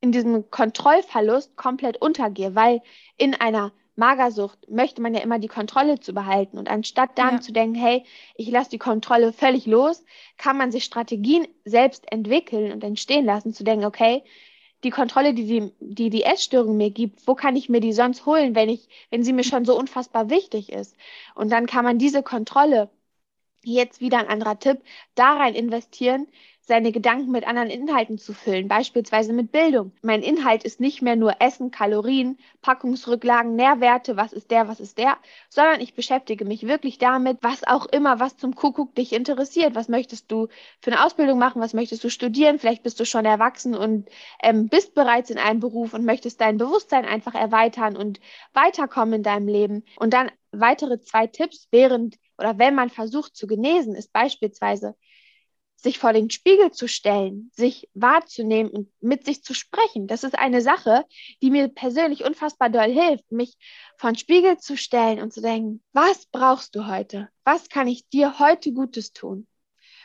in 0.00 0.10
diesem 0.10 0.50
Kontrollverlust 0.50 1.56
komplett 1.56 2.02
untergehe, 2.02 2.56
weil 2.56 2.82
in 3.16 3.34
einer 3.34 3.72
Magersucht 3.96 4.70
möchte 4.70 5.02
man 5.02 5.14
ja 5.14 5.20
immer 5.20 5.38
die 5.38 5.48
Kontrolle 5.48 6.00
zu 6.00 6.12
behalten. 6.14 6.58
Und 6.58 6.70
anstatt 6.70 7.18
dann 7.18 7.36
ja. 7.36 7.40
zu 7.40 7.52
denken, 7.52 7.74
hey, 7.74 8.04
ich 8.36 8.50
lasse 8.50 8.70
die 8.70 8.78
Kontrolle 8.78 9.32
völlig 9.32 9.66
los, 9.66 10.04
kann 10.38 10.56
man 10.56 10.72
sich 10.72 10.84
Strategien 10.84 11.46
selbst 11.64 12.10
entwickeln 12.10 12.72
und 12.72 12.82
entstehen 12.84 13.24
lassen, 13.24 13.52
zu 13.52 13.64
denken, 13.64 13.84
okay, 13.84 14.24
die 14.84 14.90
Kontrolle, 14.90 15.34
die 15.34 15.46
die, 15.46 15.72
die, 15.80 16.10
die 16.10 16.24
Essstörung 16.24 16.76
mir 16.76 16.90
gibt, 16.90 17.26
wo 17.26 17.34
kann 17.34 17.54
ich 17.56 17.68
mir 17.68 17.80
die 17.80 17.92
sonst 17.92 18.26
holen, 18.26 18.54
wenn 18.54 18.68
ich, 18.68 18.88
wenn 19.10 19.22
sie 19.22 19.32
mir 19.32 19.44
schon 19.44 19.64
so 19.64 19.78
unfassbar 19.78 20.30
wichtig 20.30 20.72
ist? 20.72 20.96
Und 21.34 21.52
dann 21.52 21.66
kann 21.66 21.84
man 21.84 21.98
diese 21.98 22.22
Kontrolle, 22.22 22.90
jetzt 23.64 24.00
wieder 24.00 24.18
ein 24.18 24.28
anderer 24.28 24.58
Tipp, 24.58 24.82
da 25.14 25.34
rein 25.36 25.54
investieren, 25.54 26.26
seine 26.64 26.92
Gedanken 26.92 27.32
mit 27.32 27.46
anderen 27.46 27.70
Inhalten 27.70 28.18
zu 28.18 28.32
füllen, 28.32 28.68
beispielsweise 28.68 29.32
mit 29.32 29.50
Bildung. 29.50 29.92
Mein 30.00 30.22
Inhalt 30.22 30.62
ist 30.62 30.78
nicht 30.78 31.02
mehr 31.02 31.16
nur 31.16 31.40
Essen, 31.40 31.72
Kalorien, 31.72 32.38
Packungsrücklagen, 32.62 33.56
Nährwerte, 33.56 34.16
was 34.16 34.32
ist 34.32 34.50
der, 34.52 34.68
was 34.68 34.78
ist 34.78 34.96
der, 34.98 35.16
sondern 35.48 35.80
ich 35.80 35.94
beschäftige 35.94 36.44
mich 36.44 36.66
wirklich 36.68 36.98
damit, 36.98 37.38
was 37.42 37.64
auch 37.64 37.86
immer, 37.86 38.20
was 38.20 38.36
zum 38.36 38.54
Kuckuck 38.54 38.94
dich 38.94 39.12
interessiert. 39.12 39.74
Was 39.74 39.88
möchtest 39.88 40.30
du 40.30 40.46
für 40.80 40.92
eine 40.92 41.04
Ausbildung 41.04 41.38
machen? 41.38 41.60
Was 41.60 41.74
möchtest 41.74 42.04
du 42.04 42.10
studieren? 42.10 42.60
Vielleicht 42.60 42.84
bist 42.84 43.00
du 43.00 43.04
schon 43.04 43.24
erwachsen 43.24 43.74
und 43.74 44.08
ähm, 44.40 44.68
bist 44.68 44.94
bereits 44.94 45.30
in 45.30 45.38
einem 45.38 45.58
Beruf 45.58 45.94
und 45.94 46.04
möchtest 46.04 46.40
dein 46.40 46.58
Bewusstsein 46.58 47.04
einfach 47.04 47.34
erweitern 47.34 47.96
und 47.96 48.20
weiterkommen 48.52 49.14
in 49.14 49.22
deinem 49.24 49.48
Leben. 49.48 49.84
Und 49.96 50.14
dann 50.14 50.30
weitere 50.52 51.00
zwei 51.00 51.26
Tipps 51.26 51.66
während 51.72 52.18
oder 52.38 52.58
wenn 52.58 52.74
man 52.74 52.90
versucht 52.90 53.36
zu 53.36 53.46
genesen, 53.46 53.94
ist 53.94 54.12
beispielsweise 54.12 54.96
sich 55.82 55.98
vor 55.98 56.12
den 56.12 56.30
Spiegel 56.30 56.70
zu 56.70 56.86
stellen, 56.86 57.50
sich 57.54 57.88
wahrzunehmen 57.94 58.70
und 58.70 58.88
mit 59.00 59.24
sich 59.24 59.42
zu 59.42 59.52
sprechen. 59.52 60.06
Das 60.06 60.22
ist 60.22 60.38
eine 60.38 60.60
Sache, 60.60 61.04
die 61.42 61.50
mir 61.50 61.68
persönlich 61.68 62.24
unfassbar 62.24 62.70
doll 62.70 62.90
hilft, 62.90 63.30
mich 63.32 63.56
vor 63.96 64.12
den 64.12 64.18
Spiegel 64.18 64.58
zu 64.58 64.76
stellen 64.76 65.20
und 65.20 65.32
zu 65.32 65.42
denken, 65.42 65.82
was 65.92 66.26
brauchst 66.26 66.76
du 66.76 66.86
heute? 66.86 67.28
Was 67.44 67.68
kann 67.68 67.88
ich 67.88 68.08
dir 68.08 68.38
heute 68.38 68.72
Gutes 68.72 69.12
tun? 69.12 69.48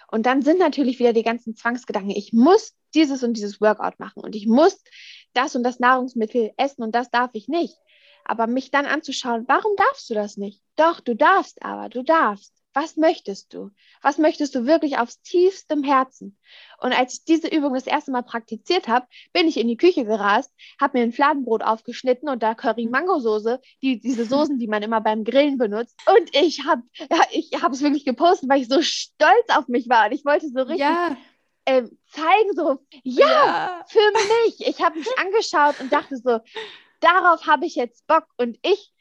Und 0.09 0.25
dann 0.25 0.41
sind 0.41 0.57
natürlich 0.57 0.99
wieder 0.99 1.13
die 1.13 1.23
ganzen 1.23 1.55
Zwangsgedanken. 1.55 2.11
Ich 2.11 2.33
muss 2.33 2.73
dieses 2.95 3.23
und 3.23 3.33
dieses 3.33 3.61
Workout 3.61 3.99
machen 3.99 4.23
und 4.23 4.35
ich 4.35 4.47
muss 4.47 4.81
das 5.33 5.55
und 5.55 5.63
das 5.63 5.79
Nahrungsmittel 5.79 6.53
essen 6.57 6.81
und 6.81 6.95
das 6.95 7.11
darf 7.11 7.29
ich 7.33 7.47
nicht. 7.47 7.75
Aber 8.25 8.47
mich 8.47 8.71
dann 8.71 8.85
anzuschauen, 8.85 9.45
warum 9.47 9.75
darfst 9.75 10.09
du 10.09 10.13
das 10.13 10.37
nicht? 10.37 10.61
Doch, 10.75 11.01
du 11.01 11.15
darfst 11.15 11.61
aber, 11.61 11.89
du 11.89 12.03
darfst. 12.03 12.56
Was 12.79 12.95
möchtest 12.95 13.55
du? 13.55 13.71
Was 14.03 14.19
möchtest 14.19 14.53
du 14.53 14.67
wirklich 14.67 14.99
aufs 14.99 15.19
tiefste 15.23 15.81
Herzen? 15.81 16.37
Und 16.79 16.93
als 16.93 17.13
ich 17.13 17.25
diese 17.25 17.47
Übung 17.47 17.73
das 17.73 17.87
erste 17.87 18.11
Mal 18.11 18.21
praktiziert 18.21 18.87
habe, 18.87 19.07
bin 19.33 19.47
ich 19.47 19.57
in 19.57 19.67
die 19.67 19.77
Küche 19.77 20.05
gerast, 20.05 20.53
habe 20.79 20.99
mir 20.99 21.03
ein 21.03 21.11
Fladenbrot 21.11 21.63
aufgeschnitten 21.63 22.29
und 22.29 22.43
da 22.43 22.53
Curry-Mango-Soße, 22.53 23.61
die, 23.81 23.99
diese 23.99 24.25
Soßen, 24.25 24.59
die 24.59 24.67
man 24.67 24.83
immer 24.83 25.01
beim 25.01 25.23
Grillen 25.23 25.57
benutzt. 25.57 25.99
Und 26.05 26.35
ich 26.35 26.65
habe 26.67 26.83
ja, 26.99 27.19
ich 27.31 27.49
habe 27.63 27.73
es 27.73 27.81
wirklich 27.81 28.05
gepostet, 28.05 28.47
weil 28.47 28.61
ich 28.61 28.67
so 28.67 28.79
stolz 28.83 29.47
auf 29.55 29.67
mich 29.69 29.89
war. 29.89 30.05
Und 30.05 30.11
ich 30.11 30.23
wollte 30.23 30.47
so 30.47 30.59
richtig 30.59 30.81
ja. 30.81 31.17
ähm, 31.65 31.97
zeigen, 32.11 32.53
so, 32.55 32.77
ja, 33.01 33.27
ja. 33.27 33.85
für 33.87 34.11
mich. 34.45 34.67
Ich 34.67 34.83
habe 34.83 34.99
mich 34.99 35.09
angeschaut 35.17 35.79
und 35.79 35.91
dachte 35.91 36.15
so, 36.17 36.41
darauf 36.99 37.47
habe 37.47 37.65
ich 37.65 37.73
jetzt 37.73 38.05
Bock. 38.05 38.27
Und 38.37 38.59
ich 38.61 38.93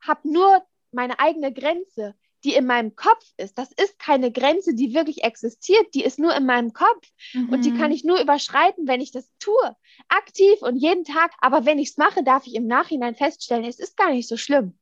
habe 0.00 0.26
nur 0.26 0.64
meine 0.90 1.20
eigene 1.20 1.52
Grenze 1.52 2.14
die 2.44 2.54
in 2.54 2.66
meinem 2.66 2.96
Kopf 2.96 3.24
ist. 3.36 3.58
Das 3.58 3.70
ist 3.72 3.98
keine 3.98 4.32
Grenze, 4.32 4.74
die 4.74 4.94
wirklich 4.94 5.24
existiert, 5.24 5.94
die 5.94 6.04
ist 6.04 6.18
nur 6.18 6.34
in 6.34 6.46
meinem 6.46 6.72
Kopf. 6.72 7.06
Mhm. 7.34 7.50
Und 7.50 7.64
die 7.64 7.72
kann 7.72 7.88
mhm. 7.88 7.96
ich 7.96 8.04
nur 8.04 8.20
überschreiten, 8.20 8.88
wenn 8.88 9.00
ich 9.00 9.12
das 9.12 9.30
tue. 9.38 9.76
Aktiv 10.08 10.62
und 10.62 10.76
jeden 10.76 11.04
Tag. 11.04 11.32
Aber 11.40 11.66
wenn 11.66 11.78
ich 11.78 11.90
es 11.90 11.96
mache, 11.96 12.22
darf 12.22 12.46
ich 12.46 12.54
im 12.54 12.66
Nachhinein 12.66 13.14
feststellen, 13.14 13.64
es 13.64 13.78
ist 13.78 13.96
gar 13.96 14.10
nicht 14.10 14.28
so 14.28 14.36
schlimm. 14.36 14.78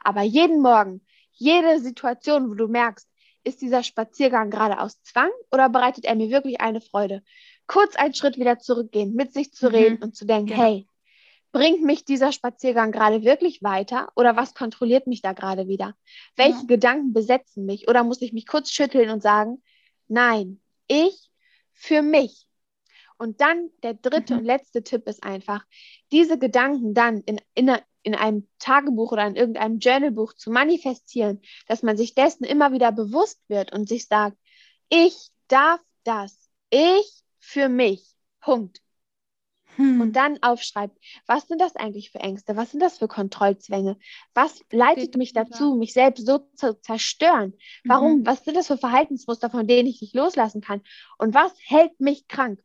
Aber 0.00 0.22
jeden 0.22 0.60
Morgen, 0.60 1.04
jede 1.32 1.80
Situation, 1.80 2.50
wo 2.50 2.54
du 2.54 2.68
merkst, 2.68 3.08
ist 3.44 3.60
dieser 3.60 3.82
Spaziergang 3.82 4.50
gerade 4.50 4.80
aus 4.80 5.02
Zwang 5.02 5.30
oder 5.52 5.68
bereitet 5.68 6.04
er 6.06 6.14
mir 6.14 6.30
wirklich 6.30 6.60
eine 6.60 6.80
Freude? 6.80 7.22
Kurz 7.66 7.96
einen 7.96 8.14
Schritt 8.14 8.38
wieder 8.38 8.58
zurückgehen, 8.58 9.14
mit 9.14 9.32
sich 9.32 9.52
zu 9.52 9.68
mhm. 9.68 9.74
reden 9.74 10.02
und 10.02 10.16
zu 10.16 10.26
denken, 10.26 10.50
ja. 10.50 10.56
hey, 10.56 10.86
bringt 11.54 11.82
mich 11.82 12.04
dieser 12.04 12.32
Spaziergang 12.32 12.90
gerade 12.90 13.22
wirklich 13.22 13.62
weiter 13.62 14.10
oder 14.16 14.34
was 14.34 14.54
kontrolliert 14.54 15.06
mich 15.06 15.22
da 15.22 15.32
gerade 15.32 15.68
wieder? 15.68 15.94
Welche 16.34 16.58
ja. 16.58 16.66
Gedanken 16.66 17.12
besetzen 17.12 17.64
mich 17.64 17.86
oder 17.86 18.02
muss 18.02 18.20
ich 18.22 18.32
mich 18.32 18.48
kurz 18.48 18.72
schütteln 18.72 19.08
und 19.08 19.22
sagen, 19.22 19.62
nein, 20.08 20.60
ich 20.88 21.30
für 21.72 22.02
mich. 22.02 22.48
Und 23.18 23.40
dann 23.40 23.70
der 23.84 23.94
dritte 23.94 24.34
mhm. 24.34 24.40
und 24.40 24.44
letzte 24.46 24.82
Tipp 24.82 25.06
ist 25.06 25.22
einfach, 25.22 25.64
diese 26.10 26.40
Gedanken 26.40 26.92
dann 26.92 27.20
in, 27.20 27.40
in, 27.54 27.70
in 28.02 28.16
einem 28.16 28.48
Tagebuch 28.58 29.12
oder 29.12 29.24
in 29.24 29.36
irgendeinem 29.36 29.78
Journalbuch 29.78 30.32
zu 30.32 30.50
manifestieren, 30.50 31.40
dass 31.68 31.84
man 31.84 31.96
sich 31.96 32.16
dessen 32.16 32.42
immer 32.42 32.72
wieder 32.72 32.90
bewusst 32.90 33.40
wird 33.46 33.72
und 33.72 33.88
sich 33.88 34.08
sagt, 34.08 34.36
ich 34.88 35.28
darf 35.46 35.80
das, 36.02 36.50
ich 36.70 37.22
für 37.38 37.68
mich. 37.68 38.04
Punkt. 38.40 38.83
Hm. 39.76 40.00
Und 40.00 40.12
dann 40.14 40.42
aufschreibt, 40.42 40.98
was 41.26 41.48
sind 41.48 41.60
das 41.60 41.76
eigentlich 41.76 42.10
für 42.10 42.20
Ängste? 42.20 42.56
Was 42.56 42.70
sind 42.70 42.80
das 42.80 42.98
für 42.98 43.08
Kontrollzwänge? 43.08 43.98
Was 44.32 44.60
leitet 44.70 45.16
mich 45.16 45.32
dazu, 45.32 45.74
mich 45.74 45.92
selbst 45.92 46.26
so 46.26 46.38
zu 46.54 46.80
zerstören? 46.80 47.54
Warum? 47.84 48.20
Mhm. 48.20 48.26
Was 48.26 48.44
sind 48.44 48.56
das 48.56 48.68
für 48.68 48.78
Verhaltensmuster, 48.78 49.50
von 49.50 49.66
denen 49.66 49.88
ich 49.88 50.00
nicht 50.00 50.14
loslassen 50.14 50.60
kann? 50.60 50.80
Und 51.18 51.34
was 51.34 51.52
hält 51.66 51.98
mich 52.00 52.28
krank? 52.28 52.63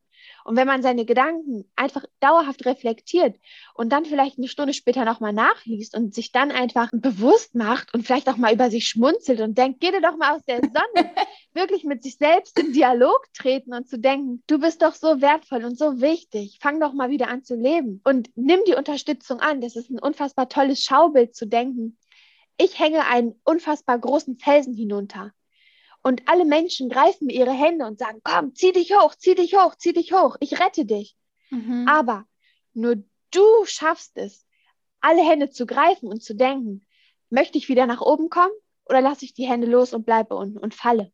Und 0.50 0.56
wenn 0.56 0.66
man 0.66 0.82
seine 0.82 1.06
Gedanken 1.06 1.70
einfach 1.76 2.06
dauerhaft 2.22 2.66
reflektiert 2.66 3.36
und 3.76 3.92
dann 3.92 4.04
vielleicht 4.04 4.40
eine 4.40 4.48
Stunde 4.48 4.74
später 4.74 5.06
nochmal 5.06 5.32
nachliest 5.32 5.96
und 5.96 6.16
sich 6.16 6.32
dann 6.32 6.50
einfach 6.50 6.90
bewusst 6.92 7.54
macht 7.54 7.94
und 7.94 8.04
vielleicht 8.04 8.28
auch 8.28 8.36
mal 8.36 8.52
über 8.52 8.72
sich 8.72 8.88
schmunzelt 8.88 9.42
und 9.42 9.60
denkt, 9.60 9.80
geh 9.80 9.92
dir 9.92 10.02
doch 10.02 10.18
mal 10.18 10.36
aus 10.36 10.44
der 10.46 10.62
Sonne, 10.62 11.12
wirklich 11.54 11.84
mit 11.84 12.02
sich 12.02 12.18
selbst 12.18 12.58
in 12.58 12.74
Dialog 12.74 13.28
treten 13.36 13.76
und 13.76 13.88
zu 13.88 14.00
denken, 14.00 14.42
du 14.48 14.58
bist 14.58 14.82
doch 14.82 14.96
so 14.96 15.22
wertvoll 15.22 15.66
und 15.66 15.78
so 15.78 16.02
wichtig, 16.02 16.58
fang 16.60 16.80
doch 16.80 16.94
mal 16.94 17.12
wieder 17.12 17.28
an 17.28 17.44
zu 17.44 17.54
leben 17.54 18.02
und 18.04 18.32
nimm 18.36 18.62
die 18.66 18.74
Unterstützung 18.74 19.42
an. 19.42 19.62
Das 19.62 19.76
ist 19.76 19.92
ein 19.92 20.00
unfassbar 20.00 20.50
tolles 20.50 20.84
Schaubild 20.84 21.36
zu 21.36 21.46
denken. 21.46 21.96
Ich 22.58 22.80
hänge 22.80 23.06
einen 23.06 23.40
unfassbar 23.44 24.00
großen 24.00 24.40
Felsen 24.40 24.74
hinunter 24.74 25.32
und 26.04 26.28
alle 26.28 26.46
Menschen 26.46 26.90
greifen 26.90 27.28
mir 27.28 27.34
ihre 27.34 27.52
Hände 27.52 27.86
und 27.86 28.00
sagen, 28.00 28.22
komm, 28.24 28.56
zieh 28.56 28.72
dich 28.72 28.94
hoch, 28.94 29.16
zieh 29.16 29.36
dich 29.36 29.56
hoch, 29.56 29.76
zieh 29.76 29.94
dich 29.94 30.14
hoch, 30.14 30.38
ich 30.40 30.60
rette 30.60 30.86
dich. 30.86 31.16
Mhm. 31.50 31.88
Aber 31.88 32.26
nur 32.74 33.04
du 33.32 33.66
schaffst 33.66 34.18
es, 34.18 34.46
alle 35.02 35.22
Hände 35.22 35.50
zu 35.50 35.66
greifen 35.66 36.08
und 36.08 36.24
zu 36.24 36.36
denken, 36.36 36.86
möchte 37.30 37.58
ich 37.58 37.70
wieder 37.70 37.86
nach 37.86 38.02
oben 38.02 38.30
kommen 38.30 38.54
oder 38.86 39.02
lasse 39.02 39.26
ich 39.26 39.34
die 39.34 39.48
Hände 39.48 39.68
los 39.68 39.94
und 39.94 40.06
bleibe 40.06 40.36
unten 40.36 40.58
und 40.58 40.74
falle? 40.74 41.12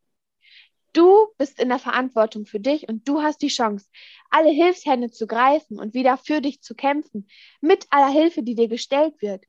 Du 0.92 1.26
bist 1.36 1.60
in 1.60 1.68
der 1.68 1.78
Verantwortung 1.78 2.46
für 2.46 2.58
dich 2.58 2.88
und 2.88 3.06
du 3.06 3.20
hast 3.20 3.42
die 3.42 3.48
Chance, 3.48 3.86
alle 4.30 4.50
Hilfshände 4.50 5.10
zu 5.10 5.26
greifen 5.26 5.78
und 5.78 5.92
wieder 5.92 6.16
für 6.16 6.40
dich 6.40 6.62
zu 6.62 6.74
kämpfen, 6.74 7.28
mit 7.60 7.86
aller 7.90 8.08
Hilfe, 8.08 8.42
die 8.42 8.54
dir 8.54 8.68
gestellt 8.68 9.20
wird. 9.20 9.44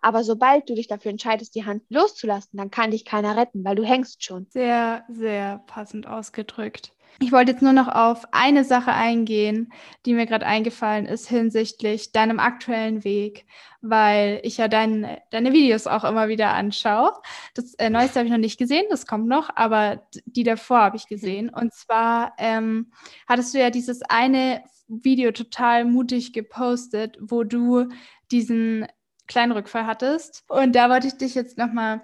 Aber 0.00 0.24
sobald 0.24 0.68
du 0.68 0.74
dich 0.74 0.88
dafür 0.88 1.10
entscheidest, 1.10 1.54
die 1.54 1.64
Hand 1.64 1.82
loszulassen, 1.88 2.56
dann 2.56 2.70
kann 2.70 2.90
dich 2.90 3.04
keiner 3.04 3.36
retten, 3.36 3.64
weil 3.64 3.76
du 3.76 3.84
hängst 3.84 4.24
schon. 4.24 4.46
Sehr, 4.50 5.04
sehr 5.08 5.58
passend 5.66 6.06
ausgedrückt. 6.06 6.92
Ich 7.20 7.32
wollte 7.32 7.50
jetzt 7.50 7.62
nur 7.62 7.72
noch 7.72 7.88
auf 7.88 8.24
eine 8.30 8.62
Sache 8.62 8.92
eingehen, 8.92 9.72
die 10.06 10.14
mir 10.14 10.26
gerade 10.26 10.46
eingefallen 10.46 11.04
ist 11.04 11.28
hinsichtlich 11.28 12.12
deinem 12.12 12.38
aktuellen 12.38 13.02
Weg, 13.02 13.44
weil 13.80 14.40
ich 14.44 14.58
ja 14.58 14.68
dein, 14.68 15.18
deine 15.30 15.52
Videos 15.52 15.88
auch 15.88 16.04
immer 16.04 16.28
wieder 16.28 16.52
anschaue. 16.52 17.12
Das 17.54 17.74
äh, 17.74 17.90
Neueste 17.90 18.20
habe 18.20 18.26
ich 18.26 18.32
noch 18.32 18.38
nicht 18.38 18.58
gesehen, 18.58 18.84
das 18.90 19.06
kommt 19.06 19.26
noch, 19.26 19.50
aber 19.56 20.06
die 20.26 20.44
davor 20.44 20.78
habe 20.78 20.96
ich 20.96 21.08
gesehen. 21.08 21.48
Und 21.50 21.74
zwar 21.74 22.34
ähm, 22.38 22.92
hattest 23.26 23.52
du 23.52 23.58
ja 23.58 23.70
dieses 23.70 24.02
eine 24.02 24.62
Video 24.86 25.32
total 25.32 25.84
mutig 25.84 26.32
gepostet, 26.32 27.18
wo 27.20 27.42
du 27.42 27.88
diesen 28.30 28.86
kleinen 29.28 29.52
Rückfall 29.52 29.86
hattest. 29.86 30.44
Und 30.48 30.74
da 30.74 30.90
wollte 30.90 31.06
ich 31.06 31.16
dich 31.16 31.34
jetzt 31.34 31.58
nochmal 31.58 32.02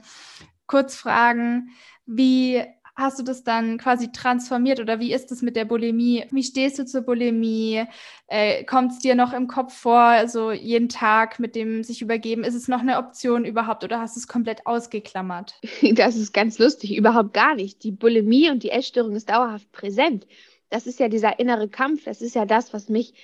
kurz 0.67 0.95
fragen, 0.95 1.71
wie 2.07 2.63
hast 2.97 3.19
du 3.19 3.25
das 3.25 3.43
dann 3.43 3.79
quasi 3.79 4.13
transformiert 4.13 4.79
oder 4.79 5.01
wie 5.01 5.13
ist 5.13 5.33
es 5.33 5.43
mit 5.43 5.57
der 5.57 5.65
Bulimie? 5.65 6.27
Wie 6.31 6.45
stehst 6.45 6.79
du 6.79 6.85
zur 6.87 7.03
Bulimie? 7.03 7.85
Äh, 8.29 8.65
Kommt 8.65 8.93
es 8.93 8.99
dir 9.01 9.15
noch 9.17 9.33
im 9.33 9.49
Kopf 9.49 9.75
vor, 9.77 9.99
also 9.99 10.53
jeden 10.53 10.89
Tag 10.89 11.41
mit 11.41 11.57
dem 11.57 11.83
sich 11.83 12.03
übergeben? 12.03 12.45
Ist 12.45 12.55
es 12.55 12.69
noch 12.69 12.81
eine 12.81 12.99
Option 12.99 13.45
überhaupt 13.45 13.83
oder 13.83 14.01
hast 14.01 14.15
du 14.17 14.21
es 14.21 14.29
komplett 14.29 14.67
ausgeklammert? 14.67 15.61
Das 15.95 16.17
ist 16.17 16.33
ganz 16.33 16.59
lustig, 16.59 16.97
überhaupt 16.97 17.35
gar 17.35 17.55
nicht. 17.55 17.83
Die 17.85 17.93
Bulimie 17.93 18.51
und 18.51 18.63
die 18.63 18.71
Essstörung 18.71 19.17
ist 19.17 19.29
dauerhaft 19.29 19.71
präsent. 19.73 20.27
Das 20.71 20.87
ist 20.87 20.99
ja 21.01 21.09
dieser 21.09 21.39
innere 21.39 21.69
Kampf, 21.69 22.05
das 22.05 22.21
ist 22.23 22.35
ja 22.35 22.47
das, 22.47 22.73
was 22.73 22.89
mich 22.89 23.15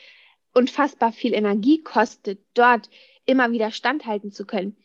unfassbar 0.52 1.12
viel 1.12 1.32
Energie 1.34 1.82
kostet, 1.82 2.40
dort 2.54 2.90
immer 3.30 3.52
wieder 3.52 3.70
standhalten 3.70 4.32
zu 4.32 4.44
können. 4.44 4.76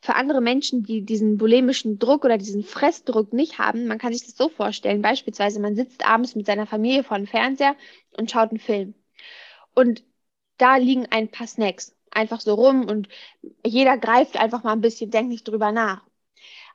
Für 0.00 0.14
andere 0.14 0.40
Menschen, 0.40 0.84
die 0.84 1.02
diesen 1.02 1.38
bulimischen 1.38 1.98
Druck 1.98 2.24
oder 2.24 2.38
diesen 2.38 2.62
Fressdruck 2.62 3.32
nicht 3.32 3.58
haben, 3.58 3.86
man 3.88 3.98
kann 3.98 4.12
sich 4.12 4.24
das 4.24 4.36
so 4.36 4.48
vorstellen, 4.48 5.02
beispielsweise 5.02 5.60
man 5.60 5.74
sitzt 5.74 6.06
abends 6.06 6.36
mit 6.36 6.46
seiner 6.46 6.66
Familie 6.66 7.02
vor 7.02 7.16
dem 7.16 7.26
Fernseher 7.26 7.74
und 8.16 8.30
schaut 8.30 8.50
einen 8.50 8.60
Film. 8.60 8.94
Und 9.74 10.04
da 10.56 10.76
liegen 10.76 11.06
ein 11.10 11.28
paar 11.28 11.46
Snacks 11.48 11.96
einfach 12.10 12.40
so 12.40 12.54
rum 12.54 12.86
und 12.86 13.08
jeder 13.64 13.98
greift 13.98 14.36
einfach 14.36 14.62
mal 14.62 14.72
ein 14.72 14.80
bisschen, 14.80 15.10
denkt 15.10 15.30
nicht 15.30 15.46
drüber 15.46 15.72
nach. 15.72 16.02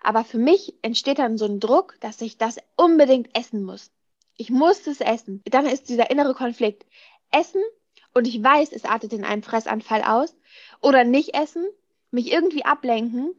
Aber 0.01 0.25
für 0.25 0.37
mich 0.37 0.75
entsteht 0.81 1.19
dann 1.19 1.37
so 1.37 1.45
ein 1.45 1.61
Druck, 1.61 1.95
dass 2.01 2.21
ich 2.21 2.37
das 2.37 2.57
unbedingt 2.75 3.35
essen 3.37 3.63
muss. 3.63 3.91
Ich 4.35 4.49
muss 4.49 4.85
es 4.87 4.99
essen. 4.99 5.41
Dann 5.45 5.65
ist 5.65 5.87
dieser 5.87 6.11
innere 6.11 6.33
Konflikt. 6.33 6.85
Essen 7.31 7.61
und 8.13 8.27
ich 8.27 8.41
weiß, 8.41 8.71
es 8.71 8.85
artet 8.85 9.13
in 9.13 9.23
einem 9.23 9.43
Fressanfall 9.43 10.03
aus 10.03 10.35
oder 10.81 11.03
nicht 11.03 11.35
essen, 11.35 11.65
mich 12.11 12.31
irgendwie 12.31 12.65
ablenken 12.65 13.33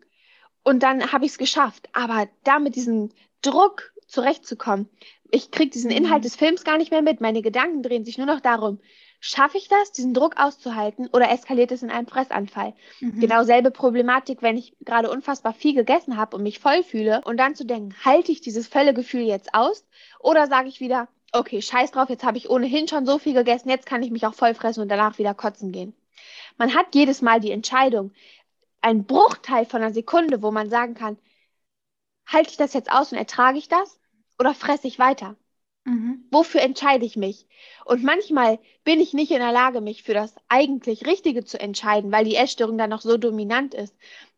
und 0.62 0.82
dann 0.82 1.12
habe 1.12 1.24
ich 1.24 1.32
es 1.32 1.38
geschafft. 1.38 1.88
Aber 1.92 2.28
da 2.42 2.58
mit 2.58 2.74
diesem 2.74 3.10
Druck 3.42 3.92
zurechtzukommen, 4.06 4.88
ich 5.30 5.50
kriege 5.50 5.70
diesen 5.70 5.90
mhm. 5.90 5.96
Inhalt 5.96 6.24
des 6.24 6.36
Films 6.36 6.64
gar 6.64 6.78
nicht 6.78 6.90
mehr 6.90 7.02
mit. 7.02 7.20
Meine 7.20 7.42
Gedanken 7.42 7.82
drehen 7.82 8.04
sich 8.04 8.18
nur 8.18 8.26
noch 8.26 8.40
darum, 8.40 8.80
schaffe 9.20 9.58
ich 9.58 9.68
das, 9.68 9.90
diesen 9.92 10.14
Druck 10.14 10.36
auszuhalten 10.36 11.08
oder 11.12 11.30
eskaliert 11.30 11.72
es 11.72 11.82
in 11.82 11.90
einem 11.90 12.06
Fressanfall? 12.06 12.74
Mhm. 13.00 13.20
Genau 13.20 13.42
selbe 13.44 13.70
Problematik, 13.70 14.42
wenn 14.42 14.56
ich 14.56 14.76
gerade 14.80 15.10
unfassbar 15.10 15.52
viel 15.52 15.74
gegessen 15.74 16.16
habe 16.16 16.36
und 16.36 16.42
mich 16.42 16.58
voll 16.58 16.82
fühle 16.82 17.22
und 17.24 17.36
dann 17.36 17.54
zu 17.54 17.64
denken, 17.64 17.94
halte 18.04 18.32
ich 18.32 18.40
dieses 18.40 18.68
Völlegefühl 18.68 19.22
jetzt 19.22 19.54
aus 19.54 19.86
oder 20.20 20.46
sage 20.46 20.68
ich 20.68 20.80
wieder, 20.80 21.08
okay, 21.34 21.60
scheiß 21.60 21.90
drauf, 21.90 22.08
jetzt 22.08 22.24
habe 22.24 22.38
ich 22.38 22.48
ohnehin 22.48 22.88
schon 22.88 23.06
so 23.06 23.18
viel 23.18 23.34
gegessen, 23.34 23.68
jetzt 23.68 23.86
kann 23.86 24.02
ich 24.02 24.10
mich 24.10 24.26
auch 24.26 24.34
voll 24.34 24.54
fressen 24.54 24.80
und 24.80 24.88
danach 24.88 25.18
wieder 25.18 25.34
kotzen 25.34 25.72
gehen. 25.72 25.94
Man 26.56 26.74
hat 26.74 26.94
jedes 26.94 27.22
Mal 27.22 27.40
die 27.40 27.50
Entscheidung, 27.50 28.12
ein 28.80 29.04
Bruchteil 29.04 29.66
von 29.66 29.82
einer 29.82 29.92
Sekunde, 29.92 30.42
wo 30.42 30.50
man 30.50 30.70
sagen 30.70 30.94
kann, 30.94 31.18
halte 32.26 32.50
ich 32.50 32.56
das 32.56 32.72
jetzt 32.72 32.90
aus 32.90 33.12
und 33.12 33.18
ertrage 33.18 33.58
ich 33.58 33.68
das 33.68 34.00
oder 34.38 34.54
fresse 34.54 34.86
ich 34.86 34.98
weiter? 34.98 35.36
Mhm. 35.84 36.24
Wofür 36.30 36.62
entscheide 36.62 37.04
ich 37.04 37.16
mich? 37.16 37.46
Und 37.84 38.02
manchmal 38.04 38.58
bin 38.84 39.00
ich 39.00 39.12
nicht 39.12 39.30
in 39.30 39.40
der 39.40 39.52
Lage, 39.52 39.80
mich 39.80 40.02
für 40.02 40.14
das 40.14 40.34
eigentlich 40.48 41.06
Richtige 41.06 41.44
zu 41.44 41.60
entscheiden, 41.60 42.12
weil 42.12 42.24
die 42.24 42.36
Essstörung 42.36 42.78
dann 42.78 42.90
noch 42.90 43.02
so 43.02 43.16
dominant 43.16 43.74
ist. 43.74 43.94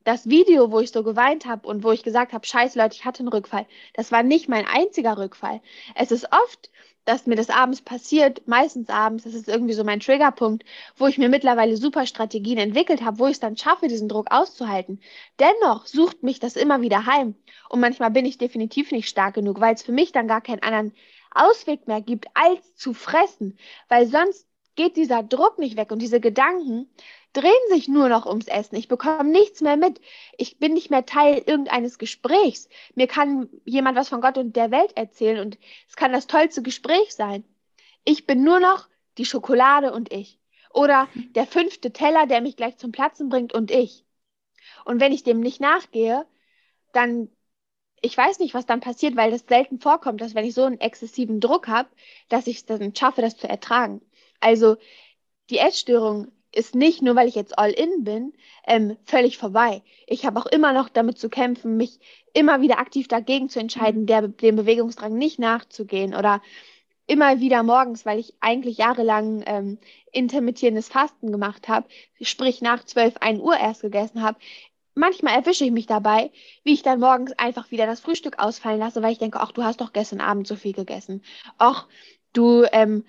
Das 0.07 0.29
Video, 0.29 0.71
wo 0.71 0.79
ich 0.79 0.93
so 0.93 1.03
geweint 1.03 1.47
habe 1.47 1.67
und 1.67 1.83
wo 1.83 1.91
ich 1.91 2.05
gesagt 2.05 2.33
habe, 2.33 2.47
scheiße 2.47 2.79
Leute, 2.79 2.95
ich 2.95 3.05
hatte 3.05 3.21
einen 3.21 3.29
Rückfall, 3.29 3.67
das 3.93 4.13
war 4.13 4.23
nicht 4.23 4.49
mein 4.49 4.65
einziger 4.65 5.19
Rückfall. 5.19 5.61
Es 5.97 6.13
ist 6.13 6.29
oft 6.33 6.71
dass 7.07 7.27
mir 7.27 7.37
das 7.37 7.51
abends 7.51 7.83
passiert, 7.83 8.47
meistens 8.49 8.89
abends, 8.89 9.25
das 9.25 9.35
ist 9.35 9.49
irgendwie 9.49 9.75
so 9.75 9.85
mein 9.85 10.01
Triggerpunkt, 10.01 10.65
wo 10.97 11.07
ich 11.07 11.19
mir 11.19 11.29
mittlerweile 11.29 11.77
super 11.77 12.05
Strategien 12.05 12.59
entwickelt 12.59 13.01
habe, 13.01 13.21
wo 13.21 13.27
ich 13.27 13.35
es 13.35 13.41
dann 13.41 13.57
schaffe, 13.57 13.87
diesen 13.87 14.09
Druck 14.09 14.27
auszuhalten. 14.31 15.01
Dennoch 15.39 15.87
sucht 15.87 16.25
mich 16.25 16.41
das 16.41 16.57
immer 16.57 16.81
wieder 16.81 17.07
heim. 17.07 17.37
Und 17.69 17.79
manchmal 17.79 18.11
bin 18.11 18.27
ich 18.27 18.39
definitiv 18.39 18.91
nicht 18.91 19.09
stark 19.09 19.35
genug, 19.35 19.61
weil 19.61 19.75
es 19.77 19.85
für 19.85 19.93
mich 19.93 20.11
dann 20.11 20.27
gar 20.27 20.41
keinen 20.41 20.63
anderen 20.63 20.93
Ausweg 21.31 21.87
mehr 21.87 22.01
gibt, 22.01 22.27
als 22.35 22.75
zu 22.75 22.93
fressen. 22.93 23.57
Weil 23.89 24.09
sonst 24.09 24.49
geht 24.75 24.97
dieser 24.97 25.23
Druck 25.23 25.59
nicht 25.59 25.77
weg 25.77 25.93
und 25.93 26.03
diese 26.03 26.21
Gedanken, 26.21 26.89
drehen 27.37 27.53
sich 27.69 27.89
nur 27.89 28.09
noch 28.09 28.25
ums 28.27 28.49
Essen. 28.49 28.77
Ich 28.77 28.89
bekomme 28.89 29.31
nichts 29.31 29.61
mehr 29.61 29.77
mit. 29.77 30.01
Ich 30.39 30.59
bin 30.59 30.73
nicht 30.73 30.91
mehr 30.91 31.05
Teil 31.05 31.43
irgendeines 31.45 31.99
Gesprächs. 31.99 32.69
Mir 32.95 33.07
kann 33.07 33.49
jemand 33.65 33.97
was 33.97 34.09
von 34.09 34.23
Gott 34.23 34.39
und 34.39 34.57
der 34.57 34.71
Welt 34.71 34.97
erzählen 34.97 35.41
und 35.41 35.59
es 35.89 35.97
kann 35.97 36.13
das 36.13 36.27
tollste 36.27 36.63
Gespräch 36.63 37.15
sein. 37.15 37.45
Ich 38.05 38.27
bin 38.27 38.43
nur 38.43 38.61
noch 38.61 38.89
die 39.19 39.27
Schokolade 39.27 39.93
und 39.93 40.13
ich. 40.13 40.39
Oder 40.73 41.09
der 41.35 41.47
fünfte 41.47 41.93
Teller, 41.93 42.27
der 42.27 42.41
mich 42.41 42.57
gleich 42.57 42.77
zum 42.79 42.93
Platzen 42.93 43.29
bringt 43.29 43.53
und 43.53 43.71
ich. 43.71 44.05
Und 44.85 45.01
wenn 45.01 45.13
ich 45.13 45.23
dem 45.23 45.41
nicht 45.41 45.61
nachgehe, 45.61 46.27
dann, 46.93 47.29
ich 48.01 48.17
weiß 48.17 48.39
nicht, 48.39 48.55
was 48.55 48.67
dann 48.67 48.81
passiert, 48.81 49.17
weil 49.17 49.31
das 49.31 49.47
selten 49.47 49.81
vorkommt, 49.81 50.21
dass 50.21 50.35
wenn 50.35 50.45
ich 50.45 50.55
so 50.55 50.65
einen 50.65 50.81
exzessiven 50.81 51.41
Druck 51.41 51.69
habe, 51.69 51.89
dass 52.29 52.47
ich 52.47 52.59
es 52.59 52.67
dann 52.67 52.95
schaffe, 52.95 53.23
das 53.23 53.37
zu 53.37 53.49
ertragen. 53.49 54.01
Also 54.41 54.77
die 55.51 55.59
Essstörung 55.59 56.33
ist 56.57 56.75
nicht, 56.75 57.03
nur 57.03 57.15
weil 57.17 57.29
ich 57.29 57.35
jetzt 57.35 57.59
all 57.59 57.71
in 57.71 58.05
bin, 58.05 58.33
ähm, 58.67 58.97
völlig 59.05 59.39
vorbei. 59.39 59.83
Ich 60.07 60.25
habe 60.25 60.41
auch 60.41 60.47
immer 60.47 60.73
noch 60.73 60.89
damit 60.89 61.19
zu 61.19 61.29
kämpfen, 61.29 61.77
mich 61.77 62.01
immer 62.33 62.61
wieder 62.61 62.79
aktiv 62.79 63.09
dagegen 63.09 63.49
zu 63.49 63.61
entscheiden, 63.61 64.03
mhm. 64.03 64.07
der, 64.07 64.29
dem 64.29 64.57
Bewegungsdrang 64.57 65.17
nicht 65.17 65.39
nachzugehen 65.39 66.15
oder 66.15 66.43
immer 67.07 67.41
wieder 67.41 67.63
morgens, 67.63 68.05
weil 68.05 68.19
ich 68.19 68.35
eigentlich 68.41 68.79
jahrelang 68.79 69.43
ähm, 69.47 69.79
intermittierendes 70.13 70.89
Fasten 70.89 71.31
gemacht 71.31 71.69
habe, 71.69 71.87
sprich 72.21 72.63
nach 72.63 72.85
12, 72.85 73.19
1 73.21 73.41
Uhr 73.41 73.57
erst 73.57 73.83
gegessen 73.83 74.23
habe. 74.23 74.39
Manchmal 74.95 75.35
erwische 75.35 75.65
ich 75.65 75.71
mich 75.71 75.87
dabei, 75.87 76.31
wie 76.65 76.73
ich 76.73 76.83
dann 76.83 77.01
morgens 77.01 77.33
einfach 77.33 77.71
wieder 77.71 77.87
das 77.87 78.01
Frühstück 78.01 78.39
ausfallen 78.39 78.81
lasse, 78.81 79.03
weil 79.03 79.13
ich 79.13 79.19
denke, 79.19 79.41
ach, 79.41 79.53
du 79.53 79.63
hast 79.63 79.81
doch 79.81 79.93
gestern 79.93 80.21
Abend 80.21 80.47
so 80.47 80.57
viel 80.57 80.73
gegessen. 80.73 81.23
Ach, 81.59 81.87
du 82.33 82.65
ähm, 82.73 83.05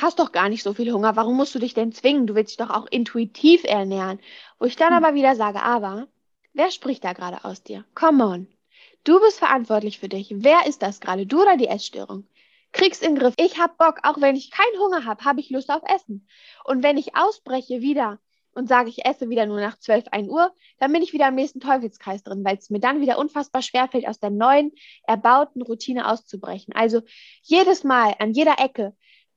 hast 0.00 0.18
doch 0.18 0.32
gar 0.32 0.48
nicht 0.48 0.62
so 0.62 0.74
viel 0.74 0.92
Hunger, 0.92 1.16
warum 1.16 1.36
musst 1.36 1.54
du 1.54 1.58
dich 1.58 1.74
denn 1.74 1.92
zwingen? 1.92 2.26
Du 2.26 2.34
willst 2.34 2.50
dich 2.50 2.66
doch 2.66 2.70
auch 2.70 2.86
intuitiv 2.90 3.64
ernähren. 3.64 4.20
Wo 4.58 4.66
ich 4.66 4.76
dann 4.76 4.96
hm. 4.96 5.04
aber 5.04 5.14
wieder 5.14 5.34
sage, 5.34 5.62
aber 5.62 6.08
wer 6.52 6.70
spricht 6.70 7.04
da 7.04 7.12
gerade 7.12 7.44
aus 7.44 7.62
dir? 7.62 7.84
Come 7.94 8.24
on. 8.24 8.46
Du 9.04 9.18
bist 9.20 9.38
verantwortlich 9.38 9.98
für 9.98 10.08
dich. 10.08 10.32
Wer 10.36 10.66
ist 10.66 10.82
das 10.82 11.00
gerade? 11.00 11.26
Du 11.26 11.42
oder 11.42 11.56
die 11.56 11.66
Essstörung? 11.66 12.28
Krieg's 12.70 13.02
in 13.02 13.14
den 13.14 13.20
Griff. 13.20 13.34
Ich 13.36 13.58
hab 13.58 13.76
Bock, 13.76 13.98
auch 14.04 14.20
wenn 14.20 14.36
ich 14.36 14.50
keinen 14.50 14.78
Hunger 14.80 15.04
habe, 15.04 15.24
habe 15.24 15.40
ich 15.40 15.50
Lust 15.50 15.70
auf 15.70 15.82
Essen. 15.84 16.26
Und 16.64 16.82
wenn 16.82 16.96
ich 16.96 17.16
ausbreche 17.16 17.80
wieder 17.80 18.18
und 18.54 18.68
sage, 18.68 18.88
ich 18.88 19.04
esse 19.04 19.28
wieder 19.28 19.46
nur 19.46 19.60
nach 19.60 19.78
12, 19.78 20.04
1 20.10 20.28
Uhr, 20.28 20.54
dann 20.78 20.92
bin 20.92 21.02
ich 21.02 21.12
wieder 21.12 21.28
im 21.28 21.34
nächsten 21.34 21.60
Teufelskreis 21.60 22.22
drin, 22.22 22.44
weil 22.44 22.56
es 22.56 22.70
mir 22.70 22.80
dann 22.80 23.00
wieder 23.00 23.18
unfassbar 23.18 23.62
schwerfällt, 23.62 24.06
aus 24.06 24.20
der 24.20 24.30
neuen, 24.30 24.72
erbauten 25.06 25.62
Routine 25.62 26.08
auszubrechen. 26.08 26.74
Also 26.74 27.02
jedes 27.42 27.84
Mal, 27.84 28.14
an 28.18 28.32
jeder 28.32 28.58
Ecke, 28.58 28.94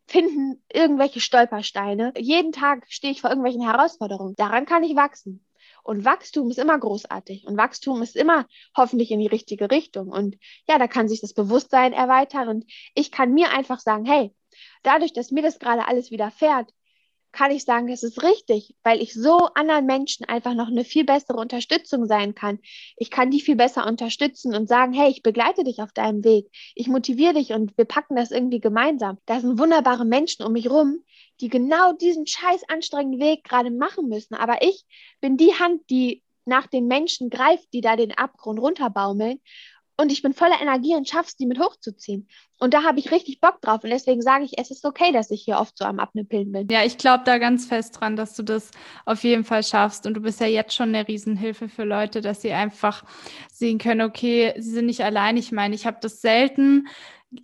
finden 0.07 0.63
irgendwelche 0.71 1.19
Stolpersteine. 1.19 2.13
Jeden 2.17 2.51
Tag 2.51 2.85
stehe 2.89 3.11
ich 3.11 3.21
vor 3.21 3.29
irgendwelchen 3.29 3.63
Herausforderungen. 3.63 4.35
Daran 4.35 4.65
kann 4.65 4.83
ich 4.83 4.95
wachsen. 4.95 5.45
Und 5.83 6.03
Wachstum 6.03 6.49
ist 6.49 6.57
immer 6.57 6.79
großartig 6.79 7.45
und 7.45 7.57
Wachstum 7.57 8.01
ist 8.01 8.15
immer 8.15 8.47
hoffentlich 8.75 9.11
in 9.11 9.19
die 9.19 9.27
richtige 9.27 9.69
Richtung. 9.69 10.09
Und 10.09 10.35
ja, 10.67 10.79
da 10.79 10.87
kann 10.87 11.07
sich 11.07 11.21
das 11.21 11.33
Bewusstsein 11.33 11.93
erweitern 11.93 12.47
und 12.47 12.65
ich 12.95 13.11
kann 13.11 13.33
mir 13.33 13.51
einfach 13.51 13.79
sagen, 13.79 14.03
hey, 14.03 14.33
dadurch, 14.81 15.13
dass 15.13 15.29
mir 15.29 15.43
das 15.43 15.59
gerade 15.59 15.87
alles 15.87 16.09
widerfährt, 16.09 16.71
kann 17.35 17.51
ich 17.51 17.65
sagen, 17.65 17.89
es 17.89 18.01
ist 18.01 18.23
richtig, 18.23 18.75
weil 18.81 19.01
ich 19.01 19.13
so 19.13 19.49
anderen 19.55 19.85
Menschen 19.85 20.25
einfach 20.25 20.53
noch 20.53 20.69
eine 20.69 20.85
viel 20.85 21.03
bessere 21.03 21.37
Unterstützung 21.37 22.05
sein 22.05 22.33
kann. 22.33 22.59
Ich 22.95 23.11
kann 23.11 23.29
die 23.29 23.41
viel 23.41 23.57
besser 23.57 23.85
unterstützen 23.85 24.55
und 24.55 24.69
sagen, 24.69 24.93
hey, 24.93 25.11
ich 25.11 25.21
begleite 25.21 25.65
dich 25.65 25.81
auf 25.81 25.91
deinem 25.91 26.23
Weg, 26.23 26.47
ich 26.75 26.87
motiviere 26.87 27.33
dich 27.33 27.51
und 27.51 27.77
wir 27.77 27.85
packen 27.85 28.15
das 28.15 28.31
irgendwie 28.31 28.61
gemeinsam. 28.61 29.17
Da 29.25 29.41
sind 29.41 29.59
wunderbare 29.59 30.05
Menschen 30.05 30.45
um 30.45 30.53
mich 30.53 30.69
rum, 30.69 31.03
die 31.41 31.49
genau 31.49 31.91
diesen 31.91 32.25
scheiß 32.25 32.69
anstrengenden 32.69 33.19
Weg 33.19 33.43
gerade 33.43 33.69
machen 33.69 34.07
müssen. 34.07 34.35
Aber 34.35 34.61
ich 34.61 34.85
bin 35.19 35.35
die 35.35 35.53
Hand, 35.53 35.81
die 35.89 36.23
nach 36.45 36.67
den 36.67 36.87
Menschen 36.87 37.29
greift, 37.29 37.73
die 37.73 37.81
da 37.81 37.97
den 37.97 38.17
Abgrund 38.17 38.59
runterbaumeln 38.59 39.41
und 39.97 40.11
ich 40.11 40.21
bin 40.21 40.33
voller 40.33 40.61
Energie 40.61 40.95
und 40.95 41.07
schaff's, 41.07 41.35
die 41.35 41.45
mit 41.45 41.59
hochzuziehen. 41.59 42.27
Und 42.59 42.73
da 42.73 42.83
habe 42.83 42.99
ich 42.99 43.11
richtig 43.11 43.39
Bock 43.39 43.61
drauf. 43.61 43.83
Und 43.83 43.89
deswegen 43.89 44.21
sage 44.21 44.43
ich, 44.43 44.57
es 44.57 44.71
ist 44.71 44.85
okay, 44.85 45.11
dass 45.11 45.31
ich 45.31 45.43
hier 45.43 45.57
oft 45.57 45.77
so 45.77 45.85
am 45.85 45.99
Abnippeln 45.99 46.51
bin. 46.51 46.67
Ja, 46.69 46.83
ich 46.83 46.97
glaube 46.97 47.23
da 47.25 47.37
ganz 47.37 47.65
fest 47.65 47.99
dran, 47.99 48.15
dass 48.15 48.35
du 48.35 48.43
das 48.43 48.71
auf 49.05 49.23
jeden 49.23 49.43
Fall 49.45 49.63
schaffst. 49.63 50.05
Und 50.05 50.15
du 50.15 50.21
bist 50.21 50.41
ja 50.41 50.47
jetzt 50.47 50.75
schon 50.75 50.89
eine 50.89 51.07
Riesenhilfe 51.07 51.69
für 51.69 51.83
Leute, 51.83 52.21
dass 52.21 52.41
sie 52.41 52.51
einfach 52.51 53.03
sehen 53.51 53.77
können, 53.77 54.01
okay, 54.01 54.53
sie 54.57 54.71
sind 54.71 54.85
nicht 54.87 55.03
allein. 55.03 55.37
Ich 55.37 55.51
meine, 55.51 55.75
ich 55.75 55.85
habe 55.85 55.97
das 56.01 56.21
selten 56.21 56.87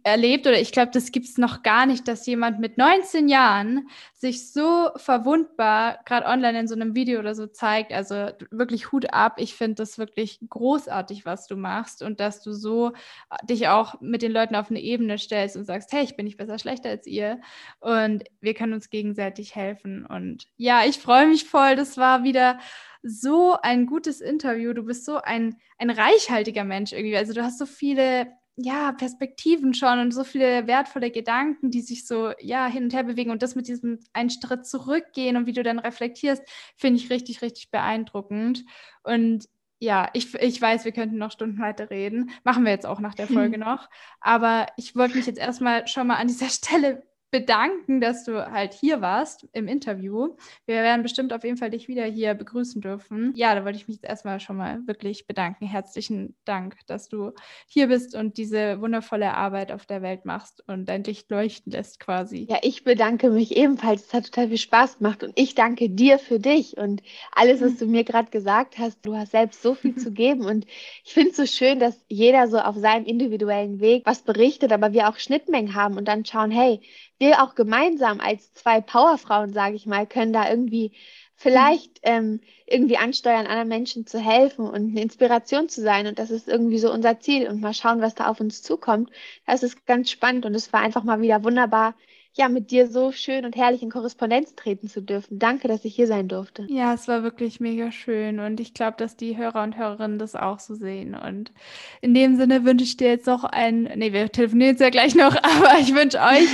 erlebt 0.04 0.48
oder 0.48 0.60
ich 0.60 0.72
glaube, 0.72 0.92
das 0.92 1.12
gibt 1.12 1.28
es 1.28 1.38
noch 1.38 1.64
gar 1.64 1.86
nicht, 1.86 2.08
dass 2.08 2.26
jemand 2.26 2.60
mit 2.60 2.78
19 2.78 3.28
Jahren 3.28 3.88
sich 4.14 4.52
so 4.52 4.90
verwundbar 4.98 6.00
gerade 6.06 6.26
online 6.28 6.60
in 6.60 6.68
so 6.68 6.76
einem 6.76 6.96
Video 6.96 7.20
oder 7.20 7.34
so 7.36 7.48
zeigt. 7.48 7.92
Also 7.92 8.30
wirklich 8.52 8.92
Hut 8.92 9.14
ab. 9.14 9.36
Ich 9.38 9.56
finde 9.56 9.76
das 9.76 9.98
wirklich 9.98 10.40
großartig, 10.48 11.26
was 11.26 11.48
du 11.48 11.56
machst 11.56 12.04
und 12.04 12.20
dass 12.20 12.44
du 12.44 12.54
so 12.54 12.90
äh, 12.90 13.46
dich 13.46 13.68
auch 13.68 14.00
mit 14.02 14.22
den 14.22 14.32
Leuten 14.32 14.56
auf 14.56 14.70
eine 14.70 14.82
Ebene 14.82 15.18
stellst 15.18 15.58
und 15.58 15.66
sagst, 15.66 15.92
hey, 15.92 16.04
ich 16.04 16.16
bin 16.16 16.26
nicht 16.26 16.38
besser 16.38 16.60
schlechter 16.60 16.90
als 16.90 17.08
ihr 17.08 17.42
und 17.80 18.24
wir 18.42 18.54
können 18.54 18.74
uns 18.74 18.90
gegenseitig 18.90 19.56
helfen. 19.56 20.06
Und 20.06 20.48
ja, 20.58 20.86
ich 20.86 20.98
freue 20.98 21.28
mich 21.28 21.46
voll. 21.46 21.76
Das 21.76 21.98
war 21.98 22.24
wieder 22.24 22.60
so 23.04 23.58
ein 23.62 23.88
gutes 23.88 24.22
Interview. 24.22 24.74
Du 24.74 24.84
bist 24.84 25.06
so 25.06 25.18
ein, 25.18 25.58
ein 25.78 25.90
reichhaltiger 25.90 26.64
Mensch 26.64 26.92
irgendwie. 26.92 27.18
Also 27.18 27.34
du 27.34 27.44
hast 27.44 27.58
so 27.58 27.66
viele 27.66 28.28
ja, 28.56 28.92
Perspektiven 28.92 29.74
schon 29.74 30.00
und 30.00 30.12
so 30.12 30.24
viele 30.24 30.68
wertvolle 30.68 31.12
Gedanken, 31.12 31.72
die 31.72 31.82
sich 31.82 32.06
so, 32.06 32.32
ja, 32.40 32.68
hin 32.68 32.84
und 32.86 32.94
her 32.94 33.04
bewegen 33.04 33.32
und 33.32 33.42
das 33.42 33.56
mit 33.56 33.68
diesem 33.68 34.00
einen 34.14 34.30
Schritt 34.30 34.66
zurückgehen 34.66 35.38
und 35.38 35.46
wie 35.46 35.54
du 35.54 35.64
dann 35.64 35.80
reflektierst, 35.80 36.44
finde 36.76 37.00
ich 37.00 37.10
richtig, 37.10 37.42
richtig 37.42 37.72
beeindruckend. 37.72 38.64
Und 39.04 39.48
ja, 39.80 40.10
ich, 40.14 40.36
ich 40.36 40.62
weiß, 40.62 40.86
wir 40.86 40.92
könnten 40.92 41.18
noch 41.18 41.32
Stunden 41.32 41.60
weiter 41.60 41.90
reden. 41.90 42.30
Machen 42.44 42.66
wir 42.66 42.72
jetzt 42.72 42.86
auch 42.86 43.00
nach 43.00 43.16
der 43.16 43.28
Folge 43.28 43.58
noch. 43.58 43.90
Aber 44.20 44.68
ich 44.78 44.96
wollte 44.96 45.18
mich 45.18 45.26
jetzt 45.26 45.40
erstmal 45.40 45.88
schon 45.88 46.08
mal 46.08 46.18
an 46.18 46.28
dieser 46.28 46.50
Stelle 46.50 47.04
bedanken, 47.32 48.02
dass 48.02 48.26
du 48.26 48.52
halt 48.52 48.74
hier 48.74 49.00
warst 49.00 49.48
im 49.54 49.68
Interview. 49.70 50.36
Wir 50.66 50.76
werden 50.76 51.02
bestimmt 51.02 51.32
auf 51.32 51.46
jeden 51.46 51.56
Fall 51.56 51.70
dich 51.70 51.88
wieder 51.88 52.04
hier 52.04 52.34
begrüßen 52.34 52.82
dürfen. 52.82 53.34
Ja, 53.38 53.56
da 53.56 53.64
wollte 53.64 53.78
ich 53.78 53.88
mich 53.88 53.96
jetzt 53.96 54.06
erstmal 54.06 54.42
schon 54.42 54.58
mal 54.58 54.86
wirklich 54.86 55.28
bedanken. 55.28 55.66
Herzlichen 55.66 56.36
Dank, 56.44 56.76
dass 56.88 57.08
du 57.08 57.32
hier 57.68 57.88
bist 57.88 58.16
und 58.16 58.38
diese 58.38 58.82
wundervolle 58.82 59.34
Arbeit 59.34 59.72
auf 59.72 59.86
der 59.86 60.02
Welt 60.02 60.26
machst 60.26 60.62
und 60.68 60.90
dein 60.90 61.06
Licht 61.06 61.32
leuchten 61.32 61.72
lässt 61.72 62.02
quasi. 62.02 62.48
Ja, 62.50 62.60
ich 62.64 62.84
bedanke 62.84 63.30
mich 63.30 63.56
ebenfalls. 63.56 64.08
Es 64.08 64.14
hat 64.14 64.26
total 64.26 64.50
viel 64.50 64.58
Spaß 64.58 64.98
gemacht 64.98 65.24
und 65.24 65.32
ich 65.36 65.56
danke 65.56 65.90
dir 65.90 66.20
für 66.20 66.40
dich 66.40 66.78
und 66.78 67.02
alles, 67.32 67.62
was 67.62 67.78
du 67.78 67.86
mir 67.86 68.04
gerade 68.04 68.30
gesagt 68.30 68.78
hast. 68.78 69.06
Du 69.06 69.16
hast 69.16 69.32
selbst 69.32 69.62
so 69.62 69.74
viel 69.74 69.96
zu 69.96 70.12
geben 70.12 70.44
und 70.44 70.66
ich 71.06 71.14
finde 71.14 71.30
es 71.30 71.38
so 71.38 71.46
schön, 71.46 71.80
dass 71.80 72.04
jeder 72.10 72.50
so 72.50 72.60
auf 72.60 72.76
seinem 72.76 73.06
individuellen 73.06 73.80
Weg 73.80 74.06
was 74.06 74.24
berichtet, 74.24 74.74
aber 74.74 74.92
wir 74.92 75.08
auch 75.08 75.18
Schnittmengen 75.18 75.76
haben 75.76 75.96
und 75.96 76.10
dann 76.10 76.26
schauen, 76.26 76.52
hey, 76.52 76.82
wir 77.22 77.42
auch 77.44 77.56
gemeinsam 77.56 78.20
als 78.20 78.52
zwei 78.54 78.82
Powerfrauen, 78.82 79.54
sage 79.54 79.76
ich 79.76 79.86
mal, 79.86 80.06
können 80.08 80.34
da 80.34 80.50
irgendwie 80.50 80.92
vielleicht 81.36 82.00
ähm, 82.04 82.42
irgendwie 82.66 82.98
ansteuern, 82.98 83.48
anderen 83.48 83.68
Menschen 83.68 84.06
zu 84.06 84.20
helfen 84.20 84.66
und 84.68 84.92
eine 84.92 85.02
Inspiration 85.02 85.70
zu 85.70 85.82
sein. 85.82 86.08
Und 86.08 86.20
das 86.20 86.32
ist 86.32 86.48
irgendwie 86.48 86.80
so 86.80 86.92
unser 86.92 87.20
Ziel. 87.20 87.48
Und 87.48 87.62
mal 87.62 87.74
schauen, 87.74 88.02
was 88.02 88.16
da 88.16 88.28
auf 88.28 88.40
uns 88.40 88.62
zukommt. 88.62 89.10
Das 89.48 89.64
ist 89.64 89.86
ganz 89.86 90.12
spannend 90.12 90.46
und 90.46 90.54
es 90.56 90.74
war 90.74 90.82
einfach 90.82 91.04
mal 91.04 91.22
wieder 91.22 91.44
wunderbar, 91.44 91.96
ja, 92.34 92.48
mit 92.48 92.72
dir 92.72 92.88
so 92.88 93.12
schön 93.12 93.44
und 93.44 93.56
herrlich 93.58 93.84
in 93.84 93.90
Korrespondenz 93.90 94.56
treten 94.56 94.88
zu 94.88 95.02
dürfen. 95.02 95.38
Danke, 95.38 95.68
dass 95.68 95.84
ich 95.84 95.96
hier 95.96 96.08
sein 96.08 96.30
durfte. 96.30 96.66
Ja, 96.70 96.94
es 96.94 97.08
war 97.08 97.24
wirklich 97.24 97.60
mega 97.60 97.92
schön 97.92 98.40
und 98.40 98.60
ich 98.62 98.74
glaube, 98.74 98.96
dass 98.98 99.18
die 99.18 99.36
Hörer 99.36 99.64
und 99.64 99.78
Hörerinnen 99.78 100.18
das 100.18 100.36
auch 100.36 100.60
so 100.60 100.74
sehen. 100.74 101.14
Und 101.14 101.52
in 102.00 102.14
dem 102.14 102.38
Sinne 102.38 102.64
wünsche 102.64 102.86
ich 102.86 102.96
dir 102.96 103.10
jetzt 103.10 103.28
noch 103.28 103.44
ein, 103.44 103.84
nee, 103.96 104.14
wir 104.14 104.32
telefonieren 104.32 104.72
jetzt 104.72 104.82
ja 104.82 104.90
gleich 104.90 105.14
noch, 105.14 105.36
aber 105.44 105.80
ich 105.80 105.94
wünsche 105.94 106.20
euch, 106.20 106.54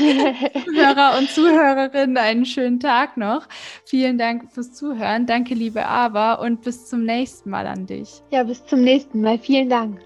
Hörer 0.76 1.18
und 1.20 1.30
Zuhörerinnen, 1.30 2.18
einen 2.18 2.45
schönen 2.45 2.80
Tag 2.80 3.18
noch. 3.18 3.48
Vielen 3.86 4.18
Dank 4.18 4.52
fürs 4.52 4.74
Zuhören. 4.74 5.28
Danke, 5.28 5.54
liebe 5.54 5.86
Ava, 5.86 6.36
und 6.36 6.62
bis 6.62 6.88
zum 6.88 7.04
nächsten 7.04 7.52
Mal 7.52 7.68
an 7.68 7.86
dich. 7.86 8.22
Ja, 8.32 8.44
bis 8.44 8.66
zum 8.66 8.82
nächsten 8.82 9.22
Mal. 9.22 9.38
Vielen 9.38 9.70
Dank. 9.70 9.99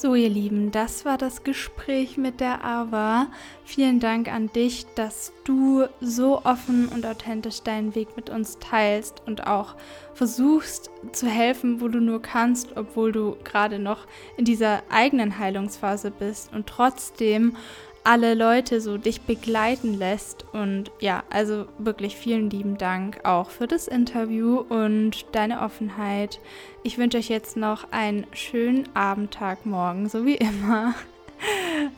So, 0.00 0.16
ihr 0.16 0.30
Lieben, 0.30 0.72
das 0.72 1.04
war 1.04 1.16
das 1.16 1.44
Gespräch 1.44 2.16
mit 2.16 2.40
der 2.40 2.64
Ava. 2.64 3.28
Vielen 3.64 4.00
Dank 4.00 4.32
an 4.32 4.48
dich, 4.48 4.86
dass 4.96 5.32
du 5.44 5.84
so 6.00 6.44
offen 6.44 6.88
und 6.88 7.06
authentisch 7.06 7.62
deinen 7.62 7.94
Weg 7.94 8.16
mit 8.16 8.28
uns 8.28 8.58
teilst 8.58 9.22
und 9.26 9.46
auch 9.46 9.76
versuchst 10.14 10.90
zu 11.12 11.28
helfen, 11.28 11.80
wo 11.80 11.88
du 11.88 12.00
nur 12.00 12.20
kannst, 12.20 12.76
obwohl 12.76 13.12
du 13.12 13.36
gerade 13.44 13.78
noch 13.78 14.06
in 14.36 14.44
dieser 14.44 14.82
eigenen 14.90 15.38
Heilungsphase 15.38 16.10
bist 16.10 16.52
und 16.52 16.66
trotzdem 16.66 17.56
alle 18.04 18.34
Leute 18.34 18.80
so 18.80 18.98
dich 18.98 19.22
begleiten 19.22 19.94
lässt. 19.94 20.44
Und 20.52 20.90
ja, 21.00 21.22
also 21.30 21.66
wirklich 21.78 22.16
vielen 22.16 22.50
lieben 22.50 22.78
Dank 22.78 23.20
auch 23.24 23.50
für 23.50 23.66
das 23.66 23.88
Interview 23.88 24.58
und 24.58 25.26
deine 25.32 25.60
Offenheit. 25.60 26.40
Ich 26.82 26.98
wünsche 26.98 27.18
euch 27.18 27.28
jetzt 27.28 27.56
noch 27.56 27.92
einen 27.92 28.26
schönen 28.32 28.88
Abendtag 28.94 29.66
morgen, 29.66 30.08
so 30.08 30.26
wie 30.26 30.36
immer. 30.36 30.94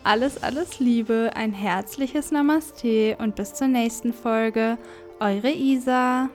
Alles, 0.05 0.43
alles 0.43 0.81
Liebe, 0.81 1.33
ein 1.35 1.53
herzliches 1.53 2.31
Namaste 2.31 3.17
und 3.19 3.37
bis 3.37 3.53
zur 3.53 3.69
nächsten 3.69 4.15
Folge. 4.15 4.79
Eure 5.21 5.51
Isa. 5.51 6.31